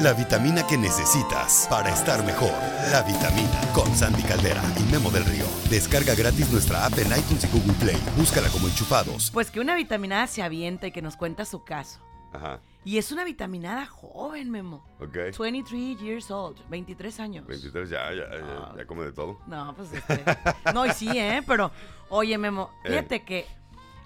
la 0.00 0.12
vitamina 0.12 0.66
que 0.66 0.76
necesitas 0.76 1.66
para 1.70 1.90
estar 1.90 2.24
mejor. 2.24 2.52
La 2.90 3.02
vitamina 3.02 3.50
con 3.74 3.94
Sandy 3.94 4.22
Caldera 4.22 4.62
y 4.78 4.82
Memo 4.92 5.10
del 5.10 5.24
Río. 5.24 5.44
Descarga 5.70 6.14
gratis 6.14 6.50
nuestra 6.50 6.84
app 6.86 6.98
en 6.98 7.06
iTunes 7.08 7.44
y 7.44 7.48
Google 7.48 7.72
Play. 7.74 7.96
Búscala 8.16 8.48
como 8.48 8.68
enchufados. 8.68 9.30
Pues 9.30 9.50
que 9.50 9.60
una 9.60 9.74
vitaminada 9.74 10.26
se 10.26 10.42
avienta 10.42 10.86
y 10.86 10.92
que 10.92 11.02
nos 11.02 11.16
cuenta 11.16 11.44
su 11.44 11.64
caso. 11.64 12.00
Ajá. 12.32 12.60
Y 12.84 12.98
es 12.98 13.12
una 13.12 13.24
vitaminada 13.24 13.86
joven, 13.86 14.50
Memo. 14.50 14.84
Ok. 15.00 15.36
23 15.38 15.98
years 16.00 16.30
old, 16.30 16.58
23 16.68 17.20
años. 17.20 17.46
23, 17.46 17.88
ya, 17.90 18.10
ya, 18.10 18.28
ya, 18.30 18.44
Ah. 18.44 18.74
ya 18.76 18.86
come 18.86 19.04
de 19.04 19.12
todo. 19.12 19.38
No, 19.46 19.74
pues 19.76 19.92
este. 19.92 20.24
No, 20.74 20.86
y 20.86 20.90
sí, 20.92 21.08
¿eh? 21.14 21.42
Pero, 21.46 21.70
oye, 22.08 22.36
Memo, 22.38 22.70
Eh. 22.84 22.88
fíjate 22.88 23.24
que 23.24 23.46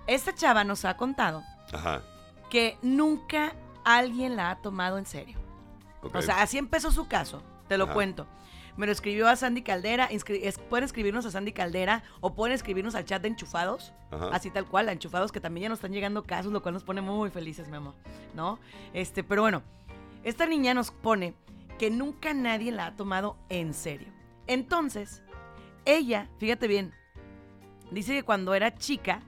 esta 0.06 0.34
chava 0.34 0.64
nos 0.64 0.84
ha 0.84 0.96
contado 0.96 1.42
Ajá. 1.72 2.02
que 2.50 2.76
nunca 2.82 3.54
alguien 3.84 4.36
la 4.36 4.50
ha 4.50 4.56
tomado 4.56 4.98
en 4.98 5.06
serio. 5.06 5.38
O 6.14 6.22
sea, 6.22 6.42
así 6.42 6.58
empezó 6.58 6.90
su 6.90 7.08
caso, 7.08 7.42
te 7.68 7.78
lo 7.78 7.84
Ajá. 7.84 7.94
cuento. 7.94 8.26
Me 8.76 8.84
lo 8.84 8.92
escribió 8.92 9.26
a 9.28 9.36
Sandy 9.36 9.62
Caldera, 9.62 10.04
es- 10.04 10.58
pueden 10.68 10.84
escribirnos 10.84 11.24
a 11.24 11.30
Sandy 11.30 11.52
Caldera 11.52 12.02
o 12.20 12.34
pueden 12.34 12.54
escribirnos 12.54 12.94
al 12.94 13.06
chat 13.06 13.22
de 13.22 13.28
Enchufados, 13.28 13.94
Ajá. 14.10 14.28
así 14.32 14.50
tal 14.50 14.66
cual, 14.66 14.88
a 14.88 14.92
Enchufados, 14.92 15.32
que 15.32 15.40
también 15.40 15.62
ya 15.62 15.68
nos 15.70 15.78
están 15.78 15.92
llegando 15.92 16.24
casos, 16.24 16.52
lo 16.52 16.60
cual 16.62 16.74
nos 16.74 16.84
pone 16.84 17.00
muy 17.00 17.30
felices, 17.30 17.68
Memo, 17.68 17.94
¿no? 18.34 18.58
Este, 18.92 19.24
pero 19.24 19.40
bueno, 19.42 19.62
esta 20.24 20.44
niña 20.46 20.74
nos 20.74 20.90
pone 20.90 21.34
que 21.78 21.90
nunca 21.90 22.34
nadie 22.34 22.70
la 22.70 22.86
ha 22.86 22.96
tomado 22.96 23.38
en 23.48 23.72
serio. 23.72 24.08
Entonces, 24.46 25.22
ella, 25.86 26.28
fíjate 26.38 26.68
bien, 26.68 26.92
dice 27.90 28.12
que 28.12 28.22
cuando 28.24 28.54
era 28.54 28.76
chica, 28.76 29.22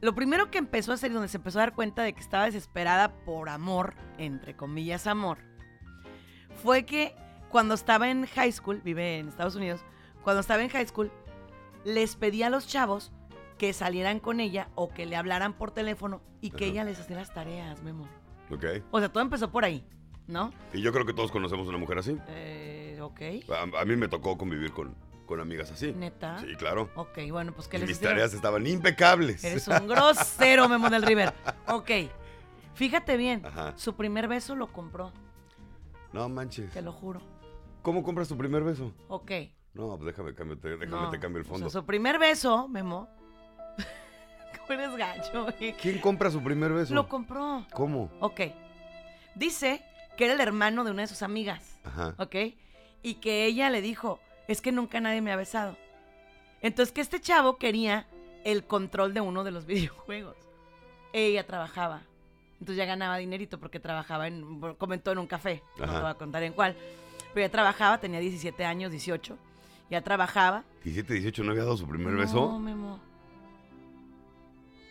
lo 0.00 0.14
primero 0.14 0.50
que 0.50 0.58
empezó 0.58 0.92
a 0.92 0.94
hacer 0.94 1.10
y 1.10 1.14
donde 1.14 1.28
se 1.28 1.36
empezó 1.36 1.58
a 1.58 1.62
dar 1.62 1.74
cuenta 1.74 2.02
de 2.02 2.12
que 2.12 2.20
estaba 2.20 2.44
desesperada 2.46 3.12
por 3.24 3.48
amor, 3.48 3.94
entre 4.18 4.56
comillas 4.56 5.06
amor, 5.06 5.38
fue 6.62 6.84
que 6.84 7.14
cuando 7.50 7.74
estaba 7.74 8.10
en 8.10 8.26
high 8.26 8.52
school, 8.52 8.80
vive 8.84 9.18
en 9.18 9.28
Estados 9.28 9.54
Unidos, 9.54 9.80
cuando 10.22 10.40
estaba 10.40 10.62
en 10.62 10.68
high 10.70 10.86
school, 10.86 11.10
les 11.84 12.16
pedía 12.16 12.46
a 12.46 12.50
los 12.50 12.66
chavos 12.66 13.12
que 13.58 13.72
salieran 13.72 14.18
con 14.20 14.40
ella 14.40 14.68
o 14.74 14.88
que 14.88 15.06
le 15.06 15.16
hablaran 15.16 15.52
por 15.52 15.70
teléfono 15.70 16.20
y 16.40 16.50
que 16.50 16.66
ella 16.66 16.84
les 16.84 16.98
hacía 16.98 17.16
las 17.16 17.32
tareas, 17.32 17.82
Memo. 17.82 18.08
Ok. 18.50 18.64
O 18.90 18.98
sea, 19.00 19.10
todo 19.12 19.22
empezó 19.22 19.50
por 19.50 19.64
ahí, 19.64 19.84
¿no? 20.26 20.50
Y 20.72 20.80
yo 20.80 20.92
creo 20.92 21.04
que 21.06 21.12
todos 21.12 21.30
conocemos 21.30 21.68
una 21.68 21.78
mujer 21.78 21.98
así. 21.98 22.16
Eh, 22.28 22.98
ok. 23.00 23.20
A, 23.50 23.80
a 23.80 23.84
mí 23.84 23.96
me 23.96 24.08
tocó 24.08 24.36
convivir 24.36 24.72
con, 24.72 24.94
con 25.26 25.40
amigas 25.40 25.70
así. 25.70 25.92
¿Neta? 25.92 26.38
Sí, 26.40 26.54
claro. 26.56 26.90
Ok, 26.96 27.18
bueno, 27.30 27.52
pues 27.52 27.68
que 27.68 27.78
les 27.78 27.88
mis 27.88 27.96
hicieron? 27.96 28.16
tareas 28.16 28.34
estaban 28.34 28.66
impecables. 28.66 29.44
Eres 29.44 29.68
un 29.68 29.86
grosero, 29.86 30.68
Memo 30.68 30.90
del 30.90 31.02
River. 31.02 31.32
Ok. 31.68 31.90
Fíjate 32.74 33.16
bien, 33.16 33.44
Ajá. 33.44 33.74
su 33.76 33.94
primer 33.94 34.28
beso 34.28 34.56
lo 34.56 34.72
compró, 34.72 35.12
No 36.12 36.28
manches. 36.28 36.70
te 36.72 36.82
lo 36.82 36.92
juro. 36.92 37.20
¿Cómo 37.82 38.02
compras 38.02 38.28
tu 38.28 38.36
primer 38.36 38.62
beso? 38.62 38.92
Ok. 39.08 39.30
No, 39.74 39.96
pues 39.96 40.06
déjame, 40.06 40.34
cambio, 40.34 40.58
te, 40.58 40.68
déjame 40.76 40.86
no, 40.86 41.10
te 41.10 41.18
cambio 41.18 41.38
el 41.40 41.46
o 41.46 41.48
sea, 41.48 41.54
fondo. 41.54 41.70
su 41.70 41.84
primer 41.86 42.18
beso, 42.18 42.68
Memo. 42.68 43.08
¿Cómo 44.66 44.80
eres 44.80 44.96
gacho, 44.96 45.44
güey? 45.44 45.72
¿Quién 45.74 45.98
compra 46.00 46.30
su 46.30 46.42
primer 46.42 46.72
beso? 46.72 46.94
Lo 46.94 47.08
compró. 47.08 47.64
¿Cómo? 47.72 48.10
Ok. 48.20 48.40
Dice 49.34 49.82
que 50.16 50.26
era 50.26 50.34
el 50.34 50.40
hermano 50.40 50.84
de 50.84 50.90
una 50.90 51.02
de 51.02 51.08
sus 51.08 51.22
amigas. 51.22 51.80
Ajá. 51.84 52.14
¿Ok? 52.18 52.36
Y 53.02 53.14
que 53.14 53.46
ella 53.46 53.70
le 53.70 53.80
dijo, 53.80 54.20
es 54.46 54.60
que 54.60 54.72
nunca 54.72 55.00
nadie 55.00 55.22
me 55.22 55.32
ha 55.32 55.36
besado. 55.36 55.76
Entonces 56.60 56.92
que 56.92 57.00
este 57.00 57.20
chavo 57.20 57.56
quería 57.56 58.06
el 58.44 58.64
control 58.64 59.14
de 59.14 59.22
uno 59.22 59.42
de 59.42 59.50
los 59.52 59.64
videojuegos. 59.66 60.36
Ella 61.14 61.46
trabajaba. 61.46 62.02
Entonces 62.62 62.78
ya 62.78 62.84
ganaba 62.84 63.16
dinerito 63.16 63.58
porque 63.58 63.80
trabajaba 63.80 64.28
en, 64.28 64.60
comentó 64.78 65.10
en 65.10 65.18
un 65.18 65.26
café. 65.26 65.64
No 65.80 65.84
te 65.92 65.98
voy 66.00 66.10
a 66.10 66.14
contar 66.14 66.44
en 66.44 66.52
cuál. 66.52 66.76
Pero 67.34 67.44
ya 67.44 67.50
trabajaba, 67.50 67.98
tenía 67.98 68.20
17 68.20 68.64
años, 68.64 68.92
18. 68.92 69.36
Ya 69.90 70.00
trabajaba. 70.00 70.62
17, 70.84 71.12
18, 71.14 71.42
¿no 71.42 71.50
había 71.50 71.64
dado 71.64 71.76
su 71.76 71.88
primer 71.88 72.12
No, 72.12 72.20
beso? 72.20 72.56
Memo. 72.60 73.00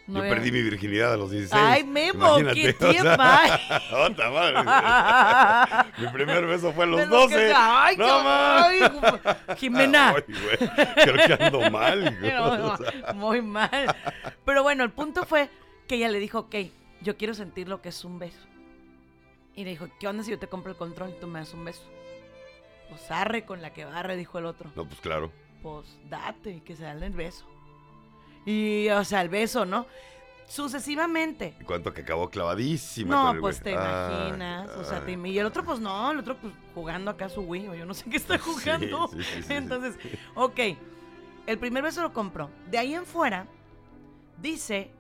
Yo 0.07 0.13
No 0.15 0.19
había- 0.19 0.33
perdí 0.33 0.51
mi 0.51 0.61
virginidad 0.63 1.13
a 1.13 1.15
los 1.15 1.31
16. 1.31 1.63
Ay, 1.65 1.85
Memo, 1.85 2.39
Imagínate, 2.39 2.61
qué 2.61 2.73
sea, 2.77 2.91
tiempo. 2.91 3.09
ay. 3.19 3.51
¡Ota 3.93 4.29
madre! 4.31 5.91
mi 5.97 6.07
primer 6.11 6.45
beso 6.47 6.73
fue 6.73 6.83
a 6.83 6.87
los 6.87 6.99
que 6.99 7.05
12. 7.07 7.47
sea. 7.47 7.85
Ay, 7.85 7.95
no 7.95 8.05
qué- 8.05 9.29
ay, 9.47 9.55
Jimena. 9.55 10.09
Ay, 10.09 10.23
güey, 10.27 10.69
Creo 11.05 11.37
que 11.37 11.43
ando 11.45 11.71
mal. 11.71 12.17
güey. 12.19 12.33
No, 12.33 12.57
no, 12.57 12.75
sea, 12.77 13.13
muy 13.13 13.41
mal. 13.41 13.95
Pero 14.43 14.61
bueno, 14.63 14.83
el 14.83 14.91
punto 14.91 15.23
fue 15.25 15.49
que 15.87 15.95
ella 15.95 16.09
le 16.09 16.19
dijo, 16.19 16.39
ok, 16.39 16.55
yo 17.01 17.17
quiero 17.17 17.33
sentir 17.33 17.67
lo 17.67 17.81
que 17.81 17.89
es 17.89 18.05
un 18.05 18.19
beso. 18.19 18.47
Y 19.55 19.63
le 19.63 19.71
dijo, 19.71 19.87
¿qué 19.99 20.07
onda 20.07 20.23
si 20.23 20.31
yo 20.31 20.39
te 20.39 20.47
compro 20.47 20.71
el 20.71 20.77
control 20.77 21.09
y 21.09 21.19
tú 21.19 21.27
me 21.27 21.39
das 21.39 21.53
un 21.53 21.65
beso? 21.65 21.83
Pues 22.89 23.09
arre 23.11 23.45
con 23.45 23.61
la 23.61 23.73
que 23.73 23.85
barre, 23.85 24.15
dijo 24.15 24.37
el 24.39 24.45
otro. 24.45 24.71
No, 24.75 24.85
pues 24.85 24.99
claro. 25.01 25.31
Pues 25.61 25.97
date, 26.09 26.61
que 26.63 26.75
se 26.75 26.83
dan 26.83 27.03
el 27.03 27.13
beso. 27.13 27.45
Y, 28.45 28.89
o 28.89 29.03
sea, 29.03 29.21
el 29.21 29.29
beso, 29.29 29.65
¿no? 29.65 29.85
Sucesivamente. 30.47 31.55
Y 31.61 31.63
cuánto 31.63 31.93
que 31.93 32.01
acabó 32.01 32.29
clavadísima. 32.29 33.15
No, 33.15 33.27
con 33.27 33.35
el 33.35 33.41
pues 33.41 33.61
güey. 33.61 33.73
te 33.75 33.79
imaginas. 33.79 34.69
o 34.71 34.83
sea, 34.83 35.05
te 35.05 35.11
y 35.11 35.39
el 35.39 35.45
otro, 35.45 35.63
pues 35.63 35.79
no, 35.79 36.11
el 36.11 36.19
otro, 36.19 36.35
pues 36.37 36.53
jugando 36.73 37.11
acá 37.11 37.29
su 37.29 37.41
Wii, 37.41 37.69
o 37.69 37.75
yo 37.75 37.85
no 37.85 37.93
sé 37.93 38.09
qué 38.09 38.17
está 38.17 38.37
jugando. 38.39 39.07
sí, 39.09 39.23
sí, 39.23 39.23
sí, 39.23 39.43
sí. 39.43 39.53
Entonces, 39.53 39.97
ok, 40.35 40.59
el 41.45 41.57
primer 41.57 41.83
beso 41.83 42.01
lo 42.01 42.11
compró. 42.13 42.49
De 42.69 42.77
ahí 42.77 42.93
en 42.93 43.05
fuera, 43.05 43.47
dice 44.41 44.91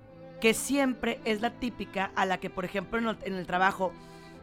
que 0.41 0.53
siempre 0.53 1.21
es 1.23 1.39
la 1.39 1.51
típica 1.51 2.11
a 2.15 2.25
la 2.25 2.39
que, 2.39 2.49
por 2.49 2.65
ejemplo, 2.65 2.99
en 2.99 3.07
el, 3.07 3.17
en 3.23 3.35
el 3.35 3.45
trabajo 3.45 3.93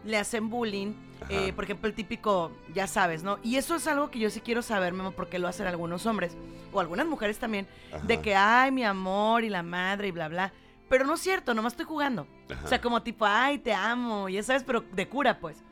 le 0.04 0.16
hacen 0.16 0.48
bullying. 0.48 0.94
Eh, 1.28 1.52
por 1.52 1.64
ejemplo, 1.64 1.88
el 1.88 1.94
típico, 1.94 2.52
ya 2.72 2.86
sabes, 2.86 3.24
¿no? 3.24 3.38
Y 3.42 3.56
eso 3.56 3.74
es 3.74 3.86
algo 3.88 4.10
que 4.10 4.20
yo 4.20 4.30
sí 4.30 4.40
quiero 4.40 4.62
saber, 4.62 4.92
Memo, 4.92 5.10
porque 5.10 5.40
lo 5.40 5.48
hacen 5.48 5.66
algunos 5.66 6.06
hombres, 6.06 6.36
o 6.72 6.78
algunas 6.78 7.06
mujeres 7.06 7.38
también, 7.38 7.66
de 8.04 8.20
que, 8.20 8.36
ay, 8.36 8.70
mi 8.70 8.84
amor, 8.84 9.42
y 9.42 9.48
la 9.48 9.64
madre, 9.64 10.08
y 10.08 10.10
bla, 10.12 10.28
bla. 10.28 10.52
Pero 10.88 11.04
no 11.04 11.14
es 11.14 11.20
cierto, 11.20 11.54
nomás 11.54 11.72
estoy 11.72 11.86
jugando. 11.86 12.28
Ajá. 12.48 12.64
O 12.64 12.68
sea, 12.68 12.80
como 12.80 13.02
tipo, 13.02 13.26
ay, 13.26 13.58
te 13.58 13.74
amo, 13.74 14.28
ya 14.28 14.42
sabes, 14.44 14.62
pero 14.62 14.80
de 14.80 15.08
cura, 15.08 15.40
pues. 15.40 15.62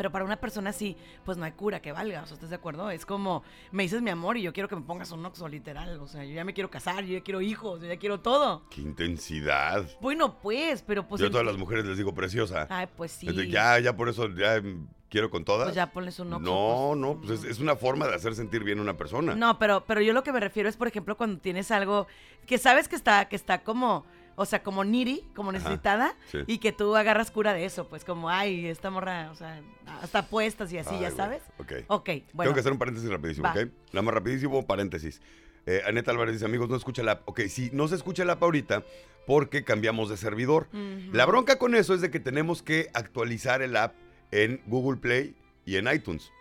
Pero 0.00 0.10
para 0.10 0.24
una 0.24 0.36
persona 0.36 0.70
así, 0.70 0.96
pues 1.26 1.36
no 1.36 1.44
hay 1.44 1.52
cura 1.52 1.82
que 1.82 1.92
valga, 1.92 2.22
o 2.22 2.26
sea, 2.26 2.32
¿estás 2.32 2.48
de 2.48 2.56
acuerdo? 2.56 2.90
Es 2.90 3.04
como, 3.04 3.42
me 3.70 3.82
dices 3.82 4.00
mi 4.00 4.08
amor 4.08 4.38
y 4.38 4.42
yo 4.42 4.50
quiero 4.50 4.66
que 4.66 4.74
me 4.74 4.80
pongas 4.80 5.10
un 5.10 5.22
oxo, 5.26 5.46
literal. 5.46 6.00
O 6.00 6.08
sea, 6.08 6.24
yo 6.24 6.32
ya 6.34 6.42
me 6.42 6.54
quiero 6.54 6.70
casar, 6.70 7.04
yo 7.04 7.18
ya 7.18 7.22
quiero 7.22 7.42
hijos, 7.42 7.82
yo 7.82 7.86
ya 7.86 7.98
quiero 7.98 8.18
todo. 8.18 8.62
Qué 8.70 8.80
intensidad. 8.80 9.84
Bueno, 10.00 10.38
pues, 10.40 10.80
pero 10.80 11.06
pues... 11.06 11.20
Yo 11.20 11.26
a 11.26 11.30
todas 11.30 11.44
las 11.44 11.58
mujeres 11.58 11.84
les 11.84 11.98
digo 11.98 12.14
preciosa. 12.14 12.66
Ay, 12.70 12.88
pues 12.96 13.12
sí. 13.12 13.26
Entonces, 13.28 13.52
Ya, 13.52 13.78
ya 13.78 13.94
por 13.94 14.08
eso 14.08 14.26
ya 14.34 14.62
quiero 15.10 15.28
con 15.28 15.44
todas. 15.44 15.66
Pues 15.66 15.76
ya 15.76 15.92
ponles 15.92 16.18
un 16.18 16.32
oxo. 16.32 16.46
no, 16.46 16.88
pues. 16.88 16.98
no, 16.98 17.20
pues 17.20 17.44
es, 17.44 17.50
es 17.50 17.60
una 17.60 17.76
forma 17.76 18.06
de 18.06 18.14
hacer 18.14 18.34
sentir 18.34 18.64
bien 18.64 18.78
a 18.78 18.82
una 18.82 18.96
persona. 18.96 19.34
No, 19.34 19.58
pero, 19.58 19.84
pero 19.84 20.00
yo 20.00 20.14
lo 20.14 20.22
que 20.22 20.32
me 20.32 20.40
refiero 20.40 20.70
es, 20.70 20.78
por 20.78 20.88
ejemplo, 20.88 21.18
cuando 21.18 21.42
tienes 21.42 21.70
algo 21.70 22.06
que 22.46 22.56
sabes 22.56 22.88
que 22.88 22.96
está, 22.96 23.28
que 23.28 23.36
está 23.36 23.62
como, 23.62 24.06
o 24.40 24.46
sea, 24.46 24.62
como 24.62 24.84
needy, 24.84 25.22
como 25.34 25.52
necesitada, 25.52 26.16
sí. 26.32 26.38
y 26.46 26.56
que 26.58 26.72
tú 26.72 26.96
agarras 26.96 27.30
cura 27.30 27.52
de 27.52 27.66
eso, 27.66 27.86
pues 27.88 28.06
como, 28.06 28.30
ay, 28.30 28.68
esta 28.68 28.88
morra, 28.88 29.28
o 29.30 29.34
sea, 29.34 29.60
hasta 30.00 30.28
puestas 30.28 30.72
y 30.72 30.78
así, 30.78 30.94
Ay, 30.94 31.00
ya 31.02 31.08
güey. 31.08 31.16
sabes. 31.18 31.42
Ok. 31.58 31.72
Ok, 31.88 32.08
bueno. 32.32 32.48
Tengo 32.48 32.54
que 32.54 32.60
hacer 32.60 32.72
un 32.72 32.78
paréntesis 32.78 33.10
rapidísimo, 33.10 33.44
Va. 33.44 33.50
¿ok? 33.52 33.68
Nada 33.92 34.02
más 34.02 34.14
rapidísimo, 34.14 34.66
paréntesis. 34.66 35.20
Eh, 35.66 35.82
Aneta 35.86 36.10
Álvarez 36.10 36.32
dice, 36.32 36.46
amigos, 36.46 36.70
no 36.70 36.76
escucha 36.76 37.02
la 37.02 37.12
app. 37.12 37.28
Ok, 37.28 37.42
sí, 37.50 37.68
no 37.74 37.86
se 37.86 37.96
escucha 37.96 38.24
la 38.24 38.32
app 38.32 38.42
ahorita 38.42 38.82
porque 39.26 39.62
cambiamos 39.62 40.08
de 40.08 40.16
servidor. 40.16 40.68
La 41.12 41.26
bronca 41.26 41.58
con 41.58 41.74
eso 41.74 41.92
es 41.92 42.00
de 42.00 42.10
que 42.10 42.18
tenemos 42.18 42.62
que 42.62 42.88
actualizar 42.94 43.60
el 43.60 43.76
app 43.76 43.92
en 44.30 44.62
Google 44.64 44.98
Play 45.00 45.36
y 45.66 45.76
en 45.76 45.86
iTunes, 45.92 46.32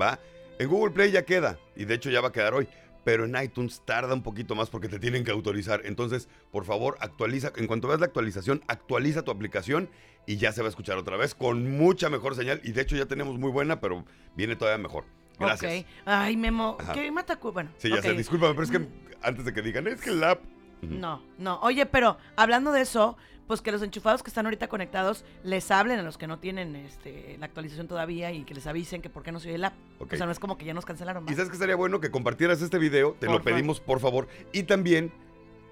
¿va? 0.00 0.20
En 0.60 0.68
Google 0.68 0.92
Play 0.92 1.10
ya 1.10 1.24
queda, 1.24 1.58
y 1.74 1.86
de 1.86 1.94
hecho 1.94 2.08
ya 2.08 2.20
va 2.20 2.28
a 2.28 2.32
quedar 2.32 2.54
hoy, 2.54 2.68
pero 3.08 3.24
en 3.24 3.42
iTunes 3.42 3.80
tarda 3.86 4.12
un 4.12 4.22
poquito 4.22 4.54
más 4.54 4.68
porque 4.68 4.86
te 4.86 4.98
tienen 4.98 5.24
que 5.24 5.30
autorizar. 5.30 5.80
Entonces, 5.86 6.28
por 6.50 6.66
favor, 6.66 6.98
actualiza, 7.00 7.54
en 7.56 7.66
cuanto 7.66 7.88
veas 7.88 8.00
la 8.00 8.04
actualización, 8.04 8.62
actualiza 8.68 9.22
tu 9.22 9.30
aplicación 9.30 9.88
y 10.26 10.36
ya 10.36 10.52
se 10.52 10.60
va 10.60 10.66
a 10.66 10.68
escuchar 10.68 10.98
otra 10.98 11.16
vez 11.16 11.34
con 11.34 11.78
mucha 11.78 12.10
mejor 12.10 12.34
señal. 12.34 12.60
Y 12.64 12.72
de 12.72 12.82
hecho 12.82 12.96
ya 12.96 13.06
tenemos 13.06 13.38
muy 13.38 13.50
buena, 13.50 13.80
pero 13.80 14.04
viene 14.36 14.56
todavía 14.56 14.76
mejor. 14.76 15.04
Gracias. 15.38 15.80
Ok. 15.80 15.86
Ay, 16.04 16.36
Memo. 16.36 16.76
¿qué 16.92 17.10
mata 17.10 17.36
Bueno. 17.36 17.70
Sí, 17.78 17.88
ya 17.88 18.02
sé, 18.02 18.12
discúlpame, 18.12 18.52
pero 18.52 18.64
es 18.64 18.70
que 18.70 18.86
antes 19.22 19.46
de 19.46 19.54
que 19.54 19.62
digan, 19.62 19.86
es 19.86 20.02
que 20.02 20.10
el 20.10 20.22
app... 20.22 20.42
Ujú. 20.82 20.92
No, 20.92 21.22
no. 21.38 21.60
Oye, 21.60 21.86
pero 21.86 22.18
hablando 22.36 22.72
de 22.72 22.82
eso, 22.82 23.16
pues 23.48 23.62
que 23.62 23.72
los 23.72 23.82
enchufados 23.82 24.22
que 24.22 24.28
están 24.28 24.44
ahorita 24.46 24.68
conectados 24.68 25.24
les 25.42 25.70
hablen 25.70 25.98
a 25.98 26.02
los 26.02 26.18
que 26.18 26.26
no 26.26 26.38
tienen 26.38 26.76
este, 26.76 27.36
la 27.40 27.46
actualización 27.46 27.88
todavía 27.88 28.30
y 28.30 28.44
que 28.44 28.54
les 28.54 28.66
avisen 28.66 29.00
que 29.02 29.08
por 29.08 29.22
qué 29.22 29.32
no 29.32 29.40
se 29.40 29.48
oye 29.48 29.56
el 29.56 29.64
app. 29.64 29.72
O 29.98 30.06
sea, 30.14 30.26
no 30.26 30.32
es 30.32 30.38
como 30.38 30.58
que 30.58 30.66
ya 30.66 30.74
nos 30.74 30.84
cancelaron. 30.84 31.26
¿va? 31.26 31.32
Y 31.32 31.34
sabes 31.34 31.48
que 31.48 31.56
estaría 31.56 31.74
bueno 31.74 31.98
que 31.98 32.10
compartieras 32.10 32.60
este 32.60 32.78
video, 32.78 33.16
te 33.18 33.26
Por 33.26 33.36
lo 33.36 33.40
favor. 33.40 33.52
pedimos 33.52 33.80
por 33.80 34.00
favor, 34.00 34.28
y 34.52 34.64
también 34.64 35.10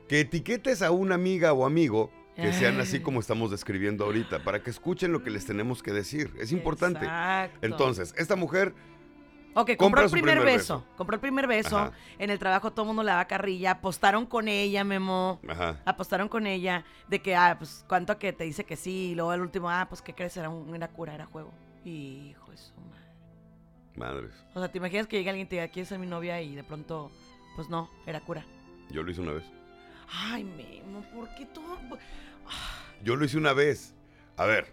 que 0.09 0.21
etiquetes 0.21 0.81
a 0.81 0.91
una 0.91 1.15
amiga 1.15 1.53
o 1.53 1.67
amigo 1.67 2.11
que 2.35 2.53
sean 2.55 2.81
así 2.81 3.01
como 3.03 3.21
estamos 3.21 3.51
describiendo 3.51 4.05
ahorita, 4.07 4.43
para 4.43 4.63
que 4.63 4.71
escuchen 4.71 5.13
lo 5.13 5.23
que 5.23 5.31
les 5.31 5.45
tenemos 5.45 5.83
que 5.83 5.93
decir. 5.93 6.33
Es 6.39 6.53
importante. 6.53 7.01
Exacto. 7.05 7.59
Entonces, 7.61 8.15
esta 8.17 8.37
mujer, 8.37 8.73
Ok, 9.59 9.71
compró 9.79 10.03
el 10.03 10.11
primer, 10.11 10.37
primer 10.37 10.53
beso. 10.55 10.81
beso. 10.81 10.97
Compró 10.99 11.15
el 11.15 11.21
primer 11.21 11.47
beso. 11.47 11.79
Ajá. 11.79 11.93
En 12.19 12.29
el 12.29 12.39
trabajo 12.39 12.73
todo 12.73 12.83
el 12.83 12.89
mundo 12.89 13.03
le 13.03 13.11
daba 13.11 13.25
carrilla. 13.25 13.71
Apostaron 13.71 14.27
con 14.27 14.49
ella, 14.49 14.85
Memo. 14.85 15.41
ajá, 15.49 15.81
Apostaron 15.87 16.29
con 16.29 16.47
ella 16.47 16.85
de 17.09 17.23
que, 17.23 17.35
ah, 17.35 17.57
pues, 17.59 17.83
cuánto 17.89 18.19
que 18.19 18.35
te 18.35 18.45
dice 18.45 18.65
que 18.65 18.77
sí. 18.77 19.13
Y 19.13 19.15
luego 19.15 19.33
el 19.33 19.41
último, 19.41 19.71
ah, 19.71 19.87
pues, 19.89 20.03
¿qué 20.03 20.15
crees? 20.15 20.37
Era, 20.37 20.51
un, 20.51 20.75
era 20.75 20.89
cura, 20.89 21.15
era 21.15 21.25
juego. 21.25 21.55
Hijo 21.87 22.51
de 22.51 22.57
su 22.59 22.75
madre. 22.75 23.07
Madres. 23.97 24.35
O 24.55 24.59
sea, 24.61 24.71
¿te 24.71 24.77
imaginas 24.77 25.07
que 25.07 25.17
llega 25.17 25.31
alguien 25.31 25.47
y 25.47 25.49
te 25.49 25.57
diga, 25.57 25.69
¿quieres 25.69 25.89
ser 25.89 25.99
mi 25.99 26.07
novia? 26.07 26.43
Y 26.43 26.55
de 26.55 26.63
pronto, 26.63 27.11
pues 27.55 27.71
no, 27.71 27.89
era 28.05 28.21
cura. 28.21 28.45
Yo 28.91 29.03
lo 29.03 29.11
hice 29.11 29.23
una 29.23 29.33
vez. 29.33 29.45
Ay, 30.13 30.45
Memo, 30.45 31.01
¿por 31.15 31.35
qué 31.35 31.47
todo? 31.47 31.79
Yo 33.03 33.17
lo 33.17 33.25
hice 33.25 33.39
una 33.39 33.55
vez. 33.55 33.95
A 34.37 34.45
ver, 34.45 34.71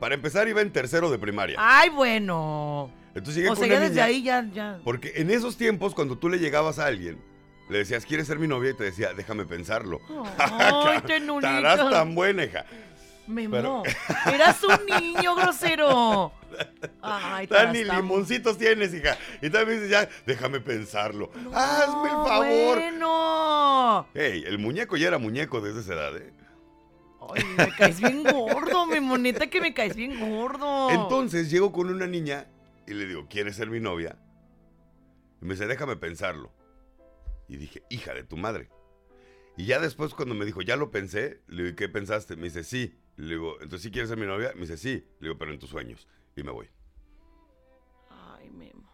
para 0.00 0.14
empezar 0.14 0.48
iba 0.48 0.62
en 0.62 0.72
tercero 0.72 1.10
de 1.10 1.18
primaria. 1.18 1.56
Ay, 1.58 1.90
bueno. 1.90 2.90
Entonces 3.18 3.36
llegué 3.36 3.48
O 3.50 3.54
con 3.54 3.58
sea, 3.58 3.66
una 3.66 3.74
ya 3.84 3.88
desde 3.88 4.00
ahí 4.02 4.22
ya, 4.22 4.48
ya. 4.52 4.78
Porque 4.84 5.12
en 5.16 5.30
esos 5.30 5.56
tiempos, 5.56 5.94
cuando 5.94 6.16
tú 6.18 6.28
le 6.28 6.38
llegabas 6.38 6.78
a 6.78 6.86
alguien, 6.86 7.18
le 7.68 7.78
decías, 7.78 8.06
¿quieres 8.06 8.26
ser 8.26 8.38
mi 8.38 8.48
novia? 8.48 8.70
Y 8.70 8.74
te 8.74 8.84
decía, 8.84 9.12
déjame 9.14 9.44
pensarlo. 9.44 10.00
Ay, 10.38 11.00
tenunito. 11.06 11.46
Estarás 11.46 11.90
tan 11.90 12.14
buena, 12.14 12.44
hija. 12.44 12.64
Memo, 13.26 13.54
pero- 13.54 13.82
eras 14.34 14.58
un 14.64 14.86
niño 14.86 15.34
grosero. 15.34 16.32
Ay, 17.02 17.46
Tan 17.46 17.74
ni 17.74 17.84
limoncitos 17.84 18.56
tienes, 18.56 18.94
hija. 18.94 19.18
Y 19.42 19.50
también 19.50 19.80
dices, 19.82 19.90
ya, 19.90 20.08
déjame 20.26 20.60
pensarlo. 20.60 21.30
No, 21.34 21.50
Hazme 21.54 22.08
el 22.08 22.26
favor. 22.26 22.78
Bueno. 22.78 24.08
Ey, 24.14 24.44
el 24.46 24.58
muñeco 24.58 24.96
ya 24.96 25.08
era 25.08 25.18
muñeco 25.18 25.60
desde 25.60 25.80
esa 25.80 25.92
edad, 25.92 26.16
¿eh? 26.16 26.32
Ay, 27.34 27.44
me 27.58 27.68
caes 27.76 28.00
bien 28.00 28.22
gordo, 28.24 28.86
mi 28.86 29.00
moneta 29.00 29.46
que 29.48 29.60
me 29.60 29.74
caes 29.74 29.94
bien 29.94 30.18
gordo. 30.18 30.88
Entonces 30.90 31.50
llego 31.50 31.70
con 31.70 31.90
una 31.90 32.06
niña 32.06 32.46
y 32.88 32.94
le 32.94 33.06
digo, 33.06 33.28
¿quieres 33.28 33.56
ser 33.56 33.68
mi 33.68 33.80
novia? 33.80 34.18
Y 35.42 35.44
me 35.44 35.54
dice, 35.54 35.66
déjame 35.66 35.96
pensarlo. 35.96 36.52
Y 37.46 37.56
dije, 37.56 37.84
hija 37.90 38.14
de 38.14 38.24
tu 38.24 38.36
madre. 38.36 38.70
Y 39.56 39.66
ya 39.66 39.78
después 39.78 40.14
cuando 40.14 40.34
me 40.34 40.46
dijo, 40.46 40.62
ya 40.62 40.76
lo 40.76 40.90
pensé, 40.90 41.42
le 41.48 41.56
digo, 41.56 41.68
¿y 41.68 41.74
¿qué 41.76 41.88
pensaste? 41.88 42.36
Me 42.36 42.44
dice, 42.44 42.64
sí. 42.64 42.98
Le 43.16 43.34
digo, 43.34 43.54
¿entonces 43.60 43.82
sí 43.82 43.90
quieres 43.90 44.08
ser 44.08 44.18
mi 44.18 44.26
novia? 44.26 44.52
Me 44.54 44.62
dice, 44.62 44.76
sí. 44.76 45.06
Le 45.20 45.28
digo, 45.28 45.38
pero 45.38 45.52
en 45.52 45.58
tus 45.58 45.70
sueños. 45.70 46.08
Y 46.34 46.42
me 46.42 46.50
voy. 46.50 46.70
Ay, 48.08 48.48
Memo. 48.50 48.90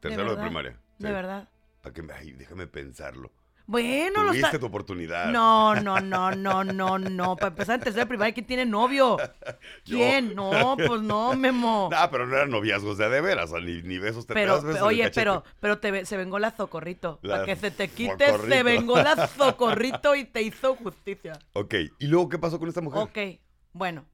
Tercero 0.00 0.36
de, 0.36 0.42
primaria. 0.42 0.78
De 0.98 1.10
verdad. 1.10 1.48
Para 1.82 1.92
que 1.92 2.02
me, 2.02 2.12
ay, 2.12 2.32
déjame 2.32 2.66
pensarlo. 2.66 3.32
Bueno, 3.66 4.22
lo 4.22 4.30
Tuviste 4.30 4.58
tu 4.58 4.66
oportunidad. 4.66 5.30
No, 5.30 5.74
no, 5.74 5.98
no, 6.00 6.30
no, 6.30 6.62
no, 6.62 6.98
no. 6.98 7.36
Para 7.36 7.48
empezar 7.48 7.76
en 7.76 7.80
tercera 7.80 8.06
primaria, 8.06 8.32
¿quién 8.32 8.46
tiene 8.46 8.64
novio? 8.64 9.16
Yo. 9.84 9.96
¿Quién? 9.98 10.34
No, 10.34 10.76
pues 10.76 11.02
no, 11.02 11.34
Memo. 11.34 11.88
No, 11.96 12.10
pero 12.10 12.26
no 12.26 12.36
eran 12.36 12.50
noviazgos 12.50 12.98
de 12.98 13.08
de 13.08 13.20
veras, 13.20 13.50
ni, 13.52 13.82
ni 13.82 13.98
besos 13.98 14.26
te 14.26 14.34
Pero, 14.34 14.60
besos 14.60 14.82
oye, 14.82 15.10
pero, 15.14 15.44
pero 15.60 15.78
te, 15.78 16.04
se 16.04 16.16
vengó 16.16 16.38
la 16.38 16.50
Zocorrito. 16.50 17.18
La 17.22 17.34
Para 17.34 17.46
que 17.46 17.56
se 17.56 17.70
te 17.70 17.88
quite, 17.88 18.38
se 18.38 18.62
vengó 18.62 18.96
la 18.96 19.26
Zocorrito 19.28 20.14
y 20.14 20.24
te 20.24 20.42
hizo 20.42 20.74
justicia. 20.74 21.38
Ok, 21.54 21.74
¿y 21.98 22.06
luego 22.06 22.28
qué 22.28 22.38
pasó 22.38 22.58
con 22.58 22.68
esta 22.68 22.80
mujer? 22.80 23.02
Ok, 23.02 23.40
bueno. 23.72 24.04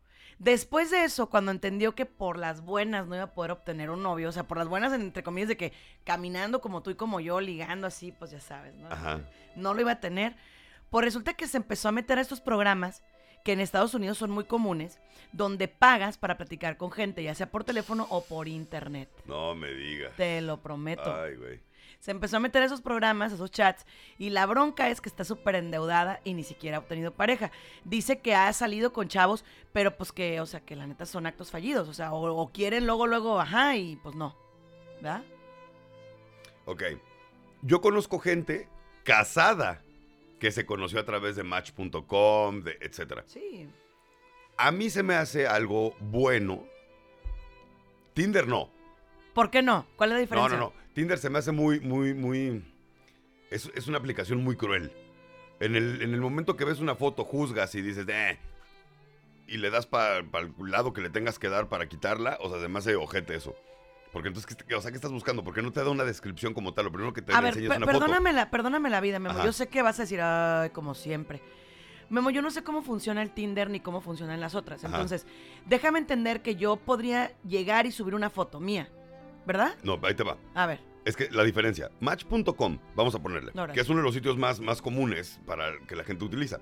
Después 0.43 0.91
de 0.91 1.05
eso, 1.05 1.31
cuando 1.31 1.53
entendió 1.53 1.95
que 1.95 2.05
por 2.05 2.37
las 2.37 2.63
buenas 2.63 3.07
no 3.07 3.15
iba 3.15 3.25
a 3.25 3.33
poder 3.33 3.53
obtener 3.53 3.91
un 3.91 4.03
novio, 4.03 4.29
o 4.29 4.33
sea, 4.33 4.43
por 4.43 4.59
las 4.59 4.67
buenas, 4.67 4.93
entre 4.93 5.23
comillas, 5.23 5.49
de 5.49 5.57
que 5.57 5.73
caminando 6.03 6.61
como 6.61 6.83
tú 6.83 6.91
y 6.91 6.97
como 6.97 7.21
yo, 7.21 7.41
ligando 7.41 7.87
así, 7.87 8.11
pues 8.11 8.33
ya 8.33 8.41
sabes, 8.41 8.75
¿no? 8.75 8.89
Ajá. 8.91 9.21
No 9.55 9.73
lo 9.73 9.83
iba 9.83 9.93
a 9.93 10.01
tener. 10.01 10.35
Pues 10.91 11.05
resulta 11.05 11.35
que 11.35 11.47
se 11.47 11.59
empezó 11.59 11.89
a 11.89 11.93
meter 11.93 12.19
a 12.19 12.23
estos 12.23 12.41
programas 12.41 13.05
que 13.45 13.53
en 13.53 13.61
Estados 13.61 13.95
Unidos 13.95 14.19
son 14.19 14.33
muy 14.33 14.43
comunes, 14.43 14.99
donde 15.31 15.69
pagas 15.69 16.19
para 16.19 16.37
platicar 16.37 16.77
con 16.77 16.91
gente, 16.91 17.23
ya 17.23 17.37
sea 17.37 17.49
por 17.49 17.63
teléfono 17.63 18.09
o 18.11 18.25
por 18.25 18.49
internet. 18.49 19.09
No 19.27 19.55
me 19.55 19.73
digas. 19.73 20.13
Te 20.17 20.41
lo 20.41 20.61
prometo. 20.61 21.15
Ay, 21.15 21.37
güey. 21.37 21.61
Se 22.03 22.11
empezó 22.11 22.39
a 22.39 22.41
meter 22.41 22.63
a 22.63 22.67
esos 22.67 22.81
programas, 22.81 23.31
a 23.31 23.37
esos 23.37 23.53
chats, 23.53 23.87
y 24.19 24.31
la 24.31 24.45
bronca 24.47 24.89
es 24.89 25.01
que 25.01 25.09
está 25.09 25.23
súper 25.25 25.55
endeudada 25.55 26.21
y 26.25 26.35
ni 26.35 26.43
siquiera 26.43 26.79
ha 26.79 26.81
obtenido 26.81 27.13
pareja. 27.13 27.53
Dice 27.85 28.19
que 28.19 28.35
ha 28.35 28.53
salido 28.53 28.93
con 28.93 29.07
chavos, 29.07 29.45
pero 29.73 29.97
pues 29.97 30.11
que, 30.11 30.41
o 30.41 30.47
sea, 30.47 30.59
que 30.59 30.75
la 30.75 30.85
neta 30.89 31.07
son 31.07 31.27
actos 31.27 31.53
fallidos, 31.53 31.89
o 31.89 31.95
sea, 31.95 32.13
o, 32.13 32.35
o 32.35 32.51
quieren 32.51 32.87
luego, 32.87 33.07
luego, 33.07 33.39
ajá, 33.41 33.77
y 33.77 33.95
pues 34.03 34.17
no. 34.17 34.37
¿Verdad? 34.97 35.23
Ok. 36.65 36.83
Yo 37.63 37.81
conozco 37.81 38.19
gente 38.19 38.69
casada 39.05 39.81
que 40.41 40.51
se 40.51 40.67
conoció 40.67 40.99
a 40.99 41.05
través 41.05 41.37
de 41.37 41.45
match.com, 41.45 42.65
etcétera. 42.81 43.23
Sí. 43.29 43.69
A 44.57 44.73
mí 44.73 44.91
se 44.91 45.05
me 45.05 45.15
hace 45.15 45.47
algo 45.47 45.95
bueno. 46.01 46.65
Tinder 48.13 48.49
no. 48.49 48.71
¿Por 49.35 49.51
qué 49.53 49.63
no? 49.63 49.87
¿Cuál 49.95 50.11
es 50.11 50.15
la 50.15 50.19
No, 50.19 50.21
diferencia? 50.23 50.59
no, 50.59 50.65
no. 50.77 50.82
Tinder 50.95 51.19
se 51.19 51.31
me 51.31 51.39
hace 51.39 51.53
muy, 51.53 51.81
muy, 51.81 52.15
muy. 52.15 52.65
Es, 53.51 53.71
es 53.75 53.87
una 53.89 53.99
aplicación 53.99 54.43
muy 54.43 54.57
cruel. 54.57 54.93
En 55.61 55.77
el, 55.77 56.03
en 56.03 56.13
el 56.15 56.21
momento 56.21 56.57
que 56.57 56.65
ves 56.65 56.81
una 56.81 56.95
foto, 56.95 57.25
juzgas 57.25 57.75
y 57.75 57.83
dices, 57.83 58.07
eh. 58.09 58.39
Y 59.47 59.59
le 59.59 59.71
das 59.71 59.87
para 59.87 60.19
el 60.19 60.29
lado 60.59 60.93
que 60.93 61.01
le 61.03 61.11
tengas 61.11 61.39
que 61.39 61.49
dar 61.49 61.69
para 61.69 61.87
quitarla. 61.89 62.39
O 62.41 62.49
sea, 62.49 62.59
además 62.59 62.85
de 62.85 62.97
ojete 62.97 63.35
eso. 63.35 63.55
Porque 64.13 64.29
entonces, 64.29 64.57
¿qué, 64.57 64.75
o 64.75 64.81
sea, 64.81 64.91
¿qué 64.91 64.97
estás 64.97 65.13
buscando? 65.13 65.43
Porque 65.45 65.63
no 65.63 65.73
te 65.73 65.81
da 65.83 65.89
una 65.91 66.05
descripción 66.05 66.53
como 66.55 66.75
tal. 66.75 66.87
Lo 66.87 66.93
primero 66.93 67.13
que 67.13 67.23
te 67.23 67.33
A 67.33 67.41
ver, 67.41 67.49
enseñas 67.55 67.69
per- 67.71 67.77
una 67.79 67.87
foto. 67.87 67.99
perdóname 67.99 68.33
la, 68.33 68.51
perdóname 68.51 68.91
la 68.91 69.01
vida, 69.01 69.19
Memo. 69.19 69.35
Ajá. 69.37 69.45
Yo 69.45 69.53
sé 69.53 69.69
que 69.69 69.83
vas 69.83 69.99
a 69.99 70.03
decir, 70.03 70.21
ay, 70.21 70.71
como 70.71 70.95
siempre. 70.95 71.41
Memo, 72.11 72.31
yo 72.31 72.43
no 72.43 72.51
sé 72.51 72.63
cómo 72.63 72.83
funciona 72.83 73.23
el 73.23 73.31
Tinder 73.31 73.71
ni 73.71 73.81
cómo 73.81 74.01
funcionan 74.03 74.39
las 74.41 74.55
otras. 74.55 74.85
Ajá. 74.85 74.95
Entonces, 74.95 75.27
déjame 75.67 75.99
entender 75.99 76.43
que 76.43 76.57
yo 76.57 76.77
podría 76.77 77.33
llegar 77.47 77.87
y 77.87 77.93
subir 77.93 78.15
una 78.15 78.29
foto 78.31 78.61
mía. 78.61 78.91
¿Verdad? 79.47 79.77
No, 79.83 79.99
ahí 80.03 80.15
te 80.15 80.23
va. 80.23 80.37
A 80.55 80.67
ver. 80.67 80.81
Es 81.05 81.17
que 81.17 81.29
la 81.31 81.43
diferencia, 81.43 81.91
match.com, 82.01 82.79
vamos 82.95 83.15
a 83.15 83.19
ponerle, 83.19 83.51
que 83.75 83.81
es 83.81 83.89
uno 83.89 83.99
de 83.99 84.05
los 84.05 84.15
sitios 84.15 84.39
más, 84.39 84.61
más 84.61 84.81
comunes 84.81 85.41
para 85.47 85.73
que 85.89 85.97
la 85.97 86.05
gente 86.05 86.25
utiliza. 86.25 86.61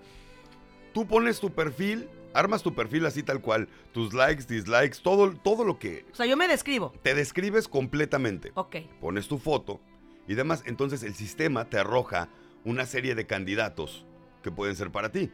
Tú 0.95 1.07
pones 1.07 1.41
tu 1.41 1.51
perfil, 1.51 2.09
armas 2.33 2.63
tu 2.63 2.75
perfil 2.75 3.05
así 3.05 3.23
tal 3.23 3.41
cual, 3.43 3.69
tus 3.93 4.15
likes, 4.15 4.45
dislikes, 4.45 5.03
todo, 5.03 5.33
todo 5.35 5.65
lo 5.65 5.79
que 5.79 6.07
O 6.11 6.15
sea, 6.17 6.25
yo 6.27 6.37
me 6.39 6.49
describo. 6.49 6.93
te 7.03 7.15
describes 7.15 7.69
completamente. 7.69 8.51
Ok. 8.55 8.77
Pones 9.01 9.29
tu 9.29 9.39
foto 9.39 9.79
y 10.27 10.35
demás, 10.35 10.63
entonces 10.65 11.03
el 11.03 11.15
sistema 11.15 11.67
te 11.67 11.79
arroja 11.79 12.29
una 12.65 12.87
serie 12.87 13.15
de 13.15 13.27
candidatos 13.27 14.07
que 14.43 14.51
pueden 14.51 14.75
ser 14.75 14.91
para 14.91 15.13
ti. 15.13 15.31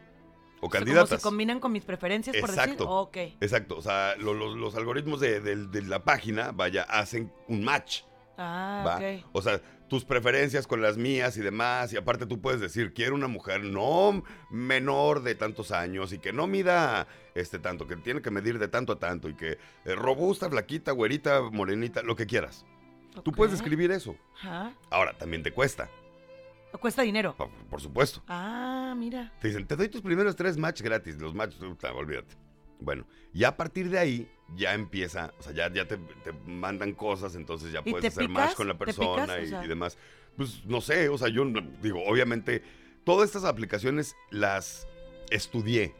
O 0.59 0.67
O 0.67 0.71
sea, 0.71 0.81
como 0.83 1.05
se 1.05 1.19
combinan 1.19 1.59
con 1.59 1.71
mis 1.71 1.83
preferencias, 1.85 2.35
por 2.37 2.49
decir. 2.49 2.63
Exacto. 2.63 2.89
Ok. 2.89 3.17
Exacto, 3.41 3.77
o 3.77 3.81
sea, 3.81 4.15
lo- 4.17 4.33
lo- 4.33 4.55
los 4.55 4.75
algoritmos 4.75 5.19
de, 5.19 5.39
de- 5.39 5.67
de 5.67 5.81
la 5.83 6.03
página, 6.03 6.51
vaya, 6.51 6.83
hacen 6.83 7.31
un 7.47 7.63
match. 7.63 8.01
Ah, 8.39 8.83
¿va? 8.85 8.95
ok. 8.97 9.25
O 9.33 9.41
sea, 9.41 9.61
tus 9.87 10.03
preferencias 10.03 10.67
con 10.67 10.81
las 10.81 10.97
mías 10.97 11.37
y 11.37 11.41
demás. 11.41 11.93
Y 11.93 11.97
aparte 11.97 12.25
tú 12.25 12.41
puedes 12.41 12.59
decir, 12.59 12.93
quiero 12.93 13.15
una 13.15 13.27
mujer 13.27 13.63
no 13.63 14.23
menor 14.49 15.23
de 15.23 15.35
tantos 15.35 15.71
años 15.71 16.11
y 16.13 16.19
que 16.19 16.33
no 16.33 16.45
mida 16.47 17.07
este 17.35 17.57
tanto, 17.59 17.87
que 17.87 17.95
tiene 17.95 18.21
que 18.21 18.31
medir 18.31 18.59
de 18.59 18.67
tanto 18.67 18.93
a 18.93 18.99
tanto 18.99 19.29
y 19.29 19.35
que 19.35 19.57
eh, 19.85 19.95
robusta, 19.95 20.49
flaquita, 20.49 20.91
güerita, 20.91 21.41
morenita, 21.51 22.01
lo 22.03 22.15
que 22.15 22.25
quieras. 22.25 22.65
Tú 23.23 23.31
puedes 23.31 23.53
escribir 23.55 23.91
eso. 23.91 24.15
Ajá. 24.35 24.73
Ahora, 24.91 25.17
también 25.17 25.41
te 25.41 25.51
cuesta, 25.51 25.89
Cuesta 26.79 27.01
dinero. 27.01 27.35
por, 27.35 27.49
por 27.69 27.81
supuesto. 27.81 28.21
Ah, 28.27 28.93
mira. 28.95 29.31
Te 29.41 29.47
dicen, 29.47 29.65
te 29.65 29.75
doy 29.75 29.89
tus 29.89 30.01
primeros 30.01 30.35
tres 30.35 30.57
match 30.57 30.81
gratis. 30.81 31.17
Los 31.19 31.33
match, 31.33 31.55
puta, 31.55 31.91
olvídate. 31.93 32.35
Bueno, 32.79 33.07
ya 33.33 33.47
a 33.49 33.57
partir 33.57 33.89
de 33.89 33.97
ahí 33.97 34.31
ya 34.55 34.73
empieza, 34.75 35.33
o 35.39 35.43
sea, 35.43 35.51
ya, 35.53 35.73
ya 35.73 35.87
te, 35.87 35.97
te 35.97 36.31
mandan 36.45 36.93
cosas, 36.93 37.33
entonces 37.35 37.71
ya 37.71 37.81
¿Y 37.83 37.89
puedes 37.91 38.13
hacer 38.13 38.27
picas? 38.27 38.45
match 38.45 38.55
con 38.55 38.67
la 38.67 38.73
¿Te 38.77 38.85
persona 38.85 39.23
picas? 39.23 39.37
O 39.39 39.41
y, 39.41 39.47
sea- 39.47 39.65
y 39.65 39.67
demás. 39.67 39.97
Pues 40.35 40.63
no 40.65 40.79
sé, 40.81 41.09
o 41.09 41.17
sea, 41.17 41.29
yo 41.29 41.43
digo, 41.81 42.03
obviamente, 42.05 42.61
todas 43.03 43.27
estas 43.29 43.45
aplicaciones 43.45 44.15
las 44.29 44.87
estudié. 45.31 45.95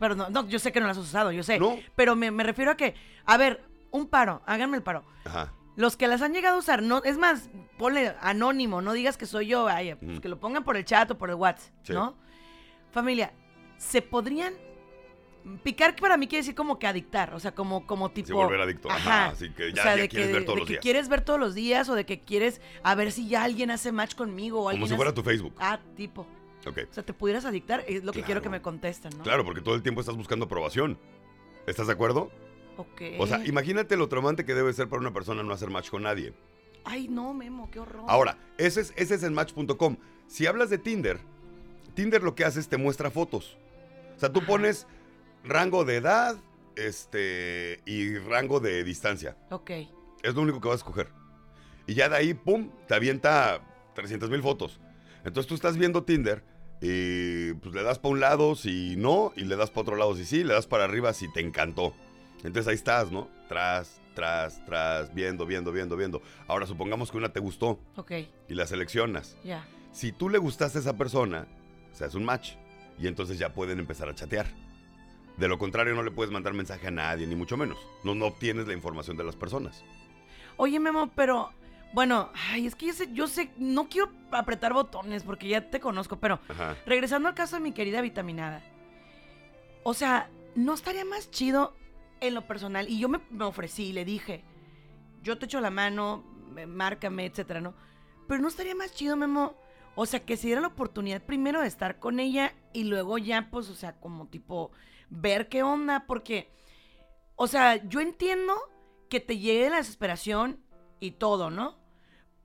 Pero 0.00 0.16
no, 0.16 0.28
no, 0.30 0.48
yo 0.48 0.58
sé 0.58 0.72
que 0.72 0.80
no 0.80 0.88
las 0.88 0.98
has 0.98 1.04
usado, 1.04 1.30
yo 1.30 1.44
sé. 1.44 1.60
¿No? 1.60 1.78
Pero 1.94 2.16
me, 2.16 2.32
me 2.32 2.42
refiero 2.42 2.72
a 2.72 2.76
que, 2.76 2.94
a 3.26 3.36
ver, 3.36 3.62
un 3.92 4.08
paro, 4.08 4.42
háganme 4.46 4.76
el 4.78 4.82
paro. 4.82 5.04
Ajá. 5.24 5.52
Los 5.76 5.96
que 5.96 6.08
las 6.08 6.20
han 6.22 6.32
llegado 6.32 6.56
a 6.56 6.58
usar, 6.58 6.82
no, 6.82 7.02
es 7.04 7.16
más, 7.16 7.48
ponle 7.80 8.14
anónimo, 8.20 8.80
no 8.82 8.92
digas 8.92 9.16
que 9.16 9.24
soy 9.26 9.46
yo, 9.48 9.64
vaya, 9.64 9.98
pues 9.98 10.20
que 10.20 10.28
lo 10.28 10.38
pongan 10.38 10.62
por 10.62 10.76
el 10.76 10.84
chat 10.84 11.10
o 11.10 11.16
por 11.18 11.30
el 11.30 11.36
WhatsApp, 11.36 11.72
Sí. 11.82 11.92
¿no? 11.94 12.14
Familia, 12.92 13.32
¿se 13.78 14.02
podrían 14.02 14.52
picar 15.62 15.96
para 15.96 16.16
mí 16.18 16.26
quiere 16.28 16.40
decir 16.42 16.54
como 16.54 16.78
que 16.78 16.86
adictar, 16.86 17.32
o 17.32 17.40
sea, 17.40 17.54
como, 17.54 17.86
como 17.86 18.10
tipo... 18.10 18.26
Sí, 18.28 18.32
volver 18.34 18.60
adicto. 18.60 18.90
Ajá. 18.90 19.28
Así 19.28 19.48
que 19.50 19.72
ya, 19.72 19.80
o 19.80 19.84
sea, 19.84 19.96
ya 19.96 20.02
de 20.02 20.08
quieres 20.08 20.28
que, 20.28 20.32
ver 20.34 20.44
todos 20.44 20.56
de 20.56 20.60
los 20.60 20.66
que 20.66 20.72
días. 20.74 20.82
quieres 20.82 21.08
ver 21.08 21.20
todos 21.22 21.40
los 21.40 21.54
días 21.54 21.88
o 21.88 21.94
de 21.94 22.04
que 22.04 22.20
quieres 22.20 22.60
a 22.82 22.94
ver 22.94 23.10
si 23.10 23.26
ya 23.28 23.42
alguien 23.44 23.70
hace 23.70 23.90
match 23.92 24.14
conmigo 24.14 24.60
o 24.66 24.70
Como 24.70 24.86
si 24.86 24.94
fuera 24.94 25.10
hace- 25.10 25.16
tu 25.16 25.22
Facebook. 25.22 25.54
Ah, 25.58 25.80
tipo. 25.96 26.26
Ok. 26.66 26.78
O 26.90 26.92
sea, 26.92 27.02
te 27.02 27.14
pudieras 27.14 27.46
adictar, 27.46 27.82
es 27.88 28.04
lo 28.04 28.12
que 28.12 28.22
quiero 28.22 28.42
que 28.42 28.50
me 28.50 28.60
contesten, 28.60 29.12
¿no? 29.16 29.24
Claro, 29.24 29.44
porque 29.46 29.62
todo 29.62 29.74
el 29.74 29.82
tiempo 29.82 30.02
estás 30.02 30.14
buscando 30.16 30.44
aprobación. 30.44 30.98
¿Estás 31.66 31.86
de 31.86 31.94
acuerdo? 31.94 32.30
Ok. 32.76 33.00
O 33.18 33.26
sea, 33.26 33.42
imagínate 33.46 33.96
lo 33.96 34.08
traumante 34.10 34.44
que 34.44 34.52
debe 34.54 34.70
ser 34.74 34.88
para 34.90 35.00
una 35.00 35.12
persona 35.12 35.42
no 35.42 35.54
hacer 35.54 35.70
match 35.70 35.88
con 35.88 36.02
nadie. 36.02 36.34
Ay, 36.84 37.08
no, 37.08 37.34
Memo, 37.34 37.70
qué 37.70 37.80
horror. 37.80 38.04
Ahora, 38.08 38.38
ese 38.58 38.80
es, 38.80 38.92
ese 38.96 39.14
es 39.14 39.22
el 39.22 39.32
match.com. 39.32 39.96
Si 40.26 40.46
hablas 40.46 40.70
de 40.70 40.78
Tinder, 40.78 41.20
Tinder 41.94 42.22
lo 42.22 42.34
que 42.34 42.44
hace 42.44 42.60
es 42.60 42.68
te 42.68 42.76
muestra 42.76 43.10
fotos. 43.10 43.56
O 44.16 44.20
sea, 44.20 44.32
tú 44.32 44.40
Ajá. 44.40 44.48
pones 44.48 44.86
rango 45.44 45.84
de 45.84 45.96
edad 45.96 46.36
este, 46.76 47.80
y 47.84 48.16
rango 48.18 48.60
de 48.60 48.84
distancia. 48.84 49.36
Ok. 49.50 49.70
Es 50.22 50.34
lo 50.34 50.42
único 50.42 50.60
que 50.60 50.68
vas 50.68 50.76
a 50.76 50.84
escoger. 50.84 51.08
Y 51.86 51.94
ya 51.94 52.08
de 52.08 52.16
ahí, 52.16 52.34
pum, 52.34 52.70
te 52.86 52.94
avienta 52.94 53.60
300 53.94 54.30
mil 54.30 54.42
fotos. 54.42 54.80
Entonces 55.24 55.46
tú 55.46 55.54
estás 55.54 55.76
viendo 55.76 56.04
Tinder 56.04 56.44
y 56.80 57.52
pues 57.54 57.74
le 57.74 57.82
das 57.82 57.98
para 57.98 58.12
un 58.12 58.20
lado 58.20 58.54
si 58.54 58.96
no, 58.96 59.32
y 59.36 59.44
le 59.44 59.56
das 59.56 59.70
para 59.70 59.82
otro 59.82 59.96
lado 59.96 60.16
si 60.16 60.24
sí, 60.24 60.44
le 60.44 60.54
das 60.54 60.66
para 60.66 60.84
arriba 60.84 61.12
si 61.12 61.30
te 61.32 61.40
encantó. 61.40 61.94
Entonces 62.38 62.68
ahí 62.68 62.74
estás, 62.74 63.10
¿no? 63.10 63.28
Tras, 63.48 64.00
tras, 64.20 64.62
tras, 64.66 65.14
viendo, 65.14 65.46
viendo, 65.46 65.72
viendo, 65.72 65.96
viendo. 65.96 66.20
Ahora 66.46 66.66
supongamos 66.66 67.10
que 67.10 67.16
una 67.16 67.30
te 67.32 67.40
gustó 67.40 67.80
Ok, 67.96 68.12
y 68.48 68.54
la 68.54 68.66
seleccionas. 68.66 69.38
ya. 69.42 69.66
Si 69.92 70.12
tú 70.12 70.28
le 70.28 70.36
gustaste 70.36 70.76
a 70.76 70.80
esa 70.82 70.96
persona, 70.98 71.46
se 71.92 72.04
hace 72.04 72.18
un 72.18 72.24
match 72.26 72.52
y 72.98 73.06
entonces 73.06 73.38
ya 73.38 73.54
pueden 73.54 73.78
empezar 73.78 74.10
a 74.10 74.14
chatear. 74.14 74.46
De 75.38 75.48
lo 75.48 75.56
contrario, 75.58 75.94
no 75.94 76.02
le 76.02 76.10
puedes 76.10 76.30
mandar 76.30 76.52
mensaje 76.52 76.86
a 76.88 76.90
nadie, 76.90 77.26
ni 77.26 77.34
mucho 77.34 77.56
menos. 77.56 77.78
No, 78.04 78.14
no 78.14 78.26
obtienes 78.26 78.66
la 78.68 78.74
información 78.74 79.16
de 79.16 79.24
las 79.24 79.36
personas. 79.36 79.82
Oye, 80.58 80.78
Memo, 80.78 81.10
pero 81.16 81.50
bueno, 81.94 82.30
ay, 82.50 82.66
es 82.66 82.74
que 82.74 82.86
yo 82.88 82.92
sé, 82.92 83.08
yo 83.14 83.26
sé, 83.26 83.50
no 83.56 83.88
quiero 83.88 84.10
apretar 84.32 84.74
botones 84.74 85.22
porque 85.24 85.48
ya 85.48 85.70
te 85.70 85.80
conozco, 85.80 86.16
pero 86.20 86.40
Ajá. 86.50 86.76
regresando 86.84 87.26
al 87.30 87.34
caso 87.34 87.56
de 87.56 87.62
mi 87.62 87.72
querida 87.72 88.02
vitaminada. 88.02 88.62
O 89.82 89.94
sea, 89.94 90.28
¿no 90.54 90.74
estaría 90.74 91.06
más 91.06 91.30
chido 91.30 91.74
en 92.20 92.34
lo 92.34 92.46
personal? 92.46 92.88
Y 92.88 92.98
yo 92.98 93.08
me, 93.08 93.20
me 93.30 93.44
ofrecí 93.44 93.86
y 93.88 93.92
le 93.92 94.04
dije, 94.04 94.44
yo 95.22 95.38
te 95.38 95.46
echo 95.46 95.60
la 95.60 95.70
mano, 95.70 96.24
me- 96.50 96.66
márcame, 96.66 97.26
etcétera, 97.26 97.60
¿no? 97.60 97.74
Pero 98.28 98.40
no 98.42 98.48
estaría 98.48 98.74
más 98.74 98.94
chido, 98.94 99.16
Memo. 99.16 99.56
O 99.96 100.06
sea, 100.06 100.24
que 100.24 100.36
se 100.36 100.46
diera 100.46 100.60
la 100.60 100.68
oportunidad 100.68 101.22
primero 101.22 101.60
de 101.60 101.66
estar 101.66 101.98
con 101.98 102.20
ella 102.20 102.54
y 102.72 102.84
luego 102.84 103.18
ya, 103.18 103.48
pues, 103.50 103.68
o 103.68 103.74
sea, 103.74 103.98
como 104.00 104.28
tipo, 104.28 104.70
ver 105.10 105.48
qué 105.48 105.62
onda, 105.62 106.06
porque, 106.06 106.50
o 107.36 107.46
sea, 107.48 107.76
yo 107.88 108.00
entiendo 108.00 108.54
que 109.08 109.18
te 109.20 109.38
llegue 109.38 109.68
la 109.68 109.78
desesperación 109.78 110.62
y 111.00 111.12
todo, 111.12 111.50
¿no? 111.50 111.76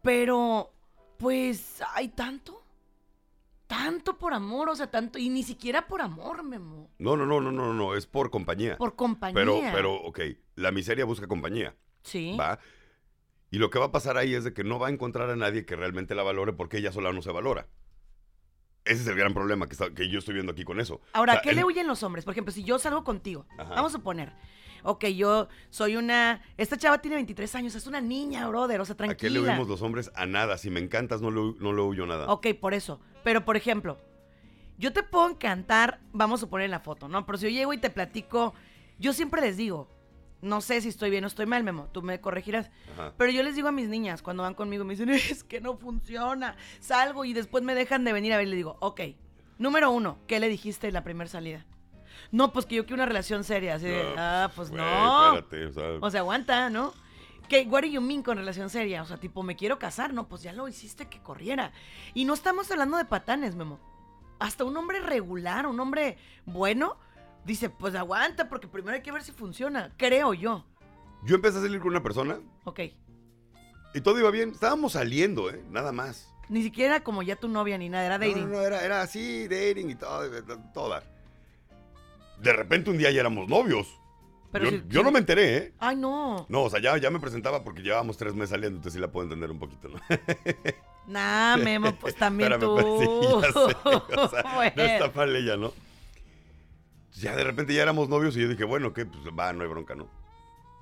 Pero, 0.02 0.74
pues, 1.18 1.82
hay 1.94 2.10
tanto. 2.10 2.65
Tanto 3.68 4.18
por 4.18 4.34
amor, 4.34 4.70
o 4.70 4.76
sea, 4.76 4.92
tanto. 4.92 5.18
Y 5.18 5.30
ni 5.30 5.42
siquiera 5.44 5.88
por 5.88 6.02
amor, 6.02 6.44
Memo. 6.44 6.92
No, 7.00 7.16
no, 7.18 7.26
no, 7.26 7.42
no, 7.42 7.52
no, 7.52 7.74
no, 7.74 7.96
es 7.96 8.06
por 8.06 8.30
compañía. 8.30 8.78
Por 8.78 8.96
compañía. 8.96 9.34
Pero, 9.34 9.60
pero, 9.74 9.94
ok, 9.96 10.20
la 10.56 10.72
miseria 10.72 11.06
busca 11.06 11.28
compañía, 11.28 11.76
Sí. 12.04 12.36
¿va? 12.40 12.60
Y 13.50 13.58
lo 13.58 13.70
que 13.70 13.80
va 13.80 13.86
a 13.86 13.92
pasar 13.92 14.18
ahí 14.18 14.34
es 14.36 14.44
de 14.44 14.54
que 14.54 14.64
no 14.64 14.78
va 14.80 14.88
a 14.88 14.92
encontrar 14.92 15.30
a 15.30 15.36
nadie 15.36 15.66
que 15.66 15.76
realmente 15.76 16.14
la 16.14 16.24
valore 16.24 16.54
porque 16.54 16.78
ella 16.78 16.92
sola 16.92 17.12
no 17.12 17.22
se 17.22 17.32
valora. 17.32 17.68
Ese 18.84 19.02
es 19.02 19.08
el 19.08 19.16
gran 19.16 19.34
problema 19.34 19.66
que, 19.66 19.74
está- 19.74 19.94
que 19.94 20.10
yo 20.10 20.20
estoy 20.20 20.36
viendo 20.36 20.52
aquí 20.52 20.64
con 20.64 20.80
eso. 20.80 21.02
Ahora, 21.14 21.34
O 21.34 21.36
¿a 21.36 21.38
sea, 21.38 21.42
qué 21.42 21.50
el- 21.52 21.56
le 21.56 21.64
huyen 21.64 21.88
los 21.88 22.04
hombres? 22.04 22.24
Por 22.24 22.34
ejemplo, 22.34 22.52
si 22.54 22.64
yo 22.64 22.78
salgo 22.78 23.04
contigo, 23.04 23.48
Ajá. 23.58 23.70
vamos 23.74 23.94
a 23.94 23.98
suponer, 23.98 24.34
ok, 24.84 25.06
yo 25.08 25.48
soy 25.70 25.96
una. 25.96 26.42
Esta 26.58 26.78
chava 26.78 27.00
tiene 27.00 27.16
23 27.16 27.56
años, 27.56 27.76
es 27.76 27.88
una 27.88 28.02
niña, 28.02 28.48
brother, 28.48 28.82
o 28.82 28.86
sea, 28.86 28.96
tranquila. 28.96 29.16
¿A 29.16 29.18
qué 29.18 29.30
le 29.30 29.42
huimos 29.42 29.68
los 29.68 29.82
hombres? 29.82 30.12
A 30.16 30.26
nada. 30.26 30.58
Si 30.58 30.70
me 30.70 30.80
encantas, 30.80 31.22
no 31.22 31.32
le, 31.32 31.56
no 31.60 31.74
le 31.74 31.82
huyo 31.82 32.06
nada. 32.06 32.28
Ok, 32.32 32.48
por 32.60 32.74
eso. 32.74 33.00
Pero, 33.24 33.46
por 33.46 33.58
ejemplo, 33.58 33.98
yo 34.78 34.94
te 34.94 35.04
puedo 35.04 35.30
encantar, 35.30 36.00
vamos 36.12 36.40
a 36.40 36.42
suponer 36.42 36.66
en 36.66 36.72
la 36.72 36.80
foto, 36.80 37.08
¿no? 37.08 37.26
Pero 37.26 37.38
si 37.38 37.46
yo 37.46 37.50
llego 37.50 37.74
y 37.74 37.78
te 37.78 37.90
platico, 37.90 38.54
yo 39.00 39.14
siempre 39.14 39.42
les 39.42 39.58
digo, 39.58 39.90
no 40.42 40.62
sé 40.62 40.82
si 40.82 40.90
estoy 40.90 41.10
bien 41.10 41.24
o 41.24 41.28
estoy 41.28 41.46
mal, 41.46 41.64
Memo, 41.64 41.88
tú 41.92 42.02
me 42.02 42.20
corregirás. 42.22 42.70
Ajá. 42.94 43.14
Pero 43.18 43.32
yo 43.32 43.42
les 43.44 43.56
digo 43.56 43.68
a 43.68 43.72
mis 43.72 43.88
niñas, 43.88 44.22
cuando 44.22 44.44
van 44.44 44.54
conmigo, 44.54 44.84
me 44.86 44.94
dicen, 44.94 45.10
es 45.10 45.44
que 45.44 45.62
no 45.62 45.78
funciona. 45.78 46.56
Salgo 46.80 47.26
y 47.26 47.34
después 47.34 47.64
me 47.64 47.76
dejan 47.76 48.04
de 48.04 48.14
venir 48.14 48.34
a 48.34 48.38
ver 48.38 48.48
y 48.48 48.52
le 48.52 48.56
digo, 48.56 48.78
ok, 48.80 49.02
número 49.58 49.92
uno, 49.92 50.20
¿qué 50.28 50.40
le 50.40 50.50
dijiste 50.50 50.88
en 50.88 50.94
la 50.94 51.04
primera 51.04 51.30
salida? 51.30 51.66
No, 52.32 52.52
pues 52.54 52.66
que 52.66 52.76
yo 52.76 52.86
quiero 52.86 52.96
una 52.96 53.06
relación 53.06 53.44
seria. 53.44 53.76
Así 53.76 53.86
de, 53.86 54.04
No, 54.04 54.14
ah, 54.18 54.52
pues 54.56 54.72
no. 54.72 55.36
espérate, 55.38 55.66
o 55.68 55.72
sea, 55.74 55.84
O 56.02 56.12
sea, 56.12 56.20
aguanta, 56.22 56.70
¿no? 56.70 56.94
¿Qué, 57.50 57.68
what 57.70 57.82
do 57.82 57.88
you 57.88 58.02
mean 58.02 58.24
con 58.24 58.38
relación 58.38 58.70
seria? 58.70 59.02
O 59.04 59.06
sea, 59.06 59.18
tipo, 59.18 59.44
me 59.44 59.56
quiero 59.56 59.78
casar. 59.78 60.14
No, 60.14 60.28
pues 60.28 60.42
ya 60.42 60.52
lo 60.54 60.68
hiciste 60.68 61.08
que 61.08 61.22
corriera. 61.22 61.72
Y 62.14 62.26
no 62.26 62.34
estamos 62.34 62.72
hablando 62.72 62.98
de 62.98 63.06
patanes, 63.06 63.56
Memo. 63.56 63.80
Hasta 64.40 64.64
un 64.64 64.76
hombre 64.78 65.00
regular, 65.00 65.68
un 65.68 65.80
hombre 65.80 66.18
bueno, 66.46 66.98
dice, 67.46 67.70
pues 67.70 67.94
aguanta, 67.96 68.50
porque 68.50 68.68
primero 68.68 68.96
hay 68.96 69.02
que 69.04 69.12
ver 69.12 69.22
si 69.24 69.32
funciona. 69.32 69.92
Creo 69.98 70.34
yo. 70.34 70.66
Yo 71.24 71.36
empecé 71.36 71.60
a 71.60 71.62
salir 71.62 71.80
con 71.80 71.90
una 71.90 72.04
persona 72.04 72.40
Ok. 72.66 72.80
y 73.94 74.02
todo 74.02 74.20
iba 74.20 74.30
bien. 74.32 74.50
Estábamos 74.50 74.94
saliendo, 74.94 75.50
¿eh? 75.50 75.64
Nada 75.70 75.92
más. 75.92 76.32
Ni 76.50 76.62
siquiera 76.64 77.04
como 77.04 77.24
ya 77.24 77.36
tu 77.36 77.48
novia 77.48 77.78
ni 77.78 77.90
nada, 77.90 78.06
era 78.06 78.18
No, 78.18 78.26
dating. 78.28 78.44
No, 78.52 78.58
no, 78.58 78.62
era, 78.62 78.84
era 78.84 79.02
así, 79.02 79.48
dating 79.48 79.90
y 79.90 79.96
todo, 79.96 80.22
todo 80.74 80.90
dar. 80.90 81.04
De 82.40 82.54
repente 82.54 82.90
un 82.90 82.98
día 82.98 83.12
ya 83.12 83.22
éramos 83.22 83.48
novios. 83.48 83.88
Pero 84.52 84.66
yo 84.66 84.72
si- 84.72 84.84
yo 84.88 85.00
si- 85.02 85.06
no 85.06 85.12
me 85.12 85.20
enteré, 85.20 85.58
¿eh? 85.58 85.74
Ay, 85.80 85.96
no. 85.98 86.46
No, 86.50 86.64
o 86.64 86.70
sea, 86.70 86.80
ya, 86.80 86.98
ya 86.98 87.10
me 87.12 87.20
presentaba 87.20 87.64
porque 87.64 87.82
llevábamos 87.82 88.18
tres 88.18 88.34
meses 88.34 88.52
saliendo, 88.52 88.78
entonces 88.78 88.94
sí 88.94 89.00
la 89.00 89.12
puedo 89.12 89.26
entender 89.26 89.52
un 89.52 89.60
poquito, 89.60 89.90
¿no? 89.90 90.00
Nah, 91.08 91.56
Memo, 91.58 91.94
pues 92.00 92.16
también 92.20 92.52
Espérame, 92.54 92.76
tú. 92.76 92.82
pues, 92.82 93.10
sí, 93.10 93.42
ya 93.42 93.52
sé, 93.52 93.78
o 94.18 94.30
sea, 94.30 94.44
no 94.44 94.56
Bueno. 94.56 94.82
está 94.84 95.12
mal 95.14 95.36
ella, 95.36 95.56
¿no? 95.58 95.72
Ya 97.14 97.36
de 97.36 97.44
repente 97.44 97.74
ya 97.74 97.84
éramos 97.84 98.10
novios 98.10 98.36
y 98.36 98.42
yo 98.42 98.48
dije, 98.50 98.64
bueno, 98.64 98.92
¿qué? 98.94 99.06
Pues 99.06 99.22
va, 99.38 99.54
no 99.54 99.64
hay 99.64 99.70
bronca, 99.70 99.96
¿no? 99.96 100.10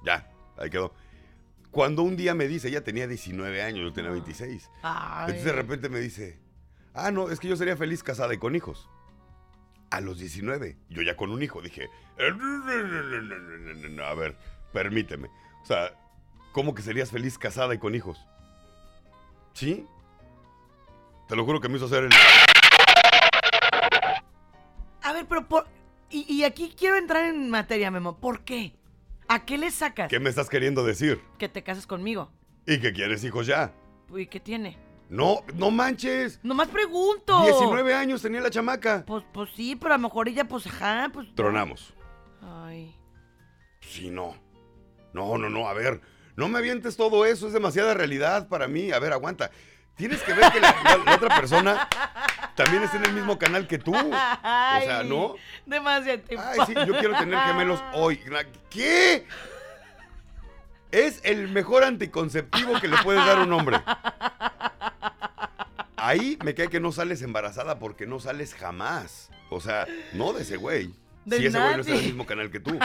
Ya, 0.05 0.31
ahí 0.57 0.69
quedó. 0.69 0.93
Cuando 1.71 2.03
un 2.03 2.15
día 2.15 2.33
me 2.35 2.47
dice, 2.47 2.69
ella 2.69 2.83
tenía 2.83 3.07
19 3.07 3.61
años, 3.63 3.83
yo 3.83 3.93
tenía 3.93 4.11
26. 4.11 4.69
Ay. 4.81 5.21
Entonces 5.25 5.43
de 5.45 5.51
repente 5.51 5.89
me 5.89 5.99
dice, 5.99 6.39
ah, 6.93 7.11
no, 7.11 7.29
es 7.29 7.39
que 7.39 7.47
yo 7.47 7.55
sería 7.55 7.75
feliz 7.77 8.01
casada 8.03 8.33
y 8.33 8.37
con 8.37 8.55
hijos 8.55 8.87
a 9.93 10.01
los 10.01 10.17
19, 10.17 10.75
yo 10.89 11.03
ya 11.03 11.15
con 11.15 11.29
un 11.29 11.43
hijo, 11.43 11.61
dije, 11.61 11.87
a 14.03 14.13
ver, 14.15 14.35
permíteme. 14.73 15.29
O 15.61 15.65
sea, 15.67 15.93
¿cómo 16.51 16.73
que 16.73 16.81
serías 16.81 17.11
feliz 17.11 17.37
casada 17.37 17.75
y 17.75 17.77
con 17.77 17.93
hijos? 17.93 18.17
¿Sí? 19.53 19.85
Te 21.27 21.35
lo 21.35 21.45
juro 21.45 21.61
que 21.61 21.69
me 21.69 21.77
hizo 21.77 21.85
hacer 21.85 22.05
el... 22.05 22.11
A 25.03 25.13
ver, 25.13 25.27
pero 25.27 25.47
por... 25.47 25.67
Y, 26.09 26.25
y 26.27 26.43
aquí 26.43 26.73
quiero 26.75 26.97
entrar 26.97 27.25
en 27.25 27.51
materia, 27.51 27.91
Memo. 27.91 28.17
¿Por 28.17 28.43
qué? 28.43 28.73
¿A 29.27 29.45
qué 29.45 29.59
le 29.59 29.69
sacas? 29.69 30.09
¿Qué 30.09 30.19
me 30.19 30.31
estás 30.31 30.49
queriendo 30.49 30.83
decir? 30.83 31.21
Que 31.37 31.49
te 31.49 31.61
cases 31.61 31.85
conmigo. 31.85 32.31
¿Y 32.65 32.79
que 32.79 32.93
quieres 32.93 33.23
hijos 33.23 33.45
ya? 33.45 33.71
¿Y 34.11 34.25
qué 34.25 34.39
tiene? 34.39 34.75
No, 35.13 35.41
no 35.53 35.69
manches. 35.69 36.39
Nomás 36.41 36.69
pregunto. 36.69 37.43
19 37.43 37.93
años 37.93 38.21
tenía 38.23 38.41
la 38.41 38.49
chamaca. 38.49 39.03
Pues, 39.05 39.23
pues 39.31 39.49
sí, 39.55 39.75
pero 39.75 39.93
a 39.93 39.97
lo 39.97 40.03
mejor 40.07 40.27
ella, 40.27 40.45
pues, 40.45 40.65
ajá, 40.65 41.09
pues... 41.13 41.27
Tronamos. 41.35 41.93
Ay. 42.41 42.97
Sí, 43.81 44.09
no. 44.09 44.35
No, 45.13 45.37
no, 45.37 45.49
no, 45.51 45.67
a 45.69 45.73
ver. 45.73 46.01
No 46.35 46.47
me 46.47 46.57
avientes 46.57 46.97
todo 46.97 47.27
eso, 47.27 47.45
es 47.45 47.53
demasiada 47.53 47.93
realidad 47.93 48.47
para 48.47 48.67
mí. 48.67 48.91
A 48.91 48.97
ver, 48.97 49.13
aguanta. 49.13 49.51
Tienes 49.95 50.19
que 50.23 50.33
ver 50.33 50.51
que 50.51 50.59
la, 50.59 50.75
la- 50.83 50.97
la 51.05 51.15
otra 51.15 51.35
persona 51.37 51.87
también 52.55 52.81
está 52.81 52.97
en 52.97 53.05
el 53.05 53.13
mismo 53.13 53.37
canal 53.37 53.67
que 53.67 53.77
tú. 53.77 53.93
O 53.95 54.01
sea, 54.09 54.39
Ay, 54.41 55.07
¿no? 55.07 55.35
Demasiado 55.67 56.21
tiempo. 56.21 56.43
Ay, 56.49 56.59
sí, 56.65 56.73
yo 56.87 56.97
quiero 56.97 57.15
tener 57.19 57.37
gemelos 57.39 57.79
hoy. 57.93 58.19
¿Qué? 58.71 59.27
Es 60.93 61.21
el 61.23 61.49
mejor 61.49 61.83
anticonceptivo 61.83 62.79
que 62.79 62.87
le 62.87 62.97
puedes 62.97 63.25
dar 63.25 63.39
a 63.39 63.43
un 63.43 63.51
hombre. 63.51 63.81
Ahí 65.95 66.37
me 66.43 66.53
cae 66.53 66.67
que 66.69 66.79
no 66.79 66.91
sales 66.91 67.23
embarazada 67.23 67.79
porque 67.79 68.05
no 68.05 68.19
sales 68.19 68.53
jamás. 68.53 69.31
O 69.49 69.59
sea, 69.59 69.87
no 70.13 70.33
de 70.33 70.43
ese 70.43 70.55
güey. 70.55 70.93
De 71.25 71.39
si 71.39 71.47
ese 71.47 71.59
güey 71.59 71.73
no 71.73 71.81
está 71.81 71.93
en 71.93 71.97
el 71.97 72.05
mismo 72.05 72.27
canal 72.27 72.51
que 72.51 72.59
tú. 72.59 72.77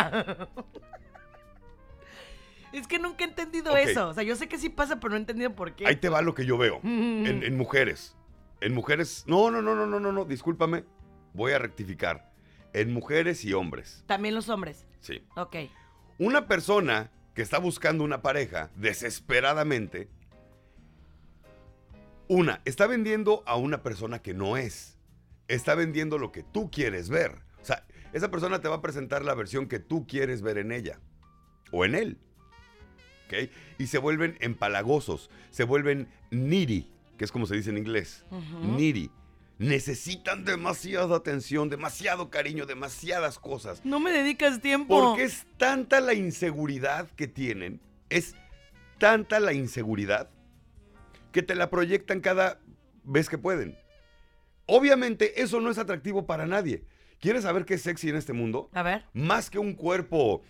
Es 2.72 2.86
que 2.86 2.98
nunca 2.98 3.24
he 3.24 3.28
entendido 3.28 3.76
eso. 3.76 4.08
O 4.08 4.14
sea, 4.14 4.22
yo 4.22 4.36
sé 4.36 4.48
que 4.48 4.56
sí 4.56 4.70
pasa, 4.70 5.00
pero 5.00 5.10
no 5.10 5.16
he 5.16 5.20
entendido 5.20 5.54
por 5.54 5.74
qué. 5.74 5.86
Ahí 5.86 5.96
te 5.96 6.08
va 6.08 6.22
lo 6.22 6.34
que 6.34 6.46
yo 6.46 6.56
veo. 6.56 6.80
Mm. 6.82 7.26
En, 7.26 7.42
en 7.42 7.58
mujeres. 7.58 8.16
En 8.62 8.74
mujeres. 8.74 9.24
No, 9.26 9.50
no, 9.50 9.60
no, 9.60 9.74
no, 9.74 9.84
no, 9.84 10.00
no, 10.00 10.12
no. 10.12 10.24
Discúlpame. 10.24 10.84
Voy 11.34 11.52
a 11.52 11.58
rectificar. 11.58 12.32
En 12.72 12.90
mujeres 12.90 13.44
y 13.44 13.52
hombres. 13.52 14.02
También 14.06 14.34
los 14.34 14.48
hombres. 14.48 14.86
Sí. 15.00 15.22
Ok. 15.36 15.56
Una 16.18 16.46
persona 16.46 17.10
que 17.38 17.42
está 17.42 17.58
buscando 17.58 18.02
una 18.02 18.20
pareja 18.20 18.68
desesperadamente. 18.74 20.08
Una, 22.26 22.60
está 22.64 22.88
vendiendo 22.88 23.44
a 23.46 23.54
una 23.54 23.84
persona 23.84 24.18
que 24.18 24.34
no 24.34 24.56
es. 24.56 24.98
Está 25.46 25.76
vendiendo 25.76 26.18
lo 26.18 26.32
que 26.32 26.42
tú 26.42 26.68
quieres 26.68 27.08
ver. 27.08 27.36
O 27.62 27.64
sea, 27.64 27.86
esa 28.12 28.28
persona 28.32 28.60
te 28.60 28.66
va 28.66 28.74
a 28.74 28.82
presentar 28.82 29.24
la 29.24 29.36
versión 29.36 29.68
que 29.68 29.78
tú 29.78 30.04
quieres 30.04 30.42
ver 30.42 30.58
en 30.58 30.72
ella. 30.72 30.98
O 31.70 31.84
en 31.84 31.94
él. 31.94 32.18
¿Ok? 33.26 33.52
Y 33.78 33.86
se 33.86 33.98
vuelven 33.98 34.36
empalagosos. 34.40 35.30
Se 35.52 35.62
vuelven 35.62 36.08
needy, 36.32 36.90
que 37.18 37.24
es 37.24 37.30
como 37.30 37.46
se 37.46 37.54
dice 37.54 37.70
en 37.70 37.78
inglés. 37.78 38.24
Ujú. 38.32 38.66
Needy. 38.66 39.12
Necesitan 39.58 40.44
demasiada 40.44 41.16
atención, 41.16 41.68
demasiado 41.68 42.30
cariño, 42.30 42.64
demasiadas 42.64 43.38
cosas. 43.40 43.84
No 43.84 43.98
me 43.98 44.12
dedicas 44.12 44.60
tiempo. 44.60 45.00
Porque 45.00 45.24
es 45.24 45.46
tanta 45.56 46.00
la 46.00 46.14
inseguridad 46.14 47.10
que 47.16 47.26
tienen, 47.26 47.80
es 48.08 48.36
tanta 48.98 49.40
la 49.40 49.52
inseguridad 49.52 50.30
que 51.32 51.42
te 51.42 51.56
la 51.56 51.70
proyectan 51.70 52.20
cada 52.20 52.60
vez 53.02 53.28
que 53.28 53.38
pueden. 53.38 53.76
Obviamente 54.66 55.42
eso 55.42 55.60
no 55.60 55.70
es 55.70 55.78
atractivo 55.78 56.26
para 56.26 56.46
nadie. 56.46 56.84
¿Quieres 57.20 57.42
saber 57.42 57.64
qué 57.64 57.74
es 57.74 57.82
sexy 57.82 58.10
en 58.10 58.16
este 58.16 58.32
mundo? 58.32 58.70
A 58.72 58.82
ver. 58.82 59.06
Más 59.12 59.50
que 59.50 59.58
un 59.58 59.74
cuerpo 59.74 60.42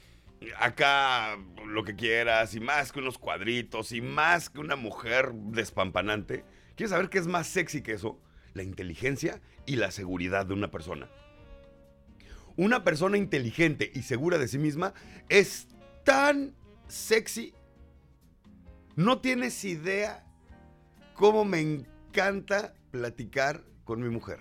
acá, 0.58 1.38
lo 1.66 1.82
que 1.84 1.96
quieras, 1.96 2.54
y 2.54 2.60
más 2.60 2.92
que 2.92 3.00
unos 3.00 3.16
cuadritos, 3.18 3.92
y 3.92 4.00
más 4.00 4.50
que 4.50 4.60
una 4.60 4.76
mujer 4.76 5.32
despampanante. 5.32 6.44
¿Quieres 6.76 6.90
saber 6.90 7.08
qué 7.08 7.18
es 7.18 7.26
más 7.26 7.46
sexy 7.46 7.82
que 7.82 7.92
eso? 7.92 8.20
La 8.58 8.64
inteligencia 8.64 9.40
y 9.66 9.76
la 9.76 9.92
seguridad 9.92 10.44
de 10.44 10.52
una 10.52 10.68
persona. 10.72 11.08
Una 12.56 12.82
persona 12.82 13.16
inteligente 13.16 13.88
y 13.94 14.02
segura 14.02 14.36
de 14.36 14.48
sí 14.48 14.58
misma 14.58 14.94
es 15.28 15.68
tan 16.02 16.56
sexy. 16.88 17.54
No 18.96 19.20
tienes 19.20 19.64
idea 19.64 20.26
cómo 21.14 21.44
me 21.44 21.60
encanta 21.60 22.74
platicar 22.90 23.62
con 23.84 24.02
mi 24.02 24.08
mujer. 24.08 24.40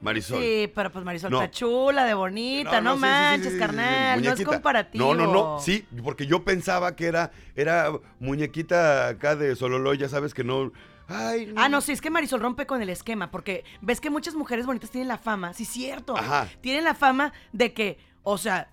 Marisol. 0.00 0.40
Sí, 0.40 0.70
pero 0.72 0.92
pues 0.92 1.04
Marisol 1.04 1.32
No. 1.32 1.42
está 1.42 1.50
chula, 1.50 2.04
de 2.04 2.14
bonita, 2.14 2.80
no, 2.80 2.92
sí, 2.92 2.98
sí, 2.98 3.00
manches, 3.00 3.42
sí, 3.46 3.50
sí, 3.50 3.54
sí, 3.56 3.58
carnal, 3.58 4.22
no 4.22 4.32
es 4.32 4.44
comparativo. 4.44 5.12
No, 5.12 5.26
no, 5.26 5.32
no, 5.32 5.58
sí, 5.60 5.84
porque 6.04 6.28
yo 6.28 6.44
pensaba 6.44 6.94
que 6.94 7.06
era, 7.06 7.32
era 7.56 7.90
muñequita 8.20 9.08
acá 9.08 9.34
de 9.34 9.56
Sololoy, 9.56 9.98
ya 9.98 10.08
sabes 10.08 10.34
que 10.34 10.44
no. 10.44 10.72
Ay, 11.10 11.52
Ah, 11.56 11.68
no, 11.68 11.80
sí, 11.80 11.92
es 11.92 12.00
que 12.00 12.08
Marisol 12.10 12.40
rompe 12.40 12.66
con 12.66 12.80
el 12.80 12.88
esquema, 12.88 13.30
porque 13.30 13.64
ves 13.80 14.00
que 14.00 14.10
muchas 14.10 14.34
mujeres 14.34 14.64
bonitas 14.66 14.90
tienen 14.90 15.08
la 15.08 15.18
fama, 15.18 15.52
sí, 15.54 15.64
cierto. 15.64 16.16
Ajá. 16.16 16.48
Tienen 16.60 16.84
la 16.84 16.94
fama 16.94 17.32
de 17.52 17.72
que, 17.74 17.98
o 18.22 18.38
sea, 18.38 18.70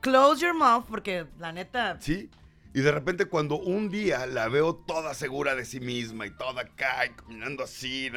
close 0.00 0.42
your 0.42 0.54
mouth, 0.54 0.84
porque 0.88 1.26
la 1.38 1.52
neta. 1.52 1.96
Sí. 2.00 2.28
Y 2.74 2.80
de 2.80 2.92
repente 2.92 3.24
cuando 3.24 3.56
un 3.56 3.88
día 3.88 4.26
la 4.26 4.48
veo 4.48 4.74
toda 4.74 5.14
segura 5.14 5.54
de 5.54 5.64
sí 5.64 5.80
misma 5.80 6.26
y 6.26 6.30
toda 6.30 6.60
acá 6.62 7.06
y 7.06 7.10
caminando 7.10 7.64
así. 7.64 8.10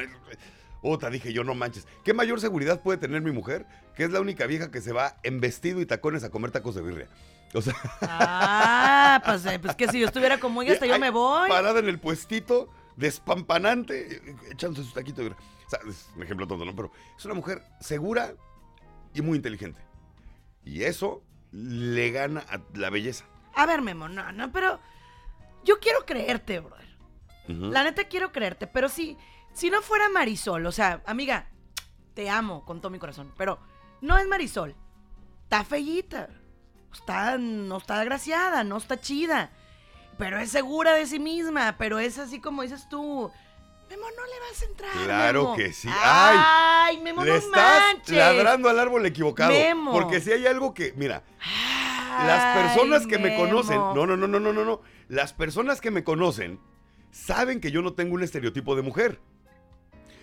Otra, 0.82 1.08
dije 1.10 1.32
yo, 1.32 1.44
no 1.44 1.54
manches. 1.54 1.86
¿Qué 2.04 2.12
mayor 2.12 2.40
seguridad 2.40 2.82
puede 2.82 2.98
tener 2.98 3.22
mi 3.22 3.30
mujer? 3.32 3.64
Que 3.96 4.04
es 4.04 4.10
la 4.10 4.20
única 4.20 4.46
vieja 4.46 4.70
que 4.70 4.80
se 4.82 4.92
va 4.92 5.16
en 5.22 5.40
vestido 5.40 5.80
y 5.80 5.86
tacones 5.86 6.24
a 6.24 6.30
comer 6.30 6.50
tacos 6.50 6.74
de 6.74 6.82
birria. 6.82 7.08
O 7.54 7.62
sea, 7.62 7.74
Ah, 8.02 9.22
pues, 9.24 9.44
eh, 9.46 9.58
pues 9.58 9.74
que 9.76 9.88
si 9.88 10.00
yo 10.00 10.06
estuviera 10.06 10.38
como 10.38 10.62
ella, 10.62 10.74
hasta 10.74 10.86
yo 10.86 10.98
me 10.98 11.10
voy. 11.10 11.48
Parada 11.48 11.80
en 11.80 11.88
el 11.88 11.98
puestito, 11.98 12.68
despampanante, 13.00 14.36
echándose 14.50 14.86
su 14.86 14.94
taquito 14.94 15.22
de. 15.22 15.30
O 15.30 15.70
sea, 15.70 15.80
es 15.88 16.10
un 16.14 16.22
ejemplo 16.22 16.46
tonto, 16.46 16.64
¿no? 16.64 16.76
Pero 16.76 16.92
es 17.16 17.24
una 17.24 17.34
mujer 17.34 17.64
segura 17.80 18.34
y 19.14 19.22
muy 19.22 19.36
inteligente. 19.36 19.80
Y 20.64 20.82
eso 20.84 21.24
le 21.50 22.10
gana 22.10 22.44
a 22.48 22.60
la 22.74 22.90
belleza. 22.90 23.24
A 23.54 23.66
ver, 23.66 23.82
Memo, 23.82 24.08
no, 24.08 24.30
no, 24.32 24.52
pero 24.52 24.78
yo 25.64 25.80
quiero 25.80 26.04
creerte, 26.06 26.60
brother. 26.60 26.88
La 27.48 27.82
neta 27.82 28.04
quiero 28.04 28.30
creerte, 28.30 28.68
pero 28.68 28.88
si, 28.88 29.16
si 29.52 29.70
no 29.70 29.82
fuera 29.82 30.08
Marisol, 30.08 30.66
o 30.66 30.70
sea, 30.70 31.02
amiga, 31.04 31.50
te 32.14 32.30
amo 32.30 32.64
con 32.64 32.80
todo 32.80 32.90
mi 32.90 33.00
corazón, 33.00 33.34
pero 33.36 33.58
no 34.00 34.16
es 34.18 34.28
Marisol. 34.28 34.76
Está 35.44 35.64
fellita. 35.64 36.28
Está, 36.92 37.38
no 37.38 37.78
está 37.78 38.00
agraciada, 38.00 38.62
no 38.62 38.76
está 38.76 39.00
chida. 39.00 39.50
Pero 40.20 40.38
es 40.38 40.50
segura 40.50 40.92
de 40.94 41.06
sí 41.06 41.18
misma, 41.18 41.76
pero 41.78 41.98
es 41.98 42.18
así 42.18 42.40
como 42.40 42.62
dices 42.62 42.88
tú. 42.88 43.30
Memo, 43.88 44.02
no 44.16 44.24
le 44.26 44.40
vas 44.48 44.62
a 44.62 44.64
entrar. 44.66 44.90
Claro 45.04 45.42
Memo. 45.42 45.56
que 45.56 45.72
sí. 45.72 45.88
Ay, 45.92 46.98
Memo, 46.98 47.24
Le 47.24 47.30
no 47.30 47.36
estás 47.36 47.94
manches. 47.94 48.16
ladrando 48.16 48.68
al 48.68 48.78
árbol 48.78 49.04
equivocado. 49.06 49.50
Memo. 49.50 49.90
Porque 49.92 50.20
si 50.20 50.30
hay 50.30 50.46
algo 50.46 50.74
que, 50.74 50.92
mira, 50.96 51.24
las 52.24 52.56
personas 52.56 53.02
Ay, 53.02 53.08
que 53.08 53.18
me 53.18 53.34
conocen, 53.34 53.78
no, 53.78 54.06
no, 54.06 54.16
no, 54.16 54.28
no, 54.28 54.38
no, 54.38 54.52
no, 54.52 54.64
no. 54.64 54.80
Las 55.08 55.32
personas 55.32 55.80
que 55.80 55.90
me 55.90 56.04
conocen 56.04 56.60
saben 57.10 57.60
que 57.60 57.72
yo 57.72 57.82
no 57.82 57.94
tengo 57.94 58.14
un 58.14 58.22
estereotipo 58.22 58.76
de 58.76 58.82
mujer. 58.82 59.20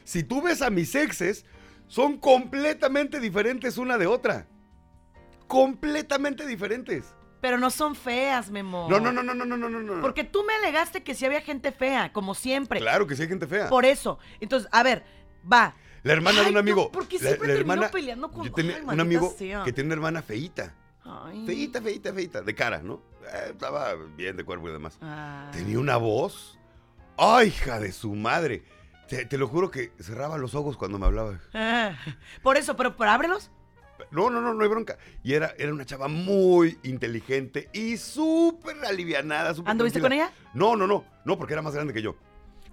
Si 0.06 0.24
tú 0.24 0.42
ves 0.42 0.62
a 0.62 0.70
mis 0.70 0.96
exes, 0.96 1.44
son 1.88 2.18
completamente 2.20 3.20
diferentes 3.20 3.78
una 3.78 3.98
de 3.98 4.08
otra. 4.08 4.48
Completamente 5.48 6.46
diferentes. 6.46 7.14
Pero 7.42 7.58
no 7.58 7.70
son 7.70 7.96
feas, 7.96 8.50
Memo. 8.50 8.88
No, 8.90 9.00
no, 9.00 9.12
no, 9.12 9.22
no, 9.22 9.34
no, 9.34 9.46
no, 9.46 9.58
no, 9.58 9.70
no. 9.70 10.02
Porque 10.02 10.24
tú 10.24 10.44
me 10.44 10.54
alegaste 10.56 11.04
que 11.04 11.14
sí 11.14 11.26
había 11.26 11.42
gente 11.42 11.72
fea, 11.72 12.12
como 12.12 12.34
siempre. 12.34 12.80
Claro 12.80 13.06
que 13.06 13.16
sí 13.16 13.24
hay 13.24 13.28
gente 13.28 13.48
fea. 13.48 13.70
Por 13.70 13.86
eso. 13.86 14.20
Entonces, 14.40 14.70
a 14.72 14.84
ver, 14.84 15.04
va. 15.52 15.76
La 16.04 16.14
hermana 16.14 16.44
de 16.44 16.50
un 16.50 16.58
amigo. 16.58 16.86
No, 16.86 16.92
porque 16.92 17.20
siempre 17.20 17.48
la 17.50 17.54
hermana, 17.56 17.92
peleando 17.92 18.32
con 18.32 18.46
yo 18.46 18.52
tenía 18.52 18.82
un 18.82 19.00
amigo 19.00 19.36
que 19.38 19.74
tiene 19.74 19.88
una 19.88 19.96
hermana 19.96 20.22
feíta. 20.22 20.74
Ay. 21.04 21.46
Feíta, 21.46 21.82
feíta, 21.82 22.14
feíta. 22.14 22.42
De 22.42 22.56
cara, 22.56 22.82
¿no? 22.82 23.02
Eh, 23.34 23.50
estaba 23.52 23.94
bien 24.16 24.36
de 24.36 24.44
cuerpo 24.44 24.70
y 24.70 24.72
demás. 24.72 24.98
Ah. 25.02 25.50
Tenía 25.54 25.80
una 25.80 25.98
voz. 25.98 26.58
¡Ay, 27.18 27.48
hija 27.48 27.80
de 27.80 27.92
su 27.92 28.14
madre! 28.14 28.64
Te, 29.08 29.38
lo 29.38 29.48
juro 29.48 29.72
que 29.72 29.94
cerraba 30.00 30.38
los 30.38 30.54
ojos 30.54 30.76
cuando 30.76 31.00
me 31.00 31.06
hablaba. 31.06 31.40
Por 32.44 32.58
eso, 32.58 32.76
pero, 32.76 32.98
pero 32.98 33.12
ábrelos. 33.12 33.52
No, 34.12 34.30
no, 34.30 34.42
no, 34.42 34.54
no 34.54 34.64
hay 34.64 34.70
bronca. 34.70 34.98
Y 35.24 35.34
era, 35.34 35.54
era 35.58 35.74
una 35.74 35.86
chava 35.86 36.08
muy 36.08 36.78
inteligente 36.84 37.70
y 37.74 37.98
súper 37.98 38.78
alivianada. 38.86 39.54
súper 39.54 39.72
¿Anduviste 39.72 40.00
con 40.02 40.14
ella? 40.14 40.32
No, 40.54 40.76
no, 40.76 40.88
no. 40.88 41.06
No, 41.26 41.38
porque 41.38 41.54
era 41.54 41.62
más 41.62 41.74
grande 41.74 41.94
que 41.94 42.02
yo. 42.02 42.16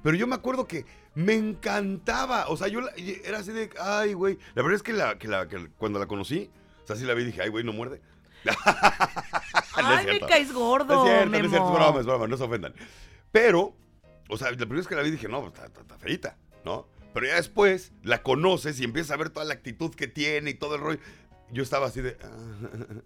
Pero 0.03 0.17
yo 0.17 0.27
me 0.27 0.35
acuerdo 0.35 0.67
que 0.67 0.85
me 1.15 1.35
encantaba. 1.35 2.47
O 2.49 2.57
sea, 2.57 2.69
yo 2.69 2.81
la- 2.83 2.93
era 3.25 3.39
así 3.39 3.53
de, 3.53 3.71
ay, 3.81 4.13
güey. 4.13 4.39
La 4.55 4.63
verdad 4.63 4.77
es 4.77 4.83
que, 4.83 4.93
la, 4.93 5.19
que, 5.19 5.29
la, 5.29 5.49
que 5.49 5.69
cuando 5.79 5.99
la 5.99 6.07
conocí, 6.07 6.51
o 6.83 6.87
sea, 6.87 6.97
sí 6.97 7.05
la 7.05 7.15
vi 7.15 7.23
y 7.23 7.27
dije, 7.27 7.43
ay, 7.43 7.49
güey, 7.49 7.65
no 7.65 7.73
muerde. 7.73 8.01
No 9.77 9.89
Ay, 9.89 10.07
me 10.07 10.21
caes 10.21 10.53
gordo, 10.53 10.95
No 10.95 11.05
es 11.05 11.11
cierto, 11.11 11.31
no 11.31 11.37
es 11.37 11.51
cierto, 11.51 11.69
es 11.69 11.75
broma, 11.75 12.01
es 12.01 12.07
broma, 12.07 12.27
no 12.29 12.37
se 12.37 12.45
ofendan. 12.45 12.75
Pero, 13.33 13.75
o 14.29 14.37
sea, 14.37 14.51
la 14.51 14.57
primera 14.57 14.77
vez 14.77 14.87
que 14.87 14.95
la 14.95 15.03
vi 15.03 15.11
dije, 15.11 15.29
no, 15.29 15.41
pues, 15.41 15.53
está, 15.55 15.67
está, 15.67 15.81
está 15.81 15.99
feíta, 15.99 16.37
¿no? 16.65 16.87
Pero 17.15 17.27
ya 17.27 17.37
después 17.37 17.93
la 18.03 18.23
conoces 18.23 18.79
y 18.81 18.85
empiezas 18.85 19.13
a 19.13 19.17
ver 19.17 19.31
toda 19.31 19.47
la 19.47 19.55
actitud 19.55 19.95
que 19.95 20.09
tiene 20.09 20.51
y 20.51 20.55
todo 20.55 20.75
el 20.75 20.81
rollo. 20.83 20.99
Yo 21.53 21.63
estaba 21.63 21.87
así 21.87 22.01
de... 22.03 22.19
ah. 22.23 23.01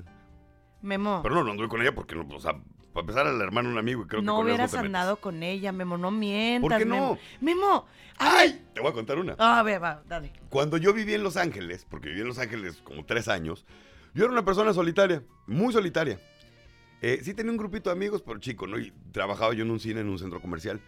Memo, 0.81 1.21
Pero 1.23 1.35
no, 1.35 1.45
no 1.45 1.51
anduve 1.51 1.69
con 1.69 1.81
ella 1.83 1.95
porque, 1.95 2.15
no, 2.15 2.27
o 2.35 2.41
sea, 2.41 2.53
para 2.93 3.01
empezar 3.01 3.27
a 3.27 3.33
la 3.33 3.43
hermana 3.45 3.69
de 3.69 3.73
un 3.75 3.79
amigo 3.79 4.03
y 4.05 4.07
creo 4.07 4.21
que 4.21 4.27
no 4.27 4.37
con 4.37 4.47
él 4.47 4.53
hubieras 4.53 4.71
te 4.71 4.77
metes. 4.77 4.87
andado 4.87 5.17
con 5.17 5.43
ella, 5.43 5.73
Memo, 5.73 5.99
no 5.99 6.11
mientas. 6.11 6.79
qué 6.79 6.85
Memo. 6.85 7.19
no? 7.41 7.45
Memo, 7.45 7.87
a 8.17 8.25
ver. 8.35 8.39
¡Ay! 8.41 8.65
Te 8.75 8.81
voy 8.81 8.91
a 8.91 8.95
contar 8.95 9.19
una. 9.19 9.35
A 9.39 9.63
ver, 9.63 9.83
va, 9.83 10.03
dale. 10.09 10.33
Cuando 10.51 10.77
yo 10.77 10.93
viví 10.95 11.15
en 11.15 11.23
Los 11.25 11.37
Ángeles, 11.37 11.85
porque 11.89 12.09
viví 12.09 12.21
en 12.21 12.29
Los 12.29 12.39
Ángeles 12.39 12.81
como 12.85 13.05
tres 13.05 13.27
años, 13.29 13.67
yo 14.15 14.25
era 14.25 14.33
una 14.33 14.45
persona 14.45 14.73
solitaria, 14.73 15.23
muy 15.47 15.73
solitaria. 15.73 16.19
Eh, 17.03 17.21
sí 17.23 17.35
tenía 17.35 17.53
un 17.53 17.59
grupito 17.59 17.91
de 17.91 17.97
amigos, 17.97 18.23
pero 18.23 18.39
chico, 18.39 18.67
¿no? 18.67 18.79
Y 18.79 18.93
trabajaba 19.13 19.53
yo 19.55 19.65
en 19.65 19.71
un 19.71 19.81
cine, 19.81 20.01
en 20.01 20.09
un 20.09 20.19
centro 20.19 20.41
comercial. 20.41 20.81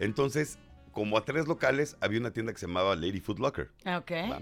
Entonces, 0.00 0.58
como 0.98 1.16
a 1.16 1.24
tres 1.24 1.46
locales, 1.46 1.96
había 2.00 2.18
una 2.18 2.32
tienda 2.32 2.52
que 2.52 2.58
se 2.58 2.66
llamaba 2.66 2.96
Lady 2.96 3.20
Food 3.20 3.38
Locker. 3.38 3.70
Ah, 3.84 3.98
Ok. 3.98 4.10
¿va? 4.32 4.40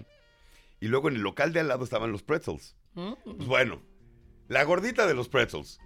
Y 0.80 0.88
luego 0.88 1.08
en 1.10 1.16
el 1.16 1.20
local 1.20 1.52
de 1.52 1.60
al 1.60 1.68
lado 1.68 1.84
estaban 1.84 2.10
los 2.12 2.22
pretzels. 2.22 2.74
Mm. 2.94 3.12
Pues 3.24 3.46
bueno, 3.46 3.82
la 4.48 4.64
gordita 4.64 5.06
de 5.06 5.12
los 5.12 5.28
pretzels. 5.28 5.78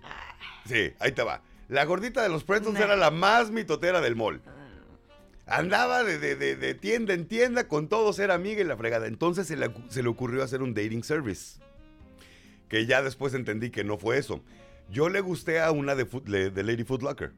Sí, 0.67 0.93
ahí 1.01 1.11
te 1.11 1.25
va. 1.25 1.43
La 1.69 1.85
gordita 1.87 2.23
de 2.23 2.29
los 2.29 2.45
pretzels 2.45 2.79
era 2.79 2.95
la 2.95 3.11
más 3.11 3.51
mitotera 3.51 4.01
del 4.01 4.15
mall. 4.15 4.41
Andaba 5.47 6.05
de, 6.05 6.19
de- 6.21 6.37
de- 6.37 6.55
de 6.55 6.75
tienda 6.75 7.15
en 7.15 7.27
tienda, 7.27 7.67
con 7.67 7.89
todos 7.89 8.21
era 8.21 8.35
amiga 8.35 8.61
y 8.61 8.65
la 8.65 8.77
fregada. 8.77 9.09
Entonces 9.09 9.49
se 9.49 9.57
le, 9.57 9.71
se 9.89 10.03
le 10.05 10.09
ocurrió 10.09 10.45
hacer 10.45 10.63
un 10.63 10.73
dating 10.75 11.03
service. 11.03 11.59
Que 12.69 12.87
ya 12.87 13.03
después 13.03 13.35
entendí 13.35 13.71
que 13.71 13.83
no 13.83 13.99
fue 13.99 14.19
eso. 14.19 14.45
Yo 14.89 15.09
le 15.09 15.21
gusté 15.21 15.61
a 15.61 15.73
una 15.73 15.97
de, 15.97 16.05
de, 16.05 16.63
Lady 16.63 16.85
Foot 16.85 17.03
Locker, 17.03 17.33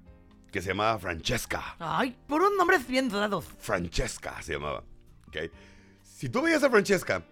que 0.53 0.61
se 0.61 0.69
llamaba 0.69 0.99
Francesca. 0.99 1.77
Ay, 1.81 2.15
por 2.29 2.43
un 2.43 2.57
nombre 2.57 2.79
bien 2.79 3.09
dados. 3.09 3.47
Francesca 3.59 4.41
se 4.43 4.53
llamaba. 4.53 4.85
¿ok? 5.27 5.37
Si 6.05 6.29
tú 6.29 6.43
veías 6.43 6.63
a 6.63 6.71
Francesca, 6.71 7.23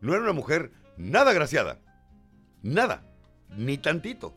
no 0.00 0.14
era 0.14 0.22
una 0.22 0.32
mujer 0.32 0.70
nada 0.96 1.32
graciada. 1.32 1.80
Nada. 2.62 3.04
Ni 3.50 3.76
tantito. 3.76 4.34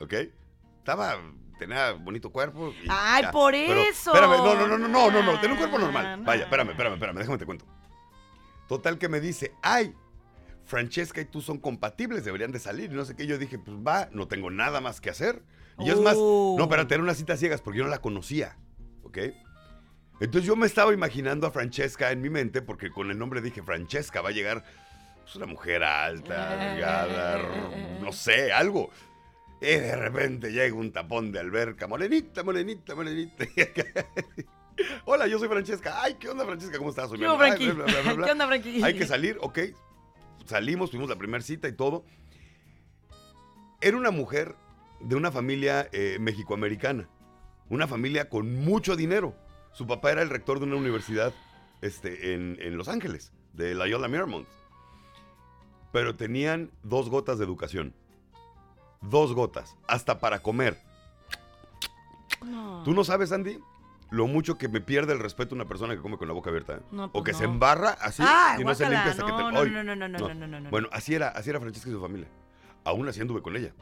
¿Ok? 0.00 0.14
Estaba. 0.78 1.18
Tenía 1.58 1.90
bonito 1.92 2.30
cuerpo. 2.30 2.72
y 2.82 2.86
Ay, 2.88 3.24
ya. 3.24 3.32
por 3.32 3.52
Pero, 3.52 3.80
eso. 3.80 4.14
Espérame, 4.14 4.38
no, 4.38 4.54
no, 4.54 4.68
no, 4.68 4.78
no, 4.78 4.88
no, 4.88 5.10
no, 5.10 5.22
no. 5.22 5.40
Tenía 5.40 5.54
un 5.54 5.58
cuerpo 5.58 5.78
normal. 5.78 6.22
Vaya, 6.24 6.44
espérame, 6.44 6.70
espérame, 6.70 6.94
espérame. 6.94 7.18
Déjame 7.18 7.38
te 7.38 7.46
cuento. 7.46 7.66
Total 8.68 8.96
que 8.96 9.08
me 9.08 9.18
dice, 9.20 9.52
ay, 9.60 9.92
Francesca 10.64 11.20
y 11.20 11.24
tú 11.24 11.40
son 11.40 11.58
compatibles, 11.58 12.24
deberían 12.24 12.52
de 12.52 12.60
salir. 12.60 12.92
Y 12.92 12.94
no 12.94 13.04
sé 13.04 13.16
qué. 13.16 13.26
Yo 13.26 13.38
dije, 13.38 13.58
pues 13.58 13.76
va, 13.76 14.08
no 14.12 14.28
tengo 14.28 14.50
nada 14.52 14.80
más 14.80 15.00
que 15.00 15.10
hacer. 15.10 15.42
Y 15.78 15.90
es 15.90 16.00
más, 16.00 16.16
no, 16.16 16.60
espérate, 16.60 16.94
era 16.94 17.02
una 17.02 17.14
cita 17.14 17.36
ciegas 17.36 17.60
porque 17.60 17.78
yo 17.78 17.84
no 17.84 17.90
la 17.90 18.00
conocía. 18.00 18.56
¿Ok? 19.02 19.18
Entonces 20.20 20.46
yo 20.46 20.56
me 20.56 20.66
estaba 20.66 20.92
imaginando 20.92 21.46
a 21.46 21.50
Francesca 21.52 22.10
en 22.10 22.20
mi 22.20 22.30
mente 22.30 22.60
porque 22.62 22.90
con 22.90 23.10
el 23.10 23.18
nombre 23.18 23.40
dije, 23.40 23.62
Francesca 23.62 24.20
va 24.20 24.30
a 24.30 24.32
llegar 24.32 24.64
pues, 25.22 25.36
una 25.36 25.46
mujer 25.46 25.84
alta, 25.84 26.56
delgada, 26.56 27.98
no 28.00 28.12
sé, 28.12 28.52
algo. 28.52 28.90
Y 29.60 29.66
de 29.66 29.96
repente 29.96 30.50
llega 30.50 30.74
un 30.74 30.92
tapón 30.92 31.30
de 31.30 31.40
alberca, 31.40 31.86
morenita, 31.86 32.42
morenita, 32.42 32.94
morenita. 32.94 33.44
Hola, 35.04 35.26
yo 35.26 35.38
soy 35.38 35.48
Francesca. 35.48 36.02
Ay, 36.02 36.14
¿qué 36.14 36.28
onda, 36.28 36.44
Francesca? 36.44 36.78
¿Cómo 36.78 36.90
estás? 36.90 37.08
Soy 37.08 37.18
¿Qué 37.18 37.24
mi 37.24 37.30
onda, 37.30 37.46
amiga. 37.46 37.56
Ay, 37.56 37.66
Frankie? 37.66 37.76
bla, 37.76 37.84
bla, 37.84 38.02
bla, 38.02 38.12
bla. 38.14 38.26
¿Qué 38.26 38.32
onda, 38.32 38.46
Frankie? 38.46 38.82
Hay 38.82 38.94
que 38.94 39.06
salir, 39.06 39.38
ok. 39.40 39.58
Salimos, 40.46 40.90
tuvimos 40.90 41.10
la 41.10 41.16
primera 41.16 41.42
cita 41.42 41.68
y 41.68 41.72
todo. 41.72 42.04
Era 43.80 43.96
una 43.96 44.10
mujer 44.10 44.56
de 45.00 45.16
una 45.16 45.30
familia 45.30 45.88
eh, 45.92 46.18
mexicoamericana. 46.20 47.08
Una 47.68 47.86
familia 47.86 48.28
con 48.28 48.54
mucho 48.64 48.96
dinero. 48.96 49.34
Su 49.72 49.86
papá 49.86 50.12
era 50.12 50.22
el 50.22 50.30
rector 50.30 50.58
de 50.58 50.66
una 50.66 50.76
universidad 50.76 51.32
este, 51.82 52.34
en, 52.34 52.56
en 52.60 52.76
Los 52.76 52.88
Ángeles, 52.88 53.32
de 53.52 53.74
Loyola 53.74 54.08
Marymount. 54.08 54.48
Pero 55.92 56.16
tenían 56.16 56.70
dos 56.82 57.08
gotas 57.10 57.38
de 57.38 57.44
educación. 57.44 57.94
Dos 59.02 59.32
gotas, 59.34 59.76
hasta 59.86 60.18
para 60.18 60.40
comer. 60.40 60.78
No. 62.44 62.82
¿Tú 62.84 62.92
no 62.94 63.04
sabes, 63.04 63.32
Andy? 63.32 63.58
lo 64.10 64.26
mucho 64.26 64.56
que 64.56 64.68
me 64.68 64.80
pierde 64.80 65.12
el 65.12 65.18
respeto 65.18 65.54
una 65.54 65.66
persona 65.66 65.94
que 65.94 66.00
come 66.00 66.16
con 66.16 66.28
la 66.28 66.34
boca 66.34 66.50
abierta. 66.50 66.74
¿eh? 66.74 66.80
O 66.92 67.12
pues 67.12 67.24
que 67.24 67.32
no. 67.32 67.38
se 67.38 67.44
embarra 67.44 67.90
así 67.90 68.22
Ah, 68.26 68.56
y 68.58 68.64
no 68.64 68.74
se 68.74 68.84
limpia 68.84 69.10
hasta 69.10 69.24
que 69.24 69.32
te... 69.32 69.38
no, 69.38 69.50
no, 69.50 69.60
¡Ay! 69.60 69.70
no, 69.70 69.84
no, 69.84 69.96
no, 69.96 70.08
no, 70.08 70.34
no, 70.34 70.46
no, 70.46 70.60
no. 70.60 70.70
Bueno, 70.70 70.88
así 70.92 71.14
era, 71.14 71.28
así 71.28 71.50
era 71.50 71.60
Francesca 71.60 71.88
y 71.90 71.92
su 71.92 72.00
familia. 72.00 72.28
Aún 72.84 73.08
así 73.08 73.20
anduve 73.20 73.42
con 73.42 73.56
ella. 73.56 73.74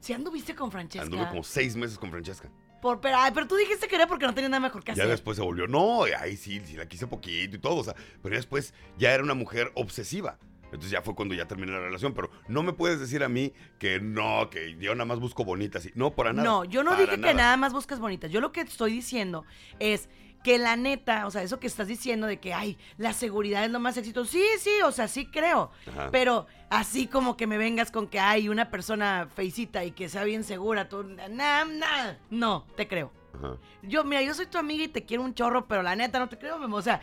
Si 0.00 0.12
anduviste 0.12 0.54
con 0.54 0.70
Francesca. 0.70 1.04
Anduve 1.04 1.28
como 1.28 1.42
seis 1.44 1.76
meses 1.76 1.98
con 1.98 2.10
Francesca. 2.10 2.50
Por, 2.80 3.00
pero, 3.00 3.18
ay, 3.18 3.30
pero 3.34 3.46
tú 3.46 3.56
dijiste 3.56 3.86
que 3.86 3.94
era 3.96 4.06
porque 4.06 4.26
no 4.26 4.32
tenía 4.34 4.48
nada 4.48 4.60
mejor 4.60 4.82
que 4.82 4.88
Ya 4.94 5.02
hacer. 5.02 5.08
después 5.08 5.36
se 5.36 5.42
volvió, 5.42 5.66
no, 5.66 6.04
ahí 6.18 6.36
sí, 6.36 6.60
sí 6.64 6.76
la 6.76 6.86
quise 6.88 7.06
poquito 7.06 7.56
y 7.56 7.58
todo, 7.58 7.76
o 7.76 7.84
sea, 7.84 7.94
pero 8.22 8.32
ya 8.34 8.38
después 8.38 8.72
ya 8.96 9.12
era 9.12 9.22
una 9.22 9.34
mujer 9.34 9.70
obsesiva. 9.74 10.38
Entonces 10.64 10.90
ya 10.92 11.02
fue 11.02 11.14
cuando 11.16 11.34
ya 11.34 11.46
terminé 11.46 11.72
la 11.72 11.80
relación, 11.80 12.14
pero 12.14 12.30
no 12.48 12.62
me 12.62 12.72
puedes 12.72 12.98
decir 13.00 13.22
a 13.24 13.28
mí 13.28 13.52
que 13.78 14.00
no, 14.00 14.48
que 14.50 14.76
yo 14.78 14.94
nada 14.94 15.04
más 15.04 15.18
busco 15.18 15.44
bonitas. 15.44 15.84
y- 15.84 15.92
No, 15.96 16.12
para 16.14 16.32
nada. 16.32 16.48
No, 16.48 16.64
yo 16.64 16.82
no 16.84 16.96
dije 16.96 17.20
que 17.20 17.34
nada 17.34 17.56
más 17.56 17.72
buscas 17.72 17.98
bonitas. 17.98 18.30
Yo 18.30 18.40
lo 18.40 18.52
que 18.52 18.60
estoy 18.62 18.92
diciendo 18.92 19.44
es 19.80 20.08
que 20.42 20.58
la 20.58 20.76
neta, 20.76 21.26
o 21.26 21.30
sea, 21.30 21.42
eso 21.42 21.60
que 21.60 21.66
estás 21.66 21.86
diciendo 21.86 22.26
de 22.26 22.40
que, 22.40 22.54
ay, 22.54 22.78
la 22.96 23.12
seguridad 23.12 23.64
es 23.64 23.70
lo 23.70 23.78
más 23.80 23.96
éxito. 23.96 24.24
Sí, 24.24 24.42
sí, 24.58 24.70
o 24.84 24.90
sea, 24.92 25.06
sí 25.08 25.26
creo. 25.26 25.70
Ajá. 25.86 26.08
Pero 26.10 26.46
así 26.70 27.06
como 27.06 27.36
que 27.36 27.46
me 27.46 27.58
vengas 27.58 27.90
con 27.90 28.06
que 28.08 28.18
hay 28.20 28.48
una 28.48 28.70
persona 28.70 29.28
feicita 29.34 29.84
y 29.84 29.92
que 29.92 30.08
sea 30.08 30.24
bien 30.24 30.42
segura, 30.44 30.88
tú, 30.88 31.02
nah, 31.04 31.64
nah, 31.64 32.12
no, 32.30 32.66
te 32.76 32.88
creo. 32.88 33.12
Ajá. 33.34 33.56
Yo, 33.82 34.02
mira, 34.04 34.22
yo 34.22 34.32
soy 34.34 34.46
tu 34.46 34.56
amiga 34.58 34.84
y 34.84 34.88
te 34.88 35.04
quiero 35.04 35.22
un 35.22 35.34
chorro, 35.34 35.68
pero 35.68 35.82
la 35.82 35.94
neta 35.94 36.18
no 36.18 36.28
te 36.28 36.38
creo, 36.38 36.58
Memo. 36.58 36.76
O 36.76 36.82
sea, 36.82 37.00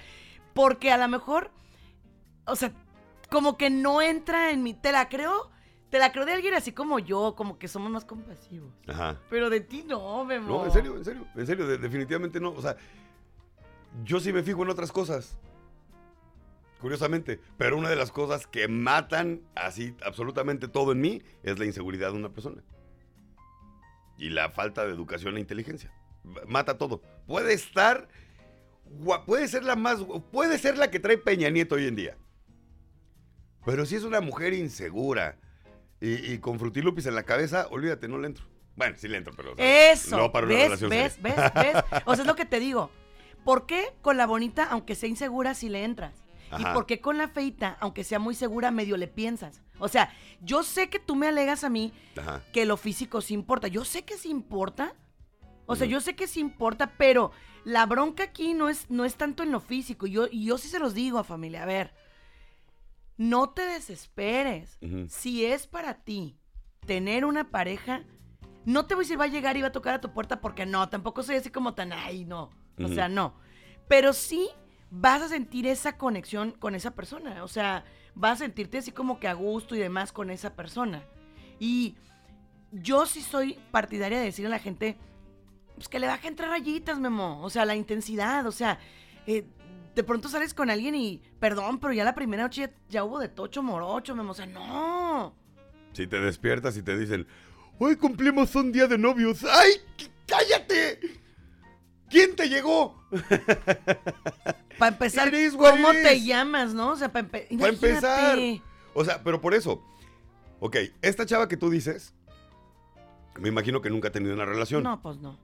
porque 0.54 0.92
a 0.92 0.98
lo 0.98 1.08
mejor, 1.08 1.52
o 2.46 2.56
sea, 2.56 2.72
como 3.30 3.58
que 3.58 3.70
no 3.70 4.02
entra 4.02 4.50
en 4.52 4.64
mi. 4.64 4.74
Te 4.74 4.92
la 4.92 5.10
creo, 5.10 5.52
te 5.90 6.00
la 6.00 6.12
creo 6.12 6.26
de 6.26 6.34
alguien 6.34 6.54
así 6.54 6.72
como 6.72 6.98
yo, 7.00 7.36
como 7.36 7.60
que 7.60 7.68
somos 7.68 7.92
más 7.92 8.04
compasivos. 8.06 8.74
Ajá. 8.88 9.20
Pero 9.30 9.50
de 9.50 9.60
ti 9.62 9.84
no, 9.86 10.26
Memo. 10.26 10.48
No, 10.60 10.66
en 10.66 10.72
serio, 10.72 10.96
en 10.98 11.06
serio, 11.06 11.28
en 11.36 11.46
serio, 11.46 11.68
de- 11.68 11.78
definitivamente 11.78 12.40
no. 12.40 12.50
O 12.52 12.62
sea, 12.62 12.76
yo 14.04 14.20
sí 14.20 14.34
me 14.34 14.44
fijo 14.44 14.64
en 14.64 14.70
otras 14.70 14.92
cosas. 14.92 15.38
Curiosamente. 16.80 17.40
Pero 17.58 17.78
una 17.78 17.90
de 17.90 17.96
las 17.96 18.12
cosas 18.12 18.46
que 18.48 18.68
matan 18.68 19.42
así 19.56 19.96
absolutamente 20.06 20.68
todo 20.68 20.92
en 20.92 21.02
mí 21.02 21.22
es 21.44 21.58
la 21.58 21.66
inseguridad 21.66 22.12
de 22.12 22.18
una 22.18 22.30
persona. 22.30 22.64
Y 24.18 24.30
la 24.30 24.50
falta 24.50 24.86
de 24.86 24.92
educación 24.94 25.38
e 25.38 25.40
inteligencia. 25.40 25.92
Mata 26.48 26.78
todo. 26.78 27.02
Puede 27.26 27.54
estar. 27.54 28.08
Puede 29.26 29.48
ser 29.48 29.64
la 29.64 29.76
más. 29.76 30.00
Puede 30.32 30.58
ser 30.58 30.78
la 30.78 30.90
que 30.92 31.00
trae 31.00 31.18
Peña 31.18 31.50
Nieto 31.50 31.76
hoy 31.76 31.88
en 31.88 31.96
día. 31.96 32.18
Pero 33.66 33.86
si 33.86 33.96
es 33.96 34.04
una 34.04 34.22
mujer 34.22 34.54
insegura 34.54 35.38
y, 36.00 36.34
y 36.34 36.38
con 36.40 36.58
frutilupis 36.58 37.06
en 37.06 37.16
la 37.16 37.24
cabeza, 37.24 37.68
olvídate, 37.70 38.08
no 38.08 38.18
le 38.18 38.28
entro. 38.28 38.46
Bueno, 38.76 38.96
sí 38.98 39.08
le 39.08 39.18
entro, 39.18 39.34
pero. 39.36 39.54
o 39.54 39.56
sea, 39.56 39.92
Eso. 39.92 40.18
No 40.18 40.32
para 40.32 40.46
una 40.46 40.56
¿Ves, 40.56 40.64
relación 40.66 40.90
ves, 40.90 41.14
seria. 41.14 41.34
ves, 41.36 41.74
ves? 41.74 41.84
O 42.06 42.14
sea, 42.16 42.22
es 42.24 42.28
lo 42.28 42.36
que 42.36 42.46
te 42.46 42.60
digo. 42.60 42.90
¿Por 43.48 43.66
qué 43.66 43.94
con 44.02 44.18
la 44.18 44.28
bonita, 44.28 44.66
aunque 44.66 44.94
sea 44.94 45.08
insegura, 45.08 45.54
si 45.54 45.70
le 45.70 45.86
entras? 45.86 46.14
¿Y 46.60 46.66
por 46.74 46.86
qué 46.86 47.00
con 47.00 47.18
la 47.18 47.30
feita, 47.30 47.78
aunque 47.80 48.04
sea 48.04 48.20
muy 48.20 48.36
segura, 48.36 48.72
medio 48.72 48.98
le 48.98 49.08
piensas? 49.08 49.62
O 49.80 49.88
sea, 49.88 50.12
yo 50.42 50.64
sé 50.64 50.90
que 50.90 51.00
tú 51.00 51.16
me 51.16 51.30
alegas 51.30 51.64
a 51.64 51.70
mí 51.70 51.94
Ajá. 52.18 52.44
que 52.52 52.66
lo 52.66 52.76
físico 52.76 53.22
sí 53.22 53.34
importa. 53.34 53.70
Yo 53.70 53.86
sé 53.86 54.04
que 54.04 54.18
sí 54.18 54.30
importa. 54.30 54.96
O 55.66 55.78
sea, 55.78 55.88
yo 55.88 56.02
sé 56.02 56.14
que 56.14 56.28
sí 56.28 56.42
importa, 56.42 56.92
pero 56.98 57.32
la 57.64 57.86
bronca 57.86 58.24
aquí 58.24 58.54
no 58.54 58.68
es, 58.68 58.90
no 58.90 59.06
es 59.06 59.16
tanto 59.16 59.44
en 59.44 59.54
lo 59.54 59.62
físico. 59.62 60.08
Y 60.08 60.12
yo, 60.12 60.28
y 60.30 60.44
yo 60.44 60.58
sí 60.58 60.68
se 60.68 60.80
los 60.80 60.94
digo 60.94 61.18
a 61.18 61.24
familia. 61.24 61.64
A 61.64 61.68
ver, 61.68 61.94
no 63.16 63.52
te 63.52 63.62
desesperes. 63.62 64.78
Si 65.08 65.46
es 65.46 65.68
para 65.68 65.94
ti 66.04 66.36
tener 66.86 67.24
una 67.24 67.50
pareja, 67.50 68.04
no 68.66 68.88
te 68.88 68.94
voy 68.94 69.04
a 69.04 69.06
decir 69.06 69.18
va 69.18 69.24
a 69.24 69.28
llegar 69.28 69.56
y 69.56 69.62
va 69.62 69.70
a 69.70 69.72
tocar 69.72 69.94
a 69.94 70.02
tu 70.02 70.12
puerta 70.12 70.42
porque 70.42 70.66
no, 70.66 70.90
tampoco 70.90 71.24
soy 71.24 71.38
así 71.38 71.50
como 71.50 71.76
tan, 71.76 71.94
ay, 71.94 72.26
no. 72.26 72.50
O 72.84 72.88
sea, 72.88 73.10
no. 73.10 73.34
Pero 73.88 74.14
sí 74.14 74.50
vas 74.90 75.22
a 75.22 75.30
sentir 75.30 75.68
esa 75.68 75.98
conexión 75.98 76.52
con 76.52 76.76
esa 76.76 76.92
persona. 76.92 77.44
O 77.44 77.48
sea, 77.48 77.86
vas 78.16 78.34
a 78.34 78.46
sentirte 78.46 78.78
así 78.78 78.92
como 78.92 79.20
que 79.20 79.28
a 79.28 79.34
gusto 79.34 79.76
y 79.76 79.80
demás 79.80 80.12
con 80.12 80.30
esa 80.30 80.56
persona. 80.56 81.04
Y 81.60 81.96
yo 82.72 83.06
sí 83.06 83.22
soy 83.22 83.60
partidaria 83.72 84.20
de 84.20 84.26
decirle 84.26 84.48
a 84.48 84.58
la 84.58 84.60
gente 84.60 84.98
pues, 85.76 85.88
que 85.88 86.00
le 86.00 86.08
baje 86.08 86.28
entre 86.28 86.48
rayitas, 86.48 87.00
Memo. 87.00 87.42
O 87.42 87.50
sea, 87.50 87.66
la 87.66 87.76
intensidad. 87.76 88.46
O 88.46 88.52
sea, 88.52 88.80
eh, 89.26 89.46
de 89.96 90.04
pronto 90.04 90.30
sales 90.30 90.54
con 90.54 90.70
alguien 90.70 90.96
y, 90.96 91.22
perdón, 91.40 91.80
pero 91.80 91.94
ya 91.94 92.04
la 92.04 92.16
primera 92.16 92.44
noche 92.44 92.62
ya, 92.62 92.72
ya 92.90 93.04
hubo 93.04 93.20
de 93.20 93.30
tocho 93.30 93.64
morocho, 93.64 94.16
Memo. 94.16 94.32
O 94.32 94.36
sea, 94.36 94.46
no. 94.46 95.36
Si 95.94 96.08
te 96.08 96.20
despiertas 96.20 96.78
y 96.78 96.84
te 96.84 96.98
dicen, 96.98 97.28
hoy 97.80 97.96
cumplimos 97.96 98.54
un 98.56 98.72
día 98.72 98.88
de 98.88 98.98
novios. 98.98 99.44
¡Ay, 99.44 99.72
cállate! 100.28 101.27
¿Quién 102.10 102.36
te 102.36 102.48
llegó? 102.50 103.02
Para 104.78 104.94
empezar, 104.94 105.32
¿cómo 105.58 105.92
te 105.92 106.22
llamas, 106.22 106.74
no? 106.74 106.92
O 106.92 106.96
sea, 106.96 107.12
para 107.12 107.28
Para 107.28 107.46
empezar. 107.50 108.38
Imagínate. 108.38 108.62
O 108.94 109.04
sea, 109.04 109.24
pero 109.24 109.42
por 109.42 109.54
eso. 109.54 109.84
Ok, 110.60 110.78
esta 111.02 111.26
chava 111.26 111.48
que 111.48 111.58
tú 111.58 111.70
dices, 111.70 112.14
me 113.40 113.50
imagino 113.50 113.82
que 113.82 113.90
nunca 113.90 114.08
ha 114.08 114.12
tenido 114.12 114.34
una 114.34 114.46
relación. 114.46 114.84
No, 114.84 115.02
pues 115.02 115.18
no. 115.18 115.38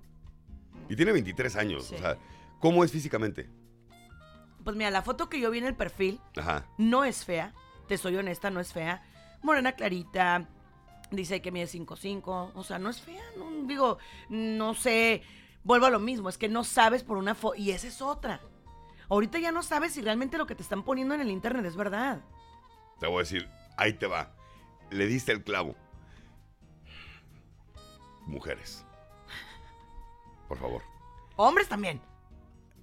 Y 0.89 0.95
tiene 0.95 1.11
23 1.11 1.55
años. 1.55 1.85
Sí. 1.85 1.95
O 1.95 1.97
sea, 1.99 2.17
¿cómo 2.59 2.83
es 2.83 2.91
físicamente? 2.91 3.49
Pues 4.63 4.75
mira, 4.75 4.91
la 4.91 5.01
foto 5.01 5.29
que 5.29 5.39
yo 5.39 5.51
vi 5.51 5.59
en 5.59 5.65
el 5.65 5.75
perfil 5.75 6.19
Ajá. 6.37 6.65
no 6.77 7.03
es 7.03 7.25
fea. 7.25 7.53
Te 7.87 7.97
soy 7.97 8.15
honesta, 8.15 8.49
no 8.49 8.59
es 8.59 8.71
fea. 8.71 9.03
Morena 9.41 9.73
clarita. 9.73 10.47
Dice 11.11 11.41
que 11.41 11.51
mide 11.51 11.65
5'5". 11.67 12.51
O 12.55 12.63
sea, 12.63 12.79
no 12.79 12.89
es 12.89 13.01
fea. 13.01 13.23
No, 13.37 13.67
digo, 13.67 13.97
no 14.29 14.73
sé. 14.73 15.21
Vuelvo 15.63 15.85
a 15.85 15.89
lo 15.89 15.99
mismo. 15.99 16.29
Es 16.29 16.37
que 16.37 16.49
no 16.49 16.63
sabes 16.63 17.03
por 17.03 17.17
una 17.17 17.35
foto. 17.35 17.55
Y 17.55 17.71
esa 17.71 17.87
es 17.87 18.01
otra. 18.01 18.41
Ahorita 19.09 19.39
ya 19.39 19.51
no 19.51 19.63
sabes 19.63 19.93
si 19.93 20.01
realmente 20.01 20.37
lo 20.37 20.47
que 20.47 20.55
te 20.55 20.63
están 20.63 20.83
poniendo 20.83 21.13
en 21.13 21.21
el 21.21 21.29
internet 21.29 21.65
es 21.65 21.75
verdad. 21.75 22.21
Te 22.99 23.07
voy 23.07 23.17
a 23.17 23.19
decir, 23.19 23.49
ahí 23.77 23.93
te 23.93 24.07
va. 24.07 24.31
Le 24.89 25.05
diste 25.07 25.31
el 25.31 25.43
clavo. 25.43 25.75
Mujeres. 28.25 28.85
Por 30.47 30.57
favor. 30.57 30.81
Hombres 31.35 31.67
también. 31.67 32.01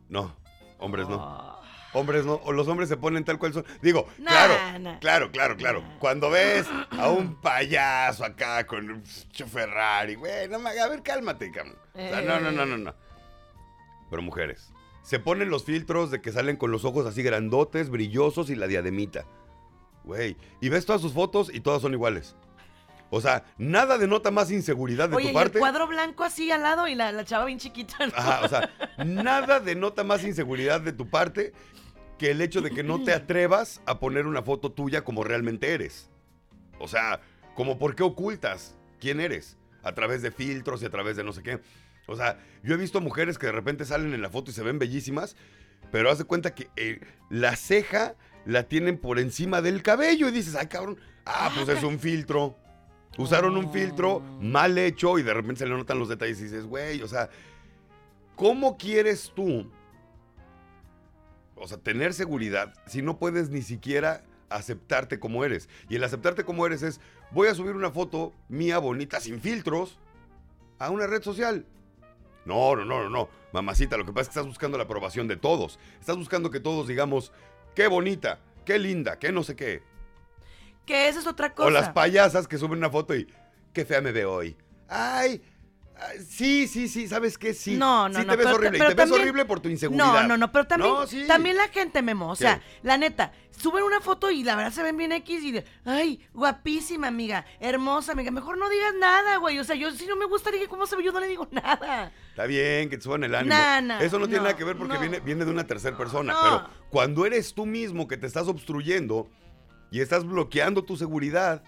No, 0.09 0.35
hombres 0.79 1.09
no. 1.09 1.60
Hombres 1.93 2.25
no, 2.25 2.35
o 2.45 2.53
los 2.53 2.69
hombres 2.69 2.89
se 2.89 2.97
ponen 2.97 3.25
tal 3.25 3.39
cual 3.39 3.53
son. 3.53 3.65
Digo, 3.83 4.07
Nah, 4.19 4.31
claro, 4.31 4.79
nah. 4.79 4.99
claro, 5.01 5.31
claro, 5.33 5.57
claro. 5.57 5.81
Nah. 5.83 5.99
Cuando 5.99 6.31
ves 6.31 6.67
a 6.91 7.09
un 7.11 7.35
payaso 7.43 8.25
acá 8.25 8.65
con 8.67 8.89
un 8.91 9.03
Ferrari, 9.05 10.15
güey, 10.15 10.49
no 10.49 10.59
me 10.61 10.71
a 10.79 10.89
ver, 10.89 11.03
cálmate, 11.03 11.51
cabrón. 11.51 11.77
O 11.95 11.99
sea, 11.99 12.23
no, 12.23 12.39
no, 12.41 12.53
no, 12.53 12.65
no, 12.65 12.79
no. 12.79 12.95
Pero 14.09 14.23
mujeres, 14.23 14.73
se 15.03 15.19
ponen 15.19 15.51
los 15.51 15.65
filtros 15.65 16.11
de 16.11 16.21
que 16.21 16.33
salen 16.33 16.57
con 16.57 16.71
los 16.71 16.85
ojos 16.85 17.07
así 17.07 17.23
grandotes, 17.23 17.91
brillosos 17.91 18.51
y 18.51 18.55
la 18.57 18.67
diademita. 18.69 19.25
Güey, 20.05 20.37
y 20.61 20.69
ves 20.69 20.87
todas 20.87 21.03
sus 21.03 21.13
fotos 21.13 21.51
y 21.53 21.61
todas 21.61 21.83
son 21.83 21.93
iguales. 21.93 22.37
O 23.11 23.21
sea, 23.21 23.45
nada 23.59 23.99
denota 23.99 24.31
más 24.31 24.51
inseguridad 24.53 25.09
de 25.09 25.17
Oye, 25.17 25.27
tu 25.27 25.31
y 25.33 25.35
parte. 25.35 25.59
el 25.59 25.61
cuadro 25.61 25.87
blanco 25.89 26.23
así 26.23 26.51
al 26.53 26.63
lado 26.63 26.87
y 26.87 26.95
la, 26.95 27.11
la 27.11 27.25
chava 27.25 27.45
bien 27.45 27.59
chiquita. 27.59 27.95
¿no? 28.07 28.13
Ajá, 28.17 28.41
o 28.45 28.49
sea, 28.49 28.71
nada 29.05 29.59
denota 29.59 30.05
más 30.05 30.23
inseguridad 30.23 30.81
de 30.81 30.93
tu 30.93 31.09
parte 31.11 31.53
que 32.19 32.31
el 32.31 32.41
hecho 32.41 32.61
de 32.61 32.71
que 32.71 32.85
no 32.85 33.03
te 33.03 33.13
atrevas 33.15 33.81
a 33.87 33.99
poner 33.99 34.27
una 34.27 34.43
foto 34.43 34.71
tuya 34.73 35.03
como 35.03 35.25
realmente 35.25 35.75
eres. 35.75 36.09
O 36.79 36.87
sea, 36.87 37.21
como 37.55 37.79
por 37.79 37.97
qué 37.97 38.05
ocultas 38.05 38.77
quién 39.01 39.21
eres 39.21 39.57
a 39.83 39.93
través 39.93 40.23
de 40.23 40.31
filtros 40.31 40.83
y 40.83 40.87
a 40.87 40.91
través 40.91 41.17
de 41.17 41.25
no 41.25 41.33
sé 41.33 41.43
qué. 41.43 41.61
O 42.07 42.17
sea, 42.17 42.39
yo 42.63 42.75
he 42.75 42.79
visto 42.79 43.01
mujeres 43.01 43.39
que 43.39 43.47
de 43.47 43.53
repente 43.53 43.85
salen 43.85 44.15
en 44.15 44.23
la 44.23 44.31
foto 44.31 44.51
y 44.51 44.55
se 44.55 44.63
ven 44.63 44.79
bellísimas, 44.79 45.37
pero 45.91 46.11
haz 46.11 46.19
de 46.19 46.25
cuenta 46.25 46.55
que 46.55 46.69
eh, 46.77 47.01
la 47.29 47.57
ceja 47.57 48.15
la 48.47 48.65
tienen 48.65 48.99
por 48.99 49.19
encima 49.19 49.63
del 49.63 49.83
cabello 49.83 50.29
y 50.29 50.33
dices, 50.33 50.55
ay 50.55 50.69
cabrón, 50.69 50.99
ah, 51.27 51.51
pues 51.55 51.69
es 51.77 51.83
un 51.83 51.99
filtro. 51.99 52.57
Usaron 53.21 53.55
un 53.59 53.71
filtro 53.71 54.23
mal 54.41 54.79
hecho 54.79 55.19
y 55.19 55.23
de 55.23 55.35
repente 55.35 55.59
se 55.59 55.67
le 55.67 55.77
notan 55.77 55.99
los 55.99 56.09
detalles 56.09 56.41
y 56.41 56.45
dices, 56.45 56.65
güey, 56.65 57.03
o 57.03 57.07
sea, 57.07 57.29
¿cómo 58.35 58.79
quieres 58.79 59.31
tú, 59.37 59.71
o 61.55 61.69
sea, 61.69 61.77
tener 61.77 62.15
seguridad 62.15 62.73
si 62.87 63.03
no 63.03 63.19
puedes 63.19 63.51
ni 63.51 63.61
siquiera 63.61 64.25
aceptarte 64.49 65.21
como 65.21 65.45
eres? 65.45 65.69
Y 65.91 65.97
el 65.97 66.05
aceptarte 66.05 66.45
como 66.45 66.65
eres 66.65 66.83
es, 66.83 66.99
voy 67.31 67.49
a 67.49 67.55
subir 67.55 67.77
una 67.77 67.91
foto 67.91 68.33
mía 68.49 68.79
bonita 68.79 69.21
sin 69.21 69.39
filtros 69.39 69.99
a 70.79 70.89
una 70.89 71.07
red 71.07 71.23
social. 71.23 71.67
No, 72.47 72.75
no, 72.75 72.87
no, 72.87 73.03
no, 73.03 73.11
no. 73.11 73.29
Mamacita, 73.53 73.99
lo 73.99 74.07
que 74.07 74.13
pasa 74.13 74.23
es 74.23 74.29
que 74.29 74.33
estás 74.33 74.47
buscando 74.47 74.79
la 74.79 74.85
aprobación 74.85 75.29
de 75.29 75.37
todos. 75.37 75.79
Estás 76.01 76.17
buscando 76.17 76.51
que 76.51 76.61
todos 76.61 76.89
digamos, 76.89 77.33
qué 77.75 77.87
bonita, 77.87 78.41
qué 78.65 78.79
linda, 78.79 79.19
qué 79.19 79.31
no 79.31 79.43
sé 79.43 79.57
qué. 79.57 79.90
Que 80.87 81.09
esa 81.09 81.21
es 81.21 81.27
otra 81.27 81.55
cosa. 81.55 81.69
O 81.69 81.71
las 81.71 81.91
payasas 81.91 82.49
que 82.49 82.59
suben 82.59 82.79
una 82.79 82.91
foto 82.91 83.15
y, 83.15 83.27
qué 83.73 83.85
fea 83.85 84.01
me 84.01 84.13
veo 84.13 84.33
hoy. 84.33 84.57
Ay, 84.89 85.43
Sí, 86.27 86.67
sí, 86.67 86.89
sí, 86.89 87.07
¿sabes 87.09 87.37
qué? 87.37 87.53
Sí. 87.53 87.77
No, 87.77 88.09
no, 88.09 88.19
sí 88.21 88.25
no, 88.25 88.33
te 88.33 88.37
ves 88.39 88.47
pero- 88.47 88.57
horrible. 88.57 88.79
y 88.79 88.89
te 88.89 88.95
ves 88.95 89.11
horrible 89.11 89.45
por 89.45 89.61
tu 89.61 89.69
inseguridad. 89.69 90.23
No, 90.23 90.29
no, 90.29 90.37
no, 90.39 90.51
pero 90.51 90.67
también, 90.67 90.93
No, 90.95 91.07
sí. 91.07 91.25
también 91.27 91.57
la 91.59 91.69
gente, 91.69 92.01
Memo. 92.01 92.31
O 92.31 92.37
sea, 92.37 92.59
¿Qué? 92.59 92.65
la 92.85 92.97
neta, 92.97 93.33
suben 93.51 93.85
una 93.85 94.01
foto 94.01 94.31
y 94.31 94.43
la 94.43 94.57
verdad 94.57 94.73
se 94.73 94.83
ven 94.83 94.97
bien 94.97 95.13
X 95.13 95.43
y 95.45 95.53
de, 95.53 95.65
ay, 95.85 96.27
guapísima, 96.33 97.09
amiga, 97.09 97.45
hermosa, 97.61 98.13
amiga. 98.13 98.31
Mejor 98.31 98.57
no 98.57 98.71
digas 98.71 98.95
nada, 98.99 99.37
güey. 99.37 99.59
O 99.59 99.65
sea, 99.65 99.77
yo 99.77 99.91
si 99.91 100.07
no 100.07 100.17
me 100.17 100.25
gusta, 100.25 100.51
dije, 100.51 100.69
¿cómo 100.69 100.87
se 100.87 100.97
ve? 100.97 101.05
Yo 101.05 101.13
no 101.13 101.21
le 101.21 101.29
digo 101.29 101.47
nada. 101.53 102.13
Está 102.31 102.47
bien, 102.47 102.89
que 102.89 102.97
te 102.97 103.03
suban 103.03 103.23
el 103.25 103.35
ánimo. 103.35 103.55
Nah, 103.55 103.81
nah, 103.83 104.01
Eso 104.01 104.19
no 104.19 104.25
tiene 104.27 104.39
no, 104.39 104.45
nada 104.45 104.57
que 104.57 104.65
ver 104.65 104.77
porque 104.79 104.97
viene, 104.97 105.21
viene 105.21 105.45
de 105.45 105.51
una 105.51 105.67
tercera 105.67 105.99
persona. 105.99 106.35
Pero 106.43 106.67
cuando 106.89 107.27
eres 107.27 107.53
tú 107.53 107.67
mismo 107.67 108.09
que 108.09 108.17
te 108.17 108.27
estás 108.27 108.49
obstruyendo 108.49 109.29
y 109.91 110.01
estás 110.01 110.25
bloqueando 110.25 110.85
tu 110.85 110.97
seguridad, 110.97 111.63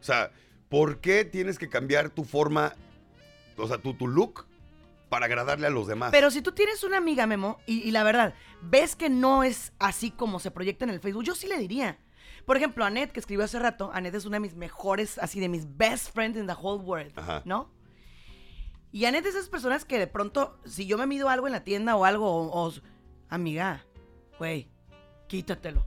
o 0.00 0.04
sea, 0.04 0.30
¿por 0.68 1.00
qué 1.00 1.24
tienes 1.24 1.58
que 1.58 1.68
cambiar 1.68 2.10
tu 2.10 2.24
forma, 2.24 2.74
o 3.56 3.66
sea, 3.68 3.78
tu, 3.78 3.94
tu 3.94 4.06
look 4.08 4.46
para 5.08 5.26
agradarle 5.26 5.66
a 5.66 5.70
los 5.70 5.86
demás? 5.86 6.10
Pero 6.12 6.30
si 6.30 6.42
tú 6.42 6.52
tienes 6.52 6.82
una 6.84 6.96
amiga, 6.96 7.26
Memo, 7.26 7.58
y, 7.66 7.80
y 7.86 7.90
la 7.90 8.02
verdad, 8.04 8.34
ves 8.62 8.96
que 8.96 9.08
no 9.10 9.42
es 9.44 9.72
así 9.78 10.10
como 10.10 10.38
se 10.40 10.50
proyecta 10.50 10.84
en 10.84 10.90
el 10.90 11.00
Facebook, 11.00 11.24
yo 11.24 11.34
sí 11.34 11.46
le 11.46 11.58
diría. 11.58 11.98
Por 12.44 12.56
ejemplo, 12.56 12.84
Annette, 12.84 13.10
que 13.12 13.18
escribió 13.20 13.44
hace 13.44 13.58
rato, 13.58 13.90
Annette 13.92 14.14
es 14.16 14.24
una 14.24 14.36
de 14.36 14.40
mis 14.40 14.54
mejores, 14.54 15.18
así 15.18 15.40
de 15.40 15.48
mis 15.48 15.76
best 15.76 16.12
friends 16.14 16.38
in 16.38 16.46
the 16.46 16.52
whole 16.52 16.82
world, 16.82 17.12
Ajá. 17.18 17.42
¿no? 17.44 17.72
Y 18.92 19.04
Annette 19.04 19.26
es 19.26 19.34
de 19.34 19.40
esas 19.40 19.50
personas 19.50 19.84
que 19.84 19.98
de 19.98 20.06
pronto, 20.06 20.58
si 20.64 20.86
yo 20.86 20.96
me 20.96 21.06
mido 21.06 21.28
algo 21.28 21.46
en 21.48 21.52
la 21.52 21.64
tienda 21.64 21.96
o 21.96 22.04
algo, 22.04 22.30
o, 22.30 22.66
o- 22.68 22.72
amiga, 23.28 23.84
güey, 24.38 24.68
quítatelo. 25.26 25.84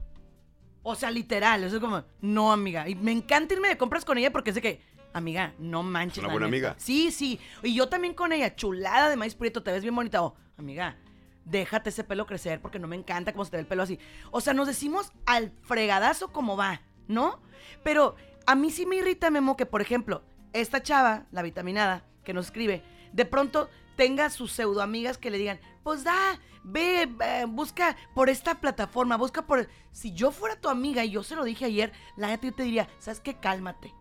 O 0.82 0.94
sea, 0.94 1.10
literal, 1.10 1.64
eso 1.64 1.76
es 1.76 1.80
como, 1.80 2.04
no, 2.20 2.52
amiga. 2.52 2.88
Y 2.88 2.94
me 2.94 3.12
encanta 3.12 3.54
irme 3.54 3.68
de 3.68 3.76
compras 3.76 4.04
con 4.04 4.16
ella 4.18 4.32
porque 4.32 4.52
sé 4.52 4.62
que, 4.62 4.80
amiga, 5.12 5.52
no 5.58 5.82
manches. 5.82 6.24
una 6.24 6.32
buena 6.32 6.46
amiga. 6.46 6.74
Sí, 6.78 7.10
sí. 7.10 7.38
Y 7.62 7.74
yo 7.74 7.88
también 7.88 8.14
con 8.14 8.32
ella, 8.32 8.54
chulada 8.56 9.10
de 9.10 9.16
maíz 9.16 9.34
prieto, 9.34 9.62
te 9.62 9.72
ves 9.72 9.82
bien 9.82 9.94
bonita. 9.94 10.22
O, 10.22 10.34
amiga, 10.56 10.96
déjate 11.44 11.90
ese 11.90 12.04
pelo 12.04 12.26
crecer 12.26 12.60
porque 12.60 12.78
no 12.78 12.86
me 12.86 12.96
encanta 12.96 13.32
cómo 13.32 13.44
se 13.44 13.50
te 13.50 13.56
ve 13.58 13.62
el 13.62 13.66
pelo 13.66 13.82
así. 13.82 13.98
O 14.30 14.40
sea, 14.40 14.54
nos 14.54 14.66
decimos 14.66 15.12
al 15.26 15.52
fregadazo 15.62 16.32
como 16.32 16.56
va, 16.56 16.82
¿no? 17.08 17.40
Pero 17.82 18.16
a 18.46 18.54
mí 18.54 18.70
sí 18.70 18.86
me 18.86 18.96
irrita, 18.96 19.30
Memo, 19.30 19.56
que 19.56 19.66
por 19.66 19.82
ejemplo, 19.82 20.22
esta 20.52 20.82
chava, 20.82 21.26
la 21.30 21.42
vitaminada, 21.42 22.04
que 22.24 22.32
nos 22.32 22.46
escribe, 22.46 22.82
de 23.12 23.24
pronto 23.24 23.68
tenga 23.96 24.30
sus 24.30 24.52
pseudo 24.52 24.82
amigas 24.82 25.18
que 25.18 25.30
le 25.30 25.38
digan, 25.38 25.60
pues 25.82 26.04
da, 26.04 26.38
ve, 26.64 27.02
eh, 27.02 27.44
busca 27.48 27.96
por 28.14 28.28
esta 28.28 28.60
plataforma, 28.60 29.16
busca 29.16 29.46
por... 29.46 29.68
Si 29.92 30.12
yo 30.12 30.30
fuera 30.32 30.60
tu 30.60 30.68
amiga 30.68 31.04
y 31.04 31.10
yo 31.10 31.22
se 31.22 31.36
lo 31.36 31.44
dije 31.44 31.64
ayer, 31.64 31.92
la 32.16 32.28
neta 32.28 32.46
yo 32.46 32.54
te 32.54 32.62
diría, 32.62 32.88
¿sabes 32.98 33.20
qué? 33.20 33.34
Cálmate. 33.34 33.92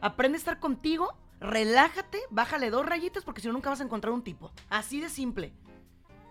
Aprende 0.00 0.36
a 0.36 0.38
estar 0.40 0.58
contigo, 0.60 1.14
relájate, 1.40 2.18
bájale 2.30 2.70
dos 2.70 2.86
rayitas 2.86 3.24
porque 3.24 3.40
si 3.40 3.46
no 3.48 3.52
nunca 3.52 3.70
vas 3.70 3.80
a 3.80 3.84
encontrar 3.84 4.12
un 4.12 4.22
tipo. 4.22 4.52
Así 4.68 5.00
de 5.00 5.08
simple. 5.08 5.52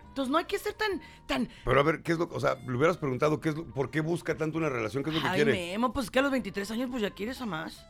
Entonces 0.08 0.32
no 0.32 0.38
hay 0.38 0.46
que 0.46 0.58
ser 0.58 0.74
tan, 0.74 1.00
tan... 1.26 1.48
Pero 1.64 1.78
a 1.78 1.82
ver, 1.84 2.02
¿qué 2.02 2.12
es 2.12 2.18
lo 2.18 2.28
O 2.32 2.40
sea, 2.40 2.54
le 2.56 2.76
hubieras 2.76 2.96
preguntado 2.96 3.40
qué 3.40 3.50
es 3.50 3.56
lo- 3.56 3.66
por 3.66 3.90
qué 3.90 4.00
busca 4.00 4.36
tanto 4.36 4.58
una 4.58 4.68
relación, 4.68 5.04
qué 5.04 5.10
es 5.10 5.16
lo 5.16 5.22
que 5.22 5.28
Ay, 5.28 5.34
quiere. 5.36 5.52
Memo, 5.52 5.92
pues 5.92 6.10
que 6.10 6.18
a 6.18 6.22
los 6.22 6.32
23 6.32 6.70
años 6.72 6.88
pues 6.90 7.02
ya 7.02 7.10
quieres 7.10 7.40
a 7.40 7.46
más. 7.46 7.86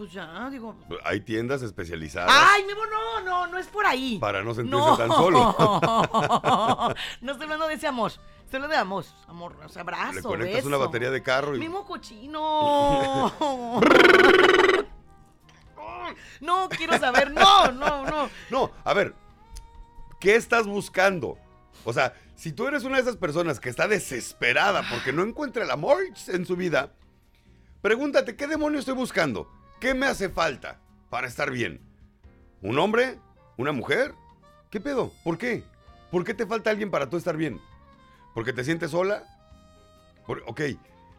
Pues 0.00 0.12
ya, 0.14 0.48
digo... 0.48 0.74
Hay 1.04 1.20
tiendas 1.20 1.60
especializadas 1.60 2.32
Ay, 2.34 2.64
Memo, 2.64 2.86
no, 2.86 3.20
no, 3.20 3.46
no 3.48 3.58
es 3.58 3.66
por 3.66 3.84
ahí. 3.84 4.18
para 4.18 4.42
no 4.42 4.54
sentirse 4.54 4.80
No, 4.80 4.96
tan 4.96 5.10
solo. 5.10 5.54
no 7.20 7.32
estoy 7.32 7.44
hablando 7.44 7.68
de 7.68 7.74
ese 7.74 7.86
amor. 7.86 8.10
Estoy 8.10 8.56
hablando 8.56 8.76
de 8.76 8.80
amor. 8.80 9.04
Amor, 9.28 9.56
o 9.62 9.68
sea, 9.68 9.82
abrazo, 9.82 10.14
Le 10.14 10.22
conectas 10.22 10.54
beso. 10.54 10.68
una 10.68 10.78
batería 10.78 11.10
de 11.10 11.22
carro 11.22 11.54
y 11.54 11.58
Mimo 11.58 11.84
cochino. 11.84 13.30
no, 16.40 16.68
quiero 16.70 16.98
saber. 16.98 17.30
No, 17.30 17.70
no, 17.70 18.06
no. 18.06 18.30
No, 18.48 18.70
a 18.82 18.94
ver, 18.94 19.14
¿qué 20.18 20.34
estás 20.34 20.66
buscando? 20.66 21.36
O 21.84 21.92
sea, 21.92 22.14
si 22.36 22.52
tú 22.52 22.66
eres 22.66 22.84
una 22.84 22.96
de 22.96 23.02
esas 23.02 23.18
personas 23.18 23.60
que 23.60 23.68
está 23.68 23.86
desesperada 23.86 24.82
porque 24.90 25.12
no 25.12 25.24
encuentra 25.24 25.62
el 25.62 25.70
amor 25.70 25.98
en 26.28 26.46
su 26.46 26.56
vida, 26.56 26.94
pregúntate, 27.82 28.34
¿qué 28.34 28.46
demonio 28.46 28.78
estoy 28.78 28.94
buscando? 28.94 29.59
¿Qué 29.80 29.94
me 29.94 30.06
hace 30.06 30.28
falta 30.28 30.78
para 31.08 31.26
estar 31.26 31.50
bien? 31.50 31.80
¿Un 32.62 32.78
hombre? 32.78 33.18
¿Una 33.56 33.72
mujer? 33.72 34.14
¿Qué 34.70 34.80
pedo? 34.80 35.12
¿Por 35.24 35.38
qué? 35.38 35.64
¿Por 36.10 36.24
qué 36.24 36.34
te 36.34 36.46
falta 36.46 36.70
alguien 36.70 36.90
para 36.90 37.08
tú 37.08 37.16
estar 37.16 37.36
bien? 37.36 37.60
¿Porque 38.34 38.52
te 38.52 38.64
sientes 38.64 38.90
sola? 38.90 39.24
Por- 40.26 40.42
ok, 40.46 40.60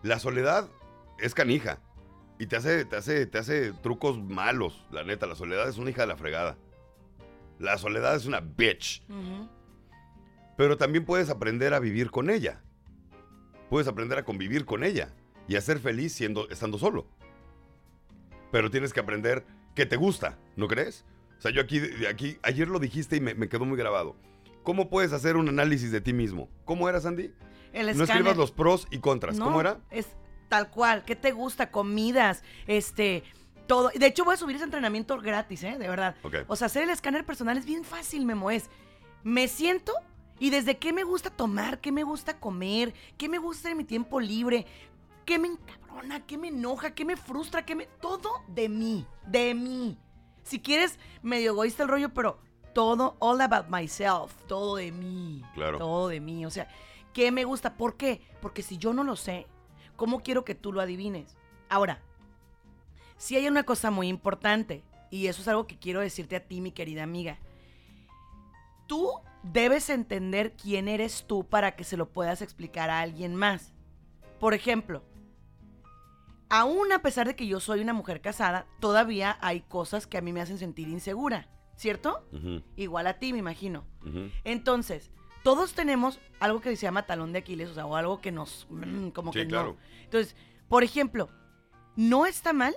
la 0.04 0.20
soledad 0.20 0.70
es 1.20 1.34
canija 1.34 1.80
y 2.40 2.48
te 2.48 2.56
hace, 2.56 2.86
te, 2.86 2.96
hace, 2.96 3.26
te 3.26 3.38
hace 3.38 3.74
trucos 3.74 4.18
malos, 4.22 4.86
la 4.92 5.04
neta. 5.04 5.26
La 5.28 5.36
soledad 5.36 5.68
es 5.68 5.78
una 5.78 5.90
hija 5.90 6.02
de 6.02 6.08
la 6.08 6.18
fregada. 6.18 6.58
La 7.60 7.78
soledad 7.78 8.16
es 8.16 8.26
una 8.26 8.40
bitch. 8.40 9.04
Pero 10.58 10.78
también 10.78 11.06
puedes 11.06 11.30
aprender 11.30 11.74
a 11.74 11.80
vivir 11.80 12.12
con 12.12 12.30
ella. 12.30 12.62
Puedes 13.70 13.88
aprender 13.88 14.18
a 14.20 14.24
convivir 14.26 14.66
con 14.66 14.84
ella 14.84 15.14
y 15.48 15.56
a 15.56 15.62
ser 15.62 15.80
feliz 15.80 16.14
siendo, 16.14 16.50
estando 16.50 16.78
solo. 16.78 17.08
Pero 18.52 18.70
tienes 18.70 18.94
que 18.94 19.00
aprender 19.00 19.46
que 19.76 19.86
te 19.86 19.96
gusta, 19.96 20.38
¿no 20.56 20.68
crees? 20.68 21.06
O 21.38 21.42
sea, 21.42 21.52
yo 21.52 21.62
aquí, 21.62 21.82
aquí 22.10 22.38
ayer 22.44 22.68
lo 22.68 22.80
dijiste 22.80 23.16
y 23.16 23.22
me, 23.22 23.34
me 23.34 23.50
quedó 23.50 23.66
muy 23.66 23.78
grabado. 23.78 24.16
¿Cómo 24.64 24.90
puedes 24.90 25.12
hacer 25.14 25.38
un 25.38 25.50
análisis 25.50 25.92
de 25.92 26.02
ti 26.02 26.14
mismo? 26.14 26.50
¿Cómo 26.66 26.88
eras, 26.88 27.06
Andy? 27.06 27.34
El 27.74 27.86
No 27.86 28.04
escáner. 28.04 28.10
escribas 28.10 28.38
los 28.38 28.52
pros 28.52 28.88
y 28.92 29.00
contras. 29.00 29.38
No, 29.38 29.46
¿Cómo 29.46 29.60
era? 29.62 29.80
Es 29.90 30.08
tal 30.50 30.70
cual. 30.70 31.04
¿Qué 31.04 31.16
te 31.16 31.32
gusta? 31.32 31.72
Comidas, 31.72 32.44
este, 32.68 33.24
todo. 33.66 33.90
De 33.96 34.06
hecho, 34.06 34.24
voy 34.24 34.36
a 34.36 34.38
subir 34.38 34.58
ese 34.58 34.66
entrenamiento 34.66 35.18
gratis, 35.20 35.64
¿eh? 35.64 35.78
De 35.80 35.88
verdad. 35.88 36.16
O 36.48 36.56
sea, 36.56 36.68
hacer 36.68 36.84
el 36.84 36.90
escáner 36.92 37.26
personal 37.26 37.58
es 37.58 37.66
bien 37.66 37.84
fácil, 37.84 38.26
Memo. 38.26 38.52
Es, 38.52 38.70
me 39.24 39.48
siento 39.48 39.94
y 40.38 40.50
desde 40.50 40.78
qué 40.78 40.94
me 40.94 41.04
gusta 41.04 41.30
tomar, 41.30 41.80
qué 41.80 41.92
me 41.92 42.04
gusta 42.04 42.40
comer, 42.40 42.94
qué 43.18 43.30
me 43.30 43.38
gusta 43.40 43.72
en 43.72 43.78
mi 43.78 43.84
tiempo 43.84 44.20
libre, 44.20 44.66
qué 45.26 45.40
me 45.40 45.52
qué 46.28 46.38
me 46.38 46.48
enoja, 46.50 46.94
qué 46.94 47.06
me 47.06 47.16
frustra, 47.18 47.66
qué 47.66 47.76
me... 47.76 47.86
Todo 47.86 48.44
de 48.48 48.70
mí, 48.70 49.06
de 49.28 49.54
mí. 49.54 49.98
Si 50.44 50.60
quieres, 50.60 51.00
medio 51.22 51.52
egoísta 51.52 51.84
el 51.84 51.90
rollo, 51.90 52.14
pero 52.14 52.40
todo, 52.74 53.16
all 53.20 53.42
about 53.42 53.68
myself, 53.70 54.34
todo 54.48 54.78
de 54.78 54.92
mí. 54.92 55.44
Claro. 55.54 55.78
Todo 55.78 56.08
de 56.08 56.20
mí. 56.20 56.46
O 56.46 56.52
sea, 56.52 56.68
¿qué 57.14 57.32
me 57.32 57.44
gusta? 57.44 57.76
¿Por 57.76 57.98
qué? 57.98 58.22
Porque 58.42 58.64
si 58.64 58.78
yo 58.78 58.94
no 58.94 59.04
lo 59.04 59.16
sé, 59.16 59.48
¿cómo 59.96 60.22
quiero 60.22 60.46
que 60.46 60.56
tú 60.56 60.72
lo 60.72 60.82
adivines? 60.82 61.36
Ahora, 61.70 62.02
si 63.18 63.36
hay 63.36 63.48
una 63.48 63.64
cosa 63.64 63.92
muy 63.92 64.08
importante, 64.08 64.84
y 65.10 65.28
eso 65.28 65.42
es 65.42 65.48
algo 65.48 65.68
que 65.68 65.78
quiero 65.78 66.00
decirte 66.00 66.36
a 66.36 66.46
ti, 66.46 66.62
mi 66.62 66.72
querida 66.72 67.04
amiga. 67.04 67.38
Tú 68.88 69.12
debes 69.44 69.90
entender 69.90 70.54
quién 70.54 70.88
eres 70.88 71.26
tú 71.28 71.44
para 71.44 71.76
que 71.76 71.84
se 71.84 71.98
lo 71.98 72.10
puedas 72.10 72.42
explicar 72.42 72.90
a 72.90 73.02
alguien 73.02 73.36
más. 73.36 73.74
Por 74.40 74.54
ejemplo, 74.54 75.04
aún 76.52 76.92
a 76.92 77.02
pesar 77.02 77.26
de 77.28 77.36
que 77.36 77.48
yo 77.48 77.60
soy 77.60 77.80
una 77.82 77.94
mujer 77.94 78.22
casada, 78.22 78.68
todavía 78.80 79.38
hay 79.42 79.62
cosas 79.62 80.06
que 80.06 80.18
a 80.18 80.22
mí 80.22 80.32
me 80.34 80.42
hacen 80.42 80.58
sentir 80.60 80.88
insegura, 80.90 81.50
¿cierto? 81.76 82.24
Igual 82.76 83.08
a 83.08 83.18
ti, 83.18 83.34
me 83.34 83.40
imagino. 83.40 83.86
Entonces, 84.44 85.12
todos 85.44 85.74
tenemos 85.74 86.20
algo 86.40 86.62
que 86.62 86.76
se 86.76 86.84
llama 86.84 87.08
talón 87.08 87.34
de 87.34 87.40
Aquiles, 87.40 87.70
o 87.70 87.74
sea, 87.74 87.86
o 87.88 87.96
algo 87.96 88.22
que 88.22 88.32
nos... 88.32 88.68
mm, 88.70 89.10
como 89.10 89.34
Sí, 89.34 89.40
que 89.40 89.48
claro. 89.48 89.74
no. 89.74 90.04
Entonces, 90.04 90.36
por 90.68 90.84
ejemplo, 90.84 91.30
no 91.96 92.26
está 92.28 92.54
mal 92.54 92.76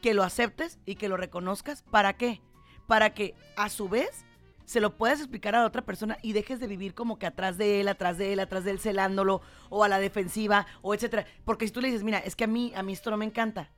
que 0.00 0.14
lo 0.14 0.22
aceptes 0.22 0.78
y 0.86 0.94
que 0.94 1.08
lo 1.08 1.16
reconozcas. 1.16 1.82
¿Para 1.82 2.16
qué? 2.16 2.40
Para 2.86 3.12
que 3.14 3.34
a 3.56 3.68
su 3.68 3.88
vez 3.88 4.24
se 4.70 4.78
lo 4.78 4.96
puedas 4.96 5.18
explicar 5.18 5.56
a 5.56 5.62
la 5.62 5.66
otra 5.66 5.84
persona 5.84 6.16
y 6.22 6.32
dejes 6.32 6.60
de 6.60 6.68
vivir 6.68 6.94
como 6.94 7.18
que 7.18 7.26
atrás 7.26 7.58
de 7.58 7.80
él, 7.80 7.88
atrás 7.88 8.18
de 8.18 8.32
él, 8.32 8.38
atrás 8.38 8.62
de 8.62 8.70
él 8.70 8.78
celándolo 8.78 9.42
o 9.68 9.82
a 9.82 9.88
la 9.88 9.98
defensiva 9.98 10.64
o 10.80 10.94
etcétera. 10.94 11.26
Porque 11.44 11.66
si 11.66 11.72
tú 11.72 11.80
le 11.80 11.88
dices, 11.88 12.04
mira, 12.04 12.18
es 12.18 12.36
que 12.36 12.44
a 12.44 12.46
mí, 12.46 12.72
a 12.76 12.84
mí 12.84 12.92
esto 12.92 13.10
no 13.10 13.16
me 13.16 13.24
encanta. 13.24 13.72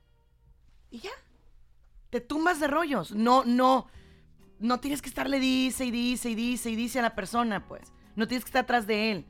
Y 0.91 0.99
ya. 0.99 1.09
Te 2.11 2.21
tumbas 2.21 2.59
de 2.59 2.67
rollos. 2.67 3.11
No, 3.11 3.43
no. 3.43 3.87
No 4.59 4.79
tienes 4.79 5.01
que 5.01 5.09
estarle 5.09 5.39
dice 5.39 5.85
y 5.85 5.89
dice 5.89 6.29
y 6.29 6.35
dice 6.35 6.69
y 6.69 6.75
dice 6.75 6.99
a 6.99 7.01
la 7.01 7.15
persona, 7.15 7.67
pues. 7.67 7.91
No 8.15 8.27
tienes 8.27 8.43
que 8.43 8.49
estar 8.49 8.65
atrás 8.65 8.85
de 8.85 9.09
él. 9.09 9.25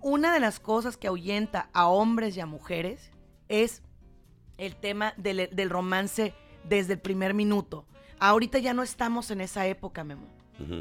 Una 0.00 0.32
de 0.32 0.38
las 0.38 0.60
cosas 0.60 0.96
que 0.96 1.08
ahuyenta 1.08 1.70
a 1.72 1.88
hombres 1.88 2.36
y 2.36 2.40
a 2.40 2.46
mujeres 2.46 3.10
es 3.48 3.82
el 4.58 4.76
tema 4.76 5.12
del, 5.16 5.50
del 5.50 5.70
romance 5.70 6.34
desde 6.62 6.92
el 6.92 7.00
primer 7.00 7.34
minuto. 7.34 7.84
Ahorita 8.20 8.60
ya 8.60 8.74
no 8.74 8.84
estamos 8.84 9.32
en 9.32 9.40
esa 9.40 9.66
época, 9.66 10.04
Memo. 10.04 10.37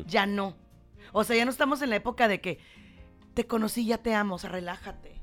Ya 0.08 0.26
no. 0.26 0.56
O 1.14 1.24
sea, 1.24 1.36
ya 1.36 1.46
no 1.46 1.52
estamos 1.52 1.82
en 1.82 1.90
la 1.90 1.96
época 1.96 2.28
de 2.28 2.42
que 2.42 2.60
te 3.34 3.46
conocí, 3.46 3.86
ya 3.86 4.00
te 4.00 4.14
amo, 4.14 4.36
o 4.36 4.38
sea, 4.40 4.50
relájate. 4.50 5.22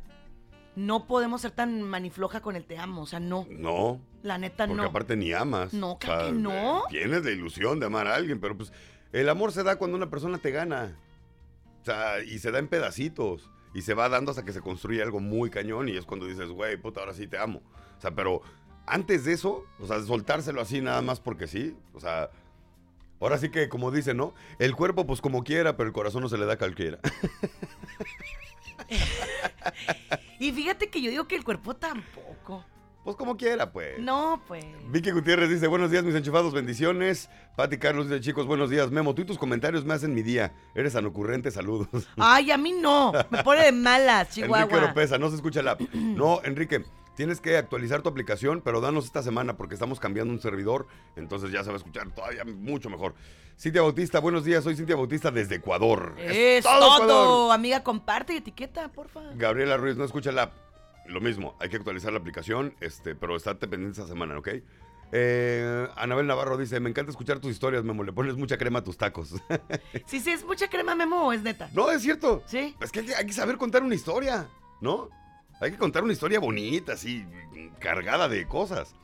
No 0.77 1.07
podemos 1.07 1.41
ser 1.41 1.53
tan 1.53 1.83
manifloja 1.83 2.41
con 2.41 2.57
el 2.57 2.65
te 2.65 2.79
amo, 2.79 3.03
o 3.03 3.07
sea, 3.07 3.21
no. 3.21 3.47
No, 3.51 4.01
La 4.23 4.39
neta 4.39 4.67
porque 4.67 4.83
no. 4.83 4.89
aparte 4.89 5.17
ni 5.17 5.33
amas. 5.33 5.73
No, 5.73 5.99
claro 5.99 6.27
que 6.27 6.33
no. 6.33 6.83
Tienes 6.89 7.25
la 7.25 7.31
ilusión 7.31 7.79
de 7.79 7.87
amar 7.87 8.09
a 8.09 8.17
alguien, 8.17 8.41
pero 8.41 8.57
pues 8.57 8.73
el 9.13 9.29
amor 9.29 9.53
se 9.53 9.63
da 9.63 9.77
cuando 9.77 9.97
una 9.97 10.11
persona 10.11 10.39
te 10.39 10.51
gana. 10.51 10.97
O 11.83 11.85
sea, 11.85 12.23
y 12.23 12.39
se 12.39 12.51
da 12.51 12.59
en 12.59 12.69
pedacitos. 12.69 13.51
Y 13.75 13.83
se 13.83 13.95
va 13.95 14.09
dando 14.09 14.31
hasta 14.31 14.45
que 14.45 14.53
se 14.53 14.61
construye 14.61 15.03
algo 15.03 15.19
muy 15.21 15.51
cañón 15.51 15.89
y 15.89 15.97
es 15.97 16.05
cuando 16.05 16.27
dices, 16.27 16.49
güey, 16.49 16.77
puta, 16.77 17.01
ahora 17.01 17.13
sí 17.13 17.27
te 17.27 17.39
amo. 17.39 17.61
O 17.99 18.01
sea, 18.01 18.13
pero 18.13 18.41
antes 18.87 19.25
de 19.25 19.33
eso, 19.33 19.65
o 19.81 19.87
sea, 19.87 20.01
soltárselo 20.03 20.61
así 20.61 20.81
nada 20.81 21.03
más 21.03 21.19
porque 21.21 21.49
sí, 21.49 21.77
o 21.93 21.99
sea, 22.01 22.31
Ahora 23.21 23.39
sí 23.39 23.49
que, 23.49 23.69
como 23.69 23.91
dicen, 23.91 24.17
¿no? 24.17 24.35
El 24.59 24.75
cuerpo, 24.75 25.07
pues 25.07 25.21
como 25.21 25.45
quiera, 25.45 25.77
pero 25.77 25.87
el 25.87 25.93
corazón 25.93 26.23
no 26.23 26.29
se 26.29 26.39
le 26.39 26.47
da 26.47 26.55
a 26.55 26.59
cualquiera. 26.59 26.99
Y 30.39 30.53
fíjate 30.53 30.91
que 30.91 31.01
yo 31.01 31.11
digo 31.11 31.27
que 31.27 31.37
el 31.37 31.45
cuerpo 31.45 31.75
tampoco. 31.75 32.65
Pues 33.05 33.17
como 33.17 33.37
quiera, 33.37 33.71
pues. 33.71 33.99
No, 33.99 34.43
pues. 34.49 34.65
Vicky 34.89 35.11
Gutiérrez 35.11 35.51
dice, 35.51 35.67
buenos 35.67 35.91
días, 35.91 36.05
mis 36.05 36.15
enchufados, 36.15 36.55
bendiciones. 36.55 37.29
Pati 37.55 37.77
Carlos 37.77 38.09
dice, 38.09 38.21
chicos, 38.23 38.47
buenos 38.47 38.71
días. 38.71 38.91
Memo, 38.91 39.15
tú 39.15 39.23
y 39.23 39.25
tus 39.27 39.37
comentarios 39.37 39.85
me 39.85 39.93
hacen 39.93 40.15
mi 40.15 40.23
día. 40.23 40.55
Eres 40.75 40.95
tan 40.95 41.05
ocurrente, 41.05 41.51
saludos. 41.51 42.09
Ay, 42.17 42.51
a 42.51 42.57
mí 42.57 42.73
no. 42.73 43.13
Me 43.31 43.45
pone 43.45 43.63
de 43.63 43.73
malas, 43.73 44.31
Enrique 44.37 44.43
Chihuahua. 44.43 44.79
Oropesa, 44.79 45.19
no 45.19 45.29
se 45.29 45.37
escucha 45.37 45.63
la. 45.63 45.77
No, 45.93 46.41
Enrique, 46.45 46.85
tienes 47.15 47.41
que 47.41 47.57
actualizar 47.57 48.03
tu 48.03 48.09
aplicación, 48.09 48.61
pero 48.65 48.81
danos 48.81 49.05
esta 49.05 49.23
semana 49.23 49.57
porque 49.57 49.75
estamos 49.75 50.01
cambiando 50.01 50.33
un 50.33 50.41
servidor, 50.41 50.87
entonces 51.17 51.51
ya 51.51 51.63
se 51.63 51.71
va 51.71 51.75
a 51.75 51.79
escuchar 51.79 52.11
todavía 52.13 52.45
mucho 52.45 52.91
mejor. 52.91 53.15
Cintia 53.59 53.83
Bautista, 53.83 54.19
buenos 54.19 54.45
días, 54.45 54.65
soy 54.65 54.77
Cintia 54.77 54.97
Bautista 54.97 55.31
desde 55.31 55.57
Ecuador. 55.57 56.15
Es 56.19 56.65
todo, 56.65 56.79
todo. 56.81 56.97
Ecuador. 56.97 57.55
Amiga, 57.55 57.83
comparte 57.83 58.35
y 58.35 58.39
etiqueta, 58.39 58.89
porfa. 58.91 59.21
Gabriela 59.37 59.77
Ruiz, 59.77 59.97
no 59.97 60.05
escucha 60.05 60.33
la 60.33 60.43
app. 60.45 60.53
Lo 61.07 61.21
mismo, 61.21 61.55
hay 61.61 61.69
que 61.69 61.77
actualizar 61.77 62.13
la 62.13 62.19
aplicación, 62.19 62.75
este, 62.81 63.15
pero 63.15 63.37
estate 63.37 63.69
pendiente 63.69 64.01
esta 64.01 64.11
semana, 64.11 64.39
¿ok? 64.39 64.49
Eh, 65.13 65.87
Anabel 65.97 66.27
Navarro 66.27 66.57
dice, 66.57 66.81
me 66.81 66.91
encanta 66.91 67.11
escuchar 67.11 67.39
tus 67.39 67.53
historias, 67.53 67.85
Memo, 67.85 68.03
le 68.03 68.13
pones 68.13 68.37
mucha 68.37 68.57
crema 68.59 68.81
a 68.81 68.85
tus 68.85 68.97
tacos. 68.97 69.35
Sí, 70.07 70.19
sí, 70.19 70.31
es 70.31 70.45
mucha 70.45 70.69
crema, 70.69 70.95
Memo, 70.95 71.33
es 71.33 71.43
neta. 71.43 71.69
no, 71.73 71.91
es 71.91 72.03
cierto. 72.03 72.43
¿Sí? 72.47 72.75
Es 72.81 72.91
que 72.91 73.01
hay, 73.01 73.07
que 73.07 73.15
hay 73.15 73.27
que 73.27 73.33
saber 73.33 73.57
contar 73.59 73.83
una 73.83 73.95
historia, 73.95 74.49
¿no? 74.81 75.09
Hay 75.61 75.71
que 75.71 75.79
contar 75.79 76.03
una 76.05 76.13
historia 76.13 76.41
bonita, 76.41 76.93
así, 76.95 77.25
cargada 77.79 78.29
de 78.29 78.47
cosas. 78.47 78.95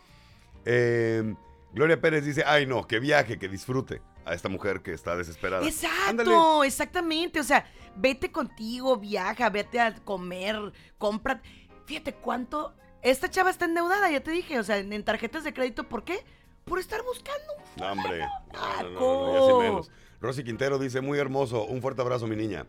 Eh, 0.65 1.35
Gloria 1.73 2.01
Pérez 2.01 2.25
dice, 2.25 2.43
ay 2.47 2.67
no, 2.67 2.87
que 2.87 2.99
viaje, 2.99 3.39
que 3.39 3.49
disfrute 3.49 4.03
a 4.25 4.35
esta 4.35 4.49
mujer 4.49 4.83
que 4.83 4.93
está 4.93 5.17
desesperada. 5.17 5.67
Exacto, 5.67 5.97
Ándale. 6.09 6.67
exactamente. 6.67 7.41
O 7.41 7.45
sea, 7.45 7.65
vete 7.97 8.31
contigo, 8.33 8.97
viaja, 8.97 9.49
vete 9.51 9.81
a 9.81 9.95
comer, 9.95 10.73
compra. 10.99 11.41
Fíjate 11.87 12.15
cuánto. 12.15 12.75
Esta 13.03 13.31
chava 13.31 13.51
está 13.51 13.65
endeudada, 13.65 14.11
ya 14.11 14.21
te 14.23 14.31
dije. 14.31 14.59
O 14.59 14.65
sea, 14.65 14.79
en, 14.79 15.05
tarjetas 15.05 15.45
de 15.45 15.55
crédito, 15.55 15.85
¿por 15.89 16.05
qué? 16.05 16.25
Por 16.65 16.79
estar 16.79 17.03
buscando. 17.03 17.53
un 17.77 17.83
No, 17.83 17.93
hombre. 17.93 18.19
No, 18.19 18.83
no, 18.83 18.91
no, 18.91 18.93
no, 18.93 18.95
taco. 18.95 19.33
y 19.33 19.37
así 19.39 19.69
menos. 19.69 19.91
Rosy 20.21 20.45
Quintero 20.45 20.79
dice, 20.79 21.01
muy 21.01 21.19
hermoso, 21.19 21.65
un 21.65 21.81
fuerte 21.81 22.03
abrazo, 22.03 22.27
mi 22.27 22.37
niña. 22.37 22.67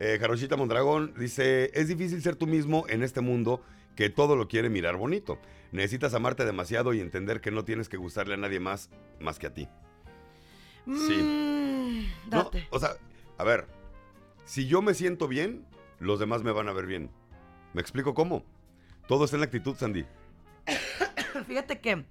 Eh, 0.00 0.18
Jarochita 0.20 0.56
Mondragón 0.56 1.12
dice, 1.18 1.70
es 1.74 1.88
difícil 1.88 2.22
ser 2.22 2.36
tú 2.36 2.46
mismo 2.46 2.84
en 2.88 3.02
este 3.02 3.20
mundo 3.20 3.62
que 3.96 4.10
todo 4.10 4.36
lo 4.36 4.46
quiere 4.48 4.68
mirar 4.70 4.96
bonito. 4.96 5.38
Necesitas 5.72 6.14
amarte 6.14 6.44
demasiado 6.44 6.94
y 6.94 7.00
entender 7.00 7.40
que 7.40 7.50
no 7.50 7.64
tienes 7.64 7.88
que 7.88 7.96
gustarle 7.96 8.34
a 8.34 8.38
nadie 8.38 8.60
más 8.60 8.90
más 9.20 9.38
que 9.38 9.48
a 9.48 9.54
ti. 9.54 9.68
Sí. 10.86 11.16
Mm, 11.16 12.30
No, 12.30 12.44
date. 12.44 12.66
o 12.70 12.78
sea, 12.78 12.90
a 13.36 13.44
ver, 13.44 13.66
si 14.44 14.66
yo 14.66 14.80
me 14.82 14.94
siento 14.94 15.26
bien, 15.28 15.66
los 15.98 16.18
demás 16.20 16.42
me 16.44 16.52
van 16.52 16.68
a 16.68 16.72
ver 16.72 16.86
bien. 16.86 17.10
¿Me 17.74 17.80
explico 17.82 18.14
cómo? 18.14 18.44
Todo 19.06 19.24
está 19.24 19.36
en 19.36 19.40
la 19.40 19.46
actitud, 19.46 19.74
Sandy. 19.76 20.06
Fíjate 21.46 21.80
que 21.80 22.04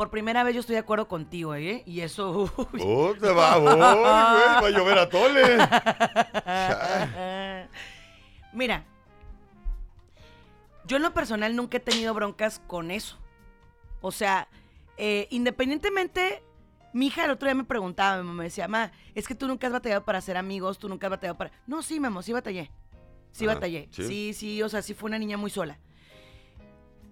por 0.00 0.08
primera 0.08 0.42
vez 0.44 0.54
yo 0.54 0.60
estoy 0.60 0.76
de 0.76 0.80
acuerdo 0.80 1.08
contigo, 1.08 1.54
¿eh? 1.54 1.82
Y 1.84 2.00
eso. 2.00 2.50
uy. 2.72 2.80
¡Oh, 2.82 3.12
te 3.20 3.30
va, 3.30 3.58
voy, 3.58 3.74
güey! 3.74 3.82
Va 3.82 4.66
a 4.66 4.70
llover 4.70 4.96
a 4.96 5.10
tole. 5.10 5.58
Mira, 8.54 8.86
yo 10.86 10.96
en 10.96 11.02
lo 11.02 11.12
personal 11.12 11.54
nunca 11.54 11.76
he 11.76 11.80
tenido 11.80 12.14
broncas 12.14 12.62
con 12.66 12.90
eso. 12.90 13.18
O 14.00 14.10
sea, 14.10 14.48
eh, 14.96 15.26
independientemente, 15.28 16.42
mi 16.94 17.08
hija 17.08 17.26
el 17.26 17.32
otro 17.32 17.48
día 17.48 17.54
me 17.54 17.64
preguntaba, 17.64 18.16
mi 18.16 18.22
mamá 18.22 18.38
me 18.38 18.44
decía, 18.44 18.68
mamá, 18.68 18.92
es 19.14 19.28
que 19.28 19.34
tú 19.34 19.48
nunca 19.48 19.66
has 19.66 19.72
batallado 19.74 20.06
para 20.06 20.22
ser 20.22 20.38
amigos, 20.38 20.78
tú 20.78 20.88
nunca 20.88 21.08
has 21.08 21.10
batallado 21.10 21.36
para... 21.36 21.52
No, 21.66 21.82
sí, 21.82 22.00
mamá, 22.00 22.22
sí 22.22 22.32
batallé. 22.32 22.70
Sí 23.32 23.44
Ajá, 23.44 23.56
batallé. 23.56 23.86
sí. 23.90 24.04
sí, 24.04 24.32
sí, 24.32 24.62
o 24.62 24.70
sea, 24.70 24.80
sí 24.80 24.94
fue 24.94 25.08
una 25.08 25.18
niña 25.18 25.36
muy 25.36 25.50
sola. 25.50 25.78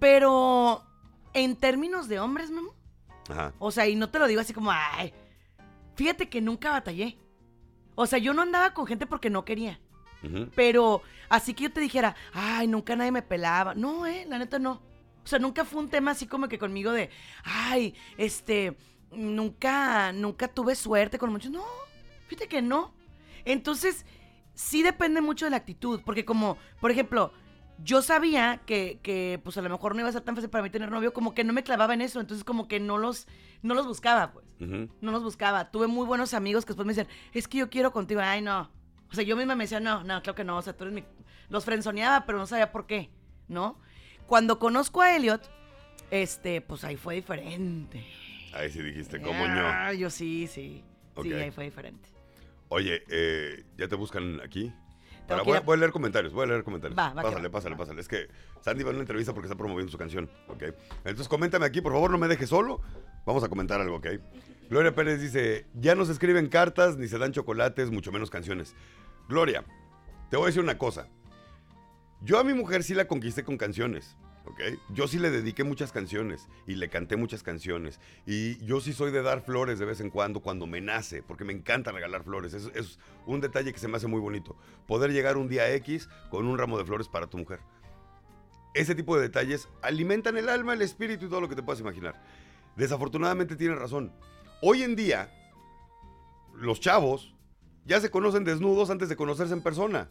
Pero 0.01 0.87
en 1.35 1.55
términos 1.55 2.09
de 2.09 2.19
hombres, 2.19 2.51
mamá, 2.51 2.71
Ajá. 3.29 3.53
o 3.59 3.71
sea, 3.71 3.87
y 3.87 3.95
no 3.95 4.09
te 4.11 4.19
lo 4.19 4.27
digo 4.27 4.41
así 4.41 4.53
como, 4.53 4.71
ay, 4.73 5.13
fíjate 5.95 6.29
que 6.29 6.41
nunca 6.41 6.71
batallé. 6.71 7.19
O 7.95 8.07
sea, 8.07 8.19
yo 8.19 8.33
no 8.33 8.43
andaba 8.43 8.73
con 8.75 8.87
gente 8.87 9.07
porque 9.07 9.31
no 9.31 9.45
quería. 9.45 9.81
Pero 10.55 11.03
así 11.29 11.55
que 11.55 11.65
yo 11.65 11.73
te 11.73 11.81
dijera, 11.81 12.17
ay, 12.33 12.67
nunca 12.67 12.97
nadie 12.97 13.13
me 13.13 13.23
pelaba. 13.23 13.75
No, 13.75 14.07
eh, 14.07 14.25
la 14.29 14.39
neta 14.39 14.59
no. 14.59 14.83
O 15.25 15.27
sea, 15.27 15.39
nunca 15.39 15.65
fue 15.65 15.81
un 15.81 15.89
tema 15.89 16.13
así 16.13 16.27
como 16.27 16.49
que 16.49 16.59
conmigo 16.59 16.93
de, 16.93 17.11
ay, 17.45 17.95
este, 18.17 18.77
nunca, 19.13 20.13
nunca 20.13 20.49
tuve 20.49 20.75
suerte 20.75 21.19
con 21.19 21.31
muchos. 21.31 21.51
No, 21.51 21.65
fíjate 22.27 22.49
que 22.49 22.63
no. 22.63 22.93
Entonces, 23.45 24.07
sí 24.55 24.83
depende 24.83 25.21
mucho 25.21 25.45
de 25.45 25.51
la 25.51 25.59
actitud. 25.59 26.01
Porque 26.05 26.25
como, 26.25 26.57
por 26.81 26.91
ejemplo, 26.91 27.33
yo 27.83 28.03
sabía 28.03 28.61
que, 28.67 28.99
que, 29.03 29.41
pues 29.43 29.57
a 29.57 29.63
lo 29.63 29.69
mejor 29.69 29.95
no 29.95 30.01
iba 30.01 30.09
a 30.09 30.13
ser 30.13 30.23
tan 30.23 30.35
fácil 30.35 30.51
para 30.51 30.63
mí 30.63 30.71
tener 30.71 30.91
novio, 30.91 31.13
como 31.13 31.35
que 31.35 31.45
no 31.45 31.53
me 31.53 31.63
clavaba 31.63 31.95
en 31.95 32.01
eso. 32.01 32.21
Entonces, 32.21 32.45
como 32.45 32.69
que 32.69 32.81
no 32.81 32.99
los, 32.99 33.27
no 33.63 33.75
los 33.75 33.87
buscaba, 33.87 34.33
pues 34.33 34.47
no 34.59 35.13
los 35.13 35.23
buscaba. 35.23 35.71
Tuve 35.71 35.87
muy 35.87 36.05
buenos 36.07 36.35
amigos 36.35 36.65
que 36.65 36.71
después 36.71 36.87
me 36.87 36.93
decían, 36.93 37.09
es 37.33 37.47
que 37.47 37.59
yo 37.59 37.71
quiero 37.71 37.93
contigo. 37.93 38.21
Ay, 38.21 38.43
no. 38.43 38.71
O 39.11 39.15
sea, 39.15 39.25
yo 39.25 39.37
misma 39.37 39.55
me 39.55 39.65
decía, 39.65 39.81
no, 39.81 40.03
no, 40.05 40.21
claro 40.23 40.35
que 40.35 40.45
no. 40.45 40.57
O 40.57 40.63
sea, 40.63 40.77
tú 40.77 40.85
eres 40.85 40.95
mi... 40.95 41.05
Los 41.49 41.65
frenzoneaba, 41.65 42.27
pero 42.27 42.39
no 42.39 42.47
sabía 42.47 42.73
por 42.73 42.87
qué, 42.87 43.11
¿no? 43.47 43.81
Cuando 44.27 44.59
conozco 44.59 45.01
a 45.01 45.17
Elliot, 45.17 45.49
este, 46.11 46.61
pues 46.61 46.85
ahí 46.85 46.97
fue 46.97 47.15
diferente. 47.15 48.05
Ahí 48.53 48.71
sí 48.71 48.83
dijiste, 48.83 49.21
¿cómo 49.21 49.47
ño? 49.47 49.63
Ah, 49.65 49.93
yo 49.93 50.11
sí, 50.11 50.47
sí. 50.47 50.85
Sí, 51.23 51.33
ahí 51.33 51.51
fue 51.51 51.65
diferente. 51.65 52.09
Oye, 52.69 53.03
eh, 53.09 53.65
¿ya 53.77 53.89
te 53.89 53.95
buscan 53.97 54.41
aquí? 54.43 54.73
Para- 55.29 55.43
voy, 55.43 55.55
a, 55.55 55.59
a- 55.59 55.61
voy 55.61 55.77
a 55.77 55.81
leer 55.81 55.93
comentarios, 55.93 56.33
voy 56.33 56.45
a 56.45 56.47
leer 56.49 56.65
comentarios. 56.65 56.99
Va, 56.99 57.13
va 57.13 57.23
pásale, 57.23 57.49
va. 57.49 57.53
pásale, 57.53 57.77
pásale. 57.77 58.01
Es 58.01 58.09
que 58.09 58.29
Sandy 58.61 58.83
va 58.83 58.91
a 58.91 58.93
una 58.95 59.01
entrevista 59.03 59.33
porque 59.33 59.47
está 59.47 59.57
promoviendo 59.57 59.93
su 59.93 59.99
canción, 59.99 60.29
¿ok? 60.49 60.63
Entonces 61.05 61.29
coméntame 61.29 61.67
aquí, 61.67 61.81
por 61.81 61.93
favor, 61.93 62.11
no 62.11 62.19
me 62.19 62.29
dejes 62.29 62.49
solo. 62.49 62.81
Vamos 63.27 63.45
a 63.45 63.49
comentar 63.49 63.81
algo, 63.81 63.97
¿ok? 63.97 64.07
Gloria 64.71 64.95
Pérez 64.95 65.21
dice, 65.21 65.67
ya 65.75 65.95
no 65.95 66.05
se 66.05 66.13
escriben 66.13 66.49
cartas, 66.49 66.97
ni 66.97 67.09
se 67.09 67.19
dan 67.19 67.33
chocolates, 67.33 67.91
mucho 67.91 68.11
menos 68.13 68.31
canciones. 68.31 68.75
Gloria, 69.29 69.65
te 70.31 70.37
voy 70.37 70.45
a 70.45 70.47
decir 70.49 70.63
una 70.63 70.79
cosa. 70.79 71.09
Yo 72.21 72.39
a 72.39 72.45
mi 72.45 72.53
mujer 72.55 72.83
sí 72.83 72.95
la 72.95 73.07
conquisté 73.07 73.45
con 73.45 73.57
canciones, 73.57 74.17
Yo 74.91 75.09
sí 75.09 75.19
le 75.19 75.31
dediqué 75.31 75.65
muchas 75.65 75.93
canciones 75.93 76.49
y 76.67 76.75
le 76.75 76.89
canté 76.89 77.17
muchas 77.17 77.43
canciones. 77.43 78.01
Y 78.27 78.65
yo 78.65 78.81
sí 78.81 78.93
soy 78.93 79.11
de 79.11 79.23
dar 79.23 79.43
flores 79.43 79.79
de 79.79 79.85
vez 79.85 80.01
en 80.01 80.11
cuando, 80.11 80.41
cuando 80.41 80.67
me 80.67 80.81
nace, 80.81 81.23
porque 81.23 81.45
me 81.45 81.53
encanta 81.53 81.93
regalar 81.93 82.25
flores. 82.25 82.55
Es, 82.55 82.71
es 82.75 82.99
un 83.27 83.41
detalle 83.41 83.73
que 83.73 83.79
se 83.79 83.89
me 83.89 83.97
hace 83.97 84.07
muy 84.07 84.21
bonito. 84.21 84.57
Poder 84.87 85.13
llegar 85.13 85.37
un 85.37 85.49
día 85.49 85.73
X 85.75 86.09
con 86.31 86.47
un 86.47 86.59
ramo 86.59 86.79
de 86.79 86.85
flores 86.85 87.09
para 87.09 87.27
tu 87.27 87.39
mujer. 87.39 87.61
Ese 88.75 88.95
tipo 88.95 89.17
de 89.17 89.23
detalles 89.23 89.69
alimentan 89.83 90.37
el 90.37 90.49
alma, 90.49 90.75
el 90.75 90.83
espíritu 90.83 91.27
y 91.27 91.29
todo 91.29 91.41
lo 91.41 91.49
que 91.49 91.57
te 91.57 91.63
puedas 91.63 91.81
imaginar. 91.81 92.23
Desafortunadamente 92.77 93.57
tienes 93.57 93.79
razón. 93.79 94.13
Hoy 94.63 94.83
en 94.83 94.95
día, 94.95 95.33
los 96.55 96.81
chavos 96.81 97.35
ya 97.85 98.01
se 98.01 98.11
conocen 98.11 98.45
desnudos 98.45 98.91
antes 98.91 99.09
de 99.09 99.17
conocerse 99.17 99.55
en 99.55 99.63
persona. 99.63 100.09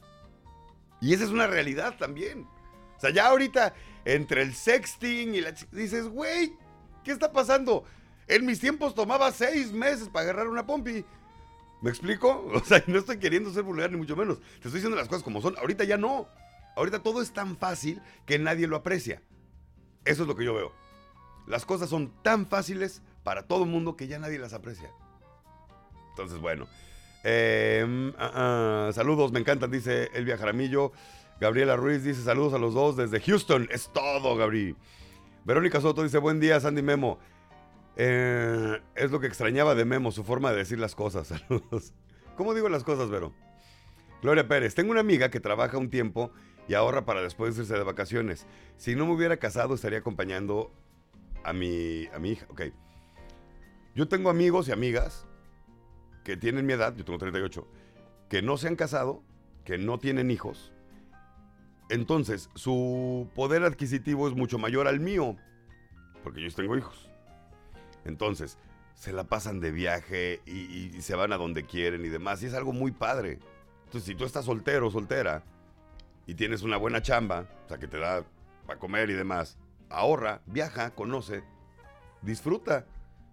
Y 1.00 1.14
esa 1.14 1.24
es 1.24 1.30
una 1.30 1.48
realidad 1.48 1.96
también. 1.98 2.48
O 2.98 3.00
sea, 3.00 3.12
ya 3.12 3.28
ahorita, 3.28 3.76
entre 4.08 4.42
el 4.42 4.56
sexting 4.56 5.36
y 5.36 5.42
la... 5.42 5.54
Dices, 5.72 6.08
güey, 6.08 6.54
¿qué 7.04 7.12
está 7.12 7.34
pasando? 7.34 7.84
En 8.28 8.46
mis 8.46 8.60
tiempos 8.60 8.96
tomaba 8.96 9.32
seis 9.34 9.74
meses 9.74 10.08
para 10.08 10.24
agarrar 10.24 10.48
una 10.48 10.66
pompi. 10.66 11.04
¿Me 11.82 11.90
explico? 11.90 12.50
O 12.54 12.64
sea, 12.64 12.82
no 12.88 13.00
estoy 13.00 13.20
queriendo 13.20 13.52
ser 13.52 13.64
vulgar 13.64 13.92
ni 13.92 13.98
mucho 13.98 14.16
menos. 14.16 14.40
Te 14.40 14.56
estoy 14.56 14.76
diciendo 14.76 14.96
las 14.96 15.10
cosas 15.10 15.24
como 15.24 15.42
son. 15.42 15.58
Ahorita 15.58 15.84
ya 15.84 15.98
no. 15.98 16.30
Ahorita 16.78 17.04
todo 17.04 17.22
es 17.22 17.32
tan 17.32 17.58
fácil 17.58 18.02
que 18.26 18.40
nadie 18.40 18.66
lo 18.66 18.78
aprecia. 18.78 19.22
Eso 20.06 20.22
es 20.22 20.28
lo 20.28 20.38
que 20.38 20.46
yo 20.46 20.54
veo. 20.54 20.72
Las 21.46 21.66
cosas 21.66 21.90
son 21.90 22.14
tan 22.24 22.48
fáciles 22.48 23.02
para 23.24 23.46
todo 23.46 23.64
el 23.64 23.70
mundo 23.70 23.98
que 23.98 24.08
ya 24.08 24.20
nadie 24.20 24.40
las 24.40 24.54
aprecia. 24.54 24.90
Entonces, 26.12 26.40
bueno. 26.40 26.68
Eh, 27.26 28.14
ah, 28.18 28.32
ah, 28.88 28.92
saludos, 28.94 29.34
me 29.34 29.42
encantan, 29.42 29.70
dice 29.70 30.10
Elvia 30.14 30.38
Jaramillo. 30.38 30.94
Gabriela 31.40 31.76
Ruiz 31.76 32.04
dice 32.04 32.24
saludos 32.24 32.54
a 32.54 32.58
los 32.58 32.74
dos 32.74 32.98
desde 32.98 33.20
Houston. 33.20 33.68
Es 33.72 33.92
todo, 33.94 34.36
Gabri. 34.36 34.76
Verónica 35.46 35.80
Soto 35.80 36.04
dice 36.04 36.18
buen 36.18 36.40
día, 36.40 36.60
Sandy 36.60 36.82
Memo. 36.82 37.20
Eh, 37.96 38.82
es 38.96 39.12
lo 39.12 39.20
que 39.20 39.28
extrañaba 39.28 39.76
de 39.76 39.86
Memo, 39.86 40.12
su 40.12 40.24
forma 40.24 40.52
de 40.52 40.58
decir 40.58 40.80
las 40.80 40.96
cosas. 40.96 41.28
Saludos. 41.48 41.94
¿Cómo 42.36 42.54
digo 42.54 42.70
las 42.70 42.84
cosas, 42.84 43.10
Vero? 43.10 43.34
Gloria 44.22 44.48
Pérez, 44.48 44.74
tengo 44.74 44.92
una 44.92 45.00
amiga 45.00 45.30
que 45.30 45.40
trabaja 45.40 45.78
un 45.78 45.90
tiempo 45.90 46.32
y 46.68 46.74
ahorra 46.74 47.06
para 47.06 47.22
después 47.22 47.58
irse 47.58 47.74
de 47.74 47.84
vacaciones. 47.84 48.48
Si 48.78 48.96
no 48.96 49.06
me 49.06 49.14
hubiera 49.14 49.38
casado, 49.38 49.76
estaría 49.76 50.00
acompañando 50.00 50.72
a 51.44 51.54
mi, 51.54 52.08
a 52.14 52.20
mi 52.20 52.32
hija. 52.32 52.48
Ok. 52.50 52.64
Yo 53.96 54.08
tengo 54.08 54.30
amigos 54.30 54.68
y 54.68 54.72
amigas 54.72 55.28
que 56.24 56.36
tienen 56.36 56.66
mi 56.66 56.74
edad, 56.74 56.96
yo 56.96 57.06
tengo 57.06 57.20
38, 57.20 57.68
que 58.30 58.42
no 58.42 58.58
se 58.58 58.68
han 58.68 58.76
casado, 58.76 59.24
que 59.64 59.78
no 59.78 59.98
tienen 59.98 60.30
hijos. 60.30 60.74
Entonces, 61.90 62.50
su 62.56 63.30
poder 63.34 63.64
adquisitivo 63.64 64.28
es 64.28 64.36
mucho 64.36 64.58
mayor 64.58 64.88
al 64.88 65.00
mío, 65.00 65.38
porque 66.24 66.42
yo 66.42 66.54
tengo 66.54 66.76
hijos. 66.76 67.10
Entonces, 68.04 68.58
se 68.94 69.14
la 69.14 69.26
pasan 69.26 69.60
de 69.60 69.72
viaje 69.72 70.42
y, 70.46 71.02
se 71.02 71.16
van 71.16 71.32
a 71.32 71.38
donde 71.38 71.64
quieren 71.64 72.04
y 72.04 72.10
demás. 72.10 72.42
Y 72.44 72.48
es 72.48 72.54
algo 72.54 72.74
muy 72.74 72.92
padre. 72.92 73.40
Entonces, 73.86 74.04
si 74.04 74.16
tú 74.16 74.26
estás 74.26 74.46
soltero 74.46 74.88
o 74.88 74.92
soltera 74.92 75.44
y 76.26 76.34
tienes 76.34 76.64
una 76.64 76.78
buena 76.78 77.02
chamba, 77.02 77.46
o 77.66 77.70
sea, 77.70 77.78
que 77.78 77.88
te 77.88 78.00
da 78.00 78.26
para 78.66 78.80
comer 78.80 79.10
y 79.10 79.14
demás, 79.14 79.58
ahorra, 79.90 80.42
viaja, 80.46 80.92
conoce, 80.96 81.44
disfruta. 82.22 82.86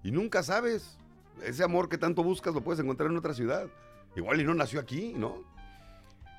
Y 0.02 0.12
nunca 0.12 0.42
sabes. 0.42 0.98
Ese 1.42 1.64
amor 1.64 1.88
que 1.88 1.98
tanto 1.98 2.22
buscas 2.22 2.54
lo 2.54 2.62
puedes 2.62 2.78
encontrar 2.78 3.10
en 3.10 3.16
otra 3.16 3.34
ciudad. 3.34 3.66
Igual 4.14 4.40
y 4.40 4.44
no 4.44 4.54
nació 4.54 4.78
aquí, 4.78 5.12
¿no? 5.16 5.42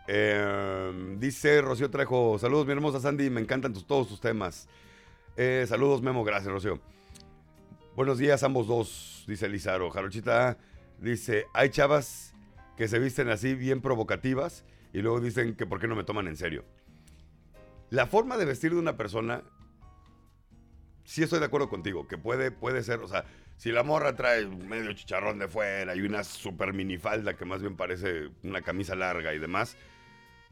Eh, 0.08 1.16
dice 1.18 1.62
Rocío 1.62 1.90
Trejo, 1.90 2.38
saludos 2.38 2.68
mi 2.68 2.74
hermosa 2.74 3.00
Sandy, 3.00 3.30
me 3.30 3.42
encantan 3.42 3.74
tus, 3.74 3.88
todos 3.88 4.08
tus 4.08 4.22
temas. 4.22 4.68
Eh, 5.36 5.66
saludos 5.68 6.02
Memo, 6.02 6.24
gracias 6.24 6.52
Rocío. 6.52 6.80
Buenos 7.96 8.18
días 8.18 8.44
ambos 8.44 8.68
dos, 8.68 9.24
dice 9.28 9.50
Lizaro. 9.50 9.90
Jarochita 9.90 10.58
dice, 11.00 11.48
hay 11.54 11.70
chavas 11.70 12.34
que 12.78 12.88
se 12.88 13.00
visten 13.00 13.30
así 13.30 13.56
bien 13.56 13.82
provocativas 13.82 14.64
y 14.94 15.02
luego 15.02 15.20
dicen 15.20 15.56
que 15.56 15.66
por 15.66 15.80
qué 15.80 15.88
no 15.88 15.96
me 15.96 16.04
toman 16.04 16.28
en 16.28 16.38
serio. 16.38 16.66
La 17.90 18.06
forma 18.06 18.38
de 18.38 18.46
vestir 18.46 18.74
de 18.74 18.80
una 18.80 18.98
persona, 18.98 19.44
sí 21.04 21.24
estoy 21.24 21.40
de 21.40 21.46
acuerdo 21.46 21.70
contigo, 21.70 22.08
que 22.08 22.18
puede, 22.18 22.52
puede 22.52 22.84
ser, 22.84 23.00
o 23.00 23.08
sea, 23.08 23.26
si 23.58 23.72
la 23.72 23.84
morra 23.84 24.16
trae 24.16 24.46
medio 24.46 24.94
chicharrón 24.94 25.40
de 25.40 25.48
fuera 25.48 25.96
y 25.96 26.02
una 26.02 26.24
super 26.24 26.74
minifalda 26.74 27.36
que 27.36 27.46
más 27.46 27.62
bien 27.62 27.78
parece 27.78 28.30
una 28.44 28.62
camisa 28.62 28.96
larga 28.96 29.34
y 29.34 29.40
demás, 29.40 29.78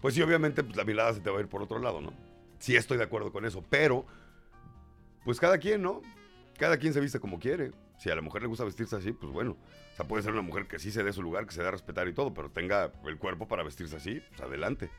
pues 0.04 0.14
sí, 0.16 0.22
obviamente 0.22 0.64
pues, 0.66 0.76
la 0.76 0.84
mirada 0.84 1.14
se 1.14 1.22
te 1.22 1.30
va 1.30 1.38
a 1.38 1.42
ir 1.42 1.48
por 1.48 1.62
otro 1.64 1.80
lado, 1.80 2.02
¿no? 2.02 2.14
Sí 2.60 2.76
estoy 2.76 2.98
de 2.98 3.06
acuerdo 3.06 3.32
con 3.32 3.46
eso, 3.46 3.64
pero 3.70 4.06
pues 5.24 5.40
cada 5.40 5.58
quien, 5.58 5.82
¿no? 5.82 6.02
Cada 6.60 6.78
quien 6.78 6.94
se 6.94 7.00
viste 7.00 7.20
como 7.22 7.40
quiere. 7.40 7.72
Si 7.98 8.10
a 8.10 8.16
la 8.16 8.22
mujer 8.22 8.42
le 8.42 8.50
gusta 8.50 8.66
vestirse 8.66 8.98
así, 8.98 9.14
pues 9.14 9.32
bueno. 9.32 9.52
O 9.94 9.96
sea, 9.96 10.06
puede 10.06 10.22
ser 10.24 10.34
una 10.34 10.42
mujer 10.42 10.68
que 10.68 10.78
sí 10.78 10.92
se 10.92 11.04
dé 11.04 11.14
su 11.14 11.22
lugar, 11.22 11.46
que 11.46 11.54
se 11.54 11.62
dé 11.62 11.70
a 11.70 11.72
respetar 11.72 12.08
y 12.10 12.14
todo, 12.14 12.34
pero 12.34 12.52
tenga 12.52 12.92
el 13.06 13.18
cuerpo 13.18 13.48
para 13.48 13.64
vestirse 13.64 13.96
así, 13.96 14.22
pues 14.30 14.42
adelante. 14.42 14.90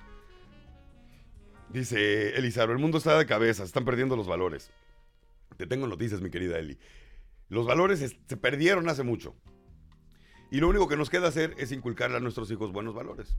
Dice 1.68 2.36
Elizaro, 2.38 2.72
el 2.72 2.78
mundo 2.78 2.98
está 2.98 3.18
de 3.18 3.26
cabeza, 3.26 3.64
están 3.64 3.84
perdiendo 3.84 4.16
los 4.16 4.26
valores. 4.26 4.70
Te 5.56 5.66
tengo 5.66 5.86
noticias, 5.86 6.20
mi 6.20 6.30
querida 6.30 6.58
Eli. 6.58 6.78
Los 7.48 7.66
valores 7.66 8.00
es- 8.00 8.16
se 8.26 8.36
perdieron 8.36 8.88
hace 8.88 9.02
mucho. 9.02 9.34
Y 10.50 10.60
lo 10.60 10.68
único 10.68 10.88
que 10.88 10.96
nos 10.96 11.10
queda 11.10 11.28
hacer 11.28 11.54
es 11.58 11.72
inculcarle 11.72 12.16
a 12.16 12.20
nuestros 12.20 12.50
hijos 12.50 12.72
buenos 12.72 12.94
valores. 12.94 13.36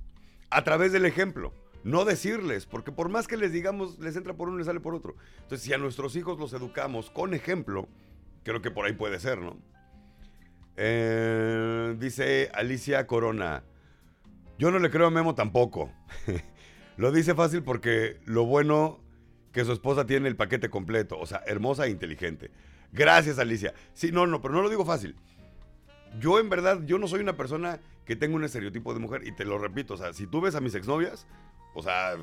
A 0.50 0.64
través 0.64 0.92
del 0.92 1.06
ejemplo. 1.06 1.54
No 1.84 2.04
decirles, 2.04 2.66
porque 2.66 2.92
por 2.92 3.10
más 3.10 3.28
que 3.28 3.38
les 3.38 3.52
digamos, 3.52 4.00
les 4.00 4.16
entra 4.16 4.34
por 4.34 4.48
uno 4.48 4.58
y 4.58 4.60
les 4.60 4.68
sale 4.68 4.80
por 4.80 4.96
otro. 4.96 5.16
Entonces, 5.44 5.62
si 5.62 5.72
a 5.72 5.78
nuestros 5.78 6.16
hijos 6.16 6.40
los 6.40 6.52
educamos 6.54 7.12
con 7.12 7.36
ejemplo, 7.36 7.88
creo 8.44 8.62
que 8.62 8.72
por 8.72 8.86
ahí 8.86 8.94
puede 8.94 9.20
ser, 9.20 9.40
¿no? 9.40 9.58
Eh, 10.78 11.96
dice 12.00 12.50
Alicia 12.54 13.06
Corona. 13.06 13.64
Yo 14.58 14.72
no 14.72 14.80
le 14.80 14.90
creo 14.90 15.08
a 15.08 15.12
Memo 15.12 15.36
tampoco. 15.36 15.92
lo 16.98 17.12
dice 17.12 17.36
fácil 17.36 17.62
porque 17.62 18.20
lo 18.26 18.46
bueno 18.46 19.00
que 19.52 19.64
su 19.64 19.72
esposa 19.72 20.06
tiene 20.06 20.28
el 20.28 20.36
paquete 20.36 20.70
completo. 20.70 21.20
O 21.20 21.26
sea, 21.26 21.44
hermosa 21.46 21.86
e 21.86 21.92
inteligente. 21.92 22.52
Gracias, 22.92 23.40
Alicia. 23.40 23.74
Sí, 23.94 24.12
no, 24.12 24.26
no, 24.26 24.42
pero 24.42 24.54
no 24.54 24.62
lo 24.62 24.70
digo 24.70 24.86
fácil. 24.86 25.16
Yo 26.20 26.40
en 26.40 26.50
verdad, 26.50 26.82
yo 26.86 26.98
no 26.98 27.08
soy 27.08 27.22
una 27.22 27.36
persona 27.38 27.80
que 28.06 28.16
tenga 28.16 28.36
un 28.36 28.44
estereotipo 28.44 28.94
de 28.94 29.00
mujer. 29.00 29.26
Y 29.28 29.32
te 29.32 29.46
lo 29.46 29.58
repito, 29.58 29.96
o 29.96 29.98
sea, 29.98 30.14
si 30.14 30.28
tú 30.28 30.42
ves 30.42 30.56
a 30.56 30.62
mis 30.62 30.76
exnovias, 30.76 31.28
o 31.74 31.82
sea, 31.82 32.16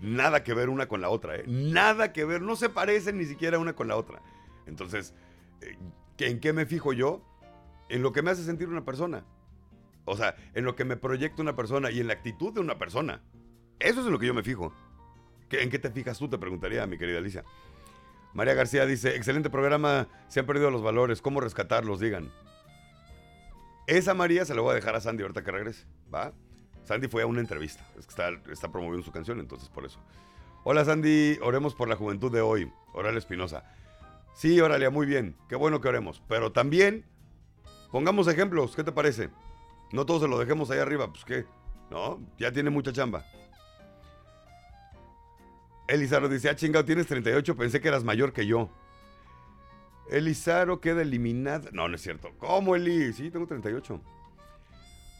nada 0.00 0.42
que 0.44 0.54
ver 0.54 0.68
una 0.68 0.86
con 0.88 1.00
la 1.00 1.08
otra, 1.08 1.36
¿eh? 1.36 1.44
Nada 1.46 2.12
que 2.12 2.24
ver, 2.24 2.42
no 2.42 2.56
se 2.56 2.68
parecen 2.68 3.18
ni 3.18 3.24
siquiera 3.24 3.58
una 3.58 3.74
con 3.74 3.88
la 3.88 3.96
otra. 3.96 4.22
Entonces, 4.66 5.14
eh, 5.60 5.76
¿en 6.18 6.40
qué 6.40 6.52
me 6.52 6.66
fijo 6.66 6.92
yo? 6.92 7.22
En 7.88 8.02
lo 8.02 8.12
que 8.12 8.22
me 8.22 8.30
hace 8.30 8.44
sentir 8.44 8.68
una 8.68 8.84
persona. 8.84 9.24
O 10.04 10.16
sea, 10.16 10.36
en 10.54 10.64
lo 10.64 10.76
que 10.76 10.84
me 10.84 10.96
proyecta 10.96 11.42
una 11.42 11.56
persona 11.56 11.90
y 11.90 12.00
en 12.00 12.06
la 12.06 12.12
actitud 12.14 12.52
de 12.52 12.60
una 12.60 12.78
persona. 12.78 13.22
Eso 13.80 14.00
es 14.00 14.06
en 14.06 14.12
lo 14.12 14.18
que 14.18 14.26
yo 14.26 14.34
me 14.34 14.42
fijo. 14.42 14.72
¿Qué- 15.48 15.62
¿En 15.62 15.70
qué 15.70 15.78
te 15.78 15.90
fijas 15.90 16.18
tú? 16.18 16.28
Te 16.28 16.38
preguntaría, 16.38 16.86
mi 16.86 16.96
querida 16.98 17.18
Alicia. 17.18 17.44
María 18.34 18.54
García 18.54 18.86
dice, 18.86 19.16
excelente 19.16 19.50
programa, 19.50 20.08
se 20.28 20.40
han 20.40 20.46
perdido 20.46 20.70
los 20.70 20.82
valores, 20.82 21.22
¿cómo 21.22 21.40
rescatarlos? 21.40 22.00
Digan. 22.00 22.30
Esa 23.86 24.14
María 24.14 24.44
se 24.44 24.54
la 24.54 24.62
voy 24.62 24.72
a 24.72 24.74
dejar 24.74 24.96
a 24.96 25.00
Sandy 25.00 25.22
ahorita 25.22 25.44
que 25.44 25.52
regrese, 25.52 25.86
¿va? 26.12 26.32
Sandy 26.84 27.06
fue 27.06 27.22
a 27.22 27.26
una 27.26 27.40
entrevista, 27.40 27.86
es 27.96 28.06
que 28.06 28.52
está, 28.52 28.72
promoviendo 28.72 29.04
su 29.04 29.12
canción, 29.12 29.38
entonces 29.38 29.68
por 29.68 29.84
eso. 29.84 30.00
Hola 30.64 30.84
Sandy, 30.84 31.38
oremos 31.40 31.74
por 31.74 31.88
la 31.88 31.94
juventud 31.94 32.32
de 32.32 32.40
hoy. 32.40 32.72
Oral 32.92 33.16
Espinosa. 33.16 33.64
Sí, 34.34 34.60
Oralia, 34.60 34.90
muy 34.90 35.06
bien, 35.06 35.36
qué 35.48 35.54
bueno 35.54 35.80
que 35.80 35.88
oremos, 35.88 36.20
pero 36.28 36.50
también 36.50 37.04
pongamos 37.92 38.26
ejemplos, 38.26 38.74
¿qué 38.74 38.82
te 38.82 38.90
parece? 38.92 39.30
No 39.92 40.04
todos 40.04 40.22
se 40.22 40.28
lo 40.28 40.38
dejemos 40.38 40.70
ahí 40.70 40.80
arriba, 40.80 41.12
pues 41.12 41.24
qué, 41.24 41.46
¿no? 41.90 42.20
Ya 42.38 42.50
tiene 42.50 42.70
mucha 42.70 42.92
chamba. 42.92 43.24
Elizaro 45.86 46.28
dice, 46.28 46.48
ah, 46.48 46.56
chingado, 46.56 46.84
tienes 46.84 47.06
38, 47.06 47.56
pensé 47.56 47.80
que 47.80 47.86
eras 47.86 48.02
mayor 48.02 48.32
que 48.32 48.46
yo. 48.46 48.68
Elizaro 50.10 50.80
queda 50.80 51.02
eliminada. 51.02 51.70
No, 51.72 51.88
no 51.88 51.96
es 51.96 52.02
cierto. 52.02 52.30
¿Cómo, 52.38 52.76
Eli? 52.76 53.12
Sí, 53.12 53.30
tengo 53.30 53.46
38. 53.46 54.00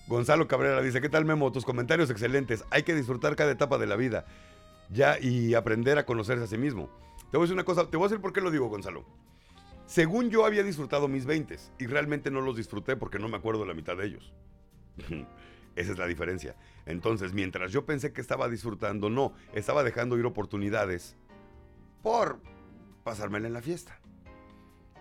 Gonzalo 0.09 0.47
Cabrera 0.47 0.81
dice, 0.83 1.01
¿qué 1.01 1.09
tal, 1.09 1.25
Memo? 1.25 1.51
Tus 1.51 1.65
comentarios 1.65 2.11
excelentes. 2.11 2.65
Hay 2.71 2.85
que 2.85 2.95
disfrutar 2.95 3.35
cada 3.35 3.53
etapa 3.53 3.79
de 3.79 3.87
la 3.87 3.97
vida. 3.97 4.25
Ya, 4.91 5.19
y 5.21 5.55
aprender 5.55 5.99
a 5.99 6.07
conocerse 6.07 6.45
a 6.45 6.47
sí 6.47 6.59
mismo. 6.59 6.89
Te 7.31 7.37
voy 7.37 7.41
a 7.41 7.47
decir 7.47 7.55
una 7.55 7.65
cosa, 7.65 7.91
te 7.91 7.97
voy 7.97 8.07
a 8.07 8.09
decir 8.09 8.23
por 8.23 8.33
qué 8.33 8.41
lo 8.41 8.53
digo, 8.53 8.69
Gonzalo. 8.69 9.05
Según 9.87 10.31
yo 10.31 10.47
había 10.47 10.63
disfrutado 10.63 11.09
mis 11.09 11.27
20 11.27 11.57
y 11.79 11.87
realmente 11.87 12.31
no 12.31 12.41
los 12.41 12.57
disfruté 12.57 12.97
porque 12.97 13.19
no 13.19 13.29
me 13.29 13.37
acuerdo 13.37 13.65
la 13.65 13.75
mitad 13.75 13.97
de 13.97 14.07
ellos. 14.07 14.33
Esa 15.77 15.93
es 15.93 15.99
la 15.99 16.07
diferencia. 16.07 16.57
Entonces, 16.87 17.35
mientras 17.35 17.73
yo 17.73 17.85
pensé 17.85 18.13
que 18.13 18.21
estaba 18.21 18.49
disfrutando, 18.49 19.11
no, 19.11 19.35
estaba 19.53 19.85
dejando 19.85 20.17
ir 20.17 20.25
oportunidades 20.25 21.17
por 22.03 22.41
pasármela 23.05 23.47
en 23.47 23.53
la 23.53 23.63
fiesta. 23.63 24.01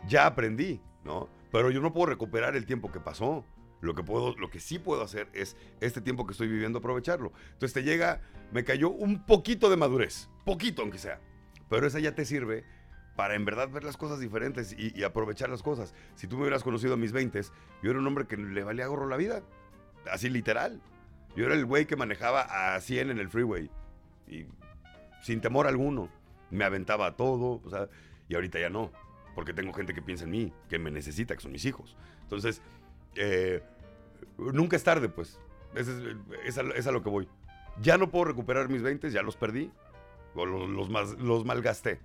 Ya 0.07 0.25
aprendí, 0.25 0.81
¿no? 1.03 1.29
Pero 1.51 1.71
yo 1.71 1.81
no 1.81 1.93
puedo 1.93 2.07
recuperar 2.07 2.55
el 2.55 2.65
tiempo 2.65 2.91
que 2.91 2.99
pasó. 2.99 3.45
Lo 3.81 3.93
que, 3.93 4.03
puedo, 4.03 4.35
lo 4.37 4.49
que 4.49 4.59
sí 4.59 4.79
puedo 4.79 5.03
hacer 5.03 5.29
es 5.33 5.55
este 5.79 6.01
tiempo 6.01 6.25
que 6.25 6.31
estoy 6.31 6.47
viviendo 6.47 6.79
aprovecharlo. 6.79 7.33
Entonces 7.53 7.73
te 7.73 7.83
llega, 7.83 8.21
me 8.51 8.63
cayó 8.63 8.89
un 8.89 9.25
poquito 9.25 9.69
de 9.69 9.77
madurez, 9.77 10.29
poquito 10.43 10.81
aunque 10.81 10.97
sea. 10.97 11.21
Pero 11.69 11.85
esa 11.85 11.99
ya 11.99 12.15
te 12.15 12.25
sirve 12.25 12.63
para 13.15 13.35
en 13.35 13.45
verdad 13.45 13.69
ver 13.69 13.83
las 13.83 13.97
cosas 13.97 14.19
diferentes 14.19 14.75
y, 14.77 15.03
aprovechar 15.03 15.49
las 15.49 15.63
cosas. 15.63 15.93
Si 16.15 16.27
tú 16.27 16.35
me 16.35 16.43
hubieras 16.43 16.63
conocido 16.63 16.95
a 16.95 16.97
mis 16.97 17.11
20, 17.11 17.41
yo 17.81 17.91
era 17.91 17.99
un 17.99 18.07
hombre 18.07 18.25
que 18.27 18.37
le 18.37 18.63
valía 18.63 18.87
gorro 18.87 19.07
la 19.07 19.17
vida. 19.17 19.41
Así 20.11 20.29
literal. 20.29 20.81
Yo 21.35 21.45
era 21.45 21.55
el 21.55 21.65
güey 21.65 21.85
que 21.85 21.95
manejaba 21.95 22.75
a 22.75 22.79
100 22.81 23.11
en 23.11 23.19
el 23.19 23.29
freeway. 23.29 23.69
Y 24.27 24.45
sin 25.21 25.41
temor 25.41 25.67
alguno. 25.67 26.09
Me 26.51 26.65
aventaba 26.65 27.07
a 27.07 27.15
todo. 27.15 27.61
O 27.63 27.69
sea, 27.69 27.87
y 28.27 28.35
ahorita 28.35 28.59
ya 28.59 28.69
no. 28.69 28.91
Porque 29.35 29.53
tengo 29.53 29.73
gente 29.73 29.93
que 29.93 30.01
piensa 30.01 30.23
en 30.23 30.31
mí, 30.31 30.53
que 30.69 30.79
me 30.79 30.89
necesita, 30.89 31.35
que 31.35 31.41
son 31.41 31.51
mis 31.51 31.65
hijos. 31.65 31.95
Entonces, 32.23 32.61
eh, 33.15 33.61
nunca 34.37 34.75
es 34.75 34.83
tarde, 34.83 35.09
pues. 35.09 35.39
Es, 35.75 35.87
es, 36.45 36.57
a, 36.57 36.61
es, 36.61 36.87
a, 36.87 36.91
lo 36.91 37.03
que 37.03 37.09
voy. 37.09 37.27
Ya 37.81 37.97
no 37.97 38.09
puedo 38.09 38.25
recuperar 38.25 38.69
mis 38.69 38.81
20, 38.81 39.11
ya 39.11 39.21
los 39.21 39.35
perdí. 39.35 39.71
O 40.33 40.45
los, 40.45 40.69
los, 40.69 40.89
más, 40.89 41.13
los 41.19 41.45
malgasté. 41.45 41.99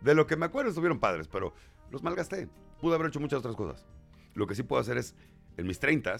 De 0.00 0.14
lo 0.14 0.26
que 0.26 0.36
me 0.36 0.46
acuerdo 0.46 0.70
estuvieron 0.70 0.98
padres, 0.98 1.28
pero 1.28 1.54
los 1.90 2.02
malgasté. 2.02 2.48
Pude 2.80 2.94
haber 2.94 3.08
hecho 3.08 3.20
muchas 3.20 3.40
otras 3.40 3.54
cosas. 3.54 3.86
Lo 4.34 4.46
que 4.46 4.54
sí 4.54 4.62
puedo 4.62 4.80
hacer 4.80 4.96
es, 4.96 5.14
en 5.56 5.66
mis 5.66 5.78
30, 5.78 6.16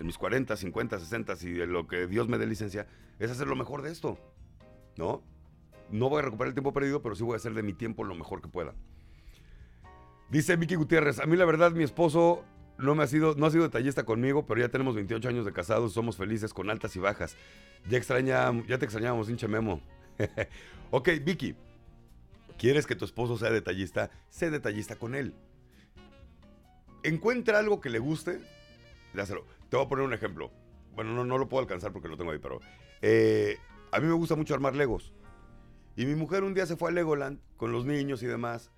en 0.00 0.06
mis 0.06 0.18
40, 0.18 0.56
50, 0.56 0.98
60 0.98 1.34
y 1.42 1.52
de 1.52 1.66
lo 1.66 1.86
que 1.86 2.06
Dios 2.06 2.28
me 2.28 2.38
dé 2.38 2.46
licencia, 2.46 2.86
es 3.18 3.30
hacer 3.30 3.46
lo 3.46 3.56
mejor 3.56 3.82
de 3.82 3.90
esto. 3.90 4.18
¿No? 4.96 5.22
No 5.90 6.08
voy 6.08 6.20
a 6.20 6.22
recuperar 6.22 6.48
el 6.48 6.54
tiempo 6.54 6.72
perdido, 6.72 7.02
pero 7.02 7.14
sí 7.14 7.22
voy 7.22 7.34
a 7.34 7.36
hacer 7.36 7.54
de 7.54 7.62
mi 7.62 7.74
tiempo 7.74 8.04
lo 8.04 8.14
mejor 8.14 8.40
que 8.40 8.48
pueda. 8.48 8.74
Dice 10.32 10.56
Vicky 10.56 10.76
Gutiérrez, 10.76 11.18
a 11.18 11.26
mí 11.26 11.36
la 11.36 11.44
verdad 11.44 11.72
mi 11.72 11.84
esposo 11.84 12.42
no, 12.78 12.94
me 12.94 13.02
ha 13.02 13.06
sido, 13.06 13.34
no 13.34 13.44
ha 13.44 13.50
sido 13.50 13.64
detallista 13.64 14.04
conmigo, 14.04 14.46
pero 14.46 14.62
ya 14.62 14.70
tenemos 14.70 14.94
28 14.94 15.28
años 15.28 15.44
de 15.44 15.52
casados, 15.52 15.92
somos 15.92 16.16
felices 16.16 16.54
con 16.54 16.70
altas 16.70 16.96
y 16.96 17.00
bajas. 17.00 17.36
Ya, 17.86 17.98
extraña, 17.98 18.50
ya 18.66 18.78
te 18.78 18.86
extrañamos, 18.86 19.28
hinche 19.28 19.46
Memo. 19.46 19.82
ok, 20.90 21.10
Vicky, 21.22 21.54
¿quieres 22.56 22.86
que 22.86 22.96
tu 22.96 23.04
esposo 23.04 23.36
sea 23.36 23.50
detallista? 23.50 24.10
Sé 24.30 24.50
detallista 24.50 24.96
con 24.96 25.14
él. 25.14 25.34
Encuentra 27.02 27.58
algo 27.58 27.82
que 27.82 27.90
le 27.90 27.98
guste, 27.98 28.40
dáselo. 29.12 29.44
Te 29.68 29.76
voy 29.76 29.84
a 29.84 29.88
poner 29.90 30.06
un 30.06 30.14
ejemplo. 30.14 30.50
Bueno, 30.94 31.12
no, 31.12 31.26
no 31.26 31.36
lo 31.36 31.50
puedo 31.50 31.60
alcanzar 31.60 31.92
porque 31.92 32.08
lo 32.08 32.16
tengo 32.16 32.30
ahí, 32.30 32.38
pero 32.38 32.58
eh, 33.02 33.58
a 33.90 34.00
mí 34.00 34.06
me 34.06 34.14
gusta 34.14 34.34
mucho 34.34 34.54
armar 34.54 34.74
legos. 34.74 35.12
Y 35.94 36.06
mi 36.06 36.14
mujer 36.14 36.42
un 36.42 36.54
día 36.54 36.64
se 36.64 36.76
fue 36.76 36.88
a 36.88 36.94
Legoland 36.94 37.38
con 37.58 37.70
los 37.70 37.84
niños 37.84 38.22
y 38.22 38.26
demás. 38.26 38.70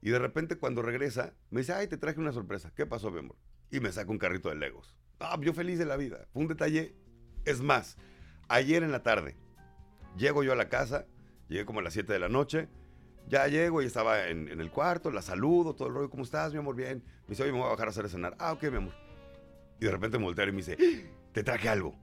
Y 0.00 0.10
de 0.10 0.18
repente 0.18 0.56
cuando 0.56 0.82
regresa, 0.82 1.34
me 1.50 1.60
dice, 1.60 1.72
ay, 1.72 1.88
te 1.88 1.96
traje 1.96 2.20
una 2.20 2.32
sorpresa. 2.32 2.72
¿Qué 2.74 2.86
pasó, 2.86 3.10
mi 3.10 3.18
amor? 3.18 3.36
Y 3.70 3.80
me 3.80 3.92
saca 3.92 4.10
un 4.10 4.18
carrito 4.18 4.48
de 4.48 4.54
Legos. 4.54 4.96
Ah, 5.20 5.38
yo 5.40 5.52
feliz 5.52 5.78
de 5.78 5.86
la 5.86 5.96
vida. 5.96 6.26
Fue 6.32 6.42
un 6.42 6.48
detalle. 6.48 6.94
Es 7.44 7.60
más, 7.60 7.96
ayer 8.48 8.82
en 8.82 8.92
la 8.92 9.02
tarde, 9.02 9.36
llego 10.16 10.42
yo 10.42 10.52
a 10.52 10.56
la 10.56 10.68
casa, 10.68 11.06
llegué 11.48 11.64
como 11.64 11.80
a 11.80 11.82
las 11.82 11.92
7 11.94 12.12
de 12.12 12.18
la 12.18 12.28
noche, 12.28 12.68
Ya 13.28 13.46
llego 13.46 13.82
y 13.82 13.86
estaba 13.86 14.28
en, 14.28 14.48
el 14.48 14.70
cuarto, 14.70 15.10
la 15.10 15.20
saludo, 15.20 15.74
todo 15.74 15.88
el 15.88 15.94
rollo, 15.94 16.08
¿cómo 16.08 16.22
estás, 16.22 16.52
mi 16.52 16.58
amor? 16.58 16.74
Bien. 16.74 17.02
Me 17.24 17.30
dice, 17.30 17.42
oye, 17.42 17.52
me 17.52 17.58
voy 17.58 17.66
a 17.66 17.72
bajar 17.72 17.88
a 17.88 17.90
hacer 17.90 18.08
cenar. 18.08 18.34
Ah, 18.38 18.52
ok, 18.52 18.62
mi 18.70 18.76
amor. 18.78 18.94
Y 19.80 19.84
de 19.84 19.90
repente 19.90 20.18
me 20.18 20.24
voltea 20.24 20.46
y 20.46 20.52
me 20.52 20.58
dice, 20.58 20.78
te 21.32 21.42
traje 21.42 21.68
algo. 21.68 21.94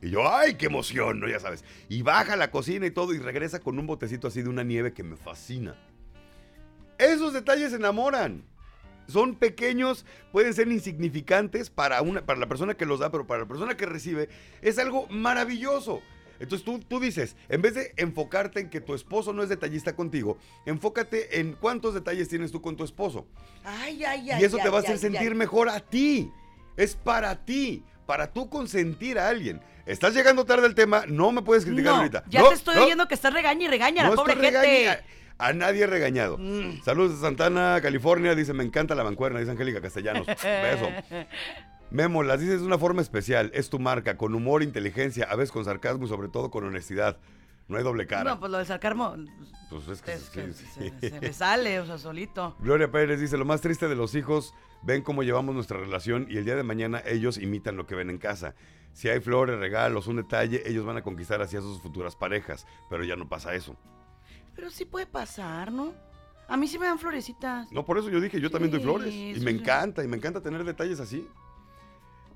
Y 0.00 0.10
yo, 0.10 0.32
¡ay, 0.32 0.54
qué 0.54 0.66
emoción! 0.66 1.20
¿no? 1.20 1.28
Ya 1.28 1.40
sabes. 1.40 1.64
Y 1.88 2.02
baja 2.02 2.34
a 2.34 2.36
la 2.36 2.50
cocina 2.50 2.86
y 2.86 2.90
todo 2.90 3.14
y 3.14 3.18
regresa 3.18 3.60
con 3.60 3.78
un 3.78 3.86
botecito 3.86 4.28
así 4.28 4.42
de 4.42 4.48
una 4.48 4.64
nieve 4.64 4.92
que 4.92 5.02
me 5.02 5.16
fascina. 5.16 5.76
Esos 6.98 7.32
detalles 7.32 7.72
enamoran. 7.72 8.44
Son 9.06 9.36
pequeños, 9.36 10.04
pueden 10.32 10.52
ser 10.52 10.68
insignificantes 10.68 11.70
para, 11.70 12.02
una, 12.02 12.26
para 12.26 12.38
la 12.38 12.46
persona 12.46 12.74
que 12.74 12.84
los 12.84 13.00
da, 13.00 13.10
pero 13.10 13.26
para 13.26 13.40
la 13.42 13.48
persona 13.48 13.74
que 13.76 13.86
recibe 13.86 14.28
es 14.60 14.78
algo 14.78 15.06
maravilloso. 15.08 16.02
Entonces 16.40 16.64
tú, 16.64 16.78
tú 16.80 17.00
dices, 17.00 17.34
en 17.48 17.62
vez 17.62 17.74
de 17.74 17.92
enfocarte 17.96 18.60
en 18.60 18.68
que 18.70 18.80
tu 18.80 18.94
esposo 18.94 19.32
no 19.32 19.42
es 19.42 19.48
detallista 19.48 19.96
contigo, 19.96 20.36
enfócate 20.66 21.40
en 21.40 21.54
cuántos 21.54 21.94
detalles 21.94 22.28
tienes 22.28 22.52
tú 22.52 22.60
con 22.60 22.76
tu 22.76 22.84
esposo. 22.84 23.26
Ay, 23.64 24.04
ay, 24.04 24.30
ay. 24.30 24.42
Y 24.42 24.44
eso 24.44 24.56
te 24.58 24.64
ay, 24.64 24.68
va 24.70 24.76
a 24.76 24.80
hacer 24.80 24.92
ay, 24.92 24.98
sentir 24.98 25.34
mejor 25.34 25.68
a 25.70 25.80
ti. 25.80 26.30
Es 26.76 26.94
para 26.94 27.44
ti, 27.44 27.82
para 28.06 28.32
tú 28.32 28.48
consentir 28.48 29.18
a 29.18 29.28
alguien. 29.28 29.60
Estás 29.86 30.14
llegando 30.14 30.44
tarde 30.44 30.66
al 30.66 30.74
tema, 30.74 31.04
no 31.08 31.32
me 31.32 31.40
puedes 31.42 31.64
criticar 31.64 31.92
No, 31.94 31.98
ahorita. 32.00 32.24
ya 32.28 32.40
No, 32.42 32.50
te 32.50 32.54
estoy 32.56 32.76
no, 32.76 32.84
oyendo 32.84 33.08
que 33.08 33.14
estás 33.14 33.32
regaña 33.32 33.64
y 33.64 33.68
regaña 33.68 34.04
no 34.04 34.10
la 34.10 34.16
pobre 34.16 34.34
gente. 34.34 34.50
regaña- 34.60 35.00
A 35.38 35.52
nadie 35.52 35.84
he 35.84 35.86
regañado. 35.86 36.36
Mm. 36.38 36.82
Saludos 36.82 37.12
de 37.12 37.20
Santana, 37.26 37.78
California. 37.80 38.34
Dice, 38.34 38.52
me 38.54 38.64
encanta 38.64 38.94
la 38.94 39.04
mancuerna, 39.04 39.38
dice 39.38 39.52
Angélica 39.52 39.80
Castellanos. 39.80 40.26
Beso. 40.42 40.88
Memo, 41.90 42.22
las 42.22 42.40
dices 42.40 42.60
de 42.60 42.66
una 42.66 42.78
forma 42.78 43.00
especial. 43.02 43.50
Es 43.54 43.70
tu 43.70 43.78
marca, 43.78 44.16
con 44.16 44.34
humor, 44.34 44.62
inteligencia, 44.62 45.26
a 45.30 45.36
veces 45.36 45.52
con 45.52 45.64
sarcasmo 45.64 46.04
y 46.06 46.08
sobre 46.08 46.28
todo 46.28 46.50
con 46.50 46.64
honestidad. 46.64 47.18
No 47.68 47.76
hay 47.76 47.84
doble 47.84 48.06
cara. 48.06 48.30
No, 48.30 48.40
pues 48.40 48.50
lo 48.50 48.58
del 48.58 48.66
sarcasmo 48.66 49.14
Pues 49.70 49.88
es 49.88 50.02
que 50.02 50.14
es 50.14 50.22
sí, 50.22 50.30
que 50.32 50.52
sí. 50.52 50.64
se, 51.00 51.10
se 51.10 51.20
me 51.20 51.32
sale, 51.32 51.78
o 51.80 51.86
sea, 51.86 51.98
solito. 51.98 52.56
Gloria 52.60 52.90
Pérez 52.90 53.20
dice, 53.20 53.36
lo 53.36 53.44
más 53.44 53.60
triste 53.60 53.88
de 53.88 53.94
los 53.94 54.14
hijos, 54.14 54.54
ven 54.82 55.02
cómo 55.02 55.22
llevamos 55.22 55.54
nuestra 55.54 55.78
relación 55.78 56.26
y 56.30 56.38
el 56.38 56.44
día 56.46 56.56
de 56.56 56.62
mañana 56.62 57.02
ellos 57.06 57.36
imitan 57.38 57.76
lo 57.76 57.86
que 57.86 57.94
ven 57.94 58.08
en 58.10 58.18
casa. 58.18 58.54
Si 58.94 59.08
hay 59.08 59.20
flores, 59.20 59.58
regalos, 59.58 60.06
un 60.06 60.16
detalle, 60.16 60.62
ellos 60.66 60.84
van 60.86 60.96
a 60.96 61.02
conquistar 61.02 61.42
hacia 61.42 61.60
sus 61.60 61.80
futuras 61.80 62.16
parejas, 62.16 62.66
pero 62.88 63.04
ya 63.04 63.16
no 63.16 63.28
pasa 63.28 63.54
eso. 63.54 63.76
Pero 64.58 64.70
sí 64.70 64.84
puede 64.84 65.06
pasar, 65.06 65.70
¿no? 65.70 65.94
A 66.48 66.56
mí 66.56 66.66
sí 66.66 66.80
me 66.80 66.86
dan 66.86 66.98
florecitas. 66.98 67.70
No, 67.70 67.84
por 67.84 67.96
eso 67.96 68.10
yo 68.10 68.20
dije, 68.20 68.40
yo 68.40 68.50
también 68.50 68.72
doy 68.72 68.80
flores. 68.80 69.14
Y 69.14 69.34
me 69.44 69.52
sí. 69.52 69.56
encanta, 69.58 70.02
y 70.02 70.08
me 70.08 70.16
encanta 70.16 70.40
tener 70.42 70.64
detalles 70.64 70.98
así. 70.98 71.28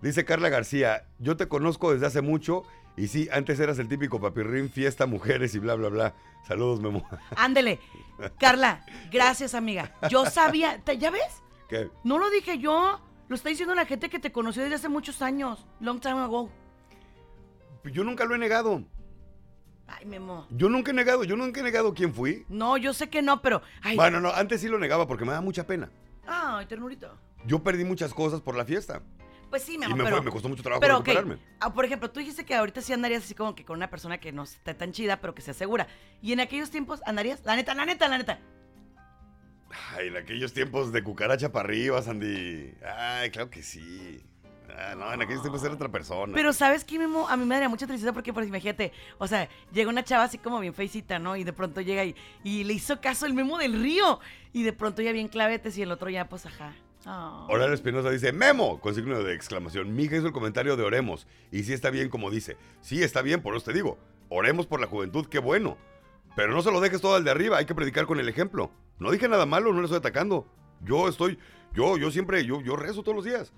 Dice 0.00 0.24
Carla 0.24 0.48
García, 0.48 1.08
yo 1.18 1.36
te 1.36 1.48
conozco 1.48 1.92
desde 1.92 2.06
hace 2.06 2.20
mucho 2.20 2.62
y 2.96 3.08
sí, 3.08 3.28
antes 3.32 3.58
eras 3.58 3.80
el 3.80 3.88
típico 3.88 4.20
papirrín, 4.20 4.70
fiesta, 4.70 5.06
mujeres 5.06 5.56
y 5.56 5.58
bla, 5.58 5.74
bla, 5.74 5.88
bla. 5.88 6.14
Saludos, 6.46 6.80
Memo. 6.80 7.04
Ándele. 7.36 7.80
Carla, 8.38 8.86
gracias, 9.10 9.56
amiga. 9.56 9.92
Yo 10.08 10.24
sabía, 10.26 10.80
¿te- 10.84 10.98
¿ya 10.98 11.10
ves? 11.10 11.42
¿Qué? 11.68 11.90
No 12.04 12.18
lo 12.18 12.30
dije 12.30 12.58
yo. 12.60 13.00
Lo 13.26 13.34
está 13.34 13.48
diciendo 13.48 13.74
la 13.74 13.84
gente 13.86 14.08
que 14.08 14.20
te 14.20 14.30
conoció 14.30 14.62
desde 14.62 14.76
hace 14.76 14.88
muchos 14.88 15.22
años. 15.22 15.66
Long 15.80 15.98
time 15.98 16.20
ago. 16.20 16.50
Yo 17.92 18.04
nunca 18.04 18.24
lo 18.26 18.36
he 18.36 18.38
negado. 18.38 18.84
Ay, 19.94 20.06
Memo. 20.06 20.46
Yo 20.50 20.68
nunca 20.68 20.90
he 20.90 20.94
negado, 20.94 21.22
yo 21.24 21.36
nunca 21.36 21.60
he 21.60 21.62
negado 21.62 21.92
quién 21.92 22.14
fui. 22.14 22.44
No, 22.48 22.76
yo 22.78 22.94
sé 22.94 23.10
que 23.10 23.20
no, 23.20 23.42
pero. 23.42 23.60
Ay, 23.82 23.94
Bueno, 23.96 24.20
no, 24.20 24.30
antes 24.32 24.60
sí 24.60 24.68
lo 24.68 24.78
negaba 24.78 25.06
porque 25.06 25.24
me 25.24 25.32
da 25.32 25.40
mucha 25.40 25.66
pena. 25.66 25.90
ay 26.26 26.66
ternurito. 26.66 27.18
Yo 27.44 27.62
perdí 27.62 27.84
muchas 27.84 28.14
cosas 28.14 28.40
por 28.40 28.56
la 28.56 28.64
fiesta. 28.64 29.02
Pues 29.50 29.64
sí, 29.64 29.76
mi 29.76 29.82
Y 29.82 29.86
amor, 29.86 29.98
me, 29.98 30.04
pero. 30.04 30.16
fue- 30.16 30.24
me 30.24 30.30
costó 30.30 30.48
mucho 30.48 30.62
trabajo 30.62 30.80
pero, 30.80 30.94
recuperarme. 30.94 31.36
Ah, 31.60 31.74
por 31.74 31.84
ejemplo, 31.84 32.10
tú 32.10 32.20
dijiste 32.20 32.44
que 32.46 32.54
ahorita 32.54 32.80
sí 32.80 32.92
andarías 32.94 33.22
así 33.24 33.34
como 33.34 33.54
que 33.54 33.64
con 33.66 33.76
una 33.76 33.90
persona 33.90 34.18
que 34.18 34.32
no 34.32 34.44
esté 34.44 34.72
tan 34.72 34.92
chida, 34.92 35.20
pero 35.20 35.34
que 35.34 35.42
se 35.42 35.50
asegura. 35.50 35.88
Y 36.22 36.32
en 36.32 36.40
aquellos 36.40 36.70
tiempos 36.70 37.02
andarías, 37.04 37.44
la 37.44 37.54
neta, 37.56 37.74
la 37.74 37.84
neta, 37.84 38.08
la 38.08 38.16
neta. 38.18 38.38
Ay, 39.94 40.08
en 40.08 40.16
aquellos 40.16 40.52
tiempos 40.54 40.92
de 40.92 41.02
cucaracha 41.02 41.52
para 41.52 41.68
arriba, 41.68 42.00
Sandy. 42.02 42.74
Ay, 42.96 43.30
claro 43.30 43.50
que 43.50 43.62
sí. 43.62 44.22
Ah, 44.76 44.94
no, 44.96 45.12
en 45.12 45.22
aquellos 45.22 45.42
tiempos 45.42 45.62
era 45.62 45.74
otra 45.74 45.90
persona. 45.90 46.32
Pero 46.34 46.52
¿sabes 46.52 46.84
qué, 46.84 46.98
Memo? 46.98 47.28
A 47.28 47.36
mí 47.36 47.44
me 47.44 47.54
daría 47.54 47.68
mucha 47.68 47.86
tristeza 47.86 48.12
porque, 48.12 48.32
pues, 48.32 48.48
imagínate, 48.48 48.92
o 49.18 49.26
sea, 49.26 49.48
llega 49.72 49.90
una 49.90 50.02
chava 50.02 50.24
así 50.24 50.38
como 50.38 50.60
bien 50.60 50.74
feicita, 50.74 51.18
¿no? 51.18 51.36
Y 51.36 51.44
de 51.44 51.52
pronto 51.52 51.80
llega 51.80 52.04
y, 52.04 52.16
y 52.42 52.64
le 52.64 52.72
hizo 52.72 53.00
caso 53.00 53.26
el 53.26 53.34
Memo 53.34 53.58
del 53.58 53.80
río. 53.82 54.20
Y 54.52 54.62
de 54.62 54.72
pronto 54.72 55.02
ya 55.02 55.12
bien 55.12 55.28
clavetes 55.28 55.76
y 55.78 55.82
el 55.82 55.92
otro 55.92 56.10
ya, 56.10 56.28
pues, 56.28 56.46
ajá. 56.46 56.74
Horario 57.04 57.74
Espinosa 57.74 58.10
dice, 58.10 58.32
Memo, 58.32 58.80
con 58.80 58.94
signo 58.94 59.22
de 59.22 59.34
exclamación. 59.34 59.94
Mi 59.94 60.04
hija 60.04 60.16
hizo 60.16 60.28
el 60.28 60.32
comentario 60.32 60.76
de 60.76 60.84
oremos. 60.84 61.26
Y 61.50 61.64
sí 61.64 61.72
está 61.72 61.90
bien 61.90 62.08
como 62.08 62.30
dice. 62.30 62.56
Sí 62.80 63.02
está 63.02 63.22
bien, 63.22 63.42
por 63.42 63.56
eso 63.56 63.64
te 63.66 63.72
digo. 63.72 63.98
Oremos 64.28 64.66
por 64.66 64.80
la 64.80 64.86
juventud, 64.86 65.26
qué 65.26 65.38
bueno. 65.38 65.76
Pero 66.36 66.52
no 66.52 66.62
se 66.62 66.70
lo 66.70 66.80
dejes 66.80 67.00
todo 67.00 67.16
al 67.16 67.24
de 67.24 67.30
arriba, 67.30 67.58
hay 67.58 67.66
que 67.66 67.74
predicar 67.74 68.06
con 68.06 68.20
el 68.20 68.28
ejemplo. 68.28 68.70
No 68.98 69.10
dije 69.10 69.28
nada 69.28 69.46
malo, 69.46 69.72
no 69.72 69.80
le 69.80 69.86
estoy 69.86 69.98
atacando. 69.98 70.46
Yo 70.80 71.08
estoy, 71.08 71.38
yo, 71.74 71.98
yo 71.98 72.10
siempre, 72.10 72.44
yo, 72.44 72.60
yo 72.60 72.76
rezo 72.76 73.02
todos 73.02 73.16
los 73.16 73.24
días. 73.24 73.52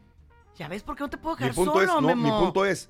¿Ya 0.57 0.69
ves 0.69 0.83
por 0.83 0.97
qué 0.97 1.03
no 1.03 1.11
te 1.11 1.17
puedo 1.19 1.37
Mi 1.37 1.41
dejar 1.43 1.55
punto 1.55 1.73
solo, 1.73 1.83
es, 1.85 1.89
no, 1.89 2.01
Memo? 2.01 2.23
mi 2.23 2.45
punto 2.45 2.65
es, 2.65 2.89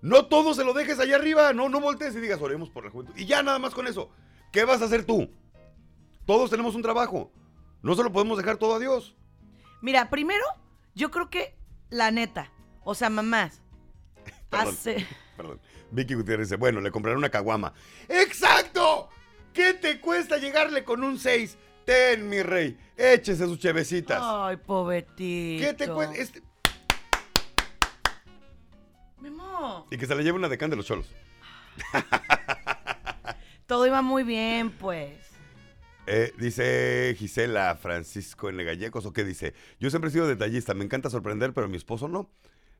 no 0.00 0.26
todo 0.26 0.54
se 0.54 0.64
lo 0.64 0.72
dejes 0.72 0.98
allá 0.98 1.16
arriba, 1.16 1.52
no, 1.52 1.68
no 1.68 1.80
voltees 1.80 2.14
y 2.14 2.20
digas, 2.20 2.40
oremos 2.40 2.70
por 2.70 2.84
la 2.84 2.90
juventud. 2.90 3.14
Y 3.16 3.26
ya 3.26 3.42
nada 3.42 3.58
más 3.58 3.74
con 3.74 3.86
eso. 3.86 4.10
¿Qué 4.52 4.64
vas 4.64 4.80
a 4.82 4.86
hacer 4.86 5.04
tú? 5.04 5.30
Todos 6.26 6.50
tenemos 6.50 6.74
un 6.74 6.82
trabajo. 6.82 7.30
No 7.82 7.94
se 7.94 8.02
lo 8.02 8.12
podemos 8.12 8.38
dejar 8.38 8.56
todo 8.56 8.74
a 8.74 8.78
Dios. 8.78 9.14
Mira, 9.82 10.08
primero, 10.08 10.44
yo 10.94 11.10
creo 11.10 11.28
que 11.28 11.54
la 11.90 12.10
neta, 12.10 12.50
o 12.84 12.94
sea, 12.94 13.10
mamás, 13.10 13.60
Perdón. 14.50 14.68
hace... 14.68 15.06
Perdón. 15.36 15.60
Vicky 15.90 16.14
Gutiérrez 16.14 16.48
dice, 16.48 16.56
bueno, 16.56 16.80
le 16.80 16.90
compraré 16.90 17.16
una 17.18 17.28
caguama. 17.28 17.72
¡Exacto! 18.08 19.08
¿Qué 19.52 19.74
te 19.74 20.00
cuesta 20.00 20.38
llegarle 20.38 20.82
con 20.84 21.04
un 21.04 21.18
6? 21.18 21.56
Ten, 21.84 22.28
mi 22.28 22.42
rey, 22.42 22.78
échese 22.96 23.44
sus 23.44 23.58
chevecitas. 23.58 24.20
Ay, 24.22 24.56
pobretito. 24.56 25.64
¿Qué 25.64 25.74
te 25.74 25.88
cuesta? 25.88 26.14
Este- 26.16 26.42
Y 29.90 29.96
que 29.96 30.06
se 30.06 30.14
le 30.14 30.22
lleve 30.22 30.38
una 30.38 30.48
decán 30.48 30.70
de 30.70 30.76
los 30.76 30.86
cholos. 30.86 31.10
todo 33.66 33.86
iba 33.86 34.02
muy 34.02 34.22
bien, 34.22 34.70
pues. 34.70 35.34
Eh, 36.06 36.32
dice 36.38 37.14
Gisela 37.18 37.76
Francisco 37.76 38.50
N. 38.50 38.62
Gallegos, 38.62 39.06
¿o 39.06 39.12
qué 39.12 39.24
dice? 39.24 39.54
Yo 39.80 39.88
siempre 39.90 40.10
he 40.10 40.12
sido 40.12 40.26
detallista, 40.26 40.74
me 40.74 40.84
encanta 40.84 41.08
sorprender, 41.08 41.54
pero 41.54 41.68
mi 41.68 41.76
esposo 41.76 42.08
no. 42.08 42.30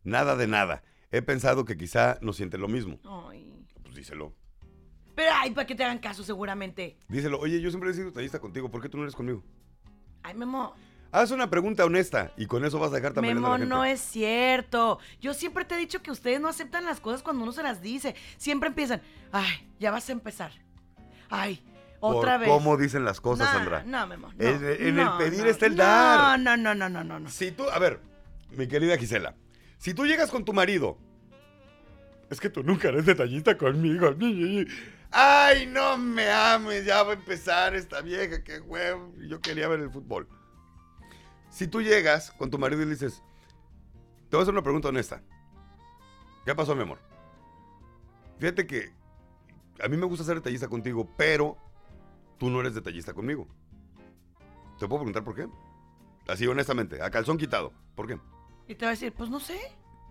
Nada 0.03 0.37
de 0.37 0.47
nada. 0.47 0.83
He 1.11 1.23
pensado 1.23 1.65
que 1.65 1.77
quizá 1.77 2.19
no 2.21 2.33
siente 2.33 2.59
lo 2.59 2.69
mismo. 2.69 2.99
Ay. 3.05 3.67
Pues 3.83 3.95
díselo. 3.95 4.35
Pero, 5.15 5.31
ay, 5.35 5.53
para 5.53 5.67
que 5.67 5.75
te 5.75 5.85
hagan 5.85 5.99
caso, 5.99 6.25
seguramente. 6.25 6.99
Díselo, 7.09 7.39
oye, 7.39 7.61
yo 7.61 7.71
siempre 7.71 7.91
he 7.91 7.95
sido 7.95 8.07
detallista 8.07 8.41
contigo, 8.41 8.71
¿por 8.71 8.83
qué 8.83 8.89
tú 8.89 8.97
no 8.97 9.05
eres 9.05 9.15
conmigo? 9.15 9.43
Ay, 10.23 10.35
Memo, 10.35 10.75
Haz 11.15 11.31
una 11.31 11.49
pregunta 11.49 11.85
honesta 11.85 12.33
y 12.37 12.47
con 12.47 12.65
eso 12.65 12.81
vas 12.81 12.91
a 12.91 12.97
dejar 12.97 13.13
también 13.13 13.37
a 13.39 13.41
Memo, 13.41 13.53
la 13.53 13.59
gente. 13.59 13.71
no 13.73 13.85
es 13.85 14.01
cierto. 14.01 14.99
Yo 15.21 15.33
siempre 15.33 15.65
te 15.65 15.77
he 15.77 15.79
dicho 15.79 16.03
que 16.03 16.11
ustedes 16.11 16.41
no 16.41 16.49
aceptan 16.49 16.85
las 16.85 16.99
cosas 16.99 17.23
cuando 17.23 17.45
uno 17.45 17.53
se 17.53 17.63
las 17.63 17.81
dice. 17.81 18.17
Siempre 18.37 18.69
empiezan, 18.69 19.01
ay, 19.31 19.71
ya 19.79 19.93
vas 19.93 20.09
a 20.09 20.13
empezar. 20.13 20.51
Ay, 21.31 21.63
Por 22.01 22.17
otra 22.17 22.37
vez. 22.37 22.49
¿Cómo 22.49 22.77
dicen 22.77 23.05
las 23.05 23.21
cosas, 23.21 23.49
Sandra? 23.49 23.85
No, 23.87 24.09
Memo. 24.09 24.33
no, 24.37 24.45
En- 24.45 24.65
en 24.65 24.99
el 24.99 25.09
pedir 25.17 25.45
no, 25.45 25.51
está 25.51 25.67
el 25.67 25.77
dar. 25.77 26.37
No, 26.41 26.57
no, 26.57 26.75
no, 26.75 26.89
no, 26.89 27.05
no, 27.05 27.21
no. 27.21 27.31
Si 27.31 27.53
tú, 27.53 27.63
a 27.71 27.79
ver, 27.79 28.01
mi 28.51 28.67
querida 28.67 28.99
Gisela, 28.99 29.37
si 29.79 29.95
tú 29.95 30.07
llegas 30.07 30.33
con 30.33 30.45
tu 30.45 30.53
marido, 30.53 30.99
es 32.29 32.41
que 32.41 32.51
tú 32.51 32.65
nunca 32.65 32.89
eres 32.89 33.07
detallista 33.07 33.57
conmigo. 33.57 34.13
Ay, 35.13 35.67
no 35.67 35.97
me 35.97 36.29
ames, 36.29 36.85
ya 36.85 37.05
va 37.05 37.13
a 37.13 37.15
empezar 37.15 37.77
esta 37.77 38.01
vieja, 38.01 38.43
qué 38.43 38.59
huevo. 38.59 39.15
Yo 39.29 39.41
quería 39.41 39.69
ver 39.69 39.79
el 39.79 39.91
fútbol. 39.91 40.27
Si 41.55 41.69
tú 41.69 41.81
llegas 41.81 42.33
con 42.33 42.51
tu 42.51 42.59
marido 42.59 42.83
y 42.83 42.85
le 42.85 42.91
dices, 42.91 43.23
te 44.29 44.37
voy 44.37 44.41
a 44.41 44.43
hacer 44.43 44.55
una 44.55 44.65
pregunta 44.65 44.89
honesta. 44.89 45.23
¿Qué 46.45 46.53
pasó, 46.53 46.75
mi 46.75 46.83
amor? 46.83 46.99
Fíjate 48.41 48.67
que 48.67 48.93
a 49.81 49.87
mí 49.87 49.97
me 49.97 50.05
gusta 50.05 50.25
ser 50.25 50.35
detallista 50.35 50.67
contigo, 50.67 51.09
pero 51.17 51.57
tú 52.39 52.51
no 52.51 52.59
eres 52.59 52.75
detallista 52.75 53.15
conmigo. 53.15 53.47
¿Te 54.81 54.89
puedo 54.89 55.03
preguntar 55.03 55.23
por 55.23 55.37
qué? 55.37 55.49
Así, 56.27 56.45
honestamente, 56.45 57.01
a 57.01 57.09
calzón 57.09 57.39
quitado. 57.39 57.73
¿Por 57.95 58.09
qué? 58.09 58.19
Y 58.67 58.75
te 58.75 58.87
va 58.87 58.91
a 58.91 58.95
decir, 58.95 59.13
pues 59.13 59.31
no 59.31 59.39
sé. 59.39 59.57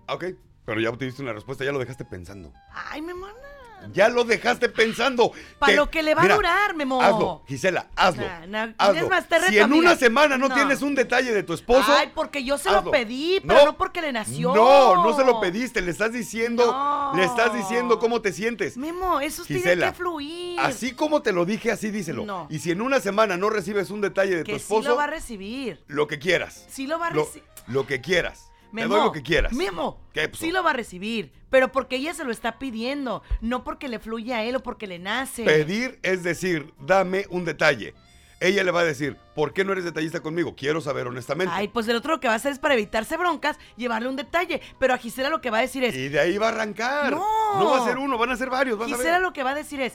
Ah, 0.07 0.13
ok. 0.13 0.23
Pero 0.63 0.79
ya 0.79 0.91
obtuviste 0.91 1.21
una 1.23 1.33
respuesta, 1.33 1.65
ya 1.65 1.73
lo 1.73 1.79
dejaste 1.79 2.05
pensando. 2.05 2.53
Ay, 2.71 3.01
Memo, 3.01 3.27
no. 3.27 3.52
Ya 3.91 4.07
lo 4.09 4.23
dejaste 4.23 4.69
pensando. 4.69 5.31
Para 5.59 5.71
Te- 5.73 5.77
lo 5.77 5.89
que 5.89 6.01
le 6.03 6.15
va 6.15 6.21
Mira, 6.21 6.33
a 6.35 6.37
durar, 6.37 6.75
Memo. 6.75 7.01
Hazlo, 7.01 7.43
Gisela, 7.47 7.87
hazlo. 7.95 8.23
Nah, 8.23 8.45
nah, 8.67 8.73
hazlo. 8.77 9.09
más, 9.09 9.25
si 9.49 9.57
en 9.57 9.63
amiga. 9.63 9.79
una 9.91 9.95
semana 9.95 10.37
no, 10.37 10.47
No. 10.49 10.55
tienes 10.55 10.81
un 10.81 10.95
detalle 10.95 11.31
de 11.33 11.43
tu 11.43 11.53
esposo. 11.53 11.91
Ay, 11.97 12.11
porque 12.13 12.43
yo 12.43 12.57
se 12.57 12.71
lo 12.71 12.89
pedí, 12.91 13.39
pero 13.41 13.59
No, 13.59 13.65
no, 13.65 13.77
porque 13.77 14.01
le 14.01 14.11
nació. 14.13 14.53
No, 14.55 15.03
no 15.03 15.15
se 15.15 15.23
lo 15.25 15.39
pediste, 15.39 15.81
le 15.81 15.91
estás 15.91 16.11
diciendo, 16.13 16.65
No. 16.65 17.11
le 17.15 17.25
estás 17.25 17.53
diciendo 17.53 17.99
cómo 17.99 18.21
te 18.21 18.31
sientes. 18.31 18.77
Memo, 18.77 19.19
eso 19.19 19.43
tiene 19.45 19.77
que 19.77 19.91
fluir. 19.93 20.59
Así 20.59 20.93
como 20.93 21.21
te 21.21 21.31
lo 21.33 21.45
dije, 21.45 21.71
así 21.71 21.91
díselo. 21.91 22.25
No. 22.25 22.47
Y 22.49 22.59
si 22.59 22.71
en 22.71 22.81
una 22.81 22.99
semana 22.99 23.37
no 23.37 23.49
recibes 23.49 23.89
un 23.89 24.01
detalle 24.01 24.35
de 24.37 24.43
tu 24.43 24.51
que 24.51 24.59
sí 24.59 24.63
esposo, 24.63 24.89
lo 24.89 24.95
va 24.95 25.05
a 25.05 25.07
recibir. 25.07 25.83
lo 25.87 26.07
que 26.07 26.19
quieras. 26.19 26.65
Sí 26.69 26.87
lo 26.87 26.99
va 26.99 27.07
a 27.07 27.11
Lo, 27.11 27.23
recibir. 27.25 27.43
lo 27.67 27.85
que 27.87 28.01
quieras. 28.01 28.49
Te 28.75 28.87
doy 28.87 29.01
lo 29.03 29.11
que 29.11 29.21
quieras. 29.21 29.53
Memo, 29.53 29.99
sí 30.33 30.51
lo 30.51 30.63
va 30.63 30.71
a 30.71 30.73
recibir, 30.73 31.31
pero 31.49 31.71
porque 31.71 31.97
ella 31.97 32.13
se 32.13 32.23
lo 32.23 32.31
está 32.31 32.57
pidiendo, 32.59 33.21
no 33.41 33.63
porque 33.63 33.87
le 33.87 33.99
fluye 33.99 34.33
a 34.33 34.43
él 34.43 34.55
o 34.55 34.63
porque 34.63 34.87
le 34.87 34.99
nace. 34.99 35.43
Pedir 35.43 35.99
es 36.01 36.23
decir, 36.23 36.73
dame 36.79 37.25
un 37.29 37.45
detalle. 37.45 37.93
Ella 38.39 38.63
le 38.65 38.71
va 38.71 38.81
a 38.81 38.83
decir, 38.83 39.15
¿por 39.35 39.53
qué 39.53 39.63
no 39.63 39.71
eres 39.71 39.85
detallista 39.85 40.19
conmigo? 40.19 40.53
Quiero 40.55 40.81
saber 40.81 41.07
honestamente. 41.07 41.53
Ay, 41.55 41.69
pues 41.69 41.87
el 41.87 41.95
otro 41.95 42.11
lo 42.15 42.19
que 42.19 42.27
va 42.27 42.33
a 42.33 42.35
hacer 42.37 42.51
es 42.51 42.59
para 42.59 42.73
evitarse 42.73 43.15
broncas, 43.15 43.57
llevarle 43.77 44.09
un 44.09 44.17
detalle. 44.17 44.61
Pero 44.79 44.93
a 44.93 44.97
Gisela 44.97 45.29
lo 45.29 45.39
que 45.39 45.49
va 45.49 45.59
a 45.59 45.61
decir 45.61 45.81
es, 45.85 45.95
y 45.95 46.09
de 46.09 46.19
ahí 46.19 46.37
va 46.37 46.47
a 46.47 46.49
arrancar. 46.49 47.11
No. 47.11 47.25
No 47.59 47.69
va 47.69 47.81
a 47.81 47.85
ser 47.85 47.97
uno, 47.97 48.17
van 48.17 48.31
a 48.31 48.35
ser 48.35 48.49
varios. 48.49 48.77
Vas 48.77 48.91
a 48.91 48.95
Gisela 48.95 49.13
ver. 49.13 49.21
lo 49.21 49.31
que 49.31 49.43
va 49.43 49.51
a 49.51 49.55
decir 49.55 49.79
es, 49.79 49.93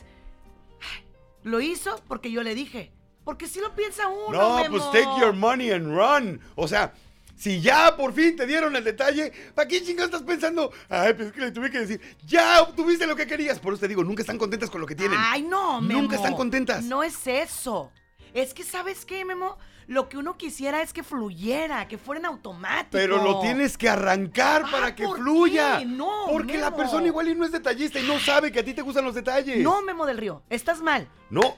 "Ay, 0.80 1.04
lo 1.42 1.60
hizo 1.60 2.00
porque 2.08 2.30
yo 2.30 2.42
le 2.42 2.54
dije. 2.54 2.90
Porque 3.24 3.46
si 3.48 3.60
lo 3.60 3.74
piensa 3.74 4.08
uno, 4.08 4.38
No, 4.38 4.56
Memo. 4.62 4.78
pues 4.78 4.90
take 4.92 5.20
your 5.20 5.34
money 5.34 5.70
and 5.70 5.94
run. 5.94 6.40
O 6.54 6.66
sea, 6.66 6.94
si 7.38 7.60
ya 7.60 7.96
por 7.96 8.12
fin 8.12 8.36
te 8.36 8.46
dieron 8.46 8.74
el 8.76 8.84
detalle, 8.84 9.32
¿para 9.54 9.66
qué 9.68 9.82
chingados 9.82 10.12
estás 10.12 10.22
pensando? 10.26 10.72
Ay, 10.88 11.14
pues 11.14 11.28
es 11.28 11.32
que 11.32 11.40
le 11.40 11.52
tuve 11.52 11.70
que 11.70 11.78
decir, 11.80 12.00
ya 12.26 12.60
obtuviste 12.62 13.06
lo 13.06 13.14
que 13.16 13.26
querías. 13.26 13.58
Por 13.60 13.72
eso 13.72 13.80
te 13.80 13.88
digo, 13.88 14.02
nunca 14.04 14.22
están 14.22 14.38
contentas 14.38 14.68
con 14.70 14.80
lo 14.80 14.86
que 14.86 14.94
tienen. 14.94 15.18
Ay, 15.20 15.42
no, 15.42 15.80
Memo. 15.80 16.02
Nunca 16.02 16.16
están 16.16 16.34
contentas. 16.34 16.84
No 16.84 17.02
es 17.02 17.26
eso. 17.26 17.90
Es 18.34 18.52
que, 18.52 18.62
¿sabes 18.64 19.04
qué, 19.04 19.24
Memo? 19.24 19.56
Lo 19.86 20.10
que 20.10 20.18
uno 20.18 20.36
quisiera 20.36 20.82
es 20.82 20.92
que 20.92 21.02
fluyera, 21.02 21.88
que 21.88 21.96
fuera 21.96 22.18
en 22.18 22.26
automático. 22.26 22.90
Pero 22.92 23.22
lo 23.24 23.40
tienes 23.40 23.78
que 23.78 23.88
arrancar 23.88 24.64
Ah, 24.66 24.70
para 24.70 24.94
que 24.94 25.04
¿por 25.04 25.16
fluya. 25.16 25.78
qué? 25.78 25.86
No, 25.86 26.26
Porque 26.30 26.58
la 26.58 26.76
persona 26.76 27.06
igual 27.06 27.28
y 27.28 27.34
no 27.34 27.46
es 27.46 27.52
detallista 27.52 27.98
y 27.98 28.06
no 28.06 28.18
sabe 28.20 28.52
que 28.52 28.58
a 28.58 28.64
ti 28.64 28.74
te 28.74 28.82
gustan 28.82 29.06
los 29.06 29.14
detalles. 29.14 29.58
No, 29.62 29.80
Memo 29.80 30.04
del 30.04 30.18
Río, 30.18 30.42
estás 30.50 30.82
mal. 30.82 31.08
No, 31.30 31.56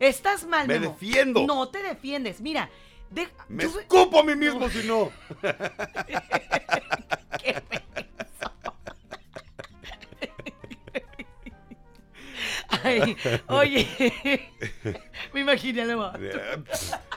Estás 0.00 0.46
mal, 0.46 0.66
Me 0.68 0.78
Memo. 0.78 0.92
defiendo. 0.92 1.46
No 1.46 1.68
te 1.68 1.82
defiendes. 1.82 2.40
Mira, 2.40 2.68
de... 3.14 3.28
me 3.48 3.64
yo- 3.64 3.80
escupo 3.80 4.20
a 4.20 4.24
mí 4.24 4.36
mismo 4.36 4.68
si 4.68 4.86
no. 4.86 5.10
Ay, 12.82 13.16
oye, 13.48 14.50
me 15.32 15.40
imaginé, 15.40 15.84
Memo. 15.86 16.12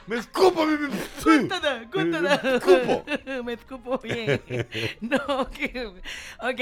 Me 0.06 0.18
escupo 0.18 0.64
a 0.64 0.66
mí 0.66 0.78
mismo. 0.78 0.96
Cuéntada, 1.24 1.90
cuéntada. 1.90 2.40
Me 2.44 2.56
escupo. 2.58 3.06
Me 3.44 3.54
escupo 3.54 3.98
bien. 4.00 4.42
No. 5.02 5.18
Ok, 5.42 6.62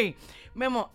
Memo, 0.56 0.92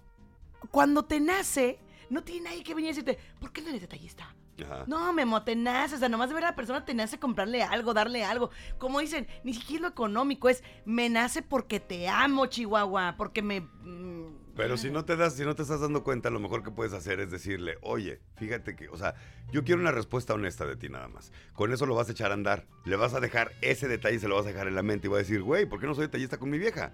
cuando 0.70 1.04
te 1.04 1.20
nace, 1.20 1.78
no 2.08 2.22
tiene 2.24 2.50
nadie 2.50 2.64
que 2.64 2.74
venir 2.74 2.88
a 2.88 2.92
decirte, 2.94 3.18
¿por 3.38 3.52
qué 3.52 3.60
no 3.62 3.68
eres 3.68 3.82
detallista? 3.82 4.34
Ajá. 4.62 4.84
No, 4.86 5.12
Memo, 5.12 5.42
te 5.42 5.56
nace, 5.56 5.96
o 5.96 5.98
sea, 5.98 6.08
nomás 6.08 6.28
de 6.28 6.34
ver 6.34 6.44
a 6.44 6.50
la 6.50 6.56
persona 6.56 6.84
te 6.84 6.94
nace 6.94 7.18
comprarle 7.18 7.62
algo, 7.62 7.94
darle 7.94 8.24
algo. 8.24 8.50
Como 8.78 9.00
dicen, 9.00 9.26
ni 9.44 9.54
siquiera 9.54 9.76
es 9.76 9.82
lo 9.82 9.88
económico, 9.88 10.48
es 10.48 10.62
me 10.84 11.08
nace 11.08 11.42
porque 11.42 11.80
te 11.80 12.08
amo, 12.08 12.46
Chihuahua, 12.46 13.14
porque 13.16 13.42
me... 13.42 13.60
mm, 13.60 14.54
Pero 14.56 14.76
si 14.76 14.90
no 14.90 15.04
te 15.04 15.16
das, 15.16 15.34
si 15.34 15.44
no 15.44 15.54
te 15.54 15.62
estás 15.62 15.80
dando 15.80 16.02
cuenta, 16.04 16.30
lo 16.30 16.40
mejor 16.40 16.62
que 16.62 16.70
puedes 16.70 16.92
hacer 16.92 17.20
es 17.20 17.30
decirle, 17.30 17.78
oye, 17.82 18.20
fíjate 18.36 18.76
que, 18.76 18.88
o 18.88 18.96
sea, 18.96 19.14
yo 19.52 19.64
quiero 19.64 19.80
una 19.80 19.90
respuesta 19.92 20.34
honesta 20.34 20.66
de 20.66 20.76
ti 20.76 20.88
nada 20.88 21.08
más. 21.08 21.32
Con 21.54 21.72
eso 21.72 21.86
lo 21.86 21.94
vas 21.94 22.08
a 22.08 22.12
echar 22.12 22.30
a 22.30 22.34
andar. 22.34 22.66
Le 22.84 22.96
vas 22.96 23.14
a 23.14 23.20
dejar 23.20 23.52
ese 23.62 23.88
detalle, 23.88 24.18
se 24.18 24.28
lo 24.28 24.36
vas 24.36 24.44
a 24.46 24.50
dejar 24.50 24.68
en 24.68 24.74
la 24.74 24.82
mente 24.82 25.06
y 25.06 25.10
va 25.10 25.16
a 25.16 25.20
decir, 25.20 25.42
güey, 25.42 25.66
¿por 25.66 25.80
qué 25.80 25.86
no 25.86 25.94
soy 25.94 26.06
detallista 26.06 26.38
con 26.38 26.50
mi 26.50 26.58
vieja? 26.58 26.92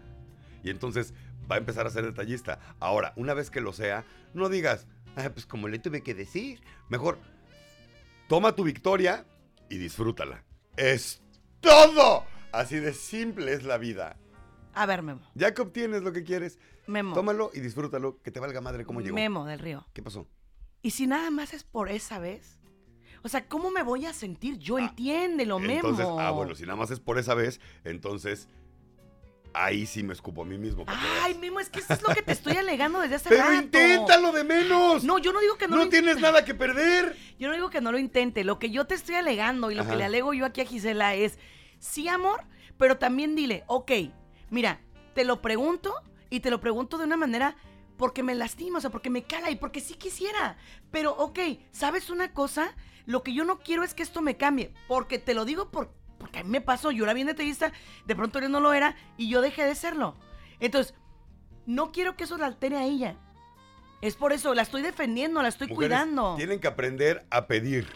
Y 0.63 0.71
entonces 0.71 1.13
va 1.51 1.57
a 1.57 1.59
empezar 1.59 1.87
a 1.87 1.91
ser 1.91 2.05
detallista. 2.05 2.59
Ahora, 2.81 3.13
una 3.17 3.35
vez 3.35 3.51
que 3.51 3.61
lo 3.61 3.73
sea, 3.73 4.05
no 4.35 4.49
digas, 4.49 4.87
ah, 5.17 5.31
pues 5.33 5.47
como 5.47 5.69
le 5.69 5.79
tuve 5.79 6.03
que 6.03 6.15
decir. 6.15 6.61
Mejor, 6.89 7.19
toma 8.29 8.55
tu 8.55 8.65
victoria 8.65 9.27
y 9.69 9.79
disfrútala. 9.79 10.45
Es 10.77 11.23
todo. 11.61 12.25
Así 12.53 12.77
de 12.77 12.93
simple 12.93 13.53
es 13.53 13.65
la 13.65 13.79
vida. 13.79 14.17
A 14.75 14.87
ver, 14.87 15.03
Memo, 15.03 15.23
Ya 15.35 15.55
que 15.55 15.63
obtienes 15.63 16.03
lo 16.03 16.13
que 16.13 16.23
quieres, 16.23 16.59
Memo, 16.87 17.15
tómalo 17.15 17.51
y 17.55 17.61
disfrútalo, 17.61 18.21
que 18.23 18.31
te 18.31 18.41
valga 18.41 18.61
madre 18.61 18.85
cómo 18.85 19.01
llegó. 19.01 19.15
Memo 19.15 19.47
del 19.47 19.59
Río. 19.59 19.87
¿Qué 19.95 20.03
pasó? 20.03 20.29
¿Y 20.83 20.91
si 20.91 21.07
nada 21.07 21.31
más 21.31 21.55
es 21.55 21.65
por 21.65 21.89
esa 21.89 22.19
vez? 22.19 22.59
O 23.23 23.29
sea, 23.29 23.49
¿cómo 23.49 23.71
me 23.71 23.83
voy 23.83 24.07
a 24.07 24.13
sentir 24.13 24.59
yo? 24.59 24.77
Ah, 24.77 24.83
Entiéndelo, 24.83 25.59
Memo. 25.59 25.73
Entonces, 25.75 26.07
ah, 26.07 26.31
bueno, 26.31 26.55
si 26.55 26.63
nada 26.63 26.77
más 26.77 26.91
es 26.91 27.01
por 27.01 27.19
esa 27.19 27.35
vez, 27.35 27.61
entonces 27.85 28.49
ahí 29.53 29.87
sí 29.87 30.03
me 30.03 30.13
escupo 30.13 30.43
a 30.43 30.45
mí 30.45 30.59
mismo. 30.59 30.85
Ay. 30.87 31.35
Memo, 31.35 31.61
es 31.61 31.69
que 31.69 31.81
eso 31.81 31.93
es 31.93 32.03
lo 32.03 32.15
que 32.15 32.23
te 32.23 32.33
estoy 32.33 32.57
alegando 32.57 33.01
desde 33.01 33.17
hace 33.17 33.29
Pero 33.29 33.43
rato. 33.43 33.55
inténtalo 33.55 34.33
de 34.33 34.45
menos. 34.45 35.05
No, 35.05 35.19
yo 35.19 35.33
no 35.33 35.41
digo 35.41 35.57
que 35.57 35.69
no, 35.69 35.77
no 35.77 35.85
lo 35.85 35.91
tienes 35.91 36.21
nada 36.21 36.45
que 36.45 36.55
perder. 36.55 37.17
Yo 37.39 37.49
no 37.49 37.55
digo 37.55 37.71
que 37.71 37.81
no 37.81 37.93
lo 37.93 37.99
intente. 37.99 38.45
Lo 38.45 38.59
que 38.59 38.71
yo 38.71 38.87
te 38.87 38.95
estoy 38.95 39.17
alegando 39.17 39.71
y 39.71 39.75
lo 39.75 39.83
Ajá. 39.83 39.91
que 39.93 39.97
le 39.97 40.05
alego 40.05 40.33
yo 40.35 40.47
aquí 40.47 40.61
a 40.61 40.67
Gisela 40.67 41.15
es, 41.15 41.39
sí, 41.79 42.09
amor, 42.09 42.45
pero 42.79 42.99
también 42.99 43.35
dile, 43.35 43.65
ok, 43.67 43.93
mira, 44.51 44.81
te 45.15 45.25
lo 45.25 45.41
pregunto 45.43 45.95
y 46.31 46.41
te 46.41 46.51
lo 46.51 46.61
pregunto 46.61 46.99
de 46.99 47.05
una 47.05 47.17
manera 47.17 47.57
porque 47.97 48.23
me 48.23 48.35
lastima, 48.35 48.79
o 48.79 48.81
sea, 48.81 48.91
porque 48.91 49.11
me 49.11 49.25
cala 49.25 49.51
y 49.51 49.57
porque 49.57 49.81
sí 49.81 49.95
quisiera. 49.95 50.59
Pero, 50.91 51.13
ok, 51.13 51.39
¿sabes 51.73 52.11
una 52.11 52.33
cosa? 52.33 52.75
Lo 53.07 53.23
que 53.23 53.33
yo 53.33 53.45
no 53.45 53.59
quiero 53.59 53.85
es 53.85 53.95
que 53.95 54.03
esto 54.03 54.21
me 54.21 54.37
cambie, 54.37 54.75
porque 54.89 55.19
te 55.19 55.33
lo 55.33 55.45
digo 55.45 55.71
por, 55.71 55.93
porque 56.19 56.41
a 56.41 56.45
mí 56.45 56.51
me 56.51 56.61
pasó, 56.61 56.91
yo 56.91 57.05
era 57.05 57.13
bien 57.15 57.27
detallista, 57.27 57.73
de 58.07 58.17
pronto 58.17 58.41
yo 58.41 58.49
no 58.49 58.61
lo 58.61 58.73
era 58.73 58.97
y 59.17 59.29
yo 59.29 59.41
dejé 59.41 59.65
de 59.65 59.75
serlo. 59.75 60.15
Entonces, 60.61 60.95
no 61.67 61.93
quiero 61.93 62.17
que 62.17 62.25
eso 62.25 62.39
la 62.39 62.47
altere 62.47 62.77
a 62.77 62.85
ella. 62.85 63.17
Es 64.03 64.15
por 64.17 64.33
eso, 64.33 64.55
la 64.55 64.63
estoy 64.63 64.83
defendiendo, 64.83 65.43
la 65.43 65.49
estoy 65.49 65.69
Mujeres 65.69 65.89
cuidando. 65.89 66.35
Tienen 66.37 66.61
que 66.61 66.69
aprender 66.69 67.27
a 67.31 67.47
pedir. 67.47 67.87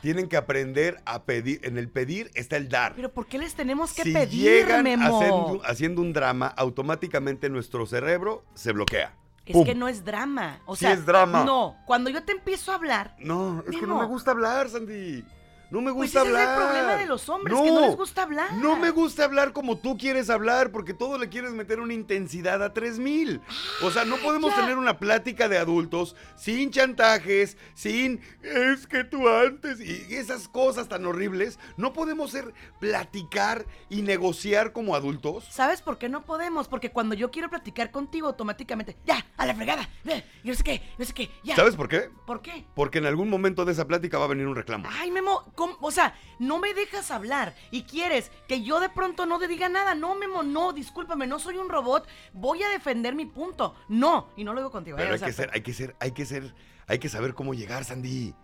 Tienen 0.00 0.28
que 0.28 0.36
aprender 0.36 1.00
a 1.04 1.24
pedir. 1.24 1.60
En 1.64 1.76
el 1.76 1.88
pedir 1.90 2.30
está 2.34 2.56
el 2.56 2.68
dar. 2.68 2.94
Pero 2.94 3.12
¿por 3.12 3.26
qué 3.26 3.38
les 3.38 3.54
tenemos 3.54 3.92
que 3.92 4.02
si 4.04 4.12
pedir, 4.12 4.42
llegan 4.42 4.84
Memo? 4.84 5.04
haciendo, 5.18 5.60
haciendo 5.64 6.00
un 6.00 6.12
drama, 6.12 6.46
automáticamente 6.46 7.50
nuestro 7.50 7.84
cerebro 7.86 8.44
se 8.54 8.72
bloquea. 8.72 9.14
Es 9.44 9.52
¡Pum! 9.54 9.64
que 9.64 9.74
no 9.74 9.88
es 9.88 10.04
drama. 10.04 10.60
O 10.66 10.76
Sí 10.76 10.80
sea, 10.80 10.92
es 10.92 11.04
drama. 11.04 11.44
No, 11.44 11.76
cuando 11.86 12.10
yo 12.10 12.22
te 12.24 12.32
empiezo 12.32 12.72
a 12.72 12.76
hablar, 12.76 13.16
No, 13.18 13.62
es 13.68 13.76
que 13.76 13.86
no 13.86 13.98
me 13.98 14.06
gusta 14.06 14.30
hablar, 14.30 14.68
Sandy. 14.68 15.24
No 15.70 15.80
me 15.80 15.92
pues 15.92 16.12
gusta 16.12 16.20
ese 16.22 16.30
es 16.30 16.36
hablar. 16.36 16.58
el 16.58 16.64
problema 16.64 16.96
de 16.96 17.06
los 17.06 17.28
hombres, 17.28 17.60
que 17.60 17.70
no 17.70 17.80
les 17.80 17.96
gusta 17.96 18.22
hablar. 18.22 18.52
No 18.54 18.76
me 18.76 18.90
gusta 18.90 19.24
hablar 19.24 19.52
como 19.52 19.76
tú 19.78 19.98
quieres 19.98 20.30
hablar, 20.30 20.70
porque 20.72 20.94
todo 20.94 21.18
le 21.18 21.28
quieres 21.28 21.52
meter 21.52 21.80
una 21.80 21.92
intensidad 21.92 22.62
a 22.62 22.72
3000. 22.72 23.40
O 23.82 23.90
sea, 23.90 24.04
no 24.04 24.16
podemos 24.16 24.50
ya. 24.54 24.62
tener 24.62 24.78
una 24.78 24.98
plática 24.98 25.48
de 25.48 25.58
adultos 25.58 26.16
sin 26.36 26.70
chantajes, 26.70 27.58
sin 27.74 28.20
es 28.42 28.86
que 28.86 29.04
tú 29.04 29.28
antes 29.28 29.80
y 29.80 30.14
esas 30.14 30.48
cosas 30.48 30.88
tan 30.88 31.04
horribles. 31.04 31.58
No 31.76 31.92
podemos 31.92 32.30
ser 32.30 32.54
platicar 32.80 33.66
y 33.90 34.02
negociar 34.02 34.72
como 34.72 34.94
adultos. 34.94 35.44
¿Sabes 35.50 35.82
por 35.82 35.98
qué 35.98 36.08
no 36.08 36.24
podemos? 36.24 36.68
Porque 36.68 36.90
cuando 36.90 37.14
yo 37.14 37.30
quiero 37.30 37.50
platicar 37.50 37.90
contigo, 37.90 38.28
automáticamente, 38.28 38.96
ya, 39.04 39.26
a 39.36 39.46
la 39.46 39.54
fregada, 39.54 39.88
yo 40.04 40.14
no 40.44 40.54
sé 40.54 40.62
qué, 40.62 40.82
no 40.98 41.04
sé 41.04 41.12
qué, 41.12 41.30
ya. 41.44 41.56
¿Sabes 41.56 41.76
por 41.76 41.88
qué? 41.88 42.10
¿Por 42.26 42.40
qué? 42.40 42.64
Porque 42.74 42.98
en 42.98 43.06
algún 43.06 43.28
momento 43.28 43.64
de 43.64 43.72
esa 43.72 43.86
plática 43.86 44.18
va 44.18 44.24
a 44.24 44.28
venir 44.28 44.46
un 44.46 44.56
reclamo. 44.56 44.88
Ay, 44.90 45.10
Memo, 45.10 45.52
¿cómo? 45.58 45.76
o 45.80 45.90
sea, 45.90 46.14
no 46.38 46.58
me 46.60 46.72
dejas 46.72 47.10
hablar 47.10 47.52
y 47.72 47.82
quieres 47.82 48.30
que 48.46 48.62
yo 48.62 48.78
de 48.78 48.88
pronto 48.88 49.26
no 49.26 49.40
te 49.40 49.48
diga 49.48 49.68
nada. 49.68 49.96
No, 49.96 50.14
Memo, 50.14 50.44
no, 50.44 50.72
discúlpame, 50.72 51.26
no 51.26 51.40
soy 51.40 51.56
un 51.58 51.68
robot, 51.68 52.06
voy 52.32 52.62
a 52.62 52.68
defender 52.68 53.16
mi 53.16 53.26
punto. 53.26 53.74
No, 53.88 54.28
y 54.36 54.44
no 54.44 54.54
lo 54.54 54.60
digo 54.60 54.70
contigo. 54.70 54.96
Pero 54.96 55.08
eh, 55.08 55.12
o 55.12 55.14
hay 55.14 55.18
sea, 55.18 55.26
que 55.28 55.32
ser, 55.34 55.50
hay 55.52 55.60
que 55.62 55.74
ser, 55.74 55.96
hay 55.98 56.12
que 56.12 56.24
ser, 56.24 56.54
hay 56.86 56.98
que 57.00 57.08
saber 57.08 57.34
cómo 57.34 57.54
llegar, 57.54 57.84
Sandy. 57.84 58.34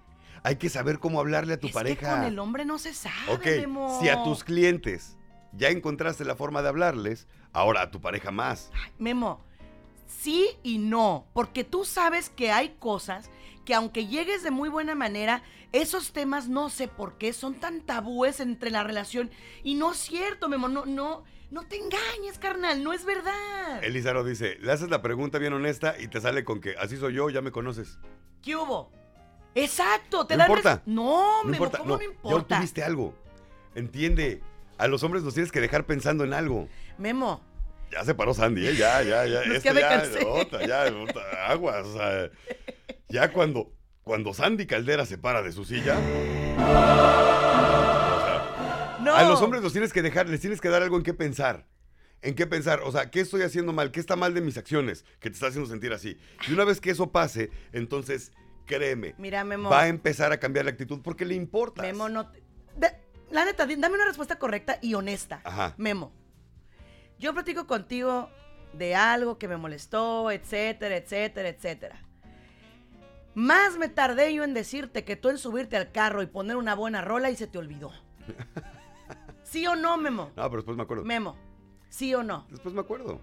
Hay 0.43 0.57
que 0.57 0.69
saber 0.69 0.99
cómo 0.99 1.21
hablarle 1.21 1.55
a 1.55 1.61
tu 1.61 1.69
es 1.69 1.73
pareja. 1.73 2.01
que 2.01 2.17
con 2.17 2.25
el 2.25 2.39
hombre 2.41 2.65
no 2.65 2.79
se 2.79 2.93
sabe, 2.93 3.33
Ok, 3.33 3.47
Memo. 3.47 3.99
si 4.01 4.09
a 4.09 4.23
tus 4.25 4.43
clientes 4.45 5.17
ya 5.53 5.69
encontraste 5.69 6.25
la 6.25 6.35
forma 6.35 6.63
de 6.63 6.69
hablarles, 6.69 7.29
ahora 7.53 7.83
a 7.83 7.91
tu 7.93 8.01
pareja 8.01 8.33
más. 8.33 8.71
Ay, 8.75 8.91
Memo, 8.99 9.41
sí 10.07 10.49
y 10.63 10.79
no, 10.79 11.27
porque 11.33 11.65
tú 11.65 11.85
sabes 11.85 12.29
que 12.29 12.51
hay 12.51 12.77
cosas 12.79 13.31
que 13.65 13.75
aunque 13.75 14.07
llegues 14.07 14.43
de 14.43 14.51
muy 14.51 14.69
buena 14.69 14.95
manera, 14.95 15.43
esos 15.73 16.13
temas 16.13 16.49
no 16.49 16.71
sé 16.71 16.89
por 16.89 17.19
qué 17.19 17.33
son 17.33 17.55
tan 17.55 17.81
tabúes 17.81 18.41
entre 18.41 18.71
la 18.71 18.85
relación 18.85 19.31
y 19.63 19.75
no 19.75 19.93
es 19.93 19.99
cierto, 19.99 20.49
Memo, 20.49 20.69
no 20.69 20.85
no 20.87 21.25
no 21.51 21.63
te 21.67 21.77
engañes, 21.77 22.39
carnal, 22.41 22.83
no 22.83 22.93
es 22.93 23.05
verdad. 23.05 23.83
Elizaro 23.85 24.25
dice, 24.25 24.57
le 24.61 24.73
haces 24.73 24.91
la 24.91 25.03
pregunta 25.03 25.39
bien 25.39 25.53
honesta 25.53 25.95
y 26.01 26.09
te 26.09 26.21
sale 26.21 26.45
con 26.45 26.61
que 26.61 26.75
así 26.79 26.97
soy 26.97 27.15
yo, 27.15 27.31
ya 27.31 27.43
me 27.43 27.53
conoces. 27.53 27.99
¿Qué 28.43 28.57
hubo? 28.57 28.91
Exacto, 29.55 30.27
te 30.27 30.35
No 30.35 30.39
dan 30.39 30.51
importa. 30.51 30.83
No, 30.87 31.43
No 31.45 31.45
Memo, 31.45 31.55
importa, 31.55 31.79
¿cómo 31.79 31.91
no, 31.91 31.97
no, 31.97 32.03
ya 32.03 32.07
importa? 32.09 32.55
obtuviste 32.57 32.83
algo. 32.83 33.15
Entiende, 33.77 34.43
a 34.79 34.89
los 34.89 35.03
hombres 35.05 35.23
los 35.23 35.35
tienes 35.35 35.53
que 35.53 35.61
dejar 35.61 35.87
pensando 35.87 36.25
en 36.25 36.33
algo. 36.35 36.69
Memo, 36.99 37.41
Ya 37.95 38.05
se 38.05 38.15
paró 38.15 38.35
Sandy, 38.35 38.67
¿eh? 38.67 38.75
Ya, 38.77 39.03
ya, 39.03 39.25
ya. 39.27 39.41
Es 39.43 39.63
que 39.63 39.69
Esto 39.69 39.75
me 39.75 39.81
ya, 39.81 40.03
otra, 40.29 40.67
ya, 40.67 40.85
otra, 40.97 41.47
aguas. 41.49 41.87
o 41.87 41.97
sea, 41.97 42.31
ya 43.09 43.33
cuando, 43.33 43.73
cuando 44.03 44.35
Sandy 44.35 44.67
Caldera 44.67 45.07
se 45.07 45.17
para 45.17 45.43
de 45.43 45.53
su 45.53 45.65
silla. 45.65 45.97
o 46.59 48.21
sea, 48.25 48.99
no. 49.01 49.15
A 49.15 49.23
los 49.25 49.41
hombres 49.43 49.63
los 49.63 49.73
tienes 49.73 49.93
que 49.93 50.03
dejar, 50.03 50.29
les 50.29 50.41
tienes 50.41 50.61
que 50.61 50.69
dar 50.69 50.83
algo 50.83 50.97
en 50.97 51.03
qué 51.03 51.15
pensar. 51.15 51.67
En 52.23 52.35
qué 52.35 52.47
pensar, 52.47 52.81
o 52.83 52.91
sea, 52.91 53.11
¿qué 53.11 53.21
estoy 53.21 53.43
haciendo 53.43 53.73
mal? 53.75 53.91
¿Qué 53.93 54.01
está 54.01 54.17
mal 54.17 54.33
de 54.33 54.41
mis 54.41 54.57
acciones? 54.57 55.05
Que 55.21 55.29
te 55.29 55.35
está 55.35 55.49
haciendo 55.49 55.69
sentir 55.69 55.93
así. 55.93 56.17
Y 56.49 56.53
una 56.55 56.65
vez 56.65 56.81
que 56.81 56.91
eso 56.91 57.13
pase, 57.13 57.51
entonces, 57.73 58.33
créeme, 58.67 59.15
Mira, 59.19 59.45
Memo. 59.45 59.69
va 59.69 59.83
a 59.83 59.89
empezar 59.89 60.33
a 60.33 60.39
cambiar 60.41 60.65
la 60.65 60.71
actitud 60.71 61.01
porque 61.03 61.27
le 61.27 61.35
importa. 61.35 61.83
Memo, 61.83 62.09
no. 62.09 62.31
te- 62.31 62.43
da- 62.77 62.99
la 63.31 63.45
neta, 63.45 63.67
dame 63.67 63.95
una 63.95 64.07
respuesta 64.07 64.39
correcta 64.39 64.79
y 64.81 64.95
honesta. 64.95 65.43
Ajá. 65.45 65.75
Memo. 65.77 66.13
Yo 67.19 67.33
platico 67.33 67.67
contigo 67.67 68.29
de 68.73 68.95
algo 68.95 69.39
que 69.39 69.49
me 69.49 69.57
molestó, 69.57 70.31
etcétera, 70.31 70.97
etcétera, 70.97 71.49
etcétera. 71.49 72.01
Más 73.35 73.77
me 73.79 73.89
tardé 73.89 74.33
yo 74.33 74.45
en 74.45 74.55
decirte 74.55 75.05
que 75.05 75.17
tú 75.17 75.29
en 75.29 75.39
subirte 75.39 75.77
al 75.77 75.91
carro 75.91 76.23
y 76.23 76.27
poner 76.27 76.57
una 76.57 76.75
buena 76.75 77.03
rola 77.03 77.31
y 77.31 77.37
se 77.37 77.47
te 77.47 77.59
olvidó. 77.59 77.93
¿Sí 79.43 79.67
o 79.67 79.77
no, 79.77 79.97
Memo? 79.97 80.31
No, 80.37 80.43
pero 80.45 80.57
después 80.57 80.77
me 80.77 80.85
acuerdo. 80.85 81.05
Memo, 81.05 81.37
¿sí 81.89 82.15
o 82.15 82.23
no? 82.23 82.47
Después 82.51 82.75
me 82.75 82.81
acuerdo. 82.81 83.21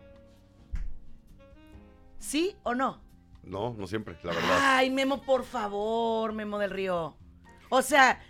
¿Sí 2.19 2.55
o 2.63 2.75
no? 2.75 3.01
No, 3.43 3.73
no 3.77 3.87
siempre, 3.87 4.17
la 4.23 4.33
verdad. 4.33 4.57
Ay, 4.61 4.89
Memo, 4.89 5.21
por 5.21 5.43
favor, 5.43 6.33
Memo 6.33 6.59
del 6.59 6.69
Río. 6.69 7.17
O 7.69 7.81
sea, 7.81 8.21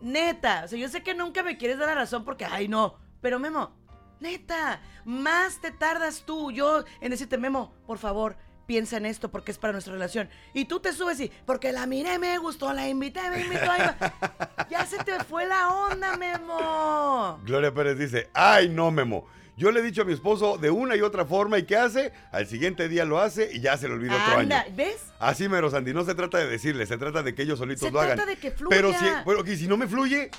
neta, 0.00 0.64
o 0.64 0.68
sea, 0.68 0.78
yo 0.78 0.88
sé 0.88 1.02
que 1.02 1.14
nunca 1.14 1.42
me 1.42 1.56
quieres 1.56 1.78
dar 1.78 1.88
la 1.88 1.94
razón 1.94 2.24
porque, 2.24 2.44
ay, 2.44 2.66
no, 2.66 2.96
pero 3.20 3.38
Memo, 3.38 3.76
neta, 4.20 4.80
más 5.04 5.60
te 5.60 5.70
tardas 5.70 6.22
tú, 6.26 6.50
yo, 6.50 6.84
en 7.00 7.10
decirte, 7.10 7.38
Memo, 7.38 7.74
por 7.86 7.98
favor, 7.98 8.36
piensa 8.66 8.96
en 8.96 9.06
esto 9.06 9.30
porque 9.30 9.52
es 9.52 9.58
para 9.58 9.72
nuestra 9.72 9.92
relación. 9.92 10.28
Y 10.52 10.66
tú 10.66 10.80
te 10.80 10.92
subes 10.92 11.20
y, 11.20 11.30
porque 11.46 11.72
la 11.72 11.86
miré, 11.86 12.18
me 12.18 12.36
gustó, 12.38 12.72
la 12.72 12.88
invité, 12.88 13.20
me 13.30 13.42
invitó. 13.42 13.66
va. 13.66 14.66
ya 14.70 14.84
se 14.84 14.98
te 14.98 15.22
fue 15.24 15.46
la 15.46 15.68
onda, 15.68 16.16
Memo. 16.16 17.40
Gloria 17.44 17.72
Pérez 17.72 17.98
dice, 17.98 18.28
ay 18.34 18.68
no, 18.68 18.90
Memo. 18.90 19.26
Yo 19.56 19.70
le 19.70 19.80
he 19.80 19.82
dicho 19.82 20.02
a 20.02 20.04
mi 20.04 20.12
esposo 20.12 20.58
de 20.58 20.68
una 20.68 20.96
y 20.96 21.00
otra 21.00 21.24
forma 21.24 21.56
y 21.56 21.62
¿qué 21.62 21.76
hace? 21.76 22.12
Al 22.30 22.46
siguiente 22.46 22.90
día 22.90 23.06
lo 23.06 23.18
hace 23.18 23.48
y 23.54 23.60
ya 23.60 23.78
se 23.78 23.88
le 23.88 23.94
olvida 23.94 24.14
otro 24.22 24.40
Anda, 24.40 24.60
año. 24.60 24.76
¿ves? 24.76 24.98
Así, 25.18 25.48
mero, 25.48 25.70
Sandy, 25.70 25.94
no 25.94 26.04
se 26.04 26.14
trata 26.14 26.36
de 26.36 26.46
decirle, 26.46 26.84
se 26.84 26.98
trata 26.98 27.22
de 27.22 27.34
que 27.34 27.42
ellos 27.42 27.58
solitos 27.58 27.86
Se 27.86 27.90
lo 27.90 28.00
hagan. 28.00 28.16
trata 28.16 28.30
de 28.30 28.36
que 28.36 28.50
fluya. 28.50 28.76
Pero 28.76 28.92
si, 28.92 29.06
bueno, 29.24 29.42
si 29.46 29.66
no 29.66 29.78
me 29.78 29.86
fluye, 29.86 30.30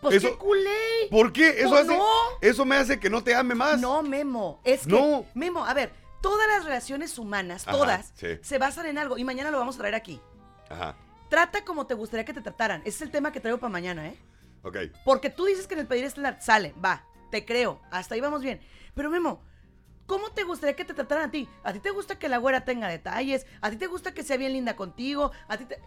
Pues 0.00 0.16
eso- 0.16 0.30
qué 0.30 0.36
culé. 0.38 1.08
¿por 1.10 1.32
qué? 1.32 1.50
Eso, 1.60 1.70
Pues 1.70 1.82
hace, 1.82 1.96
no. 1.98 2.04
eso 2.40 2.64
me 2.64 2.76
hace 2.76 2.98
que 2.98 3.10
no 3.10 3.22
te 3.22 3.34
ame 3.34 3.54
más. 3.54 3.80
No, 3.80 4.02
Memo. 4.02 4.60
Es 4.64 4.86
que, 4.86 4.92
No. 4.92 5.24
Memo, 5.34 5.64
a 5.64 5.74
ver, 5.74 5.92
todas 6.22 6.46
las 6.48 6.64
relaciones 6.64 7.18
humanas, 7.18 7.66
Ajá, 7.68 7.76
todas, 7.76 8.12
sí. 8.14 8.38
se 8.42 8.58
basan 8.58 8.86
en 8.86 8.98
algo. 8.98 9.18
Y 9.18 9.24
mañana 9.24 9.50
lo 9.50 9.58
vamos 9.58 9.74
a 9.76 9.78
traer 9.78 9.94
aquí. 9.94 10.20
Ajá, 10.68 10.96
Trata 11.28 11.64
como 11.64 11.86
te 11.86 11.94
gustaría 11.94 12.24
que 12.24 12.34
te 12.34 12.40
trataran. 12.40 12.80
Ese 12.80 12.88
es 12.96 13.02
el 13.02 13.10
tema 13.12 13.30
que 13.30 13.38
traigo 13.40 13.58
para 13.60 13.70
mañana, 13.70 14.08
¿eh? 14.08 14.16
ok. 14.62 14.76
Porque 15.04 15.30
tú 15.30 15.44
dices 15.44 15.66
que 15.68 15.74
en 15.74 15.80
el 15.80 15.86
pedir 15.86 16.04
estándar 16.04 16.38
sale, 16.40 16.74
va, 16.84 17.04
te 17.30 17.44
creo, 17.44 17.80
hasta 17.92 18.14
ahí 18.16 18.20
vamos 18.20 18.42
bien. 18.42 18.60
Pero 18.94 19.10
Memo, 19.10 19.40
¿cómo 20.06 20.30
te 20.32 20.42
gustaría 20.42 20.74
que 20.74 20.84
te 20.84 20.92
trataran 20.92 21.28
a 21.28 21.30
ti? 21.30 21.48
¿A 21.62 21.72
ti 21.72 21.78
te 21.78 21.90
gusta 21.90 22.18
que 22.18 22.28
la 22.28 22.38
güera 22.38 22.64
tenga 22.64 22.88
detalles? 22.88 23.46
¿A 23.60 23.70
ti 23.70 23.76
te 23.76 23.86
gusta 23.86 24.12
que 24.12 24.24
sea 24.24 24.36
bien 24.38 24.52
linda 24.54 24.74
contigo? 24.74 25.30
¿A 25.46 25.56
ti 25.56 25.66
te... 25.66 25.80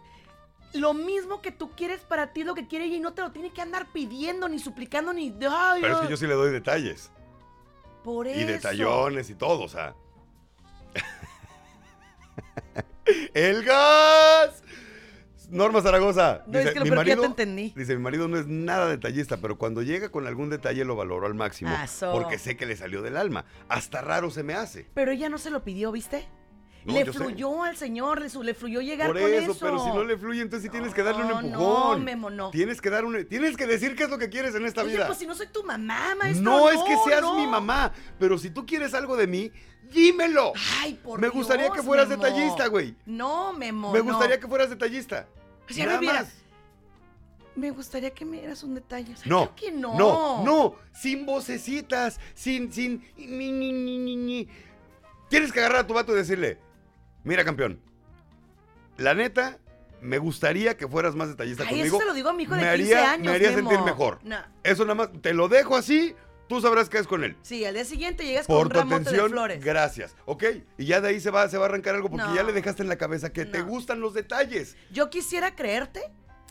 Lo 0.74 0.94
mismo 0.94 1.42
que 1.42 1.52
tú 1.52 1.72
quieres 1.72 2.02
para 2.02 2.34
ti 2.34 2.44
lo 2.44 2.56
que 2.56 2.68
quiere 2.68 2.86
ella 2.86 2.98
y 2.98 3.00
no 3.00 3.14
te 3.14 3.22
lo 3.22 3.32
tiene 3.32 3.52
que 3.52 3.62
andar 3.62 3.92
pidiendo, 3.92 4.50
ni 4.50 4.60
suplicando, 4.60 5.14
ni... 5.14 5.34
Ay, 5.50 5.82
Pero 5.82 5.96
es 5.96 6.02
que 6.02 6.10
yo 6.10 6.18
sí 6.18 6.28
le 6.28 6.34
doy 6.34 6.52
detalles. 6.52 7.12
Por 8.04 8.28
eso. 8.28 8.40
Y 8.40 8.44
detallones 8.44 9.30
y 9.30 9.36
todo, 9.36 9.64
o 9.64 9.70
sea. 9.70 9.96
¡El 13.34 13.64
gas! 13.64 14.62
Norma 15.50 15.82
Zaragoza. 15.82 16.44
No, 16.48 16.58
es 16.58 16.72
que 16.72 16.80
lo 16.80 16.86
que 16.86 17.10
ya 17.10 17.16
te 17.16 17.26
entendí. 17.26 17.74
Dice, 17.76 17.96
mi 17.96 18.02
marido 18.02 18.28
no 18.28 18.40
es 18.40 18.48
nada 18.48 18.88
detallista, 18.88 19.38
pero 19.38 19.58
cuando 19.58 19.84
llega 19.84 20.10
con 20.10 20.26
algún 20.26 20.50
detalle 20.50 20.84
lo 20.84 20.96
valoro 20.96 21.28
al 21.28 21.36
máximo. 21.36 21.70
Ah. 21.72 21.86
Porque 22.12 22.40
sé 22.40 22.58
que 22.58 22.66
le 22.66 22.76
salió 22.76 23.04
del 23.04 23.18
alma. 23.18 23.46
Hasta 23.70 24.02
raro 24.02 24.32
se 24.32 24.42
me 24.42 24.56
hace. 24.56 24.90
Pero 24.96 25.12
ella 25.12 25.30
no 25.30 25.38
se 25.38 25.52
lo 25.52 25.64
pidió, 25.64 25.92
¿viste? 25.92 26.28
No, 26.86 26.94
le 26.94 27.06
yo 27.06 27.14
sé. 27.14 27.20
fluyó 27.20 27.64
al 27.64 27.78
señor, 27.78 28.22
le, 28.22 28.54
fluyó 28.54 28.82
llegar 28.82 29.08
Por 29.08 29.22
con 29.22 29.34
eso, 29.34 29.52
eso. 29.52 29.60
pero 29.60 29.80
si 29.84 29.90
no 29.90 30.04
le 30.04 30.18
fluye, 30.18 30.42
entonces 30.42 30.64
sí 30.66 30.70
tienes 30.70 30.94
que 30.94 31.02
darle 31.04 31.24
No, 31.24 31.38
un 31.38 31.52
no, 31.52 31.58
empujón. 31.60 32.04
Memo, 32.04 32.30
no. 32.30 32.50
Tienes 32.52 32.82
que 32.82 32.90
dar 32.90 33.06
un... 33.06 33.26
Tienes 33.28 33.56
que 33.56 33.66
decir 33.68 33.96
qué 33.96 34.04
es 34.04 34.10
lo 34.10 34.18
que 34.18 34.30
quieres 34.30 34.54
en 34.56 34.66
esta 34.66 34.82
Oye, 34.84 34.94
vida. 34.94 35.08
pues 35.08 35.18
si 35.20 35.26
no 35.28 35.36
soy 35.36 35.48
tu 35.48 35.64
mamá, 35.64 36.16
maestro. 36.16 36.44
no, 36.44 36.70
es 36.70 36.82
que 36.84 36.96
seas 37.10 37.22
no. 37.22 37.36
mi 37.36 37.48
mamá, 37.48 37.94
pero 38.20 38.38
si 38.38 38.50
tú 38.50 38.66
quieres 38.66 38.94
algo 38.94 39.16
de 39.16 39.28
mí, 39.28 39.52
dímelo. 39.92 40.54
Ay, 40.82 40.96
por 40.96 41.20
Me 41.22 41.30
gustaría 41.30 41.66
Dios, 41.66 41.76
que 41.78 41.84
fueras 41.84 42.08
Memo. 42.10 42.24
detallista, 42.24 42.68
güey. 42.68 42.96
No, 43.06 43.54
Memo, 43.54 43.92
Me 43.92 44.00
no. 44.00 44.06
gustaría 44.06 44.40
que 44.40 44.48
fueras 44.48 44.70
detallista. 44.70 45.28
O 45.70 45.74
sea, 45.74 45.86
Nada 45.86 46.02
más. 46.02 46.28
Me 47.56 47.70
gustaría 47.70 48.10
que 48.12 48.26
me 48.26 48.40
dieras 48.40 48.64
un 48.64 48.74
detalle. 48.74 49.14
O 49.14 49.16
sea, 49.16 49.26
No, 49.28 49.56
creo 49.56 49.56
que 49.56 49.72
no. 49.72 49.96
no, 49.96 50.44
no, 50.44 50.76
sin 50.92 51.24
vocecitas, 51.26 52.20
sin, 52.34 52.74
sin, 52.74 53.08
ni, 53.16 53.52
ni, 53.52 54.16
ni. 54.16 54.48
Tienes 55.30 55.52
que 55.52 55.60
agarrar 55.60 55.82
a 55.82 55.88
tu 55.88 55.94
vato 55.94 56.14
y 56.14 56.16
decirle, 56.16 56.58
mira 57.24 57.44
campeón, 57.44 57.80
la 58.98 59.14
neta, 59.14 59.58
me 60.02 60.18
gustaría 60.18 60.76
que 60.78 60.88
fueras 60.88 61.16
más 61.16 61.30
detallista 61.30 61.64
Ay, 61.64 61.70
conmigo. 61.70 61.88
eso 61.98 62.00
se 62.00 62.06
lo 62.06 62.14
digo 62.14 62.30
a 62.30 62.34
mi 62.34 62.44
hijo 62.44 62.56
de 62.56 62.62
me 62.62 62.76
15 62.76 62.96
haría, 62.96 63.12
años, 63.14 63.26
Me 63.28 63.32
haría 63.36 63.52
Memo. 63.52 63.70
sentir 63.70 63.86
mejor. 63.86 64.20
No. 64.24 64.38
Eso 64.64 64.84
nada 64.84 64.96
más, 64.96 65.10
te 65.22 65.34
lo 65.34 65.48
dejo 65.48 65.76
así, 65.76 66.14
tú 66.50 66.60
sabrás 66.62 66.90
qué 66.90 66.98
es 67.00 67.08
con 67.08 67.24
él. 67.24 67.38
Sí, 67.42 67.64
al 67.66 67.74
día 67.74 67.86
siguiente 67.86 68.26
llegas 68.26 68.46
con 68.48 68.58
Por 68.58 68.68
un 68.78 69.04
tu 69.04 69.10
de 69.12 69.22
flores. 69.30 69.64
gracias, 69.64 70.16
¿ok? 70.26 70.44
Y 70.78 70.86
ya 70.86 71.00
de 71.02 71.10
ahí 71.10 71.20
se 71.22 71.32
va, 71.32 71.48
se 71.50 71.58
va 71.58 71.66
a 71.66 71.70
arrancar 71.70 71.96
algo 71.96 72.10
porque 72.10 72.26
No. 72.28 72.36
ya 72.36 72.44
le 72.44 72.54
dejaste 72.54 72.84
en 72.84 72.90
la 72.90 72.98
cabeza 72.98 73.32
que 73.32 73.46
te 73.46 73.62
gustan 73.62 74.02
los 74.02 74.14
detalles. 74.14 74.76
Yo 74.92 75.10
quisiera 75.10 75.56
creerte, 75.56 76.02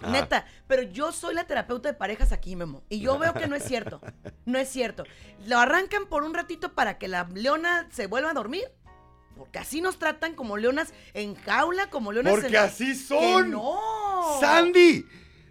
Ajá. 0.01 0.11
neta, 0.11 0.47
pero 0.67 0.83
yo 0.83 1.13
soy 1.13 1.35
la 1.35 1.45
terapeuta 1.47 1.91
de 1.91 1.95
parejas 1.95 2.33
aquí, 2.33 2.57
Memo. 2.57 2.83
Y 2.89 3.01
yo 3.01 3.19
veo 3.19 3.35
que 3.35 3.47
no 3.47 3.55
es 3.55 3.65
cierto. 3.65 4.01
No 4.47 4.59
es 4.59 4.69
cierto. 4.69 5.05
Lo 5.47 5.59
arrancan 5.59 6.07
por 6.07 6.25
un 6.25 6.33
ratito 6.35 6.73
para 6.75 6.97
que 6.99 7.07
la 7.07 7.29
leona 7.35 7.87
se 7.93 8.07
vuelva 8.07 8.31
a 8.31 8.35
dormir. 8.35 8.65
Porque 9.37 9.59
así 9.59 9.81
nos 9.81 9.99
tratan 9.99 10.35
como 10.35 10.57
leonas 10.57 10.93
en 11.15 11.35
jaula, 11.35 11.91
como 11.91 12.13
leonas 12.13 12.33
Porque 12.33 12.49
en... 12.49 12.57
así 12.57 12.87
¡Que 12.93 12.95
son. 12.95 13.51
no! 13.51 13.79
Sandy, 14.41 15.05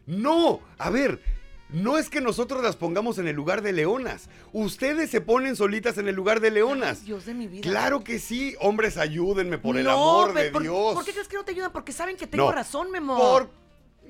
no, 0.06 0.62
a 0.78 0.90
ver, 0.90 1.22
no 1.70 1.98
es 1.98 2.10
que 2.10 2.22
nosotros 2.22 2.62
las 2.64 2.76
pongamos 2.76 3.18
en 3.18 3.28
el 3.28 3.36
lugar 3.36 3.62
de 3.62 3.74
leonas. 3.74 4.30
Ustedes 4.54 5.10
se 5.10 5.22
ponen 5.22 5.56
solitas 5.56 5.98
en 5.98 6.08
el 6.08 6.16
lugar 6.16 6.40
de 6.42 6.52
leonas. 6.52 7.00
Ay, 7.02 7.06
Dios 7.08 7.26
de 7.26 7.34
mi 7.34 7.48
vida. 7.48 7.62
Claro 7.64 8.04
que 8.04 8.20
sí, 8.20 8.56
hombres, 8.60 8.98
ayúdenme 8.98 9.58
por 9.58 9.78
el 9.78 9.86
No, 9.86 9.92
amor 9.92 10.34
de 10.34 10.52
por, 10.52 10.62
Dios. 10.62 10.94
¿Por 10.96 11.06
qué 11.06 11.12
crees 11.14 11.28
que 11.28 11.38
no 11.38 11.46
te 11.46 11.52
ayudan? 11.52 11.72
Porque 11.72 11.92
saben 11.94 12.18
que 12.18 12.28
tengo 12.28 12.46
No. 12.46 12.52
razón, 12.52 12.92
Memo. 12.92 13.18
Por 13.18 13.50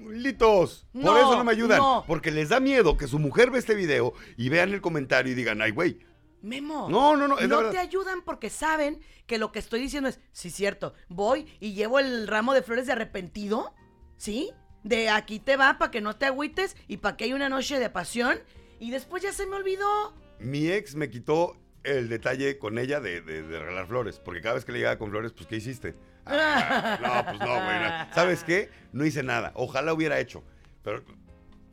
litos. 0.10 0.88
por 0.94 1.04
No, 1.04 1.18
eso 1.18 1.36
no 1.38 1.44
me 1.44 1.52
ayudan. 1.52 1.82
Porque 2.08 2.32
les 2.32 2.50
da 2.50 2.60
miedo 2.60 2.98
que 2.98 3.08
su 3.08 3.20
mujer 3.20 3.52
ve 3.52 3.60
este 3.60 3.76
video 3.76 4.14
y 4.38 4.50
vean 4.50 4.74
el 4.74 4.82
comentario 4.82 5.32
y 5.32 5.36
digan, 5.36 5.62
ay, 5.62 5.72
güey. 5.72 6.00
Memo. 6.42 6.88
No, 6.90 7.16
no, 7.16 7.28
no, 7.28 7.38
es 7.40 7.48
No 7.48 7.70
te 7.70 7.78
ayudan 7.78 8.22
porque 8.24 8.50
saben 8.50 9.00
que 9.28 9.38
lo 9.38 9.52
que 9.52 9.60
estoy 9.60 9.80
diciendo 9.80 10.10
es, 10.10 10.20
sí, 10.32 10.50
cierto, 10.50 10.94
voy 11.10 11.46
y 11.60 11.74
llevo 11.74 12.00
el 12.00 12.28
ramo 12.28 12.54
de 12.54 12.62
flores 12.64 12.86
de 12.88 12.94
arrepentido, 12.94 13.74
¿sí? 14.18 14.52
De 14.84 15.10
aquí 15.10 15.40
te 15.40 15.58
va 15.58 15.78
para 15.78 15.92
que 15.92 16.02
no 16.02 16.16
te 16.16 16.26
agüites 16.26 16.76
y 16.88 16.98
para 16.98 17.16
que 17.16 17.26
haya 17.26 17.36
una 17.36 17.50
noche 17.50 17.80
de 17.80 17.90
pasión. 17.90 18.40
Y 18.80 18.90
después 18.92 19.22
ya 19.22 19.32
se 19.32 19.46
me 19.46 19.56
olvidó. 19.56 20.16
Mi 20.40 20.68
ex 20.72 20.96
me 20.96 21.10
quitó 21.12 21.56
el 21.84 22.10
detalle 22.10 22.58
con 22.58 22.80
ella 22.80 23.00
de, 23.00 23.22
de- 23.22 23.44
de 23.44 23.60
regalar 23.60 23.86
flores. 23.88 24.20
Porque 24.20 24.42
cada 24.42 24.56
vez 24.56 24.66
que 24.66 24.72
le 24.72 24.80
llegaba 24.80 24.98
con 24.98 25.12
flores, 25.12 25.34
pues, 25.34 25.46
¿qué 25.48 25.58
hiciste? 25.58 25.96
Ah, 26.26 26.98
no, 27.02 27.26
pues 27.26 27.40
no, 27.40 27.54
güey. 27.64 27.80
no. 27.80 28.14
¿Sabes 28.16 28.44
qué? 28.44 28.70
No 28.92 29.06
hice 29.06 29.22
nada. 29.24 29.52
Ojalá 29.56 29.94
hubiera 29.94 30.20
hecho. 30.20 30.44
Pero, 30.84 31.04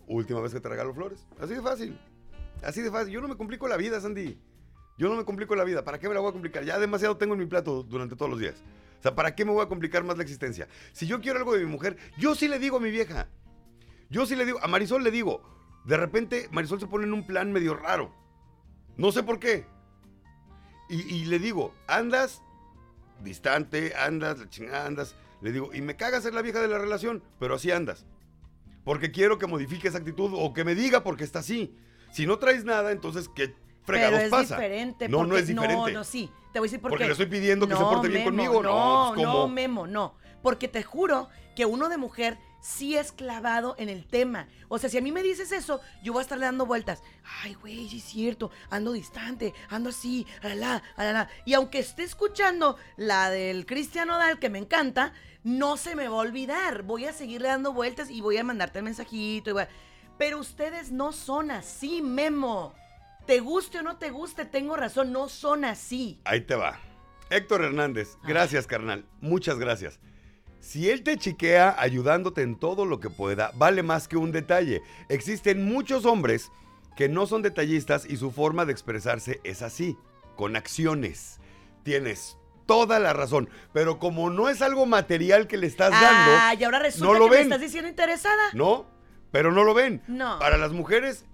última 0.06 0.40
vez 0.40 0.52
que 0.52 0.60
te 0.60 0.68
regalo 0.68 0.92
flores. 0.94 1.26
Así 1.40 1.54
de 1.54 1.62
fácil. 1.62 1.98
Así 2.62 2.82
de 2.82 2.90
fácil. 2.90 3.12
Yo 3.12 3.20
no 3.22 3.28
me 3.28 3.36
complico 3.36 3.68
la 3.68 3.76
vida, 3.78 4.00
Sandy. 4.00 4.38
Yo 4.98 5.08
no 5.08 5.16
me 5.16 5.24
complico 5.24 5.54
la 5.54 5.64
vida. 5.64 5.84
¿Para 5.84 5.98
qué 5.98 6.08
me 6.08 6.14
la 6.14 6.20
voy 6.20 6.30
a 6.30 6.32
complicar? 6.32 6.64
Ya 6.64 6.78
demasiado 6.78 7.16
tengo 7.16 7.34
en 7.34 7.40
mi 7.40 7.46
plato 7.46 7.84
durante 7.84 8.16
todos 8.16 8.30
los 8.30 8.40
días. 8.40 8.56
O 8.98 9.02
sea, 9.02 9.14
¿para 9.14 9.34
qué 9.34 9.44
me 9.44 9.52
voy 9.52 9.64
a 9.64 9.68
complicar 9.68 10.02
más 10.04 10.16
la 10.16 10.24
existencia? 10.24 10.68
Si 10.92 11.06
yo 11.06 11.20
quiero 11.20 11.38
algo 11.38 11.54
de 11.54 11.64
mi 11.64 11.70
mujer, 11.70 11.96
yo 12.18 12.34
sí 12.34 12.48
le 12.48 12.58
digo 12.58 12.78
a 12.78 12.80
mi 12.80 12.90
vieja. 12.90 13.28
Yo 14.10 14.26
sí 14.26 14.34
le 14.34 14.44
digo, 14.44 14.58
a 14.60 14.66
Marisol 14.66 15.04
le 15.04 15.10
digo. 15.10 15.42
De 15.84 15.96
repente, 15.96 16.48
Marisol 16.50 16.80
se 16.80 16.88
pone 16.88 17.04
en 17.04 17.14
un 17.14 17.26
plan 17.26 17.52
medio 17.52 17.74
raro. 17.74 18.12
No 18.96 19.12
sé 19.12 19.22
por 19.22 19.38
qué. 19.38 19.66
Y, 20.90 21.00
y 21.14 21.24
le 21.26 21.38
digo, 21.38 21.74
andas 21.86 22.42
distante, 23.22 23.94
andas, 23.96 24.38
la 24.58 24.86
andas. 24.86 25.14
Le 25.40 25.52
digo, 25.52 25.70
y 25.72 25.80
me 25.80 25.96
caga 25.96 26.20
ser 26.20 26.34
la 26.34 26.42
vieja 26.42 26.60
de 26.60 26.68
la 26.68 26.78
relación, 26.78 27.22
pero 27.38 27.54
así 27.54 27.70
andas. 27.70 28.06
Porque 28.84 29.12
quiero 29.12 29.38
que 29.38 29.46
modifique 29.46 29.88
esa 29.88 29.98
actitud 29.98 30.32
o 30.34 30.52
que 30.52 30.64
me 30.64 30.74
diga 30.74 31.04
porque 31.04 31.24
está 31.24 31.40
así. 31.40 31.76
Si 32.12 32.26
no 32.26 32.38
traes 32.38 32.64
nada, 32.64 32.90
entonces, 32.90 33.28
¿qué 33.28 33.54
fregados 33.88 34.14
Pero 34.18 34.24
es 34.26 34.30
pasa? 34.30 34.56
diferente. 34.56 35.08
No, 35.08 35.24
no 35.26 35.36
es 35.36 35.46
diferente. 35.48 35.74
No, 35.74 35.88
no, 35.88 36.04
sí. 36.04 36.30
Te 36.52 36.60
voy 36.60 36.66
a 36.66 36.70
decir 36.70 36.80
por 36.80 36.90
Porque 36.90 37.04
qué. 37.04 37.08
le 37.08 37.12
estoy 37.12 37.26
pidiendo 37.26 37.66
que 37.68 37.74
se 37.74 37.80
porte 37.80 38.08
bien 38.08 38.24
Memo, 38.24 38.36
conmigo. 38.54 38.62
No, 38.62 39.08
No, 39.08 39.14
pues, 39.14 39.26
no. 39.26 39.48
Memo, 39.48 39.86
no. 39.86 40.14
Porque 40.42 40.68
te 40.68 40.82
juro 40.82 41.28
que 41.56 41.66
uno 41.66 41.88
de 41.88 41.96
mujer 41.96 42.38
sí 42.60 42.96
es 42.96 43.12
clavado 43.12 43.74
en 43.78 43.88
el 43.88 44.06
tema. 44.06 44.48
O 44.68 44.78
sea, 44.78 44.88
si 44.90 44.98
a 44.98 45.00
mí 45.00 45.12
me 45.12 45.22
dices 45.22 45.52
eso, 45.52 45.80
yo 46.02 46.12
voy 46.12 46.20
a 46.20 46.22
estarle 46.22 46.44
dando 46.46 46.66
vueltas. 46.66 47.02
Ay, 47.42 47.54
güey, 47.54 47.88
sí 47.88 47.98
es 47.98 48.04
cierto. 48.04 48.50
Ando 48.70 48.92
distante, 48.92 49.52
ando 49.68 49.90
así, 49.90 50.26
alala, 50.42 50.82
alala. 50.96 51.28
Y 51.44 51.54
aunque 51.54 51.78
esté 51.80 52.02
escuchando 52.04 52.76
la 52.96 53.30
del 53.30 53.66
Cristian 53.66 54.10
Odal, 54.10 54.38
que 54.38 54.48
me 54.50 54.58
encanta, 54.58 55.12
no 55.44 55.76
se 55.76 55.94
me 55.96 56.08
va 56.08 56.16
a 56.16 56.20
olvidar. 56.20 56.82
Voy 56.82 57.04
a 57.06 57.12
seguirle 57.12 57.48
dando 57.48 57.72
vueltas 57.72 58.10
y 58.10 58.20
voy 58.20 58.36
a 58.38 58.44
mandarte 58.44 58.78
el 58.78 58.84
mensajito. 58.84 59.50
y 59.50 59.52
voy 59.54 59.62
a- 59.62 59.68
Pero 60.18 60.38
ustedes 60.38 60.90
no 60.92 61.12
son 61.12 61.50
así, 61.50 62.02
Memo. 62.02 62.74
Te 63.28 63.40
guste 63.40 63.80
o 63.80 63.82
no 63.82 63.98
te 63.98 64.08
guste, 64.08 64.46
tengo 64.46 64.74
razón, 64.74 65.12
no 65.12 65.28
son 65.28 65.66
así. 65.66 66.18
Ahí 66.24 66.40
te 66.40 66.54
va. 66.54 66.80
Héctor 67.28 67.62
Hernández, 67.62 68.16
gracias, 68.26 68.66
carnal. 68.66 69.04
Muchas 69.20 69.58
gracias. 69.58 70.00
Si 70.60 70.88
él 70.88 71.02
te 71.02 71.18
chiquea 71.18 71.76
ayudándote 71.78 72.40
en 72.40 72.58
todo 72.58 72.86
lo 72.86 73.00
que 73.00 73.10
pueda, 73.10 73.50
vale 73.54 73.82
más 73.82 74.08
que 74.08 74.16
un 74.16 74.32
detalle. 74.32 74.80
Existen 75.10 75.62
muchos 75.66 76.06
hombres 76.06 76.50
que 76.96 77.10
no 77.10 77.26
son 77.26 77.42
detallistas 77.42 78.06
y 78.06 78.16
su 78.16 78.30
forma 78.30 78.64
de 78.64 78.72
expresarse 78.72 79.40
es 79.44 79.60
así. 79.60 79.98
con 80.34 80.56
acciones. 80.56 81.38
Tienes 81.82 82.38
toda 82.64 82.98
la 82.98 83.12
razón. 83.12 83.50
Pero 83.74 83.98
como 83.98 84.30
no 84.30 84.48
es 84.48 84.62
algo 84.62 84.86
material 84.86 85.48
que 85.48 85.58
le 85.58 85.66
estás 85.66 85.90
dando, 85.90 86.30
Ah, 86.34 86.54
y 86.58 86.64
ahora 86.64 86.78
resulta 86.78 87.12
no 87.12 87.18
lo 87.18 87.24
que 87.26 87.30
me 87.32 87.36
ven. 87.36 87.46
estás 87.48 87.60
diciendo 87.60 87.90
interesada. 87.90 88.42
¿no? 88.54 88.86
Pero 89.32 89.52
no 89.52 89.64
lo 89.64 89.74
ven. 89.74 90.00
No. 90.08 90.38
Para 90.38 90.56
las 90.56 90.72
mujeres 90.72 91.26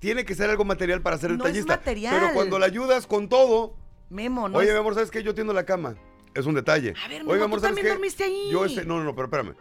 tiene 0.00 0.24
que 0.24 0.34
ser 0.34 0.50
algo 0.50 0.64
material 0.64 1.00
para 1.02 1.16
ser 1.18 1.30
No 1.30 1.36
es 1.36 1.38
detallista. 1.54 1.76
material. 1.76 2.16
Pero 2.18 2.34
cuando 2.34 2.58
la 2.58 2.66
ayudas 2.66 3.06
con 3.06 3.28
todo, 3.28 3.76
Memo, 4.08 4.48
no 4.48 4.58
oye, 4.58 4.66
es- 4.68 4.74
mi 4.74 4.80
amor, 4.80 4.94
¿sabes 4.94 5.10
qué? 5.12 5.22
Yo 5.22 5.34
tiendo 5.34 5.52
la 5.52 5.64
cama. 5.64 5.94
Es 6.34 6.46
un 6.46 6.54
detalle. 6.54 6.94
A 7.04 7.08
ver, 7.08 7.22
Oye, 7.26 7.38
mi 7.38 7.44
amor, 7.44 7.58
tú 7.58 7.62
¿sabes 7.66 7.76
también 7.76 7.86
qué? 7.86 7.90
dormiste 7.92 8.24
ahí. 8.24 8.48
Yo 8.50 8.64
este, 8.64 8.84
no, 8.84 8.98
no, 8.98 9.04
no, 9.04 9.14
pero 9.14 9.26
espérame. 9.26 9.54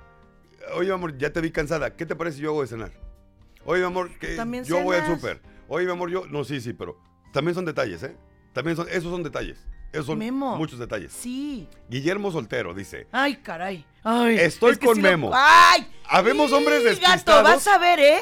Oye, 0.75 0.87
mi 0.87 0.93
amor, 0.93 1.17
ya 1.17 1.31
te 1.33 1.41
vi 1.41 1.51
cansada. 1.51 1.95
¿Qué 1.95 2.05
te 2.05 2.15
parece 2.15 2.37
si 2.37 2.43
yo 2.43 2.49
hago 2.49 2.61
de 2.61 2.67
cenar? 2.67 2.91
Oye, 3.65 3.81
mi 3.81 3.87
amor, 3.87 4.09
que 4.19 4.35
yo 4.65 4.81
voy 4.83 4.97
al 4.97 5.05
súper. 5.07 5.41
Oye, 5.67 5.85
mi 5.85 5.91
amor, 5.91 6.09
yo. 6.09 6.25
No, 6.27 6.43
sí, 6.43 6.61
sí, 6.61 6.73
pero 6.73 6.97
también 7.33 7.55
son 7.55 7.65
detalles, 7.65 8.01
¿eh? 8.03 8.15
También 8.53 8.75
son, 8.77 8.87
esos 8.89 9.11
son 9.11 9.23
detalles. 9.23 9.65
Esos 9.91 10.05
son 10.05 10.19
Memo. 10.19 10.55
muchos 10.57 10.77
detalles. 10.77 11.11
Sí. 11.11 11.67
Guillermo 11.89 12.31
Soltero 12.31 12.73
dice: 12.75 13.07
Ay, 13.11 13.37
caray. 13.37 13.85
Ay, 14.03 14.37
Estoy 14.37 14.73
es 14.73 14.77
que 14.77 14.85
con 14.85 14.97
lo- 14.97 15.01
Memo. 15.01 15.31
Ay. 15.33 15.87
Habemos 16.07 16.51
hombres 16.51 16.79
Sí, 16.79 16.85
despistados. 16.85 17.25
Gato, 17.25 17.43
vas 17.43 17.67
a 17.67 17.77
ver, 17.79 17.99
¿eh? 17.99 18.19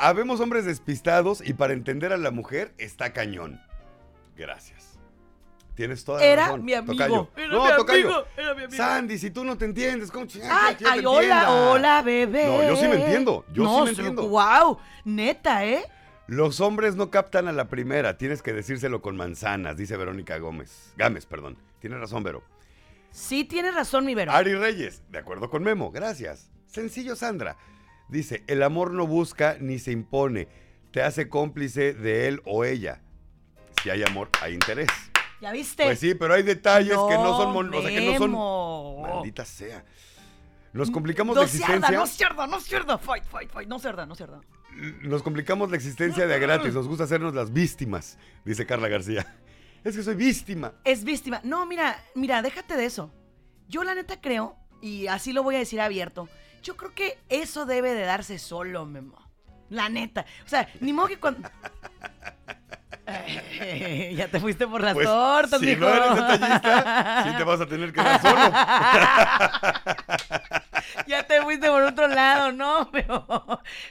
Habemos 0.00 0.40
hombres 0.40 0.64
despistados 0.64 1.42
y 1.46 1.52
para 1.54 1.72
entender 1.72 2.12
a 2.12 2.16
la 2.16 2.30
mujer 2.30 2.72
está 2.78 3.12
cañón. 3.12 3.60
Gracias. 4.36 4.98
Tienes 5.74 6.04
toda 6.04 6.20
la 6.20 6.26
Era 6.26 6.44
razón. 6.46 6.64
mi 6.64 6.74
amigo. 6.74 6.92
Tocayo. 6.92 7.28
Era 7.36 7.48
no, 7.48 7.64
mi 7.64 7.76
tocayo. 7.76 8.06
amigo. 8.06 8.24
Era 8.36 8.54
mi 8.54 8.62
amigo. 8.64 8.76
Sandy, 8.76 9.18
si 9.18 9.30
tú 9.30 9.44
no 9.44 9.56
te 9.56 9.64
entiendes, 9.66 10.10
¿cómo 10.10 10.26
chingados 10.26 10.62
Ay, 10.62 10.74
te 10.76 10.84
ay, 10.88 10.98
hola, 11.00 11.20
entienda? 11.20 11.50
hola, 11.70 12.02
bebé. 12.02 12.46
No, 12.46 12.62
yo 12.68 12.76
sí 12.76 12.88
me 12.88 12.94
entiendo, 12.96 13.44
yo 13.52 13.64
sí 13.78 13.84
me 13.84 13.90
entiendo. 13.90 14.28
Wow, 14.28 14.78
neta, 15.04 15.64
¿eh? 15.64 15.84
Los 16.26 16.60
hombres 16.60 16.96
no 16.96 17.10
captan 17.10 17.48
a 17.48 17.52
la 17.52 17.68
primera, 17.68 18.16
tienes 18.16 18.40
que 18.42 18.52
decírselo 18.52 19.02
con 19.02 19.16
manzanas, 19.16 19.76
dice 19.76 19.96
Verónica 19.96 20.38
Gómez. 20.38 20.92
Gámez, 20.96 21.26
perdón. 21.26 21.56
Tienes 21.80 21.98
razón, 21.98 22.22
Vero. 22.22 22.42
Sí, 23.10 23.44
tienes 23.44 23.74
razón, 23.74 24.04
mi 24.04 24.14
Vero. 24.14 24.30
Ari 24.32 24.54
Reyes, 24.54 25.02
de 25.10 25.18
acuerdo 25.18 25.50
con 25.50 25.62
Memo, 25.64 25.90
gracias. 25.90 26.50
Sencillo, 26.66 27.16
Sandra. 27.16 27.56
Dice, 28.10 28.42
el 28.48 28.62
amor 28.62 28.92
no 28.92 29.06
busca 29.06 29.56
ni 29.60 29.78
se 29.78 29.92
impone, 29.92 30.48
te 30.90 31.02
hace 31.02 31.28
cómplice 31.28 31.94
de 31.94 32.28
él 32.28 32.42
o 32.44 32.64
ella. 32.64 33.00
Si 33.82 33.90
hay 33.90 34.02
amor, 34.02 34.28
hay 34.42 34.54
interés. 34.54 34.88
¿Ya 35.40 35.52
viste? 35.52 35.84
Pues 35.84 35.98
sí, 36.00 36.14
pero 36.14 36.34
hay 36.34 36.42
detalles 36.42 36.90
que 37.08 37.14
no 37.14 37.36
son, 37.36 37.52
mon- 37.52 37.72
o 37.74 37.80
sea, 37.80 37.88
que 37.90 38.00
no 38.04 38.18
son... 38.18 39.02
Maldita 39.02 39.44
sea. 39.44 39.84
Nos 40.72 40.90
complicamos 40.90 41.34
la 41.36 41.42
No 41.42 41.48
cerda, 41.48 41.64
existencia. 41.64 41.98
no 41.98 42.06
cerda, 42.06 42.46
no 42.46 42.60
cerda. 42.60 42.98
Fight, 42.98 43.24
fight, 43.24 43.50
fight. 43.50 43.68
No 43.68 43.78
cerda, 43.78 44.06
no 44.06 44.14
cerda. 44.14 44.40
Nos 45.02 45.22
complicamos 45.22 45.70
la 45.70 45.76
existencia 45.76 46.26
de 46.26 46.34
a 46.34 46.38
gratis. 46.38 46.74
Nos 46.74 46.86
gusta 46.86 47.04
hacernos 47.04 47.34
las 47.34 47.52
víctimas, 47.52 48.18
dice 48.44 48.66
Carla 48.66 48.88
García. 48.88 49.26
Es 49.82 49.96
que 49.96 50.02
soy 50.02 50.14
víctima. 50.14 50.74
Es 50.84 51.04
víctima. 51.04 51.40
No, 51.42 51.64
mira, 51.64 51.98
mira, 52.14 52.42
déjate 52.42 52.76
de 52.76 52.84
eso. 52.84 53.10
Yo 53.66 53.82
la 53.82 53.94
neta 53.94 54.20
creo, 54.20 54.56
y 54.82 55.06
así 55.06 55.32
lo 55.32 55.42
voy 55.42 55.54
a 55.56 55.58
decir 55.60 55.80
abierto, 55.80 56.28
yo 56.62 56.76
creo 56.76 56.94
que 56.94 57.18
eso 57.28 57.66
debe 57.66 57.94
de 57.94 58.04
darse 58.04 58.38
solo, 58.38 58.86
Memo. 58.86 59.16
La 59.68 59.88
neta. 59.88 60.24
O 60.44 60.48
sea, 60.48 60.68
ni 60.80 60.92
modo 60.92 61.08
que 61.08 61.18
cuando... 61.20 61.48
Ya 64.14 64.28
te 64.28 64.38
fuiste 64.38 64.68
por 64.68 64.82
las 64.82 64.94
Pues, 64.94 65.04
tortas, 65.06 65.58
si 65.58 65.66
mijo. 65.66 65.80
no 65.80 65.88
eres 65.88 66.14
detallista, 66.14 67.24
sí 67.24 67.36
te 67.36 67.42
vas 67.44 67.60
a 67.60 67.66
tener 67.66 67.92
que 67.92 68.00
dar 68.02 68.20
solo. 68.22 68.40
ya 71.06 71.26
te 71.26 71.40
fuiste 71.42 71.68
por 71.68 71.82
otro 71.82 72.08
lado, 72.08 72.52
no, 72.52 72.90
pero 72.92 73.26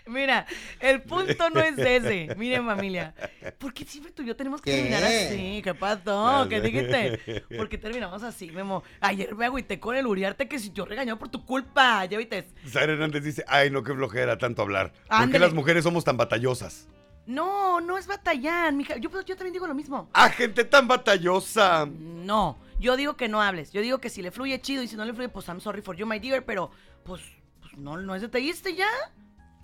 mira, 0.07 0.45
el 0.79 1.01
punto 1.01 1.49
no 1.49 1.61
es 1.61 1.77
ese. 1.77 2.35
Miren, 2.37 2.65
familia, 2.65 3.13
¿por 3.57 3.73
qué 3.73 3.85
siempre 3.85 4.11
tú 4.11 4.23
y 4.23 4.27
yo 4.27 4.35
tenemos 4.35 4.61
que 4.61 4.71
¿Qué? 4.71 4.77
terminar 4.77 5.03
así? 5.03 5.61
¿Qué 5.63 5.73
pasó? 5.73 6.47
¿Qué 6.49 6.61
dijiste? 6.61 7.45
¿Por 7.57 7.69
qué 7.69 7.77
terminamos 7.77 8.23
así, 8.23 8.51
Memo? 8.51 8.83
Ayer 9.01 9.35
me 9.35 9.45
agüité 9.45 9.79
con 9.79 9.95
el 9.95 10.07
uriarte 10.07 10.47
que 10.47 10.59
si 10.59 10.71
yo 10.71 10.85
regañado 10.85 11.17
por 11.19 11.29
tu 11.29 11.45
culpa, 11.45 12.05
ya 12.05 12.17
viste. 12.17 12.47
Zaira 12.67 12.93
Hernández 12.93 13.23
dice, 13.23 13.43
ay, 13.47 13.69
no, 13.69 13.83
qué 13.83 13.93
flojera 13.93 14.37
tanto 14.37 14.61
hablar. 14.61 14.93
¿Por 15.07 15.31
qué 15.31 15.39
las 15.39 15.53
mujeres 15.53 15.83
somos 15.83 16.03
tan 16.03 16.17
batallosas? 16.17 16.87
No, 17.29 17.79
no 17.79 17.97
es 17.99 18.07
batallar, 18.07 18.73
mija. 18.73 18.97
Yo, 18.97 19.09
yo 19.21 19.35
también 19.35 19.53
digo 19.53 19.67
lo 19.67 19.75
mismo. 19.75 20.09
¡Ah, 20.13 20.29
gente 20.29 20.63
tan 20.63 20.87
batallosa! 20.87 21.85
No, 21.85 22.57
yo 22.79 22.97
digo 22.97 23.17
que 23.17 23.27
no 23.27 23.39
hables. 23.39 23.71
Yo 23.71 23.81
digo 23.81 23.99
que 23.99 24.09
si 24.09 24.23
le 24.23 24.31
fluye 24.31 24.59
chido 24.61 24.81
y 24.81 24.87
si 24.87 24.95
no 24.95 25.05
le 25.05 25.13
fluye, 25.13 25.29
pues 25.29 25.47
I'm 25.47 25.61
sorry 25.61 25.83
for 25.83 25.95
you, 25.95 26.07
my 26.07 26.17
dear, 26.17 26.43
pero 26.43 26.71
pues, 27.09 27.21
pues 27.61 27.77
no, 27.77 27.97
no 27.97 28.15
es 28.15 28.21
detallista 28.21 28.69
ya. 28.69 28.87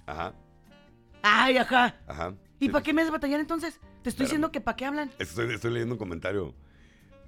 Ajá, 0.06 0.34
Ay, 1.22 1.58
ajá. 1.58 1.96
ajá. 2.08 2.34
¿Y 2.60 2.66
Sí, 2.66 2.72
para 2.72 2.84
qué 2.84 2.94
me 2.94 3.02
haces 3.02 3.12
batallar 3.12 3.40
entonces? 3.40 3.80
Te 3.80 4.10
estoy 4.10 4.10
Espérame. 4.10 4.26
diciendo 4.26 4.52
que 4.52 4.62
para 4.62 4.76
qué 4.76 4.86
hablan. 4.86 5.12
Estoy, 5.20 5.54
estoy 5.54 5.72
leyendo 5.72 5.96
un 5.96 6.00
comentario 6.00 6.54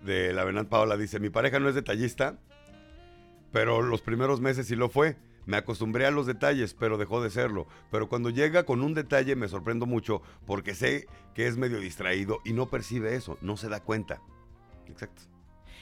de 0.04 0.34
la 0.34 0.44
Venat 0.44 0.68
Paola. 0.68 0.96
Dice, 0.98 1.20
mi 1.20 1.30
pareja 1.30 1.60
no 1.60 1.68
es 1.70 1.76
detallista, 1.76 2.38
pero 3.52 3.82
los 3.82 4.02
primeros 4.02 4.42
meses 4.42 4.68
sí 4.68 4.76
lo 4.76 4.90
fue. 4.90 5.18
Me 5.46 5.58
acostumbré 5.58 6.06
a 6.06 6.12
los 6.12 6.26
detalles, 6.28 6.74
pero 6.74 6.98
dejó 6.98 7.22
de 7.24 7.30
serlo. 7.30 7.68
Pero 7.90 8.10
cuando 8.10 8.30
llega 8.30 8.64
con 8.66 8.82
un 8.82 8.94
detalle 8.94 9.36
me 9.36 9.48
sorprendo 9.48 9.86
mucho 9.86 10.22
porque 10.46 10.76
sé 10.76 11.08
que 11.34 11.48
es 11.48 11.56
medio 11.58 11.80
distraído 11.80 12.40
y 12.44 12.54
no 12.54 12.70
percibe 12.70 13.16
eso, 13.16 13.38
no 13.42 13.56
se 13.58 13.70
da 13.70 13.80
cuenta. 13.82 14.22
Exacto. 14.88 15.24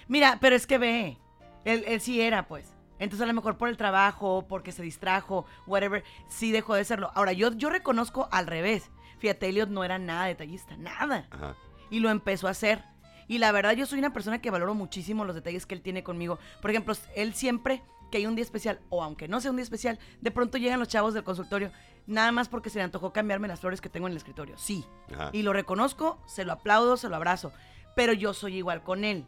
Mira, 0.07 0.37
pero 0.39 0.55
es 0.55 0.67
que 0.67 0.77
ve, 0.77 1.17
él, 1.65 1.83
él 1.87 1.99
sí 1.99 2.21
era, 2.21 2.47
pues. 2.47 2.71
Entonces 2.99 3.23
a 3.23 3.27
lo 3.27 3.33
mejor 3.33 3.57
por 3.57 3.69
el 3.69 3.77
trabajo, 3.77 4.45
porque 4.47 4.71
se 4.71 4.83
distrajo, 4.83 5.45
whatever, 5.67 6.03
sí 6.27 6.51
dejó 6.51 6.75
de 6.75 6.85
serlo. 6.85 7.11
Ahora, 7.13 7.33
yo, 7.33 7.51
yo 7.53 7.69
reconozco 7.69 8.29
al 8.31 8.47
revés. 8.47 8.89
Fíjate, 9.19 9.47
Elliot 9.47 9.69
no 9.69 9.83
era 9.83 9.99
nada 9.99 10.25
detallista, 10.25 10.77
nada. 10.77 11.27
Ajá. 11.31 11.55
Y 11.89 11.99
lo 11.99 12.09
empezó 12.09 12.47
a 12.47 12.51
hacer. 12.51 12.83
Y 13.27 13.39
la 13.39 13.51
verdad, 13.51 13.73
yo 13.73 13.85
soy 13.85 13.99
una 13.99 14.13
persona 14.13 14.39
que 14.39 14.51
valoro 14.51 14.75
muchísimo 14.75 15.25
los 15.25 15.35
detalles 15.35 15.65
que 15.65 15.75
él 15.75 15.81
tiene 15.81 16.03
conmigo. 16.03 16.39
Por 16.61 16.71
ejemplo, 16.71 16.93
él 17.15 17.33
siempre 17.33 17.81
que 18.11 18.19
hay 18.19 18.27
un 18.27 18.35
día 18.35 18.43
especial, 18.43 18.79
o 18.89 19.03
aunque 19.03 19.27
no 19.27 19.41
sea 19.41 19.51
un 19.51 19.57
día 19.57 19.63
especial, 19.63 19.99
de 20.21 20.31
pronto 20.31 20.57
llegan 20.57 20.79
los 20.79 20.87
chavos 20.87 21.13
del 21.13 21.23
consultorio, 21.23 21.71
nada 22.05 22.31
más 22.31 22.49
porque 22.49 22.69
se 22.69 22.77
le 22.77 22.83
antojó 22.83 23.11
cambiarme 23.11 23.47
las 23.47 23.59
flores 23.59 23.81
que 23.81 23.89
tengo 23.89 24.07
en 24.07 24.11
el 24.11 24.17
escritorio. 24.17 24.57
Sí. 24.57 24.85
Ajá. 25.11 25.31
Y 25.33 25.41
lo 25.41 25.53
reconozco, 25.53 26.21
se 26.27 26.45
lo 26.45 26.53
aplaudo, 26.53 26.97
se 26.97 27.09
lo 27.09 27.15
abrazo. 27.15 27.51
Pero 27.95 28.13
yo 28.13 28.33
soy 28.33 28.57
igual 28.57 28.83
con 28.83 29.03
él. 29.03 29.25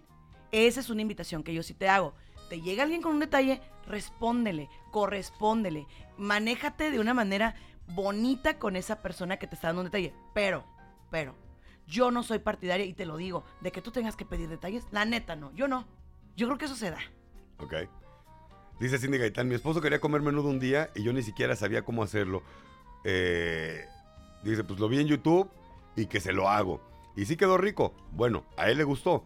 Esa 0.51 0.79
es 0.79 0.89
una 0.89 1.01
invitación 1.01 1.43
que 1.43 1.53
yo 1.53 1.63
sí 1.63 1.73
te 1.73 1.89
hago. 1.89 2.13
Te 2.49 2.61
llega 2.61 2.83
alguien 2.83 3.01
con 3.01 3.13
un 3.13 3.19
detalle, 3.19 3.61
respóndele, 3.85 4.69
correspóndele. 4.91 5.87
Manéjate 6.17 6.91
de 6.91 6.99
una 6.99 7.13
manera 7.13 7.55
bonita 7.87 8.59
con 8.59 8.75
esa 8.75 9.01
persona 9.01 9.37
que 9.37 9.47
te 9.47 9.55
está 9.55 9.67
dando 9.67 9.81
un 9.81 9.87
detalle. 9.87 10.13
Pero, 10.33 10.65
pero, 11.11 11.35
yo 11.87 12.11
no 12.11 12.23
soy 12.23 12.39
partidaria 12.39 12.85
y 12.85 12.93
te 12.93 13.05
lo 13.05 13.17
digo, 13.17 13.43
de 13.61 13.71
que 13.71 13.81
tú 13.81 13.91
tengas 13.91 14.15
que 14.15 14.25
pedir 14.25 14.49
detalles. 14.49 14.85
La 14.91 15.05
neta 15.05 15.35
no, 15.35 15.53
yo 15.53 15.67
no. 15.67 15.87
Yo 16.35 16.47
creo 16.47 16.57
que 16.57 16.65
eso 16.65 16.75
se 16.75 16.91
da. 16.91 16.99
Ok. 17.59 17.73
Dice 18.79 18.99
Cindy 18.99 19.17
Gaitán, 19.17 19.47
mi 19.47 19.55
esposo 19.55 19.81
quería 19.81 19.99
comer 19.99 20.21
menudo 20.21 20.49
un 20.49 20.59
día 20.59 20.91
y 20.93 21.03
yo 21.03 21.11
ni 21.11 21.23
siquiera 21.23 21.55
sabía 21.55 21.83
cómo 21.83 22.03
hacerlo. 22.03 22.43
Eh, 23.03 23.85
dice, 24.43 24.63
pues 24.63 24.79
lo 24.79 24.87
vi 24.87 24.99
en 24.99 25.07
YouTube 25.07 25.49
y 25.95 26.05
que 26.05 26.19
se 26.19 26.33
lo 26.33 26.49
hago. 26.49 26.81
Y 27.15 27.25
sí 27.25 27.37
quedó 27.37 27.57
rico. 27.57 27.95
Bueno, 28.11 28.45
a 28.55 28.69
él 28.69 28.77
le 28.77 28.83
gustó. 28.83 29.25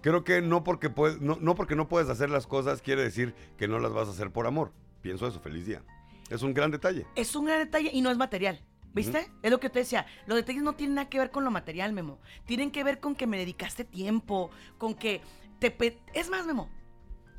Creo 0.00 0.24
que 0.24 0.40
no 0.42 0.64
porque, 0.64 0.90
puedes, 0.90 1.20
no, 1.20 1.36
no 1.40 1.54
porque 1.54 1.74
no 1.76 1.88
puedes 1.88 2.08
hacer 2.08 2.30
las 2.30 2.46
cosas 2.46 2.82
quiere 2.82 3.02
decir 3.02 3.34
que 3.56 3.66
no 3.68 3.78
las 3.78 3.92
vas 3.92 4.08
a 4.08 4.12
hacer 4.12 4.30
por 4.30 4.46
amor. 4.46 4.72
Pienso 5.02 5.26
eso, 5.26 5.40
feliz 5.40 5.66
día. 5.66 5.82
Es 6.30 6.42
un 6.42 6.54
gran 6.54 6.70
detalle. 6.70 7.06
Es 7.16 7.34
un 7.36 7.46
gran 7.46 7.58
detalle 7.58 7.90
y 7.92 8.00
no 8.00 8.10
es 8.10 8.16
material. 8.18 8.60
¿Viste? 8.94 9.30
Es 9.42 9.50
lo 9.50 9.60
que 9.60 9.70
te 9.70 9.80
decía. 9.80 10.06
Los 10.26 10.36
detalles 10.36 10.62
no 10.62 10.72
tienen 10.74 10.94
nada 10.96 11.08
que 11.08 11.18
ver 11.18 11.30
con 11.30 11.44
lo 11.44 11.50
material, 11.50 11.92
Memo. 11.92 12.18
Tienen 12.46 12.70
que 12.70 12.82
ver 12.84 13.00
con 13.00 13.14
que 13.14 13.26
me 13.26 13.36
dedicaste 13.38 13.84
tiempo, 13.84 14.50
con 14.76 14.94
que 14.94 15.20
te... 15.60 15.70
pe- 15.70 15.98
Es 16.14 16.28
más, 16.30 16.46
Memo, 16.46 16.68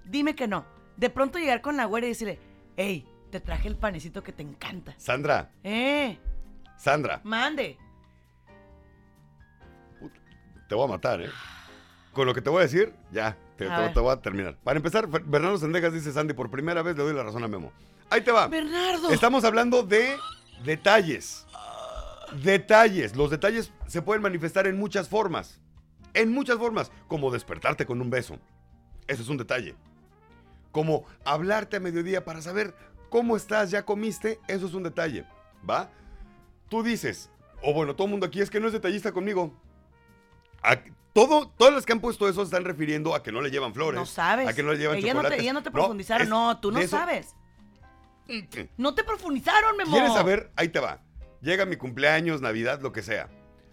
dime 0.05 0.35
que 0.35 0.47
no. 0.47 0.65
De 0.95 1.09
pronto 1.09 1.37
llegar 1.39 1.61
con 1.61 1.75
la 1.75 1.85
güera 1.85 2.05
y 2.05 2.09
decirle, 2.09 2.39
hey, 2.77 3.05
te 3.31 3.39
traje 3.41 3.67
el 3.67 3.75
panecito 3.77 4.23
que 4.23 4.31
te 4.31 4.43
encanta. 4.43 4.93
Sandra, 4.97 5.51
Eh, 5.63 6.17
Sandra, 6.77 7.19
mande. 7.23 7.77
te 10.69 10.75
voy 10.75 10.85
a 10.85 10.87
matar, 10.87 11.21
¿eh? 11.21 11.29
Con 12.19 12.25
lo 12.27 12.33
que 12.33 12.41
te 12.41 12.49
voy 12.49 12.59
a 12.59 12.63
decir, 12.63 12.93
ya, 13.13 13.37
te, 13.55 13.65
A 13.69 13.75
te- 13.77 13.81
ver. 13.81 13.93
te 13.93 13.99
voy 14.01 14.11
a 14.11 14.17
terminar. 14.17 14.57
Para 14.61 14.75
empezar, 14.75 15.07
Bernardo 15.07 15.57
Sendejas 15.57 15.93
dice 15.93 16.11
Sandy, 16.11 16.33
por 16.33 16.51
primera 16.51 16.81
vez 16.81 16.97
le 16.97 17.03
doy 17.03 17.13
la 17.13 17.23
razón 17.23 17.45
a 17.45 17.47
Memo. 17.47 17.71
Ahí 18.09 18.19
te 18.19 18.33
va. 18.33 18.49
Bernardo. 18.49 19.09
Estamos 19.09 19.45
hablando 19.45 19.83
de 19.83 20.17
detalles. 20.65 21.47
Detalles. 22.43 23.15
Los 23.15 23.29
detalles 23.31 23.71
se 23.87 24.01
pueden 24.01 24.21
manifestar 24.21 24.67
en 24.67 24.77
muchas 24.77 25.07
formas. 25.07 25.61
En 26.13 26.33
muchas 26.33 26.57
formas. 26.57 26.91
Como 27.07 27.31
despertarte 27.31 27.85
con 27.85 28.01
un 28.01 28.09
beso. 28.09 28.37
Eso 29.07 29.23
es 29.23 29.29
un 29.29 29.37
detalle. 29.37 29.75
Como 30.73 31.05
hablarte 31.23 31.77
a 31.77 31.79
mediodía 31.79 32.25
para 32.25 32.41
saber 32.41 32.75
cómo 33.09 33.37
estás, 33.37 33.71
ya 33.71 33.85
comiste. 33.85 34.41
Eso 34.49 34.65
es 34.65 34.73
un 34.73 34.83
detalle. 34.83 35.25
¿Va? 35.69 35.89
Tú 36.67 36.83
dices, 36.83 37.29
o 37.63 37.73
bueno, 37.73 37.95
todo 37.95 38.07
el 38.07 38.11
mundo 38.11 38.25
aquí 38.25 38.41
es 38.41 38.49
que 38.49 38.59
no 38.59 38.67
es 38.67 38.73
detallista 38.73 39.13
conmigo. 39.13 39.53
Todo, 41.27 41.49
todas 41.57 41.73
las 41.73 41.85
que 41.85 41.91
han 41.93 41.99
puesto 41.99 42.29
eso 42.29 42.41
están 42.43 42.63
refiriendo 42.63 43.13
a 43.13 43.21
que 43.23 43.31
no 43.31 43.41
le 43.41 43.51
llevan 43.51 43.73
flores. 43.73 43.99
No 43.99 44.05
sabes. 44.05 44.47
A 44.47 44.53
que 44.53 44.63
no 44.63 44.71
le 44.71 44.77
llevan 44.77 44.97
ella, 44.97 45.07
no 45.13 45.19
te, 45.19 45.23
chocolates. 45.23 45.43
ella 45.43 45.53
no 45.53 45.63
te 45.63 45.71
profundizaron. 45.71 46.23
es- 46.23 46.29
No, 46.29 46.59
tú 46.59 46.71
no 46.71 46.79
de 46.79 46.85
eso- 46.85 46.97
sabes. 46.97 47.35
No 48.77 48.93
te 48.95 49.03
profundizaron, 49.03 49.75
Memo. 49.75 49.91
¿Quieres 49.91 50.13
saber? 50.13 50.51
Ahí 50.55 50.69
te 50.69 50.79
va. 50.79 51.01
Llega 51.41 51.65
mi 51.65 51.75
cumpleaños, 51.77 52.41
Navidad, 52.41 52.79
lo 52.81 52.91
que 52.91 53.01
sea. 53.01 53.29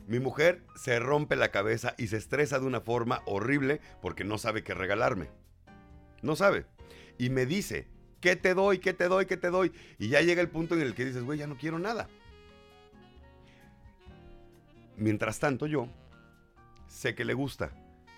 Mi 0.07 0.19
mujer 0.19 0.65
se 0.77 0.99
rompe 0.99 1.37
la 1.37 1.51
cabeza 1.51 1.95
y 1.99 2.07
se 2.09 2.17
estresa 2.17 2.59
de 2.59 2.67
una 2.67 2.81
forma 2.81 3.23
horrible 3.27 3.81
porque 4.01 4.25
no 4.25 4.39
sabe 4.39 4.65
qué 4.65 4.73
regalarme. 4.75 5.29
No 6.23 6.37
sabe. 6.37 6.67
Y 7.19 7.31
me 7.31 7.45
dice, 7.47 7.87
¿qué 8.21 8.35
te 8.37 8.55
doy? 8.55 8.79
¿Qué 8.79 8.93
te 8.93 9.09
doy? 9.09 9.27
¿Qué 9.27 9.37
te 9.37 9.51
doy? 9.51 9.73
Y 9.99 10.09
ya 10.09 10.21
llega 10.21 10.41
el 10.43 10.49
punto 10.49 10.75
en 10.75 10.81
el 10.83 10.95
que 10.95 11.05
dices, 11.05 11.23
güey, 11.23 11.39
ya 11.39 11.47
no 11.47 11.57
quiero 11.57 11.79
nada. 11.79 12.09
Mientras 14.97 15.39
tanto 15.39 15.67
yo 15.67 15.89
sé 16.97 17.15
que 17.15 17.25
le 17.25 17.35
gusta. 17.35 17.71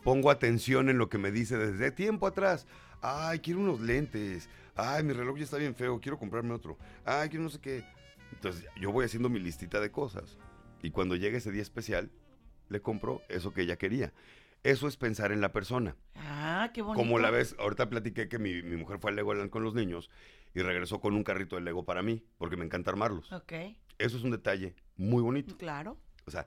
Pongo 0.05 0.31
atención 0.31 0.89
en 0.89 0.99
lo 0.99 1.09
que 1.09 1.19
me 1.19 1.31
dice 1.33 1.57
desde 1.59 1.91
tiempo 1.91 2.27
atrás. 2.27 2.67
Ay, 3.03 3.41
quiero 3.41 3.61
unos 3.61 3.81
lentes. 3.81 4.49
Ay, 4.77 5.03
mi 5.03 5.13
reloj 5.13 5.37
ya 5.39 5.45
está 5.45 5.57
bien 5.57 5.75
feo, 5.75 6.01
quiero 6.01 6.19
comprarme 6.19 6.55
otro. 6.55 6.79
Ay, 7.05 7.29
quiero 7.29 7.43
no 7.45 7.51
sé 7.51 7.61
qué. 7.61 7.85
Entonces 8.33 8.65
yo 8.81 8.93
voy 8.93 9.05
haciendo 9.05 9.29
mi 9.29 9.41
listita 9.41 9.81
de 9.81 9.91
cosas. 9.91 10.37
Y 10.83 10.91
cuando 10.93 11.17
llega 11.17 11.37
ese 11.39 11.51
día 11.51 11.63
especial, 11.63 12.11
le 12.69 12.81
compro 12.81 13.21
eso 13.29 13.53
que 13.53 13.63
ella 13.63 13.77
quería. 13.77 14.13
Eso 14.63 14.87
es 14.87 14.97
pensar 14.97 15.33
en 15.33 15.41
la 15.41 15.53
persona. 15.53 15.97
Ah, 16.15 16.71
qué 16.73 16.83
bonito. 16.83 16.99
Como 17.03 17.19
la 17.19 17.31
vez, 17.31 17.57
ahorita 17.59 17.89
platiqué 17.91 18.29
que 18.29 18.39
mi, 18.39 18.63
mi 18.63 18.77
mujer 18.77 18.99
fue 19.01 19.11
al 19.11 19.17
Legoland 19.17 19.51
con 19.51 19.65
los 19.65 19.75
niños 19.75 20.11
y 20.55 20.61
regresó 20.63 21.01
con 21.01 21.15
un 21.15 21.25
carrito 21.25 21.57
de 21.57 21.63
Lego 21.63 21.85
para 21.85 22.03
mí, 22.03 22.25
porque 22.39 22.57
me 22.57 22.65
encanta 22.65 22.91
armarlos. 22.91 23.33
Ok, 23.33 23.53
Eso 23.99 24.17
es 24.17 24.23
un 24.23 24.31
detalle 24.31 24.75
muy 24.97 25.23
bonito. 25.23 25.57
claro. 25.57 25.97
O 26.27 26.31
sea, 26.31 26.47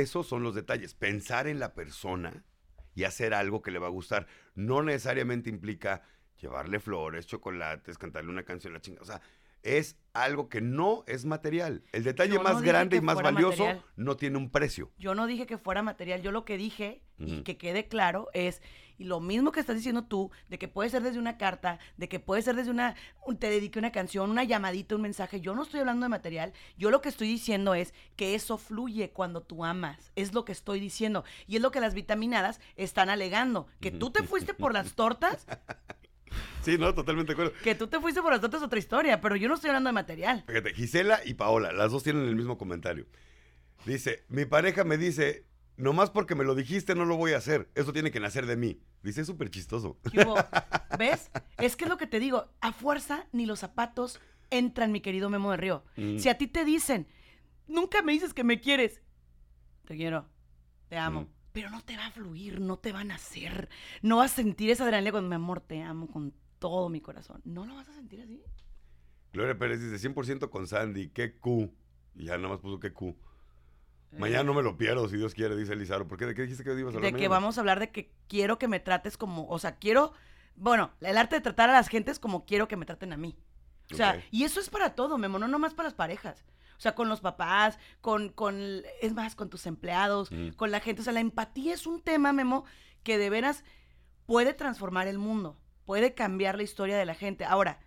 esos 0.00 0.26
son 0.26 0.42
los 0.42 0.54
detalles. 0.54 0.94
Pensar 0.94 1.46
en 1.46 1.58
la 1.58 1.74
persona 1.74 2.44
y 2.94 3.04
hacer 3.04 3.34
algo 3.34 3.62
que 3.62 3.70
le 3.70 3.78
va 3.78 3.88
a 3.88 3.90
gustar. 3.90 4.26
No 4.54 4.82
necesariamente 4.82 5.50
implica 5.50 6.02
llevarle 6.40 6.80
flores, 6.80 7.26
chocolates, 7.26 7.98
cantarle 7.98 8.30
una 8.30 8.44
canción, 8.44 8.72
la 8.72 8.80
chinga. 8.80 9.02
O 9.02 9.04
sea, 9.04 9.20
es 9.64 9.96
algo 10.12 10.48
que 10.48 10.60
no 10.60 11.02
es 11.08 11.24
material. 11.24 11.82
El 11.90 12.04
detalle 12.04 12.34
no 12.36 12.42
más 12.44 12.62
grande 12.62 12.96
y 12.98 13.00
más 13.00 13.16
valioso 13.20 13.64
material. 13.64 13.84
no 13.96 14.16
tiene 14.16 14.38
un 14.38 14.48
precio. 14.50 14.92
Yo 14.96 15.14
no 15.16 15.26
dije 15.26 15.46
que 15.46 15.58
fuera 15.58 15.82
material, 15.82 16.22
yo 16.22 16.30
lo 16.30 16.44
que 16.44 16.56
dije, 16.56 17.02
y 17.18 17.42
que 17.42 17.56
quede 17.56 17.88
claro, 17.88 18.28
es, 18.32 18.60
y 18.98 19.04
lo 19.04 19.20
mismo 19.20 19.50
que 19.50 19.58
estás 19.60 19.74
diciendo 19.76 20.04
tú, 20.04 20.30
de 20.48 20.58
que 20.58 20.68
puede 20.68 20.90
ser 20.90 21.02
desde 21.02 21.18
una 21.18 21.36
carta, 21.36 21.78
de 21.96 22.08
que 22.08 22.20
puede 22.20 22.42
ser 22.42 22.54
desde 22.54 22.70
una, 22.70 22.94
un- 23.26 23.38
te 23.38 23.50
dediqué 23.50 23.78
una 23.80 23.90
canción, 23.92 24.30
una 24.30 24.44
llamadita, 24.44 24.94
un 24.94 25.02
mensaje, 25.02 25.40
yo 25.40 25.54
no 25.54 25.62
estoy 25.62 25.80
hablando 25.80 26.04
de 26.04 26.10
material, 26.10 26.52
yo 26.76 26.90
lo 26.90 27.00
que 27.00 27.08
estoy 27.08 27.26
diciendo 27.28 27.74
es 27.74 27.92
que 28.16 28.34
eso 28.36 28.56
fluye 28.58 29.10
cuando 29.10 29.42
tú 29.42 29.64
amas, 29.64 30.12
es 30.16 30.32
lo 30.34 30.44
que 30.44 30.52
estoy 30.52 30.78
diciendo, 30.78 31.24
y 31.48 31.56
es 31.56 31.62
lo 31.62 31.70
que 31.72 31.80
las 31.80 31.94
vitaminadas 31.94 32.60
están 32.76 33.10
alegando, 33.10 33.66
que 33.80 33.90
tú 33.90 34.10
te 34.10 34.22
fuiste 34.24 34.54
por 34.54 34.72
las 34.72 34.94
tortas, 34.94 35.46
Sí, 36.62 36.78
no, 36.78 36.94
totalmente 36.94 37.34
de 37.34 37.42
acuerdo. 37.42 37.52
que 37.62 37.74
tú 37.74 37.86
te 37.86 38.00
fuiste 38.00 38.22
por 38.22 38.32
las 38.32 38.40
tortas 38.40 38.60
es 38.60 38.66
otra 38.66 38.78
historia, 38.78 39.20
pero 39.20 39.36
yo 39.36 39.48
no 39.48 39.54
estoy 39.54 39.68
hablando 39.68 39.88
de 39.88 39.94
material. 39.94 40.44
Fíjate, 40.46 40.72
Gisela 40.74 41.20
y 41.24 41.34
Paola, 41.34 41.72
las 41.72 41.92
dos 41.92 42.02
tienen 42.02 42.26
el 42.26 42.36
mismo 42.36 42.56
comentario. 42.56 43.06
Dice, 43.84 44.24
mi 44.28 44.46
pareja 44.46 44.84
me 44.84 44.96
dice, 44.96 45.46
nomás 45.76 46.10
porque 46.10 46.34
me 46.34 46.44
lo 46.44 46.54
dijiste 46.54 46.94
no 46.94 47.04
lo 47.04 47.16
voy 47.16 47.32
a 47.32 47.38
hacer. 47.38 47.68
Eso 47.74 47.92
tiene 47.92 48.10
que 48.10 48.20
nacer 48.20 48.46
de 48.46 48.56
mí. 48.56 48.80
Dice, 49.02 49.20
es 49.20 49.26
súper 49.26 49.50
chistoso. 49.50 49.98
¿Ves? 50.98 51.30
Es 51.58 51.76
que 51.76 51.84
es 51.84 51.90
lo 51.90 51.98
que 51.98 52.06
te 52.06 52.18
digo. 52.18 52.46
A 52.60 52.72
fuerza 52.72 53.26
ni 53.32 53.44
los 53.46 53.58
zapatos 53.58 54.20
entran, 54.50 54.92
mi 54.92 55.00
querido 55.00 55.28
Memo 55.28 55.50
de 55.50 55.56
Río. 55.58 55.84
Mm. 55.96 56.18
Si 56.18 56.28
a 56.28 56.38
ti 56.38 56.46
te 56.46 56.64
dicen, 56.64 57.06
nunca 57.66 58.02
me 58.02 58.12
dices 58.12 58.32
que 58.32 58.44
me 58.44 58.60
quieres. 58.60 59.02
Te 59.84 59.96
quiero. 59.96 60.26
Te 60.88 60.96
amo. 60.96 61.22
Mm. 61.22 61.28
Pero 61.54 61.70
no 61.70 61.84
te 61.84 61.96
va 61.96 62.06
a 62.06 62.10
fluir, 62.10 62.60
no 62.60 62.80
te 62.80 62.90
van 62.90 63.12
a 63.12 63.14
hacer. 63.14 63.68
No 64.02 64.16
vas 64.16 64.32
a 64.32 64.34
sentir 64.34 64.70
esa 64.70 64.82
adrenalina 64.82 65.12
cuando 65.12 65.28
mi 65.28 65.36
amor 65.36 65.60
te 65.60 65.80
amo 65.82 66.08
con 66.08 66.34
todo 66.58 66.88
mi 66.88 67.00
corazón. 67.00 67.42
No 67.44 67.64
lo 67.64 67.76
vas 67.76 67.88
a 67.88 67.92
sentir 67.94 68.20
así. 68.20 68.42
Gloria 69.32 69.56
Pérez 69.56 69.80
dice, 69.80 70.10
100% 70.10 70.50
con 70.50 70.66
Sandy, 70.66 71.10
qué 71.10 71.38
Q. 71.38 71.72
Y 72.16 72.24
ya 72.24 72.38
nada 72.38 72.48
más 72.48 72.58
puso 72.58 72.80
qué 72.80 72.92
Q. 72.92 73.16
Mañana 74.18 74.42
no 74.42 74.52
me 74.52 74.64
lo 74.64 74.76
pierdo, 74.76 75.08
si 75.08 75.16
Dios 75.16 75.32
quiere, 75.32 75.54
dice 75.54 75.76
Lizaro. 75.76 76.08
¿Por 76.08 76.18
qué? 76.18 76.26
¿De 76.26 76.34
qué 76.34 76.42
dijiste 76.42 76.64
que 76.64 76.72
ibas 76.72 76.92
a 76.92 76.96
hablar 76.96 77.12
De 77.12 77.16
que 77.16 77.28
vamos 77.28 77.56
a 77.56 77.60
hablar 77.60 77.78
de 77.78 77.92
que 77.92 78.12
quiero 78.26 78.58
que 78.58 78.66
me 78.66 78.80
trates 78.80 79.16
como, 79.16 79.46
o 79.46 79.58
sea, 79.60 79.76
quiero, 79.76 80.12
bueno, 80.56 80.90
el 81.02 81.16
arte 81.16 81.36
de 81.36 81.40
tratar 81.40 81.70
a 81.70 81.74
las 81.74 81.86
gentes 81.86 82.18
como 82.18 82.46
quiero 82.46 82.66
que 82.66 82.76
me 82.76 82.84
traten 82.84 83.12
a 83.12 83.16
mí. 83.16 83.38
O 83.92 83.94
sea, 83.94 84.20
y 84.32 84.42
eso 84.42 84.58
es 84.58 84.70
para 84.70 84.96
todo, 84.96 85.18
Memo, 85.18 85.38
no 85.38 85.46
nomás 85.46 85.72
para 85.72 85.86
las 85.86 85.94
parejas. 85.94 86.44
O 86.76 86.80
sea, 86.80 86.94
con 86.94 87.08
los 87.08 87.20
papás, 87.20 87.78
con, 88.00 88.28
con, 88.30 88.82
es 89.00 89.14
más, 89.14 89.34
con 89.34 89.48
tus 89.50 89.66
empleados, 89.66 90.30
Mm. 90.30 90.50
con 90.56 90.70
la 90.70 90.80
gente. 90.80 91.00
O 91.00 91.04
sea, 91.04 91.12
la 91.12 91.20
empatía 91.20 91.74
es 91.74 91.86
un 91.86 92.00
tema, 92.02 92.32
Memo, 92.32 92.64
que 93.02 93.18
de 93.18 93.30
veras 93.30 93.64
puede 94.26 94.54
transformar 94.54 95.06
el 95.06 95.18
mundo, 95.18 95.58
puede 95.84 96.14
cambiar 96.14 96.56
la 96.56 96.62
historia 96.62 96.96
de 96.96 97.04
la 97.04 97.14
gente. 97.14 97.44
Ahora, 97.44 97.78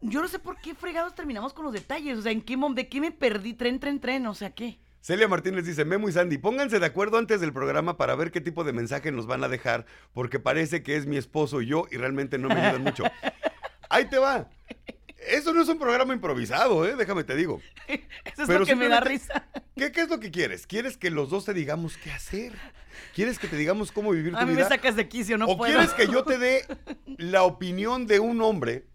yo 0.00 0.20
no 0.20 0.28
sé 0.28 0.38
por 0.38 0.60
qué 0.60 0.74
fregados 0.74 1.14
terminamos 1.14 1.52
con 1.54 1.64
los 1.64 1.72
detalles. 1.72 2.18
O 2.18 2.22
sea, 2.22 2.32
¿en 2.32 2.42
qué, 2.42 2.56
¿de 2.74 2.88
qué 2.88 3.00
me 3.00 3.12
perdí? 3.12 3.54
Tren, 3.54 3.78
tren, 3.80 4.00
tren. 4.00 4.26
O 4.26 4.34
sea, 4.34 4.50
¿qué? 4.50 4.78
Celia 5.00 5.26
Martínez 5.26 5.64
dice, 5.64 5.84
Memo 5.84 6.08
y 6.08 6.12
Sandy, 6.12 6.38
pónganse 6.38 6.78
de 6.78 6.86
acuerdo 6.86 7.18
antes 7.18 7.40
del 7.40 7.52
programa 7.52 7.96
para 7.96 8.14
ver 8.14 8.30
qué 8.30 8.40
tipo 8.40 8.62
de 8.62 8.72
mensaje 8.72 9.10
nos 9.10 9.26
van 9.26 9.42
a 9.42 9.48
dejar, 9.48 9.84
porque 10.12 10.38
parece 10.38 10.82
que 10.84 10.96
es 10.96 11.06
mi 11.06 11.16
esposo 11.16 11.60
y 11.60 11.66
yo 11.66 11.86
y 11.90 11.96
realmente 11.96 12.38
no 12.38 12.48
me 12.48 12.54
ayudan 12.60 12.82
mucho. 12.84 13.02
Ahí 13.90 14.08
te 14.08 14.18
va. 14.18 14.48
Eso 15.28 15.52
no 15.52 15.62
es 15.62 15.68
un 15.68 15.78
programa 15.78 16.12
improvisado, 16.14 16.86
¿eh? 16.86 16.96
Déjame 16.96 17.24
te 17.24 17.34
digo. 17.36 17.60
Eso 17.88 18.42
es 18.42 18.46
Pero 18.46 18.60
lo 18.60 18.66
que 18.66 18.74
me 18.76 18.88
da 18.88 19.00
risa. 19.00 19.46
¿Qué, 19.76 19.92
qué 19.92 20.02
es 20.02 20.08
lo 20.08 20.20
que 20.20 20.30
quieres? 20.30 20.66
¿Quieres 20.66 20.96
que 20.96 21.10
los 21.10 21.30
dos 21.30 21.44
te 21.44 21.54
digamos 21.54 21.96
qué 21.96 22.10
hacer? 22.10 22.52
¿Quieres 23.14 23.38
que 23.38 23.48
te 23.48 23.56
digamos 23.56 23.92
cómo 23.92 24.10
vivir 24.10 24.32
tu 24.32 24.38
A 24.38 24.42
mí 24.42 24.52
me 24.52 24.56
vida? 24.58 24.68
sacas 24.68 24.96
de 24.96 25.08
quicio, 25.08 25.38
no 25.38 25.46
¿O 25.46 25.56
puedo. 25.56 25.72
quieres 25.72 25.94
que 25.94 26.06
yo 26.06 26.24
te 26.24 26.38
dé 26.38 26.64
la 27.18 27.44
opinión 27.44 28.06
de 28.06 28.20
un 28.20 28.40
hombre, 28.42 28.86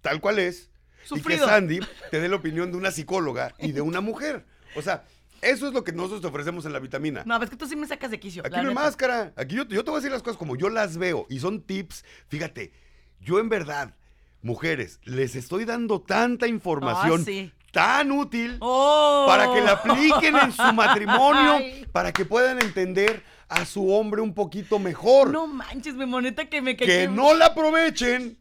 tal 0.00 0.20
cual 0.20 0.38
es, 0.38 0.70
y 1.10 1.20
que. 1.20 1.38
Sandy 1.38 1.80
te 2.10 2.20
dé 2.20 2.28
la 2.28 2.36
opinión 2.36 2.70
de 2.70 2.76
una 2.76 2.90
psicóloga 2.90 3.54
y 3.58 3.72
de 3.72 3.80
una 3.80 4.00
mujer? 4.02 4.44
O 4.74 4.82
sea, 4.82 5.04
eso 5.42 5.68
es 5.68 5.72
lo 5.74 5.84
que 5.84 5.92
nosotros 5.92 6.20
te 6.20 6.26
ofrecemos 6.26 6.64
en 6.66 6.72
la 6.72 6.78
vitamina. 6.80 7.22
No, 7.26 7.40
es 7.42 7.50
que 7.50 7.56
tú 7.56 7.66
sí 7.66 7.76
me 7.76 7.86
sacas 7.86 8.10
de 8.10 8.18
quicio. 8.18 8.42
Aquí 8.44 8.56
no 8.60 8.68
hay 8.68 8.74
máscara. 8.74 9.32
Aquí 9.36 9.54
yo, 9.56 9.64
yo 9.68 9.84
te 9.84 9.90
voy 9.90 9.98
a 9.98 10.00
decir 10.00 10.10
las 10.10 10.22
cosas 10.22 10.36
como 10.38 10.56
yo 10.56 10.68
las 10.68 10.96
veo. 10.96 11.26
Y 11.28 11.38
son 11.40 11.62
tips. 11.62 12.04
Fíjate, 12.28 12.72
yo 13.20 13.38
en 13.38 13.48
verdad, 13.48 13.94
mujeres, 14.42 15.00
les 15.04 15.34
estoy 15.36 15.64
dando 15.64 16.00
tanta 16.00 16.46
información 16.46 17.20
Ah, 17.22 17.24
sí. 17.24 17.52
tan 17.72 18.12
útil 18.12 18.56
¡Oh! 18.60 19.24
para 19.26 19.52
que 19.52 19.60
la 19.60 19.72
apliquen 19.72 20.36
en 20.36 20.52
su 20.52 20.72
matrimonio, 20.72 21.52
Ay. 21.56 21.86
para 21.92 22.12
que 22.12 22.24
puedan 22.24 22.60
entender 22.62 23.22
a 23.48 23.64
su 23.64 23.92
hombre 23.92 24.20
un 24.22 24.34
poquito 24.34 24.78
mejor. 24.78 25.30
No 25.30 25.46
manches, 25.46 25.94
mi 25.94 26.06
moneta 26.06 26.48
que 26.48 26.60
me 26.62 26.76
que 26.76 27.08
no 27.08 27.34
la 27.34 27.46
aprovechen 27.46 28.38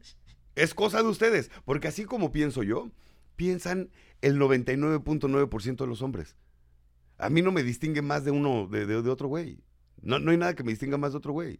es 0.55 0.73
cosa 0.73 1.01
de 1.03 1.09
ustedes. 1.09 1.51
Porque 1.65 1.87
así 1.87 2.05
como 2.05 2.31
pienso 2.31 2.63
yo, 2.63 2.89
piensan 3.35 3.89
el 4.21 4.39
99.9% 4.39 5.75
de 5.77 5.87
los 5.87 6.01
hombres. 6.01 6.35
A 7.17 7.29
mí 7.29 7.41
no 7.41 7.51
me 7.51 7.63
distingue 7.63 8.01
más 8.01 8.25
de 8.25 8.31
uno, 8.31 8.67
de, 8.67 8.85
de- 8.85 9.01
de 9.01 9.09
otro 9.09 9.27
güey. 9.27 9.59
No, 10.01 10.19
no 10.19 10.31
hay 10.31 10.37
nada 10.37 10.55
que 10.55 10.63
me 10.63 10.71
distinga 10.71 10.97
más 10.97 11.11
de 11.11 11.17
otro 11.17 11.33
güey. 11.33 11.59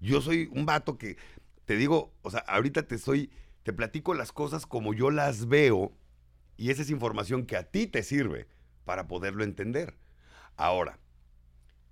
Yo 0.00 0.20
soy 0.20 0.48
un 0.52 0.64
vato 0.64 0.96
que, 0.98 1.16
te 1.64 1.76
digo, 1.76 2.12
o 2.22 2.30
sea, 2.30 2.40
ahorita 2.40 2.82
te 2.84 2.94
estoy, 2.94 3.30
te 3.68 3.74
platico 3.74 4.14
las 4.14 4.32
cosas 4.32 4.64
como 4.64 4.94
yo 4.94 5.10
las 5.10 5.46
veo 5.46 5.92
y 6.56 6.70
esa 6.70 6.80
es 6.80 6.88
información 6.88 7.44
que 7.44 7.54
a 7.54 7.64
ti 7.64 7.86
te 7.86 8.02
sirve 8.02 8.48
para 8.86 9.06
poderlo 9.06 9.44
entender. 9.44 9.94
Ahora, 10.56 10.98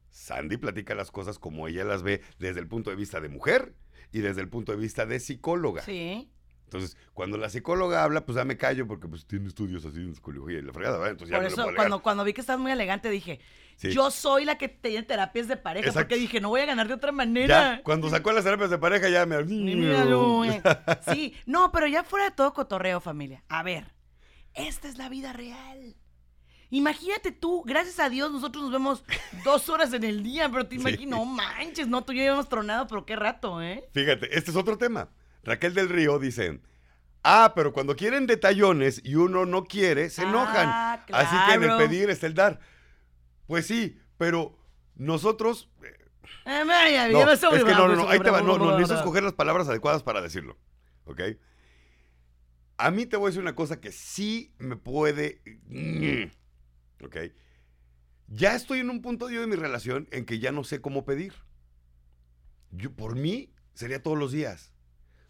Sandy 0.08 0.56
platica 0.56 0.94
las 0.94 1.10
cosas 1.10 1.38
como 1.38 1.68
ella 1.68 1.84
las 1.84 2.02
ve 2.02 2.22
desde 2.38 2.60
el 2.60 2.66
punto 2.66 2.88
de 2.88 2.96
vista 2.96 3.20
de 3.20 3.28
mujer 3.28 3.74
y 4.10 4.20
desde 4.20 4.40
el 4.40 4.48
punto 4.48 4.72
de 4.72 4.78
vista 4.78 5.04
de 5.04 5.20
psicóloga. 5.20 5.82
Sí. 5.82 6.30
Entonces, 6.64 6.96
cuando 7.12 7.36
la 7.36 7.50
psicóloga 7.50 8.04
habla, 8.04 8.24
pues 8.24 8.36
ya 8.36 8.46
me 8.46 8.56
callo 8.56 8.86
porque 8.86 9.06
pues 9.06 9.26
tiene 9.26 9.46
estudios 9.46 9.84
así 9.84 9.98
en 9.98 10.14
psicología 10.14 10.60
y 10.60 10.62
la 10.62 10.72
fregada, 10.72 10.96
¿verdad? 10.96 11.12
Entonces 11.12 11.30
ya 11.30 11.36
Por 11.36 11.46
eso, 11.46 11.62
puedo 11.62 11.76
cuando, 11.76 12.02
cuando 12.02 12.24
vi 12.24 12.32
que 12.32 12.40
estás 12.40 12.58
muy 12.58 12.72
elegante, 12.72 13.10
dije, 13.10 13.38
Sí. 13.76 13.90
yo 13.92 14.10
soy 14.10 14.44
la 14.46 14.56
que 14.56 14.68
tiene 14.68 15.02
terapias 15.02 15.48
de 15.48 15.56
pareja. 15.58 15.88
Exacto. 15.88 16.08
Porque 16.08 16.16
dije, 16.20 16.40
no 16.40 16.48
voy 16.48 16.62
a 16.62 16.66
ganar 16.66 16.88
de 16.88 16.94
otra 16.94 17.12
manera. 17.12 17.76
Ya, 17.76 17.82
cuando 17.82 18.08
sacó 18.08 18.32
las 18.32 18.42
terapias 18.44 18.70
de 18.70 18.78
pareja 18.78 19.08
ya 19.10 19.26
me... 19.26 19.42
Míralo, 19.44 20.44
eh. 20.46 20.62
Sí, 21.12 21.34
no, 21.44 21.70
pero 21.72 21.86
ya 21.86 22.02
fuera 22.02 22.24
de 22.26 22.30
todo 22.30 22.52
cotorreo, 22.54 23.00
familia. 23.00 23.44
A 23.48 23.62
ver, 23.62 23.92
esta 24.54 24.88
es 24.88 24.96
la 24.96 25.08
vida 25.10 25.32
real. 25.34 25.94
Imagínate 26.70 27.30
tú, 27.30 27.62
gracias 27.64 28.00
a 28.00 28.08
Dios, 28.08 28.32
nosotros 28.32 28.64
nos 28.64 28.72
vemos 28.72 29.04
dos 29.44 29.68
horas 29.68 29.92
en 29.92 30.02
el 30.02 30.22
día, 30.24 30.48
pero 30.50 30.66
te 30.66 30.74
Sí. 30.74 30.80
imaginas, 30.80 31.18
no 31.18 31.24
manches, 31.24 31.86
no, 31.86 32.02
tú 32.02 32.12
y 32.12 32.16
yo 32.16 32.22
habíamos 32.22 32.48
tronado, 32.48 32.86
pero 32.88 33.06
qué 33.06 33.14
rato, 33.14 33.62
¿eh? 33.62 33.84
Fíjate, 33.92 34.36
este 34.36 34.50
es 34.50 34.56
otro 34.56 34.76
tema. 34.76 35.08
Raquel 35.44 35.74
del 35.74 35.88
Río 35.88 36.18
dice, 36.18 36.60
ah, 37.22 37.52
pero 37.54 37.72
cuando 37.72 37.94
quieren 37.94 38.26
detallones 38.26 39.00
y 39.04 39.14
uno 39.14 39.46
no 39.46 39.64
quiere, 39.64 40.10
se 40.10 40.22
enojan. 40.22 40.68
Ah, 40.68 41.04
Así 41.12 41.36
que 41.46 41.54
en 41.54 41.62
el 41.62 41.68
claro. 41.68 41.78
pedir 41.78 42.10
está 42.10 42.26
el 42.26 42.34
dar. 42.34 42.58
Pues 43.46 43.66
sí, 43.66 43.98
pero 44.18 44.58
nosotros... 44.94 45.70
eh, 45.82 45.92
Ah, 46.44 46.64
No, 47.12 47.18
es 47.56 47.64
que 47.64 47.70
no, 47.72 47.88
no, 47.88 47.96
no, 47.96 48.08
ahí 48.08 48.18
te 48.20 48.30
va. 48.30 48.40
No, 48.42 48.58
no, 48.58 48.64
necesito 48.72 48.94
escoger 48.98 49.22
las 49.22 49.32
palabras 49.34 49.68
adecuadas 49.68 50.02
para 50.02 50.20
decirlo. 50.20 50.58
¿Ok? 51.04 51.20
A 52.78 52.90
mí 52.90 53.06
te 53.06 53.16
voy 53.16 53.26
a 53.26 53.30
decir 53.30 53.42
una 53.42 53.54
cosa 53.54 53.80
que 53.80 53.92
sí 53.92 54.52
me 54.58 54.76
puede... 54.76 55.40
¿Ok? 57.04 57.16
Ya 58.28 58.54
estoy 58.56 58.80
en 58.80 58.90
un 58.90 59.02
punto 59.02 59.30
yo 59.30 59.40
de 59.40 59.46
mi 59.46 59.54
relación 59.56 60.08
en 60.10 60.24
que 60.24 60.40
ya 60.40 60.50
no 60.50 60.64
sé 60.64 60.80
cómo 60.80 61.04
pedir. 61.04 61.32
Yo, 62.72 62.92
por 62.92 63.14
mí, 63.14 63.54
sería 63.74 64.02
todos 64.02 64.18
los 64.18 64.32
días. 64.32 64.72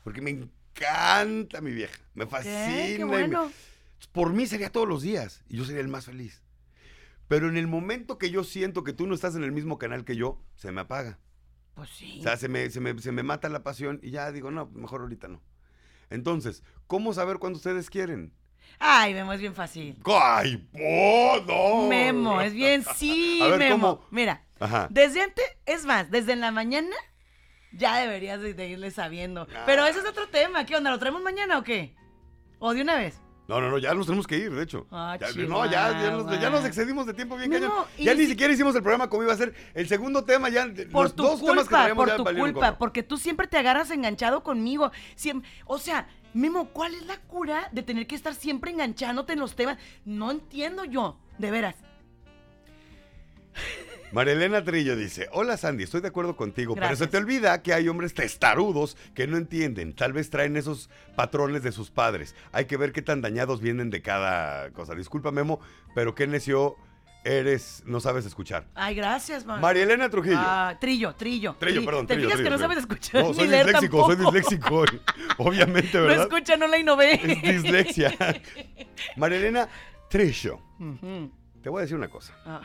Porque 0.03 0.23
me 0.23 0.31
encanta 0.31 1.61
mi 1.61 1.73
vieja. 1.73 1.99
Me 2.15 2.27
fascina. 2.27 2.67
¿Qué? 2.69 2.95
Qué 2.97 3.05
me- 3.05 3.11
bueno. 3.11 3.53
por 4.13 4.33
mí 4.33 4.47
sería 4.47 4.71
todos 4.73 4.89
los 4.89 5.03
días 5.03 5.45
y 5.49 5.59
yo 5.59 5.65
sería 5.67 5.83
el 5.83 5.89
más 5.89 6.07
feliz. 6.07 6.43
Pero 7.29 7.49
en 7.49 7.57
el 7.57 7.67
momento 7.67 8.19
que 8.19 8.31
yo 8.31 8.45
siento 8.45 8.85
que 8.85 8.93
tú 8.93 9.07
no 9.07 9.15
estás 9.15 9.35
en 9.35 9.43
el 9.45 9.53
mismo 9.53 9.79
canal 9.79 10.05
que 10.05 10.17
yo, 10.17 10.41
se 10.55 10.71
me 10.73 10.81
apaga. 10.83 11.19
Pues 11.75 11.91
sí. 11.91 12.19
O 12.21 12.23
sea, 12.23 12.37
se 12.37 12.49
me, 12.49 12.71
se 12.71 12.81
me- 12.81 12.99
se 13.01 13.13
me 13.13 13.23
mata 13.23 13.49
la 13.49 13.63
pasión 13.63 13.99
y 14.03 14.11
ya 14.11 14.31
digo, 14.33 14.51
no, 14.51 14.67
mejor 14.75 15.01
ahorita 15.03 15.29
no. 15.29 15.43
Entonces, 16.09 16.63
¿cómo 16.87 17.13
saber 17.13 17.39
cuándo 17.39 17.57
ustedes 17.57 17.91
quieren? 17.91 18.33
Ay, 18.79 19.15
Memo, 19.15 19.33
es 19.33 19.41
bien 19.41 19.55
fácil. 19.55 19.99
¡Ay, 20.07 20.57
po, 20.73 21.45
no! 21.47 21.89
Memo, 21.89 22.41
es 22.41 22.53
bien, 22.55 22.85
sí, 22.97 23.41
A 23.43 23.49
ver, 23.49 23.59
Memo. 23.59 23.99
¿cómo? 23.99 24.07
Mira, 24.11 24.45
Ajá. 24.61 24.89
desde 24.91 25.23
antes, 25.23 25.45
es 25.67 25.85
más, 25.85 26.11
desde 26.11 26.33
en 26.33 26.41
la 26.41 26.51
mañana 26.51 26.95
ya 27.73 27.99
deberías 27.99 28.41
de, 28.41 28.69
irle 28.69 28.91
sabiendo. 28.91 29.47
Pero 29.67 29.85
ese 29.87 29.99
es 29.99 30.07
otro 30.07 30.29
tema. 30.29 30.65
¿Qué 30.65 30.77
onda? 30.77 30.91
¿Lo 30.91 30.99
traemos 30.99 31.23
mañana 31.23 31.59
o 31.59 31.63
qué? 31.63 31.95
¿O 32.59 32.73
de 32.73 32.83
una 32.83 32.97
vez? 32.97 33.21
No, 33.49 33.61
no, 33.61 33.71
no, 33.71 33.79
ya 33.79 33.95
nos 33.95 34.07
tenemos 34.07 34.27
que 34.27 34.37
ir, 34.39 34.53
de 34.53 34.63
hecho. 34.63 34.87
Ah, 34.91 35.17
Ya- 35.21 35.29
no, 35.47 35.65
ya, 35.67 35.93
ya 36.03 36.11
nos, 36.11 36.41
ya 36.41 36.51
nos 36.51 36.65
excedimos 36.65 37.07
de 37.07 37.15
tiempo 37.15 37.37
bien 37.37 37.51
No, 37.51 37.57
cañón. 37.61 37.73
Ya 37.97 38.15
ni 38.15 38.23
si- 38.23 38.27
siquiera 38.29 38.53
hicimos 38.53 38.75
el 38.75 38.83
programa 38.83 39.09
como 39.09 39.23
iba 39.23 39.33
a 39.33 39.37
ser. 39.37 39.55
El 39.73 39.87
segundo 39.87 40.25
tema 40.25 40.49
ya, 40.49 40.67
Por 40.91 41.05
los 41.05 41.15
tu 41.15 41.23
dos 41.23 41.41
temas 41.41 41.55
que 41.65 41.69
culpa, 41.69 41.69
traíamos 41.79 41.97
por 42.05 42.09
ya 42.09 42.17
tu 42.17 42.25
culpa, 42.41 42.79
porque 42.79 43.03
tú 43.05 43.17
siempre 43.19 43.47
te 43.47 43.57
agarras 43.57 43.91
enganchado 43.93 44.43
conmigo. 44.43 44.91
Siem- 45.17 45.43
o 45.67 45.79
sea, 45.79 46.09
Memo, 46.35 46.69
¿cuál 46.69 46.95
es 46.95 47.07
la 47.07 47.17
cura 47.19 47.69
de 47.73 47.83
tener 47.83 48.07
que 48.07 48.15
estar 48.15 48.35
siempre 48.35 48.71
enganchándote 48.71 49.33
en 49.33 49.39
los 49.39 49.55
temas? 49.57 49.79
No 50.05 50.31
entiendo 50.31 50.85
yo, 50.85 51.19
de 51.39 51.51
veras. 51.51 51.77
Marilena 54.13 54.63
Trillo 54.65 54.97
dice, 54.97 55.29
hola 55.33 55.57
Sandy, 55.57 55.85
estoy 55.85 56.01
de 56.01 56.09
acuerdo 56.09 56.37
contigo, 56.37 56.75
pero 56.75 56.95
se 56.97 57.07
te 57.07 57.17
olvida 57.17 57.61
que 57.63 57.75
hay 57.75 57.89
hombres 57.89 58.15
testarudos 58.15 58.97
que 59.15 59.27
no 59.27 59.37
entienden, 59.37 59.95
tal 59.95 60.13
vez 60.13 60.31
traen 60.31 60.57
esos 60.57 60.89
patrones 61.17 61.63
de 61.63 61.73
sus 61.73 61.91
padres. 61.91 62.35
Hay 62.53 62.65
que 62.67 62.77
ver 62.77 62.93
qué 62.93 63.03
tan 63.03 63.21
dañados 63.21 63.61
vienen 63.61 63.91
de 63.91 64.03
cada 64.03 64.71
cosa. 64.71 64.95
Disculpa 64.95 65.33
Memo, 65.33 65.61
pero 65.95 66.15
qué 66.15 66.27
necio 66.27 66.77
eres, 67.25 67.83
no 67.85 68.01
sabes 68.01 68.25
escuchar. 68.25 68.67
Ay, 68.75 68.95
gracias, 68.95 69.45
ma. 69.45 69.57
Marilena 69.59 70.09
Trujillo. 70.09 70.37
Ah, 70.39 70.77
trillo, 70.81 71.15
trillo. 71.17 71.57
Trillo, 71.59 71.83
Tri- 71.83 71.85
perdón. 71.85 72.07
Te 72.07 72.15
trillo, 72.15 72.29
fijas 72.31 72.43
que 72.45 72.51
no 72.51 72.59
sabes 72.59 72.79
escuchar 72.79 73.23
No, 73.23 73.29
ni 73.31 73.35
soy 73.35 73.49
leer 73.49 73.67
disléxico, 73.67 74.07
soy 74.07 74.17
disléxico. 74.17 74.85
Obviamente, 75.39 75.99
No 75.99 76.05
¿verdad? 76.07 76.23
escucha, 76.33 76.57
no 76.57 76.75
y 76.75 76.85
no 76.85 76.97
ve. 76.97 77.21
Es 77.43 77.63
dislexia. 77.63 78.15
Marilena 79.17 79.69
Trillo. 80.09 80.61
Te 81.63 81.69
voy 81.69 81.81
a 81.81 81.83
decir 81.83 81.97
una 81.97 82.09
cosa. 82.09 82.33
Ay. 82.47 82.63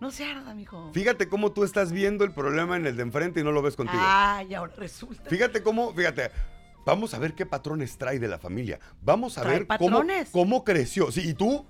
No 0.00 0.10
se 0.10 0.24
arda, 0.24 0.54
mijo. 0.54 0.90
Fíjate 0.92 1.28
cómo 1.28 1.52
tú 1.52 1.64
estás 1.64 1.90
viendo 1.92 2.24
el 2.24 2.32
problema 2.32 2.76
en 2.76 2.86
el 2.86 2.96
de 2.96 3.02
enfrente 3.02 3.40
y 3.40 3.44
no 3.44 3.50
lo 3.50 3.62
ves 3.62 3.74
contigo. 3.74 4.00
Ay, 4.02 4.54
ahora 4.54 4.72
resulta. 4.76 5.28
Fíjate 5.28 5.62
cómo, 5.62 5.92
fíjate, 5.92 6.30
vamos 6.84 7.14
a 7.14 7.18
ver 7.18 7.34
qué 7.34 7.46
patrones 7.46 7.98
trae 7.98 8.18
de 8.18 8.28
la 8.28 8.38
familia. 8.38 8.78
Vamos 9.02 9.38
a 9.38 9.44
ver 9.44 9.66
cómo, 9.66 9.98
patrones. 9.98 10.30
cómo 10.30 10.64
creció. 10.64 11.10
Sí, 11.10 11.28
¿y 11.28 11.34
tú? 11.34 11.66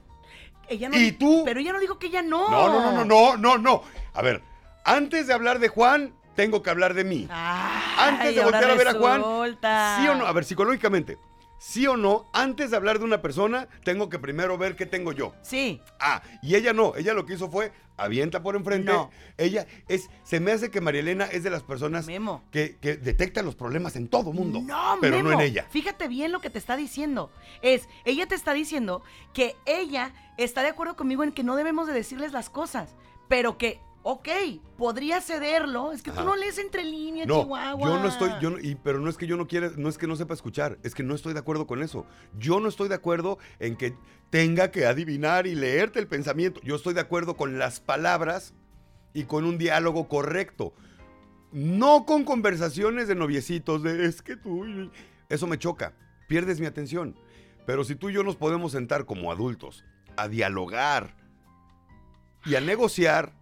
Ella 0.68 0.90
no 0.90 0.98
¿Y 0.98 1.12
tú? 1.12 1.42
Pero 1.46 1.60
ella 1.60 1.72
no 1.72 1.80
dijo 1.80 1.98
que 1.98 2.08
ella 2.08 2.22
no. 2.22 2.50
No, 2.50 2.68
no, 2.68 2.92
no, 2.92 3.04
no, 3.04 3.04
no, 3.04 3.36
no, 3.36 3.58
no. 3.58 3.82
A 4.12 4.20
ver, 4.20 4.42
antes 4.84 5.26
de 5.26 5.32
hablar 5.32 5.58
de 5.58 5.68
Juan, 5.68 6.12
tengo 6.34 6.62
que 6.62 6.70
hablar 6.70 6.94
de 6.94 7.04
mí. 7.04 7.26
Ay, 7.30 8.12
Antes 8.12 8.36
de 8.36 8.42
voltear 8.42 8.70
a 8.70 8.74
ver 8.74 8.88
a 8.88 8.94
Juan, 8.94 9.20
resulta. 9.22 9.98
¿Sí 10.00 10.08
o 10.08 10.14
no? 10.14 10.26
A 10.26 10.32
ver, 10.32 10.44
psicológicamente, 10.44 11.18
¿sí 11.58 11.86
o 11.86 11.96
no? 11.96 12.28
Antes 12.32 12.70
de 12.70 12.76
hablar 12.76 12.98
de 12.98 13.04
una 13.04 13.20
persona, 13.22 13.68
tengo 13.84 14.08
que 14.08 14.18
primero 14.18 14.56
ver 14.58 14.76
qué 14.76 14.86
tengo 14.86 15.12
yo. 15.12 15.34
Sí. 15.42 15.80
Ah, 16.00 16.22
y 16.42 16.54
ella 16.54 16.72
no, 16.72 16.94
ella 16.96 17.14
lo 17.14 17.26
que 17.26 17.34
hizo 17.34 17.50
fue 17.50 17.72
avienta 17.96 18.42
por 18.42 18.56
enfrente. 18.56 18.92
No. 18.92 19.10
Ella 19.36 19.66
es, 19.88 20.08
se 20.22 20.40
me 20.40 20.52
hace 20.52 20.70
que 20.70 20.80
María 20.80 21.00
Elena 21.00 21.24
es 21.26 21.42
de 21.42 21.50
las 21.50 21.62
personas 21.64 22.06
Memo. 22.06 22.44
que, 22.52 22.76
que 22.80 22.96
detecta 22.96 23.42
los 23.42 23.56
problemas 23.56 23.96
en 23.96 24.08
todo 24.08 24.32
mundo. 24.32 24.60
No, 24.62 24.98
pero 25.00 25.16
Memo. 25.16 25.30
no 25.30 25.34
en 25.34 25.40
ella. 25.40 25.66
Fíjate 25.70 26.08
bien 26.08 26.32
lo 26.32 26.40
que 26.40 26.48
te 26.48 26.58
está 26.58 26.76
diciendo. 26.76 27.30
Es, 27.60 27.88
ella 28.04 28.26
te 28.26 28.36
está 28.36 28.52
diciendo 28.54 29.02
que 29.34 29.56
ella 29.66 30.14
está 30.36 30.62
de 30.62 30.68
acuerdo 30.68 30.96
conmigo 30.96 31.24
en 31.24 31.32
que 31.32 31.42
no 31.42 31.56
debemos 31.56 31.86
de 31.88 31.92
decirles 31.92 32.32
las 32.32 32.50
cosas, 32.50 32.94
pero 33.28 33.58
que, 33.58 33.80
ok, 34.10 34.28
podría 34.78 35.20
cederlo. 35.20 35.92
Es 35.92 36.02
que 36.02 36.10
Ajá. 36.10 36.20
tú 36.22 36.26
no 36.26 36.34
lees 36.36 36.56
entre 36.58 36.82
líneas, 36.82 37.26
No, 37.26 37.42
Chihuahua. 37.42 37.86
yo 37.88 37.98
no 37.98 38.08
estoy, 38.08 38.30
yo 38.40 38.50
no- 38.50 38.58
y, 38.58 38.74
pero 38.74 39.00
no 39.00 39.10
es 39.10 39.18
que 39.18 39.26
yo 39.26 39.36
no 39.36 39.46
quiera, 39.46 39.70
no 39.76 39.88
es 39.90 39.98
que 39.98 40.06
no 40.06 40.16
sepa 40.16 40.32
escuchar, 40.32 40.78
es 40.82 40.94
que 40.94 41.02
no 41.02 41.14
estoy 41.14 41.34
de 41.34 41.40
acuerdo 41.40 41.66
con 41.66 41.82
eso. 41.82 42.06
Yo 42.38 42.58
no 42.58 42.68
estoy 42.68 42.88
de 42.88 42.94
acuerdo 42.94 43.38
en 43.58 43.76
que 43.76 43.94
tenga 44.30 44.70
que 44.70 44.86
adivinar 44.86 45.46
y 45.46 45.54
leerte 45.54 45.98
el 45.98 46.06
pensamiento. 46.08 46.60
Yo 46.62 46.74
estoy 46.76 46.94
de 46.94 47.00
acuerdo 47.02 47.36
con 47.36 47.58
las 47.58 47.80
palabras 47.80 48.54
y 49.12 49.24
con 49.24 49.44
un 49.44 49.58
diálogo 49.58 50.08
correcto. 50.08 50.72
No 51.52 52.04
con 52.06 52.24
conversaciones 52.24 53.08
de 53.08 53.14
noviecitos 53.14 53.82
de 53.82 54.06
es 54.06 54.22
que 54.22 54.36
tú. 54.36 54.64
y-". 54.66 54.90
Eso 55.28 55.46
me 55.46 55.58
choca. 55.58 55.92
Pierdes 56.28 56.60
mi 56.60 56.66
atención. 56.66 57.14
Pero 57.66 57.84
si 57.84 57.94
tú 57.94 58.08
y 58.08 58.14
yo 58.14 58.22
nos 58.22 58.36
podemos 58.36 58.72
sentar 58.72 59.04
como 59.04 59.30
adultos 59.30 59.84
a 60.16 60.28
dialogar 60.28 61.14
y 62.46 62.54
a 62.54 62.60
negociar, 62.62 63.34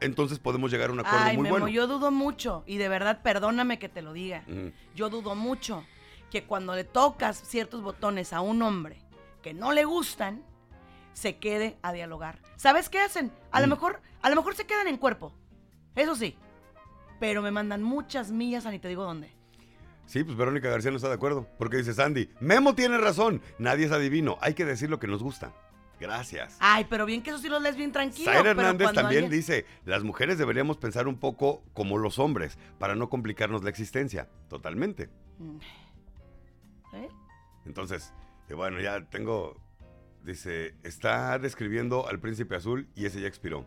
entonces 0.00 0.38
podemos 0.38 0.70
llegar 0.70 0.90
a 0.90 0.92
un 0.92 1.00
acuerdo 1.00 1.18
Ay, 1.20 1.36
muy 1.36 1.44
Memo, 1.44 1.54
bueno. 1.54 1.68
yo 1.68 1.86
dudo 1.86 2.10
mucho, 2.10 2.62
y 2.66 2.76
de 2.78 2.88
verdad, 2.88 3.22
perdóname 3.22 3.78
que 3.78 3.88
te 3.88 4.02
lo 4.02 4.12
diga. 4.12 4.42
Mm. 4.46 4.68
Yo 4.94 5.08
dudo 5.10 5.34
mucho 5.34 5.84
que 6.30 6.44
cuando 6.44 6.74
le 6.74 6.84
tocas 6.84 7.36
ciertos 7.38 7.82
botones 7.82 8.32
a 8.32 8.40
un 8.40 8.62
hombre 8.62 8.98
que 9.42 9.54
no 9.54 9.72
le 9.72 9.84
gustan, 9.84 10.42
se 11.12 11.36
quede 11.38 11.78
a 11.82 11.92
dialogar. 11.92 12.40
¿Sabes 12.56 12.88
qué 12.88 13.00
hacen? 13.00 13.32
A 13.52 13.60
lo 13.60 13.66
Mm. 13.66 13.70
mejor, 13.70 14.00
a 14.22 14.28
lo 14.30 14.36
mejor 14.36 14.54
se 14.54 14.66
quedan 14.66 14.86
en 14.88 14.96
cuerpo. 14.98 15.32
Eso 15.94 16.14
sí. 16.14 16.36
Pero 17.20 17.40
me 17.40 17.50
mandan 17.50 17.82
muchas 17.82 18.30
millas 18.30 18.66
a 18.66 18.70
ni 18.70 18.78
te 18.78 18.88
digo 18.88 19.02
dónde. 19.04 19.32
Sí, 20.04 20.22
pues 20.22 20.36
Verónica 20.36 20.68
García 20.68 20.90
no 20.90 20.98
está 20.98 21.08
de 21.08 21.14
acuerdo. 21.14 21.48
Porque 21.58 21.78
dice 21.78 21.94
Sandy, 21.94 22.28
Memo 22.38 22.74
tiene 22.74 22.98
razón. 22.98 23.40
Nadie 23.58 23.86
es 23.86 23.92
adivino. 23.92 24.36
Hay 24.40 24.52
que 24.54 24.64
decir 24.64 24.90
lo 24.90 24.98
que 25.00 25.06
nos 25.06 25.22
gusta. 25.22 25.52
Gracias. 25.98 26.56
Ay, 26.60 26.86
pero 26.90 27.06
bien 27.06 27.22
que 27.22 27.30
eso 27.30 27.38
sí 27.38 27.48
los 27.48 27.62
lees 27.62 27.76
bien 27.76 27.90
tranquilo. 27.92 28.30
Zaira 28.30 28.50
Hernández 28.50 28.92
también 28.92 29.24
alguien- 29.24 29.30
dice, 29.30 29.64
las 29.84 30.02
mujeres 30.04 30.36
deberíamos 30.38 30.76
pensar 30.76 31.08
un 31.08 31.16
poco 31.18 31.62
como 31.72 31.96
los 31.98 32.18
hombres 32.18 32.58
para 32.78 32.94
no 32.94 33.08
complicarnos 33.08 33.64
la 33.64 33.70
existencia. 33.70 34.28
Totalmente. 34.48 35.08
Mm. 35.38 35.56
¿Eh? 36.94 37.08
Entonces, 37.64 38.12
eh, 38.48 38.54
bueno, 38.54 38.80
ya 38.80 39.04
tengo, 39.06 39.56
dice, 40.22 40.74
está 40.82 41.38
describiendo 41.38 42.06
al 42.08 42.20
príncipe 42.20 42.56
azul 42.56 42.88
y 42.94 43.06
ese 43.06 43.20
ya 43.20 43.26
expiró. 43.28 43.66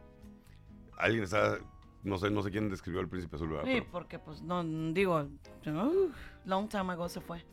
Alguien 0.98 1.24
está, 1.24 1.58
no 2.04 2.18
sé, 2.18 2.30
no 2.30 2.44
sé 2.44 2.52
quién 2.52 2.70
describió 2.70 3.00
al 3.02 3.10
príncipe 3.10 3.36
azul. 3.38 3.50
¿verdad? 3.50 3.66
Sí, 3.66 3.74
Pero 3.74 3.92
porque 3.92 4.20
pues 4.20 4.42
no, 4.42 4.64
digo, 4.94 5.28
long 6.46 6.70
time 6.70 6.94
ago 6.94 7.10
se 7.10 7.22
fue. 7.22 7.44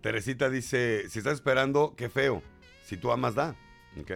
Teresita 0.00 0.48
dice, 0.48 1.08
si 1.08 1.18
estás 1.18 1.34
esperando, 1.34 1.94
qué 1.96 2.08
feo. 2.08 2.42
Si 2.84 2.96
tú 2.96 3.10
amas, 3.10 3.34
da. 3.34 3.56
¿Ok? 4.00 4.12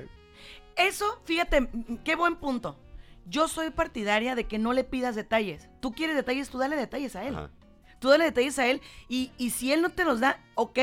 Eso, 0.76 1.20
fíjate, 1.24 1.68
qué 2.04 2.16
buen 2.16 2.36
punto. 2.36 2.78
Yo 3.26 3.48
soy 3.48 3.70
partidaria 3.70 4.34
de 4.34 4.44
que 4.44 4.58
no 4.58 4.72
le 4.72 4.84
pidas 4.84 5.14
detalles. 5.14 5.68
Tú 5.80 5.92
quieres 5.92 6.16
detalles, 6.16 6.48
tú 6.48 6.58
dale 6.58 6.76
detalles 6.76 7.16
a 7.16 7.26
él. 7.26 7.34
Ajá. 7.34 7.50
Tú 7.98 8.08
dale 8.08 8.24
detalles 8.24 8.58
a 8.58 8.66
él 8.66 8.80
y, 9.08 9.30
y 9.36 9.50
si 9.50 9.72
él 9.72 9.82
no 9.82 9.90
te 9.90 10.04
los 10.04 10.20
da, 10.20 10.42
ok. 10.54 10.78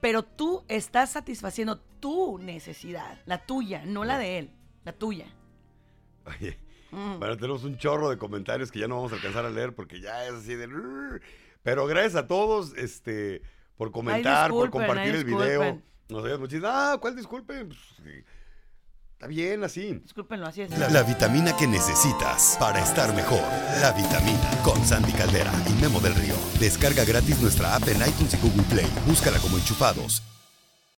Pero 0.00 0.22
tú 0.22 0.62
estás 0.68 1.10
satisfaciendo 1.10 1.78
tu 1.78 2.38
necesidad, 2.38 3.20
la 3.24 3.46
tuya, 3.46 3.84
no 3.86 4.04
la 4.04 4.18
de 4.18 4.38
él, 4.38 4.50
la 4.84 4.92
tuya. 4.92 5.26
Oye, 6.26 6.58
Mm. 6.92 7.18
Bueno, 7.18 7.36
tenemos 7.36 7.64
un 7.64 7.76
chorro 7.76 8.10
de 8.10 8.18
comentarios 8.18 8.70
que 8.70 8.78
ya 8.78 8.88
no 8.88 8.96
vamos 8.96 9.12
a 9.12 9.16
alcanzar 9.16 9.44
a 9.44 9.50
leer 9.50 9.74
porque 9.74 10.00
ya 10.00 10.26
es 10.26 10.32
así 10.32 10.54
de... 10.54 10.68
Pero 11.62 11.86
gracias 11.86 12.16
a 12.16 12.26
todos 12.26 12.74
este, 12.76 13.42
por 13.76 13.92
comentar, 13.92 14.50
por 14.50 14.70
compartir 14.70 15.14
ay, 15.14 15.20
el 15.20 15.24
video. 15.24 15.82
Nos 16.10 16.24
ayudas 16.24 16.40
muchísimo. 16.40 16.68
Ah, 16.68 16.98
¿cuál 17.00 17.16
disculpen? 17.16 17.68
Pues, 17.68 17.80
sí, 17.96 18.24
está 19.12 19.26
bien 19.26 19.64
así. 19.64 19.94
Discúlpenlo, 19.94 20.46
así 20.46 20.62
es. 20.62 20.78
La, 20.78 20.88
la 20.90 21.02
vitamina 21.02 21.56
que 21.56 21.66
necesitas 21.66 22.56
para 22.58 22.82
estar 22.82 23.14
mejor. 23.14 23.42
La 23.80 23.92
vitamina 23.92 24.50
con 24.64 24.84
Sandy 24.84 25.12
Caldera 25.12 25.52
y 25.68 25.72
Memo 25.80 26.00
del 26.00 26.14
Río. 26.14 26.34
Descarga 26.58 27.04
gratis 27.04 27.40
nuestra 27.40 27.76
app 27.76 27.86
en 27.88 27.96
iTunes 27.96 28.34
y 28.34 28.36
Google 28.38 28.64
Play. 28.64 28.90
Búscala 29.06 29.38
como 29.38 29.56
enchufados 29.56 30.22